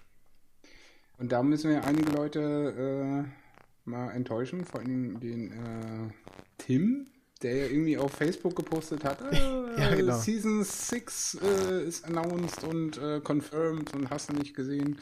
Und 1.17 1.31
da 1.31 1.43
müssen 1.43 1.69
wir 1.69 1.83
einige 1.83 2.11
Leute 2.11 3.25
äh, 3.27 3.89
mal 3.89 4.11
enttäuschen, 4.11 4.63
vor 4.63 4.79
allem 4.79 5.19
den 5.19 5.51
äh, 5.51 6.13
Tim, 6.57 7.07
der 7.41 7.55
ja 7.55 7.65
irgendwie 7.65 7.97
auf 7.97 8.11
Facebook 8.13 8.55
gepostet 8.55 9.03
hat, 9.03 9.21
äh, 9.21 9.35
Ja, 9.79 9.95
genau. 9.95 10.19
Season 10.19 10.63
6 10.63 11.37
äh, 11.41 11.83
ist 11.85 12.03
announced 12.05 12.63
und 12.65 12.97
äh, 12.97 13.21
confirmed 13.21 13.93
und 13.93 14.09
hast 14.09 14.29
du 14.29 14.33
nicht 14.33 14.53
gesehen. 14.55 14.97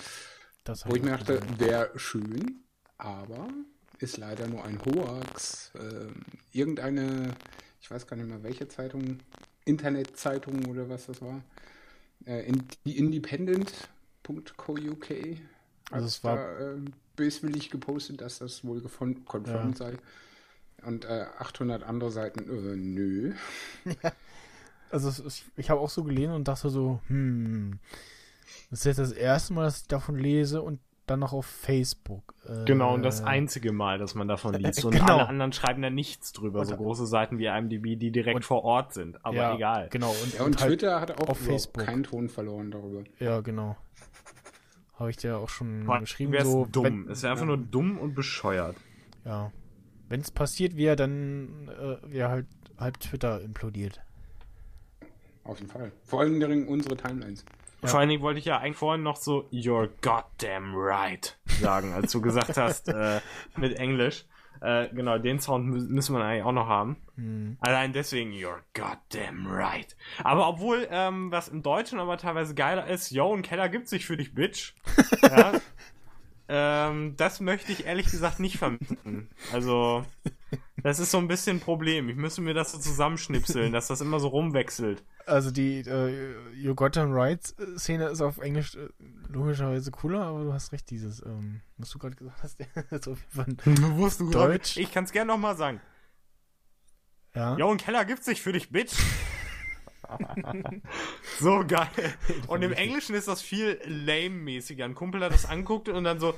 Wo 0.86 0.96
ich 0.96 1.02
mir 1.02 1.12
dachte, 1.12 1.42
wäre 1.58 1.98
schön, 1.98 2.64
aber 2.98 3.48
ist 4.00 4.18
leider 4.18 4.48
nur 4.48 4.64
ein 4.66 4.80
Hoax. 4.86 5.72
Ähm, 5.80 6.22
irgendeine, 6.52 7.34
ich 7.82 7.90
weiß 7.90 8.06
gar 8.06 8.18
nicht 8.18 8.28
mehr 8.28 8.44
welche 8.44 8.68
Zeitung, 8.68 9.20
Internetzeitung 9.66 10.66
oder 10.66 10.90
was 10.90 11.08
das 11.08 11.22
war, 11.22 11.42
äh, 12.26 12.46
in, 12.46 12.64
die 12.86 12.98
Independent.co.uk 12.98 15.10
Also 15.90 15.92
hat 15.92 16.04
es 16.04 16.24
war- 16.24 16.36
da, 16.36 16.74
äh, 16.74 16.78
böswillig 17.16 17.72
gepostet, 17.72 18.22
dass 18.22 18.40
das 18.40 18.64
wohl 18.64 18.82
confirmed 18.82 19.78
sei. 19.78 19.94
Und 20.84 21.06
äh, 21.06 21.26
800 21.40 21.84
andere 21.84 22.12
Seiten, 22.12 22.40
äh, 22.50 22.76
nö. 22.76 23.34
Also 24.90 25.10
es 25.10 25.20
ist, 25.20 25.46
ich 25.58 25.70
habe 25.70 25.82
auch 25.82 25.90
so 25.90 26.06
gelesen 26.06 26.32
und 26.34 26.48
dachte 26.48 26.70
so, 26.70 27.02
hm, 27.08 27.78
das 28.70 28.80
ist 28.80 28.86
jetzt 28.86 29.00
das 29.00 29.12
erste 29.12 29.52
Mal, 29.54 29.66
dass 29.66 29.82
ich 29.82 29.88
davon 29.90 30.16
lese 30.16 30.62
und 30.62 30.80
dann 31.08 31.20
noch 31.20 31.34
auf 31.34 31.46
Facebook. 31.46 32.34
Äh, 32.48 32.64
Genau, 32.64 32.94
und 32.94 33.04
das 33.04 33.22
einzige 33.22 33.74
Mal, 33.74 33.98
dass 33.98 34.16
man 34.16 34.30
davon 34.30 34.54
liest. 34.54 34.86
Und 34.86 34.92
Genau. 34.94 35.18
alle 35.18 35.28
anderen 35.28 35.52
schreiben 35.52 35.82
da 35.82 35.90
nichts 35.90 36.32
drüber. 36.32 36.64
So 36.64 36.72
Und- 36.72 36.78
große 36.78 37.06
Seiten 37.06 37.38
wie 37.38 37.48
IMDb, 37.48 37.98
die 38.00 38.12
direkt 38.12 38.36
Und- 38.38 38.46
vor 38.46 38.64
Ort 38.64 38.94
sind. 38.94 39.24
Aber 39.26 39.36
ja, 39.36 39.56
egal. 39.56 39.90
Genau, 39.90 40.12
und, 40.24 40.34
Ja, 40.36 40.44
und 40.46 40.58
halt, 40.62 40.70
Twitter 40.70 41.02
hat 41.02 41.12
auch 41.22 41.28
auf 41.30 41.38
Facebook. 41.40 41.84
keinen 41.86 42.04
Ton 42.04 42.30
verloren 42.30 42.72
darüber. 42.72 43.04
Ja, 43.20 43.42
genau. 43.42 43.76
Habe 45.00 45.10
ich 45.10 45.18
dir 45.18 45.38
auch 45.38 45.50
schon 45.50 45.90
allem 45.90 46.02
geschrieben. 46.02 46.32
wär's 46.32 46.48
So, 46.48 46.66
dumm. 46.66 46.84
wenn, 46.86 47.10
es 47.10 47.24
wäre 47.24 47.34
einfach 47.34 47.46
nur 47.46 47.58
dumm 47.58 47.98
und 47.98 48.14
bescheuert. 48.16 48.78
ja. 49.26 49.52
Wenn 50.10 50.22
es 50.22 50.32
passiert 50.32 50.78
wäre, 50.78 50.96
dann 50.96 51.70
äh, 51.70 52.12
wäre 52.12 52.30
halt 52.30 52.48
halb 52.78 53.00
Twitter 53.00 53.42
implodiert. 53.42 54.02
Auf 55.44 55.60
jeden 55.60 55.72
Fall. 55.72 55.92
Vor 56.04 56.22
allen 56.22 56.40
Dingen 56.40 56.68
unsere 56.68 56.98
Timelines. 56.98 57.46
Ja. 57.82 57.90
Vor 57.90 58.00
allen 58.00 58.10
Dingen 58.10 58.22
wollte 58.22 58.40
ich 58.40 58.46
ja 58.46 58.58
eigentlich 58.58 58.78
vorhin 58.78 59.04
noch 59.04 59.18
so 59.18 59.48
You're 59.52 59.90
goddamn 60.02 60.74
right 60.76 61.38
sagen, 61.62 61.94
als 61.94 62.12
du 62.12 62.22
gesagt 62.22 62.58
hast 62.58 62.90
äh, 62.90 63.22
mit 63.56 63.78
Englisch. 63.78 64.26
Äh, 64.60 64.90
genau, 64.90 65.20
den 65.20 65.40
Sound 65.40 65.68
mü 65.68 65.80
müssen 65.82 66.16
wir 66.16 66.24
eigentlich 66.24 66.44
auch 66.44 66.52
noch 66.52 66.68
haben. 66.68 66.98
Hm. 67.16 67.58
Allein 67.60 67.94
deswegen 67.94 68.32
You're 68.32 68.62
goddamn 68.74 69.46
right. 69.48 69.96
Aber 70.24 70.48
obwohl, 70.48 70.88
ähm, 70.90 71.32
was 71.32 71.48
im 71.48 71.62
Deutschen 71.62 72.00
aber 72.00 72.18
teilweise 72.18 72.56
geiler 72.56 72.88
ist, 72.88 73.12
Yo, 73.12 73.34
ein 73.34 73.44
Keller 73.44 73.70
gibt 73.70 73.88
sich 73.88 74.06
für 74.06 74.18
dich, 74.18 74.34
Bitch. 74.34 74.74
ja, 75.22 75.54
ähm, 76.50 77.16
das 77.18 77.40
möchte 77.40 77.72
ich 77.72 77.86
ehrlich 77.86 78.10
gesagt 78.10 78.40
nicht 78.40 78.58
vermissen. 78.58 79.30
Also, 79.52 80.06
das 80.82 81.00
ist 81.00 81.12
so 81.12 81.18
ein 81.18 81.28
bisschen 81.28 81.58
ein 81.58 81.60
Problem. 81.60 82.08
Ich 82.10 82.16
müsste 82.16 82.42
mir 82.42 82.54
das 82.54 82.72
so 82.72 82.78
zusammenschnipseln, 82.78 83.74
dass 83.74 83.88
das 83.88 84.02
immer 84.02 84.20
so 84.20 84.30
rumwechselt. 84.30 85.04
Also 85.26 85.52
die 85.52 85.80
äh, 85.80 86.36
You 86.56 86.74
Got 86.74 86.94
Them 86.94 87.12
Right 87.12 87.44
Szene 87.78 88.08
ist 88.08 88.22
auf 88.22 88.38
Englisch 88.38 88.76
äh, 88.76 88.88
logischerweise 89.28 89.92
cooler, 89.92 90.22
aber 90.22 90.46
du 90.46 90.54
hast 90.54 90.72
recht, 90.72 90.90
dieses, 90.90 91.22
ähm, 91.26 91.60
was 91.78 91.90
du 91.90 92.00
gerade 92.00 92.16
gesagt 92.16 92.42
hast, 92.44 92.60
ist 92.92 93.08
auf 93.10 93.20
jeden 93.34 93.60
Fall 93.60 94.32
Deutsch. 94.32 94.78
Ich 94.78 94.94
kann 94.94 95.04
es 95.04 95.12
gerne 95.12 95.34
nochmal 95.34 95.58
sagen. 95.58 95.82
ja. 97.36 97.58
Jo, 97.58 97.70
ein 97.70 97.78
Keller 97.78 98.06
gibt 98.06 98.24
sich 98.24 98.42
für 98.42 98.54
dich, 98.54 98.72
Bitch. 98.72 98.94
so 101.40 101.64
geil. 101.68 101.88
Und 102.48 102.62
im 102.62 102.74
Englischen 102.74 103.16
ist 103.16 103.28
das 103.28 103.42
viel 103.42 103.80
lame-mäßiger. 103.86 104.86
Ein 104.86 104.96
Kumpel 104.96 105.24
hat 105.24 105.34
das 105.34 105.46
anguckt 105.46 105.90
und 105.90 106.04
dann 106.04 106.20
so, 106.20 106.34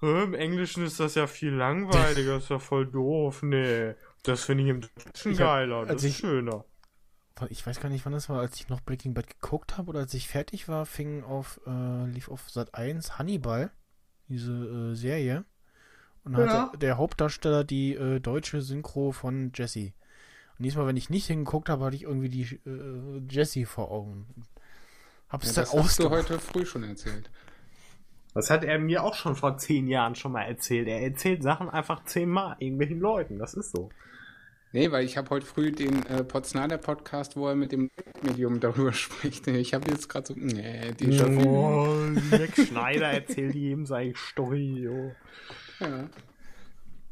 "Hä, 0.00 0.24
im 0.24 0.34
Englischen 0.34 0.84
ist 0.84 1.00
das 1.00 1.14
ja 1.14 1.26
viel 1.26 1.52
langweiliger, 1.52 2.34
das 2.34 2.44
ist 2.44 2.50
ja 2.50 2.58
voll 2.58 2.86
doof. 2.86 3.42
Nee, 3.42 3.94
das 4.22 4.44
finde 4.44 4.64
ich 4.64 4.70
im 4.70 4.80
Deutschen 4.82 5.32
Ich 5.32 5.40
hab- 5.40 5.46
geiler, 5.48 5.86
das 5.86 5.96
ist 5.96 6.04
ich- 6.10 6.16
schöner. 6.18 6.64
Ich 7.50 7.66
weiß 7.66 7.80
gar 7.80 7.90
nicht, 7.90 8.06
wann 8.06 8.14
das 8.14 8.30
war, 8.30 8.40
als 8.40 8.56
ich 8.58 8.68
noch 8.70 8.80
Breaking 8.80 9.12
Bad 9.12 9.28
geguckt 9.28 9.76
habe 9.76 9.90
oder 9.90 10.00
als 10.00 10.14
ich 10.14 10.26
fertig 10.26 10.68
war, 10.68 10.86
fing 10.86 11.22
auf, 11.22 11.60
äh, 11.66 12.06
lief 12.06 12.30
auf 12.30 12.48
Sat 12.48 12.74
1 12.74 13.18
Hannibal, 13.18 13.70
diese 14.28 14.52
äh, 14.52 14.94
Serie. 14.94 15.44
Und 16.24 16.38
Ja. 16.38 16.46
hatte 16.70 16.78
der 16.78 16.96
Hauptdarsteller 16.96 17.62
die 17.62 17.92
äh, 17.94 18.20
deutsche 18.20 18.62
Synchro 18.62 19.12
von 19.12 19.52
Jesse. 19.54 19.92
Und 20.58 20.64
diesmal, 20.64 20.86
wenn 20.86 20.96
ich 20.96 21.10
nicht 21.10 21.26
hingeguckt 21.26 21.68
habe, 21.68 21.84
hatte 21.84 21.96
ich 21.96 22.04
irgendwie 22.04 22.28
die 22.28 22.60
äh, 22.66 23.22
Jesse 23.28 23.66
vor 23.66 23.90
Augen. 23.90 24.26
Hab's 25.28 25.48
Ja, 25.48 25.52
dann 25.54 25.64
das 25.64 25.74
hast 25.74 25.98
du 25.98 26.10
heute 26.10 26.38
früh 26.38 26.64
schon 26.64 26.84
erzählt. 26.84 27.30
Das 28.34 28.50
hat 28.50 28.64
er 28.64 28.78
mir 28.78 29.02
auch 29.02 29.14
schon 29.14 29.34
vor 29.34 29.56
zehn 29.56 29.88
Jahren 29.88 30.14
schon 30.14 30.32
mal 30.32 30.42
erzählt. 30.42 30.88
Er 30.88 31.02
erzählt 31.02 31.42
Sachen 31.42 31.70
einfach 31.70 32.04
zehnmal 32.04 32.56
irgendwelchen 32.58 33.00
Leuten. 33.00 33.38
Das 33.38 33.54
ist 33.54 33.70
so. 33.70 33.90
Nee, 34.72 34.90
weil 34.90 35.06
ich 35.06 35.16
habe 35.16 35.30
heute 35.30 35.46
früh 35.46 35.72
den 35.72 36.04
äh, 36.04 36.22
Potsnader 36.22 36.76
Podcast, 36.76 37.36
wo 37.36 37.48
er 37.48 37.54
mit 37.54 37.72
dem 37.72 37.90
Medium 38.22 38.60
darüber 38.60 38.92
spricht. 38.92 39.46
Ich 39.46 39.72
habe 39.72 39.90
jetzt 39.90 40.08
gerade 40.08 40.26
so, 40.26 40.34
nee, 40.36 40.92
die 40.92 41.16
schon. 41.16 41.46
Oh, 41.46 41.96
Schneider 42.62 43.06
erzählt 43.06 43.54
jedem 43.54 43.86
seine 43.86 44.14
Story. 44.14 44.80
Jo. 44.80 45.12
Ja. 45.80 46.08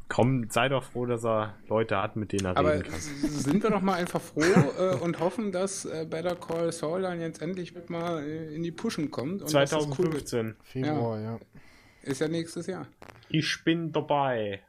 Komm, 0.09 0.51
sei 0.51 0.69
doch 0.69 0.85
froh, 0.85 1.07
dass 1.07 1.25
er 1.25 1.55
Leute 1.69 2.01
hat, 2.01 2.17
mit 2.17 2.33
denen 2.33 2.47
er 2.47 2.57
Aber 2.57 2.75
reden 2.75 2.91
kann. 2.91 3.01
sind 3.01 3.63
wir 3.63 3.71
doch 3.71 3.81
mal 3.81 3.95
einfach 3.95 4.21
froh 4.21 4.43
äh, 4.43 4.97
und 4.97 5.19
hoffen, 5.19 5.51
dass 5.51 5.87
äh, 5.87 6.07
Better 6.09 6.37
Call 6.37 6.73
Saul 6.73 7.03
dann 7.03 7.21
jetzt 7.21 7.41
endlich 7.41 7.75
mal 7.89 8.23
äh, 8.23 8.55
in 8.55 8.63
die 8.63 8.71
Pushen 8.71 9.11
kommt. 9.11 9.43
Und 9.43 9.55
dass 9.55 9.71
das 9.71 9.87
cool 9.99 10.13
wird. 10.13 10.29
2015. 10.29 10.57
Februar, 10.63 11.21
ja. 11.21 11.39
Ist 12.03 12.21
ja 12.21 12.29
nächstes 12.29 12.67
Jahr. 12.67 12.87
Ich 13.31 13.65
bin 13.65 13.93
dabei. 13.93 14.61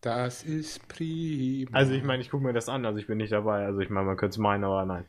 Das 0.00 0.42
ist 0.42 0.88
prima. 0.88 1.70
Also 1.72 1.92
ich 1.92 2.02
meine, 2.02 2.20
ich 2.20 2.30
gucke 2.30 2.42
mir 2.44 2.52
das 2.52 2.68
an, 2.68 2.84
also 2.84 2.98
ich 2.98 3.06
bin 3.06 3.18
nicht 3.18 3.32
dabei. 3.32 3.64
Also 3.64 3.78
ich 3.78 3.88
meine, 3.88 4.06
man 4.06 4.16
könnte 4.16 4.34
es 4.34 4.38
meinen, 4.38 4.64
aber 4.64 4.84
nein. 4.84 5.04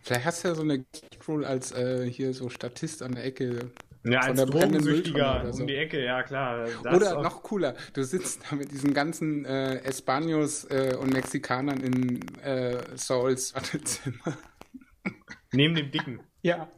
Vielleicht 0.00 0.24
hast 0.24 0.42
du 0.44 0.48
ja 0.48 0.54
so 0.54 0.62
eine 0.62 0.84
Roll 1.28 1.44
als 1.44 1.72
äh, 1.72 2.10
hier 2.10 2.32
so 2.32 2.48
Statist 2.48 3.02
an 3.02 3.14
der 3.14 3.24
Ecke. 3.24 3.70
Ja, 4.04 4.20
als 4.20 4.44
Drogensüchtiger 4.44 5.52
so. 5.52 5.62
um 5.62 5.68
die 5.68 5.76
Ecke, 5.76 6.04
ja 6.04 6.22
klar. 6.22 6.66
Oder 6.80 7.22
noch 7.22 7.42
cooler, 7.42 7.74
du 7.92 8.02
sitzt 8.02 8.42
da 8.50 8.56
mit 8.56 8.72
diesen 8.72 8.94
ganzen 8.94 9.44
äh, 9.44 9.80
Españos 9.86 10.68
äh, 10.70 10.96
und 10.96 11.12
Mexikanern 11.12 11.78
in 11.80 12.38
äh, 12.38 12.82
Sauls 12.96 13.54
Wartezimmer. 13.54 14.36
neben 15.52 15.74
dem 15.74 15.90
Dicken. 15.90 16.20
Ja. 16.42 16.68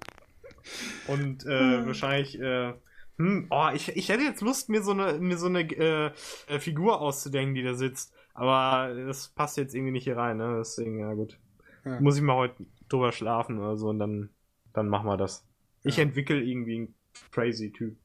Und 1.09 1.45
äh, 1.47 1.87
wahrscheinlich, 1.87 2.39
äh, 2.41 2.73
hm, 3.17 3.47
oh, 3.51 3.69
ich, 3.75 3.95
ich 3.97 4.09
hätte 4.09 4.25
jetzt 4.25 4.41
Lust, 4.43 4.69
mir 4.69 4.83
so 4.83 4.91
eine, 4.93 5.19
mir 5.19 5.39
so 5.39 5.47
eine 5.47 5.61
äh, 5.61 6.11
äh, 6.49 6.59
Figur 6.59 7.01
auszudenken, 7.01 7.55
die 7.55 7.63
da 7.63 7.75
sitzt. 7.75 8.13
Aber 8.35 8.93
das 8.95 9.29
passt 9.29 9.57
jetzt 9.57 9.75
irgendwie 9.75 9.93
nicht 9.93 10.05
hier 10.05 10.17
rein, 10.17 10.39
ne? 10.39 10.57
Deswegen, 10.59 10.99
ja 10.99 11.13
gut. 11.15 11.39
Ja. 11.85 12.01
Muss 12.01 12.17
ich 12.17 12.23
mal 12.23 12.35
heute 12.37 12.67
drüber 12.89 13.13
schlafen 13.13 13.59
oder 13.59 13.77
so 13.77 13.89
und 13.89 13.99
dann, 13.99 14.31
dann 14.73 14.89
machen 14.89 15.07
wir 15.07 15.17
das. 15.17 15.47
Ich 15.85 15.99
Ja. 15.99 16.03
entwickle 16.03 16.43
irgendwie 16.43 16.93
crazy 17.31 17.73
Typ. 17.73 17.97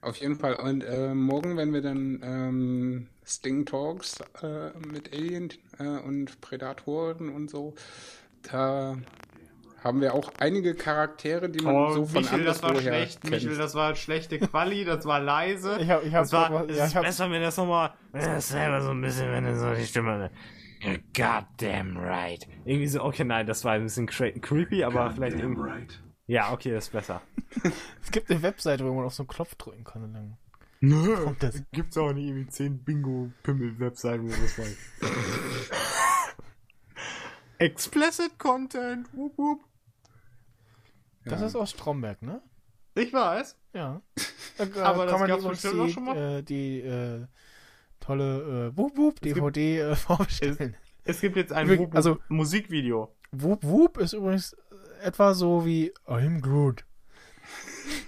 Auf 0.00 0.16
jeden 0.16 0.36
Fall. 0.36 0.54
Und 0.56 0.82
äh, 0.84 1.14
morgen, 1.14 1.56
wenn 1.56 1.72
wir 1.72 1.80
dann 1.80 2.20
ähm, 2.22 3.08
Sting 3.24 3.64
Talks 3.64 4.18
äh, 4.42 4.70
mit 4.92 5.14
Alien 5.14 5.48
äh, 5.78 5.84
und 5.84 6.40
Predatoren 6.42 7.30
und 7.30 7.50
so, 7.50 7.74
da 8.42 8.98
haben 9.82 10.00
wir 10.00 10.14
auch 10.14 10.32
einige 10.38 10.74
Charaktere, 10.74 11.48
die 11.48 11.62
man 11.62 11.92
so 11.92 12.04
von 12.06 12.16
Oh, 12.16 12.20
Michel, 12.20 12.44
das 12.44 12.62
war 12.62 12.74
schlecht. 12.76 13.20
kennt. 13.22 13.32
Michel, 13.32 13.56
das 13.56 13.74
war 13.74 13.94
schlechte 13.96 14.38
Quali, 14.38 14.84
das 14.84 15.04
war 15.04 15.20
leise. 15.20 15.78
Ich 15.80 15.88
hab, 15.90 16.04
ich 16.04 16.14
hab, 16.14 16.22
das 16.22 16.32
war, 16.32 16.52
was- 16.52 16.70
es 16.70 16.76
ja, 16.76 16.84
ist 16.86 16.94
besser, 17.00 17.30
wenn 17.30 17.42
das 17.42 17.56
nochmal, 17.56 17.92
selber 18.38 18.82
so 18.82 18.90
ein 18.90 19.00
bisschen, 19.00 19.30
wenn 19.30 19.44
du 19.44 19.58
so 19.58 19.74
die 19.74 19.84
Stimme, 19.84 20.30
You're 20.82 21.00
goddamn 21.16 21.96
right. 21.96 22.46
Irgendwie 22.66 22.88
so, 22.88 23.02
okay, 23.02 23.24
nein, 23.24 23.46
das 23.46 23.64
war 23.64 23.72
ein 23.72 23.84
bisschen 23.84 24.06
cre 24.06 24.32
creepy, 24.32 24.84
aber 24.84 25.10
vielleicht 25.12 25.38
irgendwie, 25.38 25.86
ja, 26.26 26.52
okay, 26.52 26.72
das 26.72 26.84
ist 26.84 26.92
besser. 26.92 27.22
es 28.02 28.10
gibt 28.10 28.30
eine 28.30 28.42
Webseite, 28.42 28.84
wo 28.84 28.94
man 28.94 29.04
auf 29.04 29.14
so 29.14 29.22
einen 29.22 29.28
Knopf 29.28 29.54
drücken 29.56 29.84
kann. 29.84 30.04
Und 30.04 30.12
dann 30.14 30.36
Nö, 30.80 31.16
kommt 31.16 31.42
das. 31.42 31.62
gibt's 31.72 31.96
auch 31.96 32.12
nicht 32.12 32.26
irgendwie 32.28 32.46
10 32.48 32.78
Bingo-Pimmel-Webseiten, 32.84 34.24
wo 34.24 34.28
das 34.30 34.58
war. 34.58 34.66
Explicit 37.58 38.38
Content, 38.38 39.06
wup, 39.14 39.36
wup. 39.38 39.60
Das 41.24 41.40
Ja. 41.40 41.46
ist 41.46 41.56
aus 41.56 41.70
Stromberg, 41.70 42.20
ne? 42.22 42.42
Ich 42.94 43.12
weiß. 43.12 43.56
Ja. 43.72 44.00
Da, 44.56 44.62
äh, 44.66 44.80
Aber 44.82 45.02
das 45.02 45.10
kann 45.10 45.20
man 45.20 45.28
gab's 45.30 45.42
übrigens 45.42 45.62
bestimmt 45.62 45.80
auch 45.80 45.86
die, 45.86 45.92
schon 45.92 46.04
mal. 46.04 46.16
Äh, 46.16 46.42
die 46.44 46.78
äh, 46.78 47.26
tolle 47.98 48.68
äh, 48.72 48.76
Wup 48.76 48.96
Wup 48.96 49.20
DVD 49.20 49.80
äh, 49.80 49.96
vorbestellen. 49.96 50.76
Es 51.02 51.20
gibt 51.20 51.34
jetzt 51.34 51.52
ein 51.52 51.68
Wup, 51.68 51.78
Wup 51.80 51.94
also- 51.96 52.18
Musikvideo. 52.28 53.12
Wup 53.32 53.64
Wup 53.64 53.98
ist 53.98 54.12
übrigens 54.12 54.56
etwa 55.04 55.34
so 55.34 55.64
wie 55.64 55.92
I'm 56.06 56.40
good. 56.40 56.84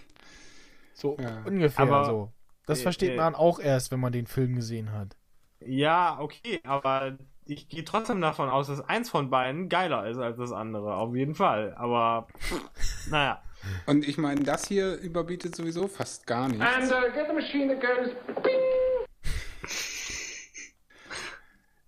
So 0.95 1.17
Ja. 1.21 1.43
ungefähr 1.45 1.85
Aber- 1.85 2.05
so. 2.07 2.33
Das 2.67 2.81
äh, 2.81 2.83
versteht 2.83 3.13
äh, 3.13 3.17
man 3.17 3.35
auch 3.35 3.61
erst, 3.61 3.93
wenn 3.93 4.01
man 4.01 4.13
den 4.13 4.27
Film 4.27 4.57
gesehen 4.57 4.93
hat. 4.93 5.15
Ja, 5.61 6.19
okay, 6.19 6.61
aber 6.65 7.17
ich 7.45 7.69
gehe 7.69 7.85
trotzdem 7.85 8.21
davon 8.21 8.49
aus, 8.49 8.67
dass 8.67 8.81
eins 8.81 9.09
von 9.11 9.31
beiden 9.31 9.69
geiler 9.69 10.09
ist 10.09 10.19
als 10.19 10.37
das 10.37 10.51
andere. 10.53 10.97
Auf 10.97 11.15
jeden 11.15 11.35
Fall. 11.35 11.75
Aber, 11.77 12.27
naja. 13.11 13.41
Und 13.87 14.07
ich 14.09 14.17
meine, 14.19 14.41
das 14.43 14.67
hier 14.67 14.95
überbietet 14.97 15.55
sowieso 15.55 15.87
fast 15.87 16.27
gar 16.27 16.49
nichts. 16.49 16.65
And 16.65 16.91
uh, 16.91 17.13
get 17.15 17.27
the 17.29 17.35
machine 17.35 17.69
that 17.69 17.81
goes 17.81 18.11
bing. 18.43 18.53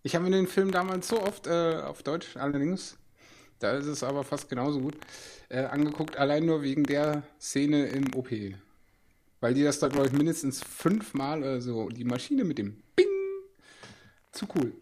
Ich 0.02 0.14
habe 0.14 0.24
mir 0.24 0.30
den 0.30 0.46
Film 0.46 0.70
damals 0.70 1.08
so 1.08 1.20
oft 1.22 1.46
äh, 1.46 1.76
auf 1.84 2.02
Deutsch 2.02 2.36
allerdings, 2.36 2.98
da 3.58 3.72
ist 3.72 3.86
es 3.86 4.02
aber 4.02 4.24
fast 4.24 4.48
genauso 4.48 4.80
gut, 4.80 4.96
äh, 5.48 5.64
angeguckt, 5.64 6.16
allein 6.16 6.46
nur 6.46 6.62
wegen 6.62 6.84
der 6.84 7.22
Szene 7.40 7.86
im 7.88 8.14
OP. 8.14 8.30
Weil 9.40 9.54
die 9.54 9.62
das 9.62 9.78
da, 9.78 9.88
glaube 9.88 10.06
ich, 10.06 10.12
mindestens 10.12 10.62
fünfmal 10.62 11.40
oder 11.40 11.60
so, 11.60 11.88
die 11.88 12.04
Maschine 12.04 12.44
mit 12.44 12.58
dem 12.58 12.82
Bing, 12.96 13.06
zu 14.32 14.46
cool. 14.54 14.72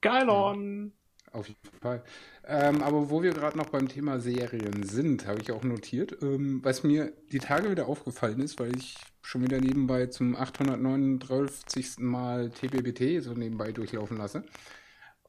Geilon! 0.00 0.92
Auf 1.32 1.48
jeden 1.48 1.80
Fall. 1.80 2.04
Ähm, 2.46 2.82
aber 2.82 3.10
wo 3.10 3.22
wir 3.22 3.32
gerade 3.32 3.58
noch 3.58 3.70
beim 3.70 3.88
Thema 3.88 4.20
Serien 4.20 4.84
sind, 4.84 5.26
habe 5.26 5.40
ich 5.40 5.50
auch 5.50 5.64
notiert, 5.64 6.22
ähm, 6.22 6.60
was 6.62 6.84
mir 6.84 7.12
die 7.32 7.38
Tage 7.38 7.70
wieder 7.70 7.88
aufgefallen 7.88 8.40
ist, 8.40 8.60
weil 8.60 8.76
ich 8.76 8.96
schon 9.22 9.42
wieder 9.42 9.60
nebenbei 9.60 10.06
zum 10.06 10.36
839. 10.36 11.98
Mal 11.98 12.50
TBBT 12.50 13.22
so 13.22 13.32
nebenbei 13.32 13.72
durchlaufen 13.72 14.16
lasse. 14.16 14.44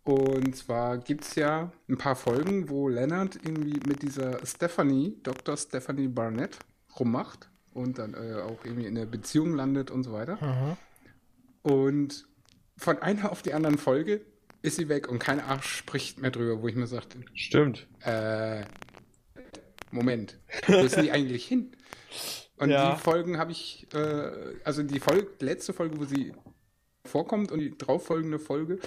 Und 0.05 0.55
zwar 0.55 0.99
gibt 0.99 1.23
es 1.25 1.35
ja 1.35 1.71
ein 1.89 1.97
paar 1.97 2.15
Folgen, 2.15 2.69
wo 2.69 2.87
Leonard 2.89 3.35
irgendwie 3.43 3.79
mit 3.87 4.01
dieser 4.03 4.45
Stephanie, 4.45 5.17
Dr. 5.23 5.57
Stephanie 5.57 6.07
Barnett, 6.07 6.59
rummacht 6.99 7.49
und 7.73 7.97
dann 7.97 8.13
äh, 8.13 8.35
auch 8.41 8.63
irgendwie 8.63 8.85
in 8.85 8.95
einer 8.95 9.07
Beziehung 9.07 9.55
landet 9.55 9.89
und 9.91 10.03
so 10.03 10.13
weiter. 10.13 10.37
Aha. 10.41 10.77
Und 11.63 12.27
von 12.77 12.99
einer 13.01 13.31
auf 13.31 13.41
die 13.41 13.53
anderen 13.53 13.79
Folge 13.79 14.21
ist 14.61 14.75
sie 14.77 14.89
weg 14.89 15.09
und 15.09 15.17
kein 15.19 15.39
Arsch 15.39 15.75
spricht 15.77 16.19
mehr 16.21 16.31
drüber, 16.31 16.61
wo 16.61 16.67
ich 16.67 16.75
mir 16.75 16.87
sagte, 16.87 17.17
Stimmt. 17.33 17.87
äh, 18.01 18.63
Moment, 19.91 20.37
wo 20.67 20.87
sind 20.87 21.03
die 21.03 21.11
eigentlich 21.11 21.45
hin? 21.47 21.71
Und 22.57 22.69
Ja. 22.69 22.93
die 22.93 23.01
Folgen 23.01 23.37
habe 23.39 23.51
ich, 23.51 23.87
äh, 23.93 24.29
also 24.63 24.83
die 24.83 24.99
Folge, 24.99 25.27
letzte 25.39 25.73
Folge, 25.73 25.97
wo 25.99 26.05
sie 26.05 26.33
vorkommt 27.05 27.51
und 27.51 27.59
die 27.59 27.75
darauffolgende 27.77 28.37
Folge, 28.39 28.79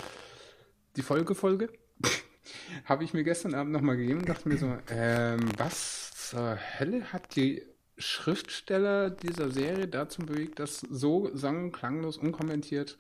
die 0.98 1.02
Folgefolge, 1.02 1.70
habe 2.84 3.04
ich 3.04 3.14
mir 3.14 3.24
gestern 3.24 3.54
Abend 3.54 3.72
nochmal 3.72 3.96
gegeben 3.96 4.20
und 4.20 4.28
dachte 4.28 4.48
mir 4.48 4.58
so, 4.58 4.76
ähm, 4.90 5.48
was 5.56 6.10
zur 6.30 6.58
Hölle 6.78 7.12
hat 7.12 7.36
die 7.36 7.62
Schriftsteller 7.96 9.10
dieser 9.10 9.50
Serie 9.50 9.88
dazu 9.88 10.22
bewegt, 10.22 10.58
das 10.58 10.80
so 10.80 11.34
sang- 11.34 11.64
und 11.64 11.72
klanglos 11.72 12.16
unkommentiert 12.16 12.98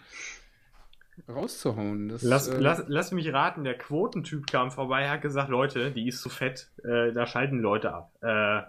rauszuhauen? 1.28 2.08
Das, 2.08 2.22
Lass, 2.22 2.48
äh, 2.48 2.58
lass, 2.58 2.84
lass 2.86 3.12
mich 3.12 3.32
raten, 3.32 3.64
der 3.64 3.76
Quotentyp 3.76 4.46
kam 4.46 4.70
vorbei, 4.70 5.08
hat 5.08 5.22
gesagt, 5.22 5.50
Leute, 5.50 5.90
die 5.92 6.08
ist 6.08 6.20
zu 6.20 6.28
fett, 6.28 6.70
äh, 6.84 7.12
da 7.12 7.26
schalten 7.26 7.58
Leute 7.58 7.92
ab. 7.92 8.12
Äh, 8.20 8.62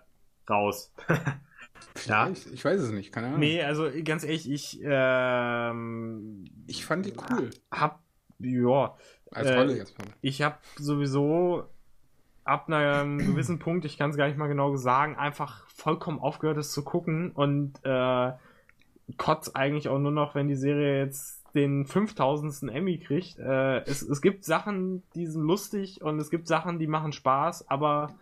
raus. 0.52 0.92
ja. 2.06 2.30
ich 2.30 2.66
weiß 2.66 2.82
es 2.82 2.92
nicht, 2.92 3.12
keine 3.12 3.28
Ahnung. 3.28 3.40
Nee, 3.40 3.62
also 3.62 3.90
ganz 4.04 4.24
ehrlich, 4.24 4.50
ich 4.50 4.80
ähm, 4.84 6.46
Ich 6.68 6.86
fand 6.86 7.06
die 7.06 7.14
cool. 7.32 7.50
hab, 7.72 8.02
ja, 8.40 8.96
Als 9.32 9.48
äh, 9.48 9.58
Rolle 9.58 9.78
jetzt 9.78 9.98
mal. 9.98 10.08
ich 10.22 10.42
hab 10.42 10.60
sowieso 10.78 11.66
ab 12.44 12.70
einem 12.70 13.20
gewissen 13.20 13.60
Punkt, 13.60 13.86
ich 13.86 13.98
kann 13.98 14.10
es 14.10 14.18
gar 14.18 14.28
nicht 14.28 14.38
mal 14.38 14.48
genau 14.48 14.76
sagen, 14.76 15.16
einfach 15.16 15.68
vollkommen 15.68 16.20
aufgehört, 16.20 16.58
es 16.58 16.72
zu 16.72 16.84
gucken 16.84 17.32
und 17.32 17.74
äh, 17.84 18.32
kotz 19.18 19.52
eigentlich 19.54 19.90
auch 19.90 20.00
nur 20.00 20.12
noch, 20.12 20.36
wenn 20.36 20.48
die 20.48 20.56
Serie 20.56 21.00
jetzt 21.00 21.40
den 21.56 21.86
5000. 21.86 22.72
Emmy 22.72 23.00
kriegt. 23.00 23.40
Äh, 23.40 23.80
es, 23.86 24.02
es 24.02 24.22
gibt 24.22 24.46
Sachen, 24.46 25.04
die 25.16 25.26
sind 25.26 25.42
lustig 25.42 26.02
und 26.02 26.20
es 26.20 26.30
gibt 26.30 26.48
Sachen, 26.48 26.80
die 26.80 26.88
machen 26.88 27.12
Spaß, 27.12 27.70
aber 27.70 28.14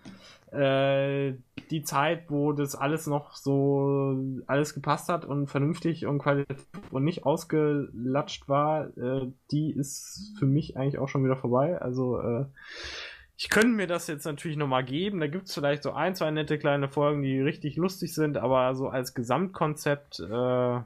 äh, 0.51 1.33
die 1.71 1.83
Zeit, 1.83 2.29
wo 2.29 2.53
das 2.53 2.75
alles 2.75 3.07
noch 3.07 3.35
so 3.35 4.17
alles 4.47 4.73
gepasst 4.73 5.09
hat 5.09 5.25
und 5.25 5.47
vernünftig 5.47 6.05
und 6.05 6.19
qualitativ 6.19 6.65
und 6.91 7.03
nicht 7.03 7.25
ausgelatscht 7.25 8.47
war, 8.47 8.95
äh, 8.97 9.27
die 9.51 9.71
ist 9.71 10.33
für 10.39 10.45
mich 10.45 10.77
eigentlich 10.77 10.97
auch 10.99 11.09
schon 11.09 11.23
wieder 11.25 11.35
vorbei. 11.35 11.81
Also 11.81 12.19
äh, 12.21 12.45
ich 13.39 13.49
könnte 13.49 13.67
mir 13.69 13.85
das 13.87 14.07
jetzt 14.07 14.25
natürlich 14.25 14.57
nochmal 14.57 14.83
geben. 14.83 15.19
Da 15.19 15.27
gibt 15.27 15.47
es 15.47 15.53
vielleicht 15.53 15.83
so 15.83 15.91
ein, 15.91 16.15
zwei 16.15 16.31
nette 16.31 16.57
kleine 16.57 16.89
Folgen, 16.89 17.21
die 17.21 17.39
richtig 17.39 17.75
lustig 17.75 18.13
sind, 18.13 18.37
aber 18.37 18.73
so 18.75 18.87
als 18.87 19.13
Gesamtkonzept 19.13 20.19
äh, 20.21 20.25
Das 20.29 20.85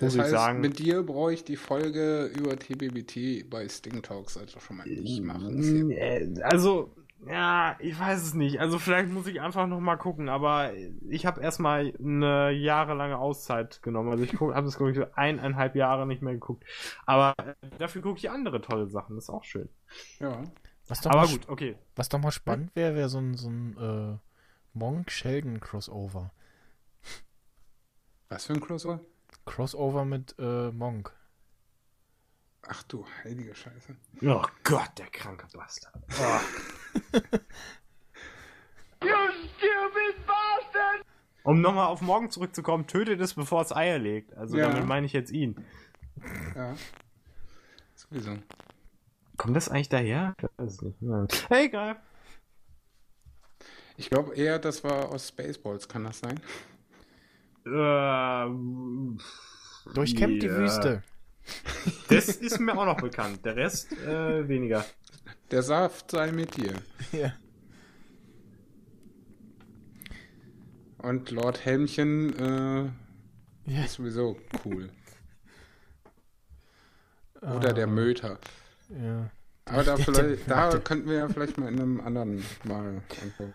muss 0.00 0.14
ich 0.14 0.20
heißt, 0.20 0.30
sagen. 0.30 0.60
mit 0.60 0.78
dir 0.78 1.02
brauche 1.02 1.32
ich 1.32 1.42
die 1.42 1.56
Folge 1.56 2.26
über 2.26 2.56
TBBT 2.56 3.48
bei 3.50 3.66
Sting 3.68 4.02
Talks 4.02 4.36
also 4.36 4.60
schon 4.60 4.76
mal 4.76 4.86
nicht 4.86 5.22
machen. 5.24 5.90
Äh, 5.90 6.28
Also, 6.42 6.92
ja, 7.24 7.76
ich 7.80 7.98
weiß 7.98 8.22
es 8.22 8.34
nicht. 8.34 8.60
Also 8.60 8.78
vielleicht 8.78 9.08
muss 9.08 9.26
ich 9.26 9.40
einfach 9.40 9.66
noch 9.66 9.80
mal 9.80 9.96
gucken, 9.96 10.28
aber 10.28 10.72
ich 11.08 11.26
habe 11.26 11.40
erstmal 11.40 11.92
eine 11.98 12.50
jahrelange 12.50 13.18
Auszeit 13.18 13.82
genommen. 13.82 14.10
Also 14.10 14.24
ich 14.24 14.34
habe 14.38 14.52
das, 14.52 14.76
glaube 14.76 14.92
ich, 14.92 14.96
so 14.96 15.06
eineinhalb 15.14 15.76
Jahre 15.76 16.06
nicht 16.06 16.22
mehr 16.22 16.34
geguckt. 16.34 16.64
Aber 17.06 17.34
äh, 17.38 17.54
dafür 17.78 18.02
gucke 18.02 18.18
ich 18.18 18.30
andere 18.30 18.60
tolle 18.60 18.86
Sachen. 18.86 19.16
Das 19.16 19.24
ist 19.24 19.30
auch 19.30 19.44
schön. 19.44 19.68
Ja. 20.20 20.42
Was 20.88 21.00
doch, 21.00 21.10
Aber 21.10 21.22
mal, 21.22 21.28
gut, 21.28 21.48
okay. 21.48 21.76
Was 21.96 22.08
doch 22.08 22.20
mal 22.20 22.30
spannend 22.30 22.76
wäre, 22.76 22.94
wäre 22.94 23.08
so 23.08 23.18
ein, 23.18 23.34
so 23.34 23.48
ein 23.48 23.76
äh, 23.76 24.18
Monk-Sheldon-Crossover. 24.74 26.30
Was 28.28 28.46
für 28.46 28.52
ein 28.52 28.60
Crossover? 28.60 29.00
Crossover 29.44 30.04
mit 30.04 30.34
äh, 30.38 30.70
Monk. 30.70 31.12
Ach 32.68 32.82
du 32.84 33.06
heilige 33.22 33.54
Scheiße. 33.54 33.96
Oh 34.22 34.44
Gott, 34.64 34.90
der 34.98 35.06
kranke 35.06 35.46
Bastard. 35.52 36.02
Oh. 36.10 36.40
Um 41.44 41.60
nochmal 41.60 41.86
auf 41.86 42.02
morgen 42.02 42.30
zurückzukommen, 42.30 42.86
tötet 42.88 43.20
es, 43.20 43.34
bevor 43.34 43.62
es 43.62 43.70
Eier 43.74 43.98
legt. 43.98 44.34
Also 44.36 44.56
Ja. 44.56 44.68
damit 44.68 44.86
meine 44.86 45.06
ich 45.06 45.12
jetzt 45.12 45.30
ihn. 45.30 45.64
Ja. 46.56 46.74
Sowieso. 47.94 48.36
Kommt 49.36 49.54
das 49.54 49.68
eigentlich 49.68 49.88
daher? 49.88 50.34
Ich 50.38 50.48
weiß 50.56 50.72
es 50.72 50.82
nicht. 50.82 51.02
Ja. 51.02 51.26
Hey, 51.48 51.66
egal. 51.66 51.96
Ich 53.96 54.10
glaube 54.10 54.34
eher, 54.34 54.58
das 54.58 54.82
war 54.82 55.10
aus 55.10 55.28
Spaceballs, 55.28 55.88
kann 55.88 56.04
das 56.04 56.18
sein? 56.18 56.40
Äh, 57.64 58.46
Durchkämmt 59.94 60.42
die 60.42 60.46
ja. 60.46 60.56
Wüste. 60.56 61.02
Das 62.08 62.28
ist 62.28 62.58
mir 62.58 62.76
auch 62.76 62.86
noch 62.86 63.00
bekannt. 63.00 63.44
Der 63.44 63.54
Rest 63.54 63.92
äh, 63.92 64.48
weniger. 64.48 64.84
Der 65.50 65.62
Saft 65.62 66.10
sei 66.10 66.32
mit 66.32 66.56
dir. 66.56 66.74
Ja. 67.12 67.32
Und 70.98 71.30
Lord 71.30 71.64
Helmchen 71.64 72.36
äh, 72.38 73.70
Ja. 73.70 73.84
ist 73.84 73.94
sowieso 73.94 74.38
cool. 74.64 74.90
Oder 77.42 77.72
der 77.72 77.86
Möter. 77.86 78.38
Ja. 78.88 79.30
Aber 79.66 79.84
da, 79.84 79.96
vielleicht, 79.96 80.50
da 80.50 80.76
könnten 80.78 81.08
wir 81.08 81.18
ja 81.18 81.28
vielleicht 81.28 81.58
mal 81.58 81.68
in 81.68 81.78
einem 81.80 82.00
anderen 82.00 82.42
Mal 82.64 82.88
angucken. 82.88 83.54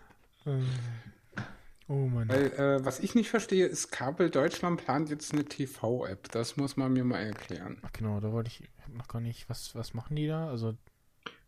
Oh 1.88 2.06
Mann. 2.06 2.28
Weil, 2.28 2.52
äh, 2.52 2.84
was 2.84 3.00
ich 3.00 3.14
nicht 3.14 3.28
verstehe, 3.28 3.66
ist, 3.66 3.90
Kabel 3.90 4.30
Deutschland 4.30 4.82
plant 4.82 5.10
jetzt 5.10 5.32
eine 5.32 5.44
TV-App. 5.44 6.30
Das 6.32 6.56
muss 6.56 6.76
man 6.76 6.92
mir 6.92 7.04
mal 7.04 7.18
erklären. 7.18 7.78
Ach 7.82 7.92
genau, 7.92 8.20
da 8.20 8.32
wollte 8.32 8.48
ich 8.48 8.68
noch 8.88 9.08
gar 9.08 9.20
nicht. 9.20 9.50
Was, 9.50 9.74
was 9.74 9.92
machen 9.92 10.16
die 10.16 10.26
da? 10.26 10.48
Also, 10.48 10.74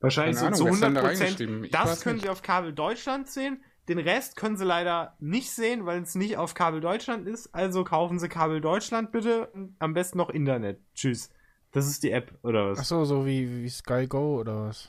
Wahrscheinlich 0.04 0.36
Keine 0.36 0.40
so 0.40 0.46
Ahnung, 0.46 0.58
zu 0.58 0.64
wer 0.66 0.72
ist 0.72 0.82
denn 0.82 0.94
da 0.94 1.00
100 1.02 1.20
reingeschrieben? 1.20 1.64
Ich 1.64 1.70
Das 1.72 2.00
können 2.02 2.14
nicht. 2.16 2.24
Sie 2.24 2.30
auf 2.30 2.42
Kabel 2.42 2.72
Deutschland 2.72 3.28
sehen. 3.28 3.62
Den 3.88 3.98
Rest 3.98 4.36
können 4.36 4.56
Sie 4.56 4.64
leider 4.64 5.16
nicht 5.20 5.50
sehen, 5.50 5.84
weil 5.84 6.00
es 6.02 6.14
nicht 6.14 6.36
auf 6.38 6.54
Kabel 6.54 6.80
Deutschland 6.80 7.26
ist. 7.28 7.54
Also 7.54 7.84
kaufen 7.84 8.18
Sie 8.18 8.28
Kabel 8.28 8.60
Deutschland 8.60 9.12
bitte. 9.12 9.52
Am 9.78 9.92
besten 9.92 10.16
noch 10.18 10.30
Internet. 10.30 10.80
Tschüss. 10.94 11.28
Das 11.72 11.86
ist 11.86 12.02
die 12.02 12.10
App, 12.12 12.32
oder 12.42 12.70
was? 12.70 12.78
ach 12.78 12.84
so, 12.84 13.04
so 13.04 13.26
wie, 13.26 13.62
wie 13.62 13.68
Sky 13.68 14.06
Go 14.06 14.38
oder 14.40 14.68
was? 14.68 14.88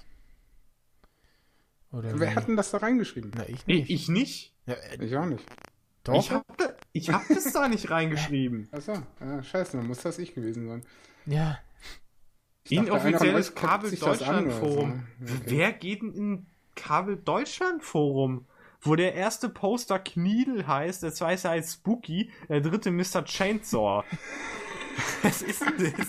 Oder 1.91 2.17
Wer 2.19 2.31
wie? 2.31 2.35
hat 2.35 2.47
denn 2.47 2.55
das 2.55 2.71
da 2.71 2.77
reingeschrieben? 2.77 3.31
Na, 3.35 3.47
ich 3.47 3.65
nicht. 3.67 3.89
ich 3.89 4.07
nicht. 4.09 4.53
Ja, 4.65 4.73
äh, 4.75 5.03
Ich 5.03 5.15
auch 5.15 5.25
nicht. 5.25 5.45
doch. 6.03 6.13
Ich 6.19 6.31
hab, 6.31 6.57
da- 6.57 6.73
ich 6.93 7.09
hab 7.09 7.27
das 7.27 7.51
da 7.53 7.67
nicht 7.67 7.89
reingeschrieben. 7.89 8.67
Achso, 8.71 8.93
ja, 9.19 9.43
scheiße, 9.43 9.77
dann 9.77 9.87
muss 9.87 10.01
das 10.03 10.19
ich 10.19 10.33
gewesen 10.35 10.67
sein. 10.67 10.83
ja. 11.25 11.57
Ich 12.67 12.77
Inoffizielles 12.77 13.53
Kabel 13.53 13.91
Deutschland 13.91 14.51
so. 14.51 14.57
Forum. 14.59 15.07
Wer 15.19 15.71
geht 15.71 16.01
denn 16.01 16.13
in 16.13 16.45
Kabel 16.75 17.15
Deutschland 17.17 17.83
Forum? 17.83 18.45
Wo 18.81 18.95
der 18.95 19.13
erste 19.13 19.49
Poster 19.49 19.99
Kniedel 19.99 20.67
heißt, 20.67 21.03
der 21.03 21.13
zweite 21.13 21.49
heißt 21.49 21.73
Spooky, 21.73 22.31
der 22.49 22.61
dritte 22.61 22.91
Mr. 22.91 23.23
Chainsaw. 23.23 24.03
Was 25.23 25.41
ist 25.41 25.61
denn 25.61 25.93
das? 25.97 26.07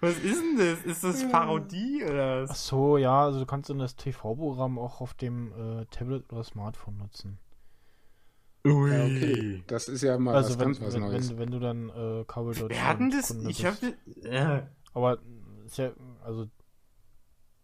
Was 0.00 0.18
ist 0.18 0.40
denn 0.40 0.56
das? 0.56 0.84
Ist 0.84 1.04
das 1.04 1.28
Parodie 1.30 2.04
oder 2.04 2.44
Ach 2.44 2.50
was? 2.50 2.66
so, 2.66 2.96
ja, 2.98 3.24
also 3.24 3.40
du 3.40 3.46
kannst 3.46 3.68
dann 3.68 3.78
das 3.78 3.96
TV-Programm 3.96 4.78
auch 4.78 5.00
auf 5.00 5.14
dem 5.14 5.52
äh, 5.52 5.86
Tablet 5.86 6.30
oder 6.32 6.44
Smartphone 6.44 6.98
nutzen. 6.98 7.38
Ui. 8.64 8.90
Ja, 8.90 9.04
okay. 9.04 9.64
Das 9.66 9.88
ist 9.88 10.02
ja 10.02 10.18
mal 10.18 10.36
also 10.36 10.50
was 10.50 10.58
wenn, 10.58 10.66
ganz 10.66 10.80
was 10.80 10.94
wenn, 10.94 11.00
Neues. 11.00 11.30
wenn, 11.30 11.38
wenn 11.38 11.50
du 11.50 11.58
dann 11.58 11.88
äh, 11.88 12.24
Kabel 12.26 12.54
Deutschland 12.54 12.70
Wer 12.70 12.86
hat 12.88 13.00
denn 13.00 13.10
das? 13.10 13.30
Ich 13.48 13.64
hab. 13.66 13.76
Äh, 14.22 14.62
Aber 14.94 15.18
ist 15.72 15.78
ja, 15.78 15.92
also, 16.24 16.48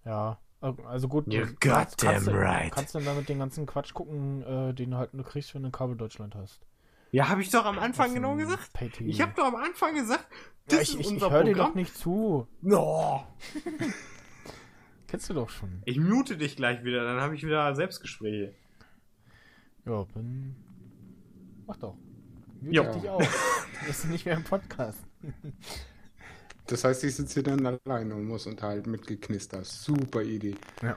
ja, 0.05 0.39
also 0.61 1.09
gut. 1.09 1.27
You're 1.27 1.47
du 1.47 1.55
kannst, 1.61 2.05
right. 2.05 2.73
kannst 2.73 2.95
dann 2.95 3.05
damit 3.05 3.29
den 3.29 3.39
ganzen 3.39 3.67
Quatsch 3.67 3.93
gucken, 3.93 4.43
äh, 4.43 4.75
den 4.75 4.93
du 4.93 4.97
halt 4.97 5.15
nur 5.15 5.25
kriegst, 5.25 5.55
wenn 5.55 5.63
du 5.63 5.71
Kabel 5.71 5.97
Deutschland 5.97 6.35
hast. 6.35 6.67
ja, 7.11 7.29
habe 7.29 7.43
ich 7.43 7.51
doch 7.51 7.65
am 7.65 7.79
Anfang 7.79 8.15
genau 8.15 8.37
gesagt. 8.37 8.71
Ich 9.01 9.21
habe 9.21 9.33
doch 9.37 9.45
am 9.45 9.57
Anfang 9.57 9.95
gesagt, 9.95 10.27
das 10.67 10.77
ja, 10.77 10.83
ich, 10.83 10.95
ist 10.95 11.01
ich, 11.01 11.13
unser 11.13 11.27
ich 11.27 11.33
höre 11.33 11.45
dir 11.45 11.53
Programm. 11.53 11.71
doch 11.71 11.75
nicht 11.75 11.97
zu. 11.97 12.49
No. 12.63 13.27
Kennst 15.07 15.31
du 15.31 15.35
doch 15.35 15.49
schon. 15.49 15.83
Ich 15.85 15.99
mute 15.99 16.37
dich 16.37 16.57
gleich 16.57 16.83
wieder, 16.85 17.05
dann 17.05 17.21
habe 17.21 17.35
ich 17.35 17.45
wieder 17.45 17.75
Selbstgespräche. 17.75 18.55
Ja, 19.85 20.03
bin. 20.05 20.57
Mach 21.67 21.77
doch. 21.77 21.97
Mute 22.61 22.91
dich 22.93 23.09
auch. 23.09 23.21
Du 23.21 23.87
bist 23.87 24.07
nicht 24.07 24.25
mehr 24.25 24.37
im 24.37 24.45
Podcast. 24.45 24.99
Das 26.67 26.85
heißt, 26.85 27.05
ich 27.05 27.15
sitze 27.15 27.35
hier 27.35 27.43
dann 27.43 27.79
alleine 27.85 28.15
und 28.15 28.25
muss 28.27 28.47
unterhalten 28.47 28.91
mit 28.91 29.07
Geknister. 29.07 29.65
Super 29.65 30.23
Idee. 30.23 30.55
Ja. 30.83 30.97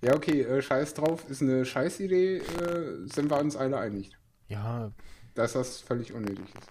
Ja, 0.00 0.14
okay, 0.16 0.42
äh, 0.42 0.60
scheiß 0.60 0.94
drauf, 0.94 1.28
ist 1.30 1.42
eine 1.42 1.64
Scheißidee, 1.64 2.38
äh, 2.38 3.06
sind 3.06 3.30
wir 3.30 3.38
uns 3.38 3.54
alle 3.56 3.78
einig. 3.78 4.10
Ja, 4.48 4.90
Dass 5.34 5.52
das 5.52 5.80
völlig 5.80 6.12
unnötig 6.12 6.44
ist. 6.44 6.68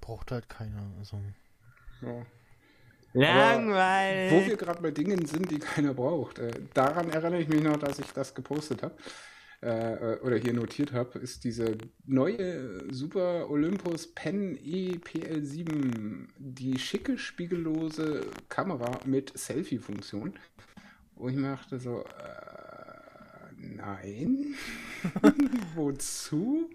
braucht 0.00 0.30
halt 0.32 0.48
keiner. 0.48 0.82
Also. 0.98 1.18
Ja. 2.02 2.26
Langweilig. 3.14 4.32
Wo 4.32 4.46
wir 4.46 4.56
gerade 4.56 4.82
bei 4.82 4.90
Dingen 4.90 5.24
sind, 5.24 5.50
die 5.50 5.58
keiner 5.58 5.94
braucht. 5.94 6.38
Äh, 6.40 6.50
daran 6.74 7.08
erinnere 7.10 7.40
ich 7.40 7.48
mich 7.48 7.62
noch, 7.62 7.78
dass 7.78 7.98
ich 7.98 8.12
das 8.12 8.34
gepostet 8.34 8.82
habe. 8.82 8.94
Äh, 9.64 9.94
äh, 9.94 10.20
oder 10.20 10.36
hier 10.36 10.52
notiert 10.52 10.92
habe, 10.92 11.18
ist 11.18 11.42
diese 11.44 11.78
neue 12.04 12.92
Super 12.92 13.48
Olympus 13.48 14.08
Pen 14.08 14.58
E 14.62 14.98
EPL7, 14.98 16.26
die 16.36 16.78
schicke 16.78 17.16
spiegellose 17.16 18.26
Kamera 18.50 19.00
mit 19.06 19.32
Selfie-Funktion. 19.38 20.34
Wo 21.16 21.28
ich 21.30 21.36
mir 21.36 21.52
dachte 21.52 21.78
so, 21.78 22.00
äh, 22.00 22.44
Nein. 23.56 24.54
Wozu? 25.74 26.70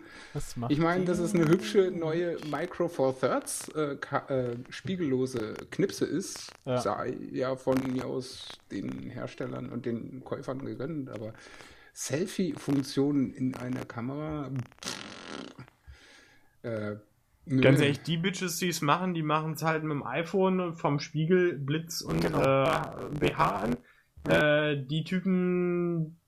Ich 0.69 0.79
meine, 0.79 1.05
das 1.05 1.19
die? 1.19 1.25
ist 1.25 1.35
eine 1.35 1.47
hübsche 1.47 1.91
neue 1.91 2.37
Micro 2.49 2.87
Four 2.87 3.19
Thirds 3.19 3.69
äh, 3.69 3.97
äh, 4.33 4.55
spiegellose 4.69 5.53
Knipse 5.69 6.05
ist. 6.05 6.51
Ja. 6.65 6.81
Sei 6.81 7.15
ja 7.31 7.55
von 7.55 7.77
mir 7.91 8.05
aus 8.05 8.47
den 8.71 9.11
Herstellern 9.11 9.69
und 9.69 9.85
den 9.85 10.23
Käufern 10.23 10.65
gegönnt, 10.65 11.09
aber 11.09 11.33
Selfie-Funktionen 11.93 13.33
in 13.33 13.55
einer 13.55 13.85
Kamera. 13.85 14.51
Äh. 16.63 16.95
Ganz 17.45 17.79
ehrlich, 17.81 18.01
die 18.03 18.17
Bitches, 18.17 18.57
die 18.57 18.67
es 18.69 18.81
machen, 18.81 19.15
die 19.15 19.23
machen 19.23 19.53
es 19.53 19.63
halt 19.63 19.81
mit 19.83 19.91
dem 19.93 20.05
iPhone 20.05 20.73
vom 20.75 20.99
Spiegel, 20.99 21.57
Blitz 21.57 22.01
und 22.01 22.21
Genau. 22.21 22.39
äh, 22.39 23.09
BH 23.19 23.55
an. 23.63 23.77
Äh, 24.31 24.85
die 24.85 25.03
Typen, 25.03 26.19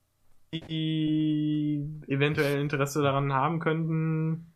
die 0.51 1.85
eventuell 2.07 2.59
Interesse 2.59 3.03
daran 3.03 3.33
haben 3.33 3.59
könnten, 3.59 4.51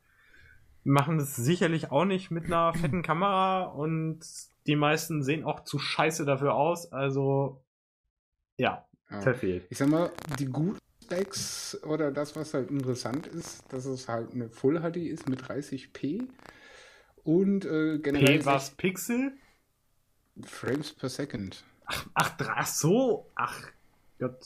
machen 0.84 1.19
das 1.19 1.36
sicherlich 1.36 1.91
auch 1.91 2.06
nicht 2.06 2.32
mit 2.32 2.45
einer 2.45 2.73
fetten 2.82 3.03
Kamera 3.03 3.64
und 3.64 4.22
die 4.65 4.76
meisten 4.76 5.22
sehen 5.22 5.44
auch 5.44 5.64
zu 5.65 5.77
scheiße 5.77 6.26
dafür 6.26 6.56
aus. 6.56 6.91
Also, 6.91 7.64
ja, 8.57 8.86
Ja. 9.11 9.22
verfehlt. 9.22 9.68
Ich 9.69 9.77
sag 9.77 9.90
mal, 9.90 10.10
die 10.40 10.48
guten 10.48 10.80
Specs 11.06 11.77
oder 11.84 12.11
das, 12.11 12.36
was 12.36 12.53
halt 12.53 12.72
interessant 12.72 13.27
ist, 13.27 13.64
dass 13.72 13.86
es 13.86 14.07
halt 14.07 14.34
eine 14.34 14.49
Full 14.49 14.80
HD 14.82 14.98
ist 14.98 15.30
mit 15.30 15.41
30p 15.44 16.27
und 17.23 17.65
äh, 17.65 17.99
generell 17.99 18.40
P 18.40 18.45
was 18.45 18.72
Pixel? 18.72 19.34
60 20.36 20.52
Frames 20.52 20.94
per 20.94 21.10
Second. 21.10 21.64
Ach, 22.14 22.36
dra- 22.38 22.56
ach 22.57 22.68
so, 22.68 23.30
ach 23.36 23.69
Gott. 24.19 24.44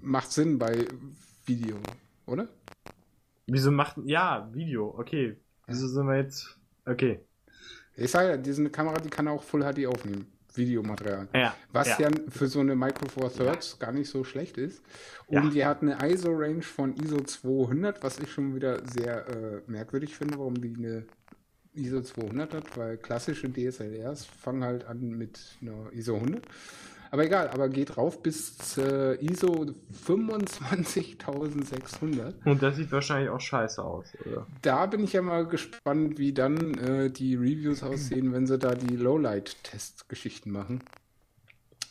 Macht 0.00 0.32
Sinn 0.32 0.58
bei 0.58 0.86
Video, 1.46 1.78
oder? 2.26 2.48
Wieso 3.46 3.70
macht. 3.70 3.96
Ja, 4.04 4.50
Video, 4.52 4.88
okay. 4.98 5.36
Wieso 5.68 5.86
sind 5.86 6.06
wir 6.08 6.16
jetzt. 6.16 6.58
Okay. 6.84 7.20
Ich 7.94 8.10
sage 8.10 8.30
ja, 8.30 8.36
diese 8.36 8.68
Kamera, 8.70 8.98
die 8.98 9.10
kann 9.10 9.28
auch 9.28 9.42
Full 9.42 9.62
HD 9.62 9.86
aufnehmen. 9.86 10.26
Videomaterial. 10.54 11.28
Ja. 11.34 11.54
Was 11.72 11.98
ja. 11.98 12.08
ja, 12.08 12.10
für 12.28 12.46
so 12.48 12.60
eine 12.60 12.74
Micro 12.76 13.08
Four 13.08 13.32
Thirds 13.32 13.78
gar 13.78 13.92
nicht 13.92 14.08
so 14.10 14.24
schlecht 14.24 14.58
ist. 14.58 14.82
Und 15.26 15.44
Ja. 15.44 15.50
die 15.50 15.64
hat 15.64 15.82
eine 15.82 15.98
ISO-Range 16.12 16.62
von 16.62 16.94
ISO 16.96 17.20
200, 17.20 18.02
was 18.02 18.18
ich 18.18 18.30
schon 18.30 18.54
wieder 18.54 18.80
sehr 18.88 19.26
äh, 19.28 19.60
merkwürdig 19.66 20.14
finde, 20.16 20.38
warum 20.38 20.60
die 20.60 20.74
eine 20.76 21.04
ISO 21.74 22.02
200 22.02 22.52
hat, 22.54 22.76
weil 22.76 22.98
klassische 22.98 23.48
DSLRs 23.50 24.26
fangen 24.26 24.62
halt 24.64 24.84
an 24.84 25.00
mit 25.00 25.40
einer 25.62 25.90
ISO 25.92 26.16
100. 26.16 26.44
Aber 27.12 27.24
egal, 27.24 27.48
aber 27.50 27.68
geht 27.68 27.96
rauf 27.98 28.22
bis 28.22 28.76
äh, 28.78 29.14
ISO 29.24 29.66
25600. 29.92 32.34
Und 32.46 32.62
das 32.62 32.76
sieht 32.76 32.90
wahrscheinlich 32.90 33.28
auch 33.30 33.40
scheiße 33.40 33.82
aus, 33.84 34.06
oder? 34.26 34.46
Da 34.62 34.86
bin 34.86 35.04
ich 35.04 35.12
ja 35.12 35.20
mal 35.22 35.46
gespannt, 35.46 36.18
wie 36.18 36.32
dann 36.32 36.74
äh, 36.78 37.10
die 37.10 37.34
Reviews 37.36 37.82
aussehen, 37.82 38.32
wenn 38.32 38.46
sie 38.46 38.58
da 38.58 38.74
die 38.74 38.96
Lowlight-Test-Geschichten 38.96 40.50
machen. 40.50 40.80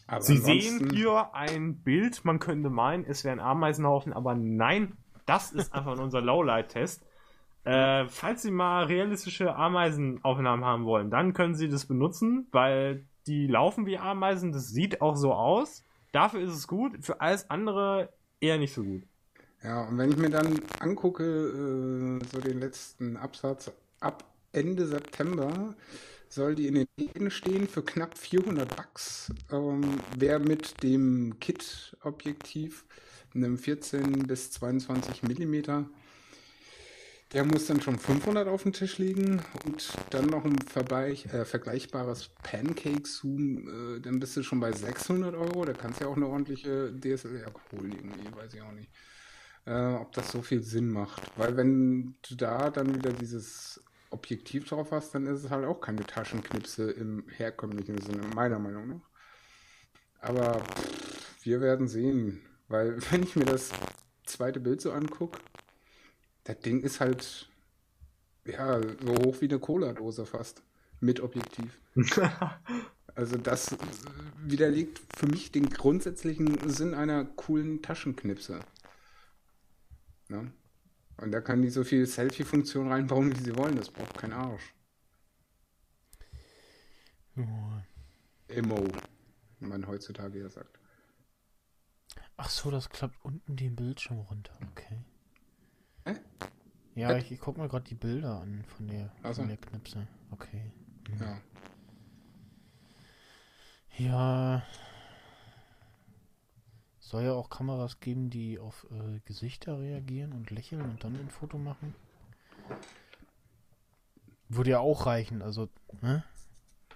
Aber 0.07 0.22
Sie 0.22 0.38
ansonsten- 0.38 0.89
sehen 0.89 0.95
hier 0.95 1.30
ein 1.34 1.76
Bild, 1.84 2.26
man 2.26 2.39
könnte 2.39 2.69
meinen, 2.69 3.06
es 3.06 3.23
wäre 3.23 3.34
ein 3.34 3.39
Ameisenhaufen, 3.39 4.14
aber 4.14 4.34
nein, 4.35 4.93
das 5.27 5.52
ist 5.52 5.72
einfach 5.73 5.98
unser 5.99 6.22
Lowlight-Test. 6.22 7.03
Äh, 7.64 8.06
falls 8.07 8.41
Sie 8.41 8.49
mal 8.49 8.85
realistische 8.85 9.56
Ameisenaufnahmen 9.56 10.65
haben 10.65 10.85
wollen, 10.85 11.11
dann 11.11 11.34
können 11.34 11.53
Sie 11.53 11.69
das 11.69 11.85
benutzen, 11.85 12.48
weil 12.52 13.06
die 13.27 13.48
laufen 13.48 13.85
wie 13.85 13.98
Ameisen, 13.98 14.52
das 14.52 14.69
sieht 14.69 15.02
auch 15.02 15.15
so 15.15 15.34
aus. 15.34 15.84
Dafür 16.11 16.41
ist 16.41 16.53
es 16.53 16.68
gut, 16.68 17.03
für 17.06 17.22
alles 17.22 17.49
andere 17.49 18.10
eher 18.39 18.57
nicht 18.57 18.73
so 18.73 18.84
gut. 18.84 19.03
Ja, 19.64 19.88
und 19.88 19.98
wenn 19.98 20.10
ich 20.10 20.18
mir 20.18 20.30
dann 20.30 20.60
angucke, 20.80 21.23
äh, 21.23 22.26
so 22.31 22.41
den 22.41 22.60
letzten 22.60 23.15
Absatz, 23.15 23.72
ab 23.99 24.23
Ende 24.52 24.88
September 24.88 25.76
soll 26.30 26.56
die 26.56 26.68
in 26.68 26.76
den 26.76 26.88
Läden 26.98 27.30
stehen 27.30 27.68
für 27.68 27.84
knapp 27.84 28.18
400 28.18 28.76
Bucks. 28.76 29.31
Ähm, 29.52 29.81
wer 30.18 30.39
mit 30.39 30.81
dem 30.81 31.39
Kit-Objektiv, 31.39 32.85
einem 33.35 33.57
14 33.57 34.27
bis 34.27 34.52
22 34.52 35.23
Millimeter, 35.23 35.89
der 37.33 37.45
muss 37.45 37.67
dann 37.67 37.81
schon 37.81 37.97
500 37.97 38.47
auf 38.47 38.63
den 38.63 38.73
Tisch 38.73 38.97
legen 38.97 39.41
und 39.65 39.93
dann 40.09 40.27
noch 40.27 40.43
ein 40.43 40.57
äh, 40.57 41.45
vergleichbares 41.45 42.29
Pancake-Zoom, 42.43 43.97
äh, 43.97 43.99
dann 44.01 44.19
bist 44.19 44.35
du 44.35 44.43
schon 44.43 44.59
bei 44.59 44.71
600 44.71 45.35
Euro. 45.35 45.65
Da 45.65 45.73
kannst 45.73 45.99
du 45.99 46.05
ja 46.05 46.11
auch 46.11 46.17
eine 46.17 46.27
ordentliche 46.27 46.91
DSLR 46.93 47.51
holen 47.71 47.91
irgendwie, 47.91 48.35
weiß 48.35 48.53
ich 48.53 48.61
auch 48.61 48.73
nicht 48.73 48.89
äh, 49.65 49.93
ob 49.93 50.11
das 50.13 50.31
so 50.31 50.41
viel 50.41 50.61
Sinn 50.61 50.89
macht. 50.89 51.21
Weil 51.37 51.57
wenn 51.57 52.15
du 52.27 52.35
da 52.35 52.69
dann 52.69 52.95
wieder 52.95 53.13
dieses 53.13 53.83
Objektiv 54.09 54.67
drauf 54.67 54.91
hast, 54.91 55.15
dann 55.15 55.27
ist 55.27 55.43
es 55.43 55.49
halt 55.49 55.65
auch 55.65 55.79
keine 55.81 56.05
Taschenknipse 56.05 56.91
im 56.91 57.25
herkömmlichen 57.29 57.99
Sinne, 57.99 58.23
meiner 58.35 58.59
Meinung 58.59 58.87
nach. 58.89 59.09
Aber 60.19 60.59
pff, 60.59 61.45
wir 61.45 61.61
werden 61.61 61.87
sehen, 61.87 62.41
weil 62.67 62.97
wenn 63.11 63.23
ich 63.23 63.35
mir 63.35 63.45
das 63.45 63.69
zweite 64.25 64.59
Bild 64.59 64.81
so 64.81 64.91
angucke, 64.91 65.39
das 66.43 66.59
Ding 66.59 66.81
ist 66.81 66.99
halt 66.99 67.49
ja 68.45 68.81
so 68.81 69.15
hoch 69.23 69.41
wie 69.41 69.49
eine 69.49 69.59
Cola-Dose 69.59 70.26
fast 70.26 70.63
mit 70.99 71.19
Objektiv. 71.19 71.80
Also 73.13 73.38
das 73.38 73.73
äh, 73.73 73.77
widerlegt 74.43 75.01
für 75.18 75.27
mich 75.27 75.51
den 75.51 75.69
grundsätzlichen 75.69 76.69
Sinn 76.69 76.93
einer 76.93 77.26
coolen 77.26 77.81
Taschenknipse. 77.81 78.61
Ne? 80.30 80.53
Und 81.18 81.31
da 81.31 81.41
kann 81.41 81.61
die 81.61 81.69
so 81.69 81.84
viel 81.84 82.05
Selfie-Funktion 82.05 82.88
reinbauen, 82.88 83.35
wie 83.35 83.43
sie 83.43 83.55
wollen. 83.57 83.76
Das 83.76 83.89
braucht 83.89 84.18
kein 84.18 84.34
Arsch. 84.34 84.73
Ja. 87.35 87.84
Emo, 88.47 88.88
wie 89.59 89.68
man 89.68 89.88
heutzutage 89.88 90.39
ja 90.39 90.49
sagt. 90.49 90.80
Ach 92.38 92.49
so, 92.49 92.72
das 92.72 92.89
klappt 92.89 93.23
unten 93.23 93.55
den 93.55 93.76
Bildschirm 93.76 94.19
runter. 94.19 94.57
Okay. 94.72 95.03
Hä? 96.06 96.15
Ja, 96.95 97.15
ich, 97.18 97.32
ich 97.32 97.40
guck 97.40 97.57
mir 97.57 97.68
gerade 97.69 97.86
die 97.86 97.95
Bilder 97.95 98.41
an 98.41 98.64
von 98.65 98.88
der, 98.88 99.11
Ach 99.23 99.34
so. 99.34 99.41
von 99.41 99.48
der 99.49 99.57
Knipse. 99.57 100.07
Okay. 100.32 100.72
Ja. 101.19 101.38
Ja. 103.98 104.64
Soll 106.99 107.23
ja 107.23 107.34
auch 107.34 107.49
Kameras 107.49 107.99
geben, 107.99 108.30
die 108.30 108.57
auf 108.60 108.88
äh, 108.91 109.19
Gesichter 109.26 109.80
reagieren 109.80 110.32
und 110.34 110.49
lächeln 110.49 110.82
und 110.82 111.03
dann 111.03 111.15
ein 111.15 111.30
Foto 111.30 111.57
machen. 111.57 111.94
Würde 114.48 114.72
ja 114.72 114.80
auch 114.80 115.06
reichen, 115.06 115.41
also, 115.41 115.69
ne? 116.02 116.23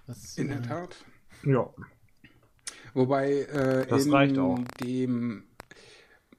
Das, 0.06 0.38
In 0.38 0.48
der 0.48 0.58
äh, 0.58 0.62
Tat. 0.62 0.96
ja. 1.44 1.68
Wobei 2.94 3.30
äh, 3.42 3.86
Das 3.86 4.06
in 4.06 4.12
reicht 4.12 4.38
auch. 4.38 4.58
dem 4.80 5.44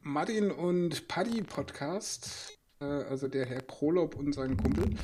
Martin 0.01 0.49
und 0.51 1.07
Paddy 1.07 1.43
Podcast, 1.43 2.56
also 2.79 3.27
der 3.27 3.45
Herr 3.45 3.61
Krolob 3.61 4.15
und 4.15 4.33
sein 4.33 4.57
Kumpel 4.57 4.95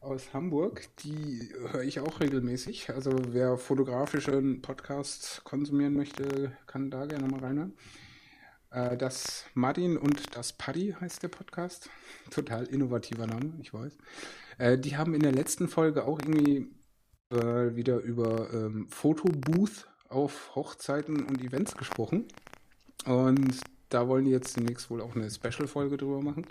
aus 0.00 0.34
Hamburg, 0.34 0.88
die 0.98 1.50
höre 1.70 1.82
ich 1.82 2.00
auch 2.00 2.20
regelmäßig. 2.20 2.90
Also 2.90 3.10
wer 3.28 3.56
fotografischen 3.56 4.60
Podcast 4.60 5.42
konsumieren 5.44 5.94
möchte, 5.94 6.52
kann 6.66 6.90
da 6.90 7.06
gerne 7.06 7.26
mal 7.28 7.40
reinhören. 7.40 7.72
Äh, 8.70 8.96
das 8.96 9.46
Martin 9.54 9.96
und 9.96 10.36
das 10.36 10.52
Paddy 10.52 10.94
heißt 11.00 11.22
der 11.22 11.28
Podcast. 11.28 11.88
Total 12.30 12.64
innovativer 12.66 13.26
Name, 13.26 13.54
ich 13.60 13.72
weiß. 13.72 13.96
Äh, 14.58 14.78
die 14.78 14.96
haben 14.96 15.14
in 15.14 15.22
der 15.22 15.32
letzten 15.32 15.68
Folge 15.68 16.04
auch 16.04 16.18
irgendwie 16.20 16.70
äh, 17.30 17.74
wieder 17.74 17.98
über 18.00 18.52
ähm, 18.52 18.88
Fotobooth 18.90 19.88
auf 20.08 20.54
Hochzeiten 20.54 21.24
und 21.24 21.42
Events 21.42 21.76
gesprochen. 21.76 22.28
Und 23.06 23.60
da 23.88 24.08
wollen 24.08 24.24
die 24.24 24.32
jetzt 24.32 24.56
demnächst 24.56 24.90
wohl 24.90 25.00
auch 25.00 25.14
eine 25.14 25.30
Special-Folge 25.30 25.96
drüber 25.96 26.20
machen. 26.20 26.46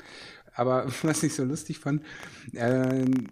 Aber 0.56 0.86
was 1.04 1.24
ich 1.24 1.34
so 1.34 1.44
lustig 1.44 1.80
fand, 1.80 2.04
ähm, 2.54 3.28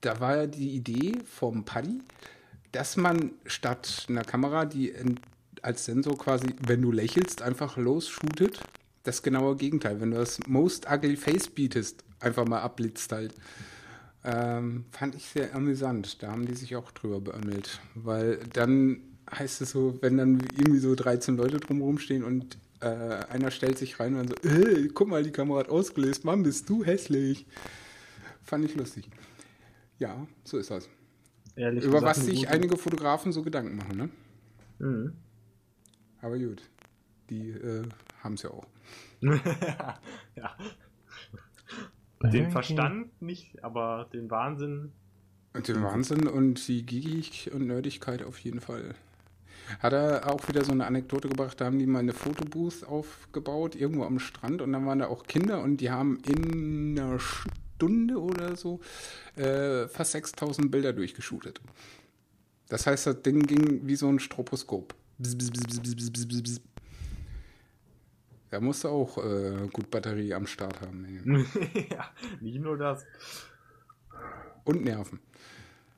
da 0.00 0.20
war 0.20 0.46
die 0.46 0.70
Idee 0.70 1.14
vom 1.24 1.64
Paddy, 1.64 2.00
dass 2.72 2.96
man 2.96 3.32
statt 3.46 4.06
einer 4.08 4.24
Kamera, 4.24 4.66
die 4.66 4.90
in, 4.90 5.18
als 5.62 5.84
Sensor 5.84 6.18
quasi, 6.18 6.54
wenn 6.66 6.82
du 6.82 6.92
lächelst, 6.92 7.42
einfach 7.42 7.76
losshootet, 7.76 8.60
das 9.02 9.22
genaue 9.22 9.56
Gegenteil. 9.56 10.00
Wenn 10.00 10.10
du 10.10 10.18
das 10.18 10.40
Most 10.46 10.90
Ugly 10.90 11.16
Face 11.16 11.48
bietest, 11.48 12.04
einfach 12.20 12.46
mal 12.46 12.60
abblitzt 12.60 13.12
halt. 13.12 13.34
Ähm, 14.24 14.84
fand 14.90 15.14
ich 15.14 15.26
sehr 15.26 15.54
amüsant. 15.54 16.22
Da 16.22 16.32
haben 16.32 16.46
die 16.46 16.54
sich 16.54 16.76
auch 16.76 16.90
drüber 16.90 17.20
beömmelt. 17.20 17.80
Weil 17.94 18.38
dann 18.52 19.00
heißt 19.30 19.60
es 19.60 19.70
so, 19.70 19.98
wenn 20.00 20.16
dann 20.16 20.40
irgendwie 20.56 20.78
so 20.78 20.94
13 20.94 21.36
Leute 21.36 21.58
drumherum 21.58 21.98
stehen 21.98 22.24
und 22.24 22.58
äh, 22.80 22.86
einer 22.86 23.50
stellt 23.50 23.78
sich 23.78 23.98
rein 24.00 24.14
und 24.16 24.30
dann 24.30 24.36
so, 24.42 24.48
äh, 24.48 24.88
guck 24.88 25.08
mal, 25.08 25.22
die 25.22 25.32
Kamera 25.32 25.60
hat 25.60 25.68
ausgelöst, 25.68 26.24
Mann, 26.24 26.42
bist 26.42 26.68
du 26.68 26.84
hässlich. 26.84 27.46
Fand 28.42 28.64
ich 28.64 28.74
lustig. 28.76 29.08
Ja, 29.98 30.26
so 30.44 30.58
ist 30.58 30.70
das. 30.70 30.88
Ehrlich 31.56 31.84
Über 31.84 32.00
gesagt, 32.00 32.18
was 32.18 32.26
sich 32.26 32.40
gute- 32.40 32.50
einige 32.50 32.76
Fotografen 32.76 33.32
so 33.32 33.42
Gedanken 33.42 33.76
machen, 33.76 33.96
ne? 33.96 34.10
Mhm. 34.78 35.12
Aber 36.20 36.38
gut. 36.38 36.62
Die 37.30 37.50
äh, 37.50 37.82
haben 38.22 38.36
sie 38.36 38.50
auch. 38.50 38.66
ja. 39.20 40.56
Den 42.22 42.50
Verstand 42.50 43.20
nicht, 43.20 43.62
aber 43.64 44.08
den 44.12 44.30
Wahnsinn. 44.30 44.92
Und 45.54 45.68
den 45.68 45.82
Wahnsinn 45.82 46.26
und 46.28 46.68
die 46.68 46.84
Geekig 46.84 47.50
und 47.52 47.66
Nerdigkeit 47.66 48.22
auf 48.22 48.38
jeden 48.38 48.60
Fall. 48.60 48.94
Hat 49.80 49.92
er 49.92 50.32
auch 50.32 50.48
wieder 50.48 50.64
so 50.64 50.72
eine 50.72 50.86
Anekdote 50.86 51.28
gebracht, 51.28 51.60
da 51.60 51.66
haben 51.66 51.78
die 51.78 51.86
mal 51.86 52.00
eine 52.00 52.12
Fotobooth 52.12 52.84
aufgebaut, 52.84 53.74
irgendwo 53.74 54.04
am 54.04 54.18
Strand 54.18 54.62
und 54.62 54.72
dann 54.72 54.86
waren 54.86 55.00
da 55.00 55.08
auch 55.08 55.24
Kinder 55.24 55.60
und 55.62 55.78
die 55.78 55.90
haben 55.90 56.20
in 56.26 56.98
einer 56.98 57.18
Stunde 57.18 58.20
oder 58.20 58.56
so 58.56 58.80
äh, 59.36 59.88
fast 59.88 60.12
6000 60.12 60.70
Bilder 60.70 60.92
durchgeshootet. 60.92 61.60
Das 62.68 62.86
heißt, 62.86 63.06
das 63.06 63.22
Ding 63.22 63.42
ging 63.42 63.86
wie 63.86 63.96
so 63.96 64.08
ein 64.08 64.18
Stroboskop. 64.18 64.94
Bzz, 65.18 65.36
bzz, 65.36 65.50
bzz, 65.50 65.80
bzz, 65.80 65.94
bzz, 65.94 66.10
bzz, 66.26 66.42
bzz. 66.42 66.60
Da 68.50 68.60
musst 68.60 68.84
du 68.84 68.88
auch 68.88 69.18
äh, 69.18 69.68
gut 69.72 69.90
Batterie 69.90 70.32
am 70.34 70.46
Start 70.46 70.80
haben. 70.80 71.06
Ja, 71.90 72.10
nicht 72.40 72.60
nur 72.60 72.78
das. 72.78 73.04
Und 74.64 74.84
Nerven. 74.84 75.20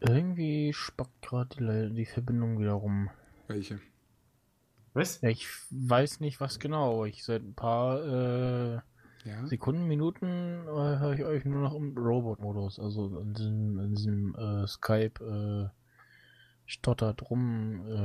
Irgendwie 0.01 0.73
spackt 0.73 1.23
gerade 1.23 1.89
die, 1.89 1.95
die 1.95 2.05
Verbindung 2.05 2.59
wieder 2.59 2.73
rum. 2.73 3.11
Welche? 3.49 3.81
Was? 4.95 5.21
Ja, 5.21 5.29
ich 5.31 5.47
weiß 5.71 6.21
nicht, 6.21 6.41
was 6.41 6.59
genau. 6.59 7.05
Ich 7.05 7.25
seit 7.25 7.43
ein 7.43 7.55
paar 7.55 8.03
äh, 8.05 8.75
Ja. 9.25 9.47
Sekunden, 9.47 9.87
Minuten 9.87 10.63
äh, 10.67 10.99
höre 10.99 11.13
ich 11.15 11.25
euch 11.25 11.45
nur 11.45 11.61
noch 11.63 11.75
im 11.75 11.97
Robot-Modus. 11.97 12.79
Also 12.79 13.19
in 13.21 13.35
diesem, 13.35 13.79
in 13.81 13.95
diesem 13.95 14.35
äh, 14.35 14.67
Skype 14.67 15.25
äh, 15.25 15.69
stottert 16.67 17.31
rum. 17.31 17.87
Äh, 17.87 18.05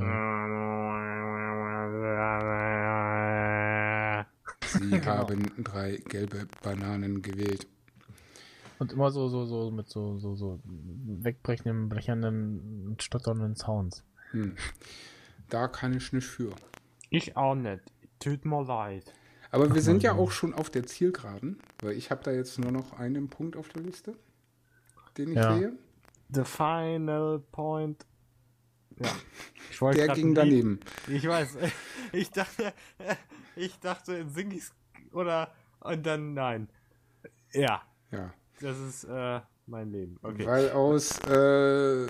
Sie 4.66 5.02
haben 5.06 5.64
drei 5.64 5.98
gelbe 5.98 6.48
Bananen 6.62 7.22
gewählt. 7.22 7.68
und 8.80 8.92
immer 8.94 9.12
so, 9.12 9.28
so, 9.30 9.46
so 9.46 9.72
mit 9.72 9.90
so, 9.90 10.18
so, 10.20 10.36
so 10.36 10.60
wegbrechenden, 10.66 11.90
blechernden, 11.90 12.96
stotternden 13.00 13.56
Sounds. 13.56 14.04
Hm. 14.32 14.56
Da 15.54 15.68
kann 15.68 15.94
ich 15.96 16.12
nicht 16.14 16.26
für. 16.26 16.50
Ich 17.12 17.38
auch 17.38 17.54
nicht. 17.54 17.84
Tut 18.20 18.44
mir 18.44 18.64
leid. 18.64 19.14
Aber 19.52 19.72
wir 19.76 19.84
sind 19.84 20.02
ja 20.02 20.14
auch 20.14 20.32
schon 20.32 20.52
auf 20.56 20.72
der 20.72 20.88
Zielgeraden, 20.88 21.60
weil 21.84 21.92
ich 21.96 22.10
habe 22.10 22.24
da 22.24 22.32
jetzt 22.32 22.58
nur 22.58 22.72
noch 22.72 22.94
einen 22.94 23.28
Punkt 23.30 23.56
auf 23.56 23.70
der 23.70 23.84
Liste, 23.84 24.16
den 25.16 25.30
ich 25.30 25.36
Ja. 25.36 25.56
sehe. 25.56 25.74
The 26.34 26.44
final 26.44 27.40
point. 27.52 28.04
Ja. 28.98 29.12
Ich 29.70 29.80
wollte 29.80 30.00
Der 30.00 30.16
ging 30.16 30.34
daneben. 30.34 30.80
Lied- 31.06 31.18
Ich 31.18 31.28
weiß. 31.28 31.56
Ich 32.14 32.32
dachte, 32.32 32.74
ich 33.56 33.80
dachte, 33.80 34.28
sing 34.30 34.50
ich's 34.50 34.74
oder 35.12 35.52
und 35.82 36.04
dann 36.04 36.34
nein. 36.34 36.68
Ja, 37.52 37.84
Ja. 38.12 38.34
das 38.60 38.80
ist 38.80 39.04
äh, 39.04 39.40
mein 39.68 39.92
Leben. 39.92 40.18
Okay. 40.24 40.48
Weil 40.48 40.72
aus 40.72 41.20
äh, 41.20 42.08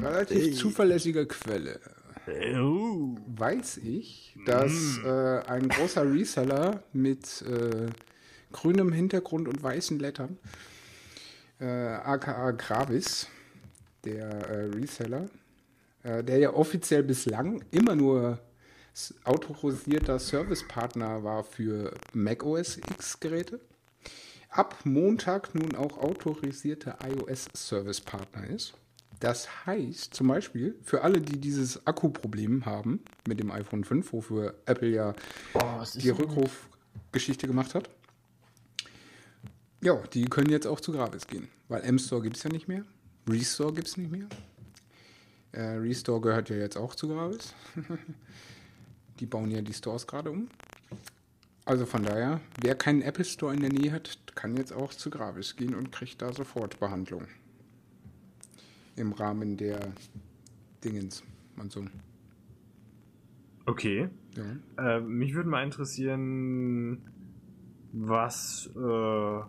relativ 0.00 0.56
zuverlässiger 0.56 1.26
Quelle. 1.26 1.78
Weiß 2.26 3.78
ich, 3.78 4.36
dass 4.46 4.98
äh, 5.04 5.40
ein 5.46 5.68
großer 5.68 6.10
Reseller 6.10 6.82
mit 6.92 7.42
äh, 7.42 7.86
grünem 8.52 8.92
Hintergrund 8.92 9.48
und 9.48 9.62
weißen 9.62 9.98
Lettern, 9.98 10.38
äh, 11.60 11.66
aka 11.66 12.52
Gravis, 12.52 13.26
der 14.04 14.28
äh, 14.28 14.64
Reseller, 14.66 15.28
äh, 16.02 16.22
der 16.22 16.38
ja 16.38 16.52
offiziell 16.52 17.02
bislang 17.02 17.64
immer 17.70 17.96
nur 17.96 18.38
autorisierter 19.24 20.18
Servicepartner 20.18 21.24
war 21.24 21.44
für 21.44 21.94
Mac 22.12 22.44
OS 22.44 22.76
X 22.76 23.18
Geräte, 23.20 23.60
ab 24.50 24.80
Montag 24.84 25.54
nun 25.54 25.74
auch 25.74 25.98
autorisierter 25.98 26.98
iOS 27.02 27.48
Servicepartner 27.54 28.48
ist. 28.48 28.74
Das 29.22 29.66
heißt 29.66 30.14
zum 30.14 30.26
Beispiel, 30.26 30.74
für 30.82 31.02
alle, 31.02 31.20
die 31.20 31.38
dieses 31.38 31.86
Akkuproblem 31.86 32.66
haben 32.66 32.98
mit 33.28 33.38
dem 33.38 33.52
iPhone 33.52 33.84
5, 33.84 34.12
wofür 34.12 34.56
Apple 34.66 34.88
ja 34.88 35.14
was 35.52 35.92
die 35.92 36.10
Rückrufgeschichte 36.10 37.46
gemacht 37.46 37.76
hat, 37.76 37.88
ja, 39.80 39.96
die 40.12 40.24
können 40.24 40.50
jetzt 40.50 40.66
auch 40.66 40.80
zu 40.80 40.90
Gravis 40.90 41.28
gehen. 41.28 41.46
Weil 41.68 41.82
M-Store 41.82 42.20
gibt 42.20 42.36
es 42.36 42.42
ja 42.42 42.50
nicht 42.50 42.66
mehr. 42.66 42.84
Restore 43.28 43.72
gibt 43.72 43.86
es 43.86 43.96
nicht 43.96 44.10
mehr. 44.10 44.26
Äh, 45.52 45.76
Restore 45.76 46.20
gehört 46.20 46.50
ja 46.50 46.56
jetzt 46.56 46.76
auch 46.76 46.96
zu 46.96 47.06
Gravis. 47.06 47.54
die 49.20 49.26
bauen 49.26 49.52
ja 49.52 49.60
die 49.60 49.72
Stores 49.72 50.04
gerade 50.04 50.32
um. 50.32 50.48
Also 51.64 51.86
von 51.86 52.02
daher, 52.02 52.40
wer 52.60 52.74
keinen 52.74 53.02
Apple 53.02 53.24
Store 53.24 53.54
in 53.54 53.60
der 53.60 53.72
Nähe 53.72 53.92
hat, 53.92 54.18
kann 54.34 54.56
jetzt 54.56 54.72
auch 54.72 54.92
zu 54.92 55.10
Gravis 55.10 55.54
gehen 55.54 55.76
und 55.76 55.92
kriegt 55.92 56.22
da 56.22 56.32
sofort 56.32 56.80
Behandlung. 56.80 57.28
Im 58.96 59.12
Rahmen 59.12 59.56
der 59.56 59.80
Dingens 60.84 61.22
und 61.56 61.72
so. 61.72 61.84
Okay. 63.66 64.08
Ja. 64.76 64.96
Äh, 64.96 65.00
mich 65.00 65.34
würde 65.34 65.48
mal 65.48 65.62
interessieren, 65.62 67.02
was 67.92 68.70
äh, 68.74 69.40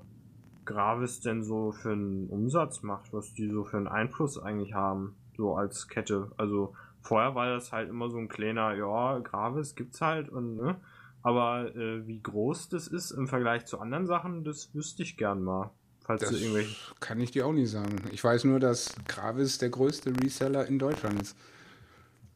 Gravis 0.66 1.22
denn 1.22 1.44
so 1.44 1.72
für 1.72 1.92
einen 1.92 2.28
Umsatz 2.28 2.84
macht, 2.84 3.14
was 3.14 3.34
die 3.34 3.50
so 3.50 3.64
für 3.64 3.78
einen 3.78 3.88
Einfluss 3.88 4.38
eigentlich 4.38 4.74
haben, 4.74 5.16
so 5.36 5.56
als 5.56 5.88
Kette. 5.88 6.32
Also 6.38 6.74
vorher 7.02 7.36
war 7.36 7.50
das 7.50 7.72
halt 7.72 7.90
immer 7.90 8.10
so 8.10 8.18
ein 8.18 8.30
kleiner, 8.30 8.74
ja, 8.76 9.20
Gravis 9.20 9.76
gibt's 9.76 10.02
halt 10.02 10.30
und 10.30 10.56
ne. 10.56 10.80
Aber 11.22 11.74
äh, 11.74 12.06
wie 12.06 12.22
groß 12.22 12.70
das 12.70 12.88
ist 12.88 13.12
im 13.12 13.28
Vergleich 13.28 13.66
zu 13.66 13.80
anderen 13.80 14.06
Sachen, 14.06 14.44
das 14.44 14.74
wüsste 14.76 15.04
ich 15.04 15.16
gern 15.16 15.42
mal. 15.42 15.72
Falls 16.04 16.22
Das 16.22 16.32
du 16.32 16.38
irgendwelche. 16.38 16.76
kann 17.00 17.20
ich 17.22 17.32
dir 17.32 17.46
auch 17.46 17.54
nicht 17.54 17.70
sagen. 17.70 17.96
Ich 18.12 18.24
weiß 18.24 18.44
nur, 18.44 18.60
dass 18.60 18.94
Gravis 19.08 19.58
der 19.58 19.70
größte 19.70 20.14
Reseller 20.22 20.68
in 20.68 20.80
Deutschland 20.80 21.22
ist. 21.22 21.36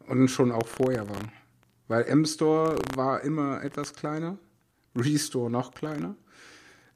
Und 0.07 0.29
schon 0.29 0.51
auch 0.51 0.67
vorher 0.67 1.09
war. 1.09 1.21
Weil 1.89 2.05
M-Store 2.05 2.79
war 2.95 3.21
immer 3.21 3.61
etwas 3.63 3.93
kleiner, 3.93 4.37
Restore 4.95 5.51
noch 5.51 5.73
kleiner. 5.73 6.15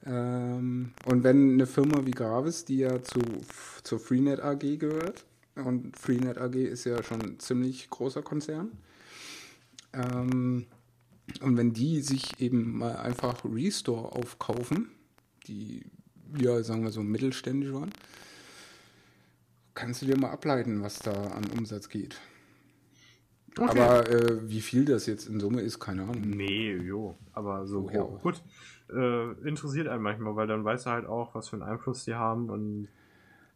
Ähm, 0.06 0.94
und 1.06 1.24
wenn 1.24 1.54
eine 1.54 1.68
Firma 1.68 2.06
wie 2.06 2.12
Gravis, 2.12 2.66
die 2.66 2.78
ja 2.78 3.04
zu, 3.04 3.20
zur 3.84 4.00
Freenet 4.00 4.40
AG 4.40 4.78
gehört, 4.78 5.26
und 5.56 5.98
Freenet 5.98 6.38
AG 6.38 6.56
ist 6.56 6.86
ja 6.86 7.04
schon 7.04 7.22
ein 7.22 7.40
ziemlich 7.40 7.90
großer 7.90 8.22
Konzern, 8.22 8.72
ähm, 9.94 10.68
und 11.42 11.58
wenn 11.58 11.74
die 11.74 12.02
sich 12.02 12.40
eben 12.42 12.78
mal 12.78 12.96
einfach 12.98 13.46
Restore 13.46 14.14
aufkaufen, 14.14 14.90
die 15.48 15.84
ja, 16.38 16.62
sagen 16.64 16.84
wir 16.84 16.92
so, 16.92 17.02
mittelständisch 17.04 17.74
waren, 17.74 17.92
kannst 19.74 20.02
du 20.02 20.06
dir 20.06 20.18
mal 20.18 20.32
ableiten, 20.32 20.82
was 20.84 21.00
da 21.00 21.12
an 21.12 21.46
Umsatz 21.58 21.90
geht. 21.90 22.16
Aber 23.58 24.10
äh, 24.10 24.50
wie 24.50 24.62
viel 24.62 24.86
das 24.86 25.06
jetzt 25.08 25.28
in 25.28 25.40
Summe 25.40 25.62
ist, 25.62 25.80
keine 25.80 26.04
Ahnung. 26.04 26.22
Nee, 26.22 26.74
jo, 26.74 27.16
aber 27.34 27.68
so 27.68 27.84
grob. 27.84 28.18
auch? 28.18 28.22
gut. 28.22 28.42
Äh, 28.94 29.32
interessiert 29.48 29.88
einen 29.88 30.04
manchmal, 30.04 30.36
weil 30.36 30.48
dann 30.48 30.64
weißt 30.64 30.86
du 30.86 30.90
halt 30.90 31.06
auch, 31.06 31.36
was 31.36 31.50
für 31.50 31.58
einen 31.58 31.64
Einfluss 31.64 32.06
die 32.06 32.14
haben 32.16 32.50
und 32.50 32.88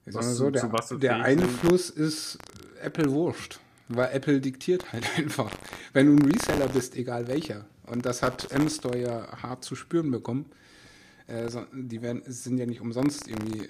was 0.06 0.16
mal 0.16 0.22
du- 0.32 0.36
so, 0.36 0.50
der, 0.52 0.62
zu 0.64 0.72
was 0.74 0.90
der 0.90 1.00
fähig 1.00 1.26
sind. 1.26 1.44
Einfluss 1.44 1.90
ist 1.90 2.38
Apple 2.82 3.12
wurscht. 3.12 3.60
Weil 3.88 4.10
Apple 4.14 4.42
diktiert 4.42 4.92
halt 4.92 5.06
einfach. 5.18 5.52
Wenn 5.94 6.08
du 6.08 6.14
ein 6.24 6.32
Reseller 6.32 6.68
bist, 6.68 6.96
egal 6.96 7.28
welcher. 7.28 7.66
Und 7.86 8.06
das 8.06 8.22
hat 8.24 8.52
M-Store 8.52 8.98
ja 8.98 9.42
hart 9.44 9.64
zu 9.64 9.76
spüren 9.76 10.10
bekommen. 10.12 10.46
Äh, 11.28 11.48
so- 11.50 11.66
die 11.74 12.02
werden, 12.02 12.22
sind 12.26 12.58
ja 12.58 12.66
nicht 12.66 12.82
umsonst 12.82 13.28
irgendwie 13.28 13.68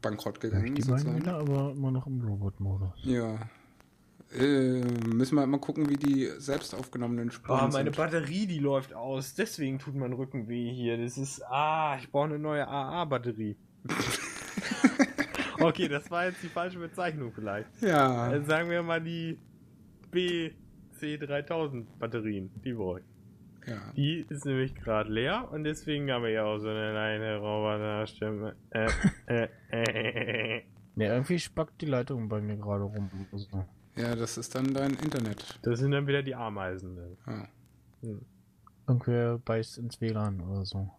bankrott 0.00 0.40
gegangen. 0.40 0.74
Die 0.74 0.82
beiden 0.82 0.98
sozusagen. 0.98 1.16
wieder, 1.20 1.38
aber 1.38 1.72
immer 1.72 1.90
noch 1.90 2.06
im 2.06 2.20
Robot-Modus. 2.22 2.90
Ja. 3.02 3.38
Äh, 4.36 4.80
müssen 5.14 5.36
wir 5.36 5.40
halt 5.42 5.50
mal 5.50 5.58
gucken, 5.60 5.88
wie 5.88 5.96
die 5.96 6.28
selbst 6.38 6.74
aufgenommenen 6.74 7.30
Spuren 7.30 7.60
Oh, 7.60 7.72
meine 7.72 7.84
sind. 7.84 7.96
Batterie, 7.96 8.46
die 8.46 8.58
läuft 8.58 8.92
aus. 8.92 9.34
Deswegen 9.34 9.78
tut 9.78 9.94
mein 9.94 10.12
Rücken 10.12 10.48
weh 10.48 10.72
hier. 10.72 10.98
Das 10.98 11.16
ist. 11.18 11.42
Ah, 11.48 11.96
ich 12.00 12.10
brauche 12.10 12.24
eine 12.26 12.38
neue 12.38 12.66
AA-Batterie. 12.66 13.56
okay, 15.60 15.88
das 15.88 16.10
war 16.10 16.26
jetzt 16.26 16.42
die 16.42 16.48
falsche 16.48 16.78
Bezeichnung 16.78 17.32
vielleicht. 17.32 17.68
Ja. 17.80 18.30
Dann 18.30 18.44
sagen 18.44 18.70
wir 18.70 18.82
mal 18.82 19.00
die 19.00 19.38
BC3000 20.12 21.84
Batterien. 21.98 22.50
Die 22.64 22.72
brauche 22.72 23.00
ich. 23.00 23.04
Ja. 23.66 23.76
Die 23.96 24.24
ist 24.28 24.44
nämlich 24.44 24.74
gerade 24.74 25.10
leer 25.12 25.48
und 25.52 25.64
deswegen 25.64 26.10
haben 26.10 26.22
wir 26.24 26.30
ja 26.30 26.44
auch 26.44 26.58
so 26.58 26.68
eine 26.68 26.90
kleine 26.90 27.36
Roboterstimme. 27.38 28.54
Äh, 28.70 28.88
äh, 29.26 29.48
äh, 29.70 30.58
äh. 30.58 30.62
Ja, 30.96 31.12
irgendwie 31.14 31.38
spackt 31.38 31.80
die 31.80 31.86
Leitung 31.86 32.28
bei 32.28 32.40
mir 32.40 32.56
gerade 32.56 32.84
rum. 32.84 33.10
Also, 33.32 33.64
Ja, 33.96 34.14
das 34.14 34.38
ist 34.38 34.54
dann 34.54 34.72
dein 34.74 34.92
Internet. 34.94 35.58
Das 35.62 35.78
sind 35.80 35.90
dann 35.90 36.06
wieder 36.06 36.22
die 36.22 36.34
Ameisen. 36.34 36.94
ne? 36.94 37.16
Ja. 37.26 37.48
irgendwer 38.86 39.38
beißt 39.38 39.78
ins 39.78 40.00
WLAN 40.00 40.40
oder 40.42 40.64
so. 40.64 40.90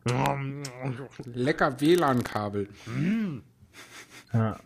Lecker 1.25 1.79
WLAN-Kabel. 1.79 2.67
Ja. 4.33 4.39
Ja, 4.43 4.57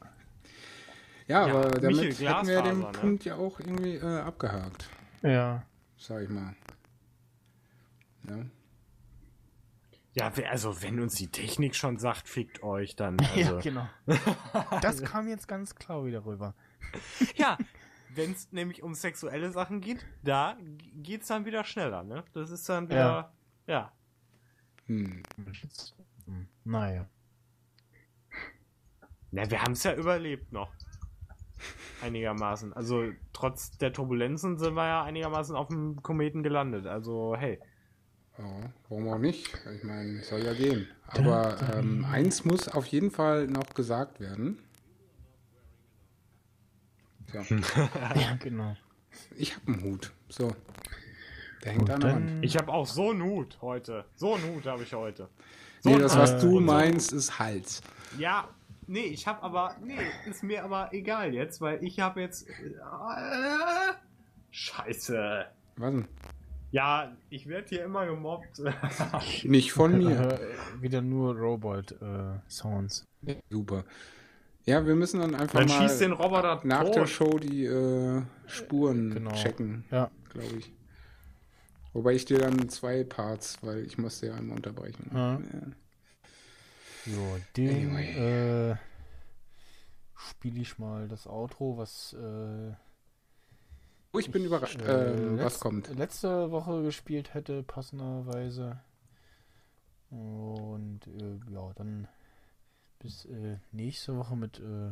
Ja, 1.28 1.46
aber 1.46 1.70
damit 1.72 1.96
Michel, 1.98 2.28
hätten 2.28 2.48
wir 2.48 2.62
den 2.64 2.80
ne? 2.80 2.88
Punkt 2.92 3.26
ja 3.26 3.36
auch 3.36 3.60
irgendwie 3.60 3.96
äh, 3.98 4.20
abgehakt, 4.22 4.90
Ja. 5.22 5.62
sag 5.98 6.24
ich 6.24 6.30
mal. 6.30 6.56
Ja. 8.30 8.46
Ja, 10.14 10.34
also 10.50 10.82
wenn 10.82 11.00
uns 11.00 11.16
die 11.16 11.28
Technik 11.28 11.76
schon 11.76 11.98
sagt, 11.98 12.28
fickt 12.28 12.64
euch, 12.64 12.96
dann. 12.96 13.18
Also, 13.36 13.56
Ja, 13.56 13.60
genau. 13.62 13.90
Das 14.82 15.02
kam 15.04 15.28
jetzt 15.28 15.48
ganz 15.48 15.76
klar 15.76 16.06
wieder 16.06 16.26
rüber. 16.26 16.56
ja 17.36 17.58
wenn 18.16 18.32
es 18.32 18.52
nämlich 18.52 18.84
um 18.84 18.94
sexuelle 18.96 19.52
Sachen 19.52 19.82
geht, 19.82 20.06
da 20.24 20.58
geht's 20.96 21.28
dann 21.28 21.46
wieder 21.46 21.64
schneller, 21.64 22.04
ne? 22.04 22.24
Das 22.34 22.50
ist 22.50 22.68
dann 22.68 22.90
wieder. 22.90 23.34
Ja. 23.68 23.92
Hm. 24.88 25.22
Hm, 26.26 26.48
Naja. 26.64 27.08
Na, 29.32 29.50
wir 29.50 29.62
haben 29.62 29.74
es 29.74 29.84
ja 29.84 29.94
überlebt 29.94 30.52
noch. 30.52 30.74
Einigermaßen. 32.02 32.74
Also 32.74 33.12
trotz 33.34 33.78
der 33.78 33.94
Turbulenzen 33.94 34.58
sind 34.58 34.74
wir 34.74 34.88
ja 34.88 35.04
einigermaßen 35.04 35.56
auf 35.56 35.68
dem 35.68 36.02
Kometen 36.02 36.42
gelandet. 36.42 36.88
Also 36.88 37.36
hey. 37.38 37.60
Ja, 38.40 38.46
warum 38.88 39.08
auch 39.10 39.18
nicht? 39.20 39.50
Ich 39.76 39.84
meine, 39.84 40.24
soll 40.24 40.42
ja 40.44 40.54
gehen. 40.54 40.88
Aber 41.08 41.58
ähm, 41.76 42.06
eins 42.06 42.46
muss 42.46 42.68
auf 42.70 42.86
jeden 42.88 43.12
Fall 43.12 43.48
noch 43.48 43.74
gesagt 43.74 44.20
werden. 44.22 44.60
Ja, 47.34 47.44
Ja, 48.16 48.36
genau. 48.40 48.76
ich 49.36 49.56
habe 49.56 49.68
einen 49.74 49.84
Hut. 49.84 50.12
So. 50.30 50.56
Der 51.64 51.74
hängt 51.74 51.90
an 51.90 52.00
der 52.00 52.14
Wand. 52.14 52.46
Ich 52.46 52.56
habe 52.58 52.72
auch 52.72 52.88
so 52.88 53.12
einen 53.12 53.22
Hut 53.24 53.58
heute. 53.62 54.06
So 54.16 54.36
einen 54.36 54.56
Hut 54.56 54.66
habe 54.66 54.84
ich 54.84 54.94
heute. 54.94 55.30
So 55.82 55.90
Nee, 55.90 55.98
das, 56.00 56.18
was 56.18 56.40
du 56.40 56.48
Und 56.48 56.54
so- 56.54 56.60
meinst, 56.62 57.12
ist 57.14 57.38
Hals. 57.40 57.82
Ja, 58.18 58.48
nee, 58.88 59.02
ich 59.06 59.28
habe 59.28 59.44
aber. 59.44 59.76
Nee, 59.84 60.00
ist 60.30 60.44
mir 60.44 60.64
aber 60.64 60.94
egal 60.94 61.34
jetzt, 61.34 61.60
weil 61.62 61.84
ich 61.84 62.00
habe 62.00 62.22
jetzt. 62.22 62.48
Äh, 62.50 62.54
scheiße. 64.52 65.46
Was 65.76 65.92
denn? 65.92 66.08
Ja, 66.72 67.16
ich 67.30 67.48
werde 67.48 67.68
hier 67.68 67.84
immer 67.84 68.06
gemobbt. 68.06 68.62
Nicht 69.44 69.72
von 69.72 69.98
mir. 69.98 70.40
Äh, 70.40 70.82
wieder 70.82 71.02
nur 71.02 71.36
Robot-Sounds. 71.36 73.08
Super. 73.50 73.84
Ja, 74.66 74.86
wir 74.86 74.96
müssen 74.96 75.20
dann 75.20 75.34
einfach 75.34 75.60
Dann 75.60 75.68
mal 75.68 75.82
schießt 75.82 76.02
den 76.02 76.12
Roboter 76.12 76.62
nach 76.64 76.84
tot. 76.84 76.96
der 76.96 77.08
Show 77.08 77.40
die 77.40 77.66
äh, 77.66 78.22
Spuren 78.46 79.14
Genau. 79.16 79.32
checken, 79.34 79.84
ja. 79.90 80.12
glaube 80.30 80.58
ich. 80.58 80.72
Wobei 81.94 82.14
ich 82.14 82.26
dir 82.26 82.38
dann 82.38 82.70
zwei 82.70 83.04
Parts, 83.04 83.58
weil 83.64 83.84
ich 83.86 83.98
musste 83.98 84.28
ja 84.28 84.36
einmal 84.36 84.58
unterbrechen. 84.58 85.10
Ja. 85.12 85.34
Ja. 85.34 85.42
So, 87.06 87.38
den 87.58 87.70
Anyway. 87.92 88.72
äh, 88.72 88.76
spiele 90.16 90.60
ich 90.62 90.78
mal 90.78 91.08
das 91.08 91.26
Outro, 91.26 91.78
was 91.78 92.14
Oh, 94.12 94.20
ich 94.20 94.32
bin 94.32 94.44
überrascht, 94.44 94.82
äh, 94.82 95.14
äh, 95.14 95.40
was 95.40 95.58
letz- 95.58 95.60
kommt. 95.60 95.88
letzte 95.96 96.52
Woche 96.52 96.82
gespielt 96.84 97.34
hätte, 97.34 97.62
passenderweise. 97.64 98.80
Und 100.10 101.02
äh, 101.08 101.40
ja, 101.54 101.72
dann 101.76 102.08
bis 102.98 103.26
äh, 103.26 103.58
nächste 103.72 104.18
Woche 104.18 104.36
mit 104.36 104.60
äh, 104.60 104.92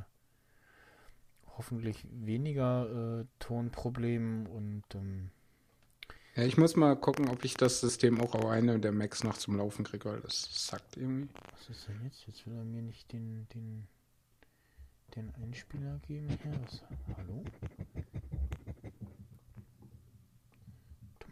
hoffentlich 1.57 2.06
weniger 2.11 3.22
äh, 3.22 3.26
Tonproblemen 3.39 4.45
und 4.45 4.84
ähm, 4.94 5.31
Ja, 6.35 6.44
ich 6.44 6.57
muss 6.57 6.76
mal 6.76 6.95
gucken, 6.95 7.27
ob 7.30 7.44
ich 7.44 7.56
das 7.56 7.80
System 7.81 8.22
auch 8.22 8.35
auf 8.35 8.45
eine 8.45 8.80
der 8.80 8.91
Macs 8.91 9.23
noch 9.23 9.38
zum 9.39 9.57
Laufen 9.57 9.84
kriege, 9.84 10.06
weil 10.10 10.22
das 10.22 10.68
sackt 10.68 10.95
irgendwie. 10.95 11.27
was 11.52 11.69
ist 11.69 11.88
denn 11.88 11.99
jetzt? 12.03 12.27
Jetzt 12.27 12.45
will 12.45 12.53
er 12.56 12.64
mir 12.64 12.84
nicht 12.84 13.11
den, 13.11 13.48
den, 13.56 13.88
den 15.15 15.34
Einspieler 15.41 15.99
geben 16.07 16.27
hier. 16.44 16.52
Was, 16.64 16.84
hallo? 17.18 17.44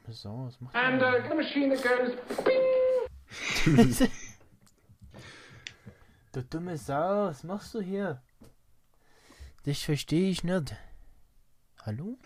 Sau, 0.10 0.46
was 0.46 0.60
macht 0.62 0.76
And 0.76 1.02
der? 1.02 1.24
uh, 1.26 1.28
the 1.30 1.36
machine 1.36 1.70
goes 1.70 2.16
bing. 2.44 4.10
Du 6.32 6.44
dumme 6.44 6.78
Sau, 6.78 7.28
was 7.28 7.44
machst 7.44 7.74
du 7.74 7.80
hier? 7.82 8.22
Das 9.64 9.80
verstehe 9.80 10.30
ich 10.30 10.44
nicht. 10.44 10.76
Hallo? 11.86 12.18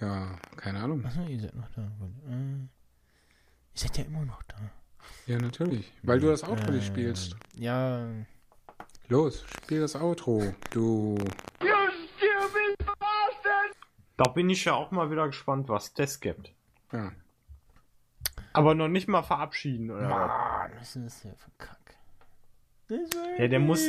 Ja, 0.00 0.36
keine 0.56 0.80
Ahnung. 0.80 1.04
Achso, 1.04 1.22
ihr 1.22 1.40
seid 1.40 1.54
noch 1.54 1.68
da. 1.74 1.82
Äh, 2.28 2.32
ihr 2.32 2.68
seid 3.74 3.96
ja 3.98 4.04
immer 4.04 4.24
noch 4.26 4.42
da. 4.42 4.56
Ja, 5.26 5.38
natürlich. 5.38 5.90
Weil 6.02 6.20
du 6.20 6.26
das 6.28 6.44
Outro 6.44 6.70
nicht 6.72 6.84
Äh, 6.84 6.92
spielst. 6.92 7.36
Ja, 7.54 8.06
Los, 9.08 9.44
spiel 9.64 9.80
das 9.80 9.96
Outro. 9.96 10.52
Du. 10.70 11.16
Da 14.18 14.24
bin 14.30 14.50
ich 14.50 14.64
ja 14.64 14.74
auch 14.74 14.90
mal 14.90 15.10
wieder 15.10 15.26
gespannt, 15.26 15.68
was 15.68 15.94
das 15.94 16.20
gibt. 16.20 16.52
Ja. 16.92 17.12
Aber 18.52 18.74
noch 18.74 18.88
nicht 18.88 19.08
mal 19.08 19.22
verabschieden, 19.22 19.90
oder? 19.90 20.08
Mann, 20.08 20.30
was 20.78 20.96
ist 20.96 21.04
das 21.06 21.22
hier 21.22 21.34
für 21.36 21.50
Kack? 21.58 21.76
Ja, 23.38 23.48
der 23.48 23.58
muss- 23.60 23.84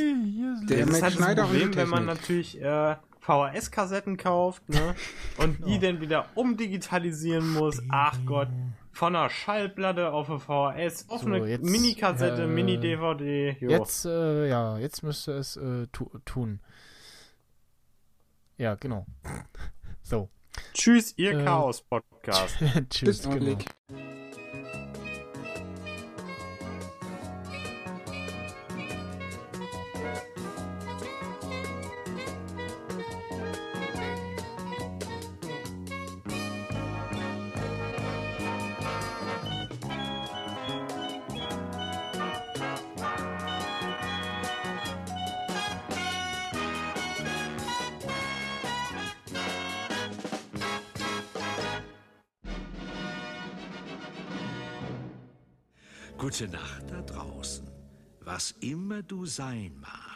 Der 0.68 0.84
das 0.86 0.96
ist 0.96 1.02
halt 1.20 1.38
das 1.38 1.46
Problem, 1.46 1.74
wenn 1.76 1.88
man 1.88 2.04
natürlich 2.04 2.60
äh, 2.60 2.96
VHS-Kassetten 3.20 4.16
kauft, 4.16 4.68
ne? 4.68 4.94
Und 5.38 5.64
die 5.66 5.74
Ja. 5.74 5.78
dann 5.80 6.00
wieder 6.00 6.26
umdigitalisieren 6.34 7.52
muss. 7.54 7.80
Ach 7.90 8.18
Gott. 8.26 8.48
Von 8.90 9.14
einer 9.14 9.30
Schallplatte 9.30 10.10
auf 10.12 10.28
eine 10.28 10.40
VHS, 10.40 11.08
auf 11.08 11.20
So, 11.22 11.28
eine 11.28 11.58
Mini-Kassette, 11.58 12.42
äh, 12.42 12.46
Mini-DVD. 12.48 13.56
Jetzt, 13.60 14.04
äh, 14.06 14.48
ja, 14.48 14.76
jetzt 14.78 15.02
müsste 15.04 15.32
es 15.34 15.56
äh, 15.56 15.86
tu 15.92 16.10
tun. 16.24 16.60
Ja, 18.56 18.74
genau. 18.74 19.06
So. 20.02 20.28
Tschüss, 20.74 21.14
ihr 21.16 21.38
äh, 21.38 21.44
Chaos-Podcast. 21.44 22.56
Tschüss, 22.90 23.22
Bis 23.22 23.30
genau. 23.30 23.58
Immer 58.98 59.02
du 59.02 59.26
sein 59.26 59.78
magst. 59.80 60.07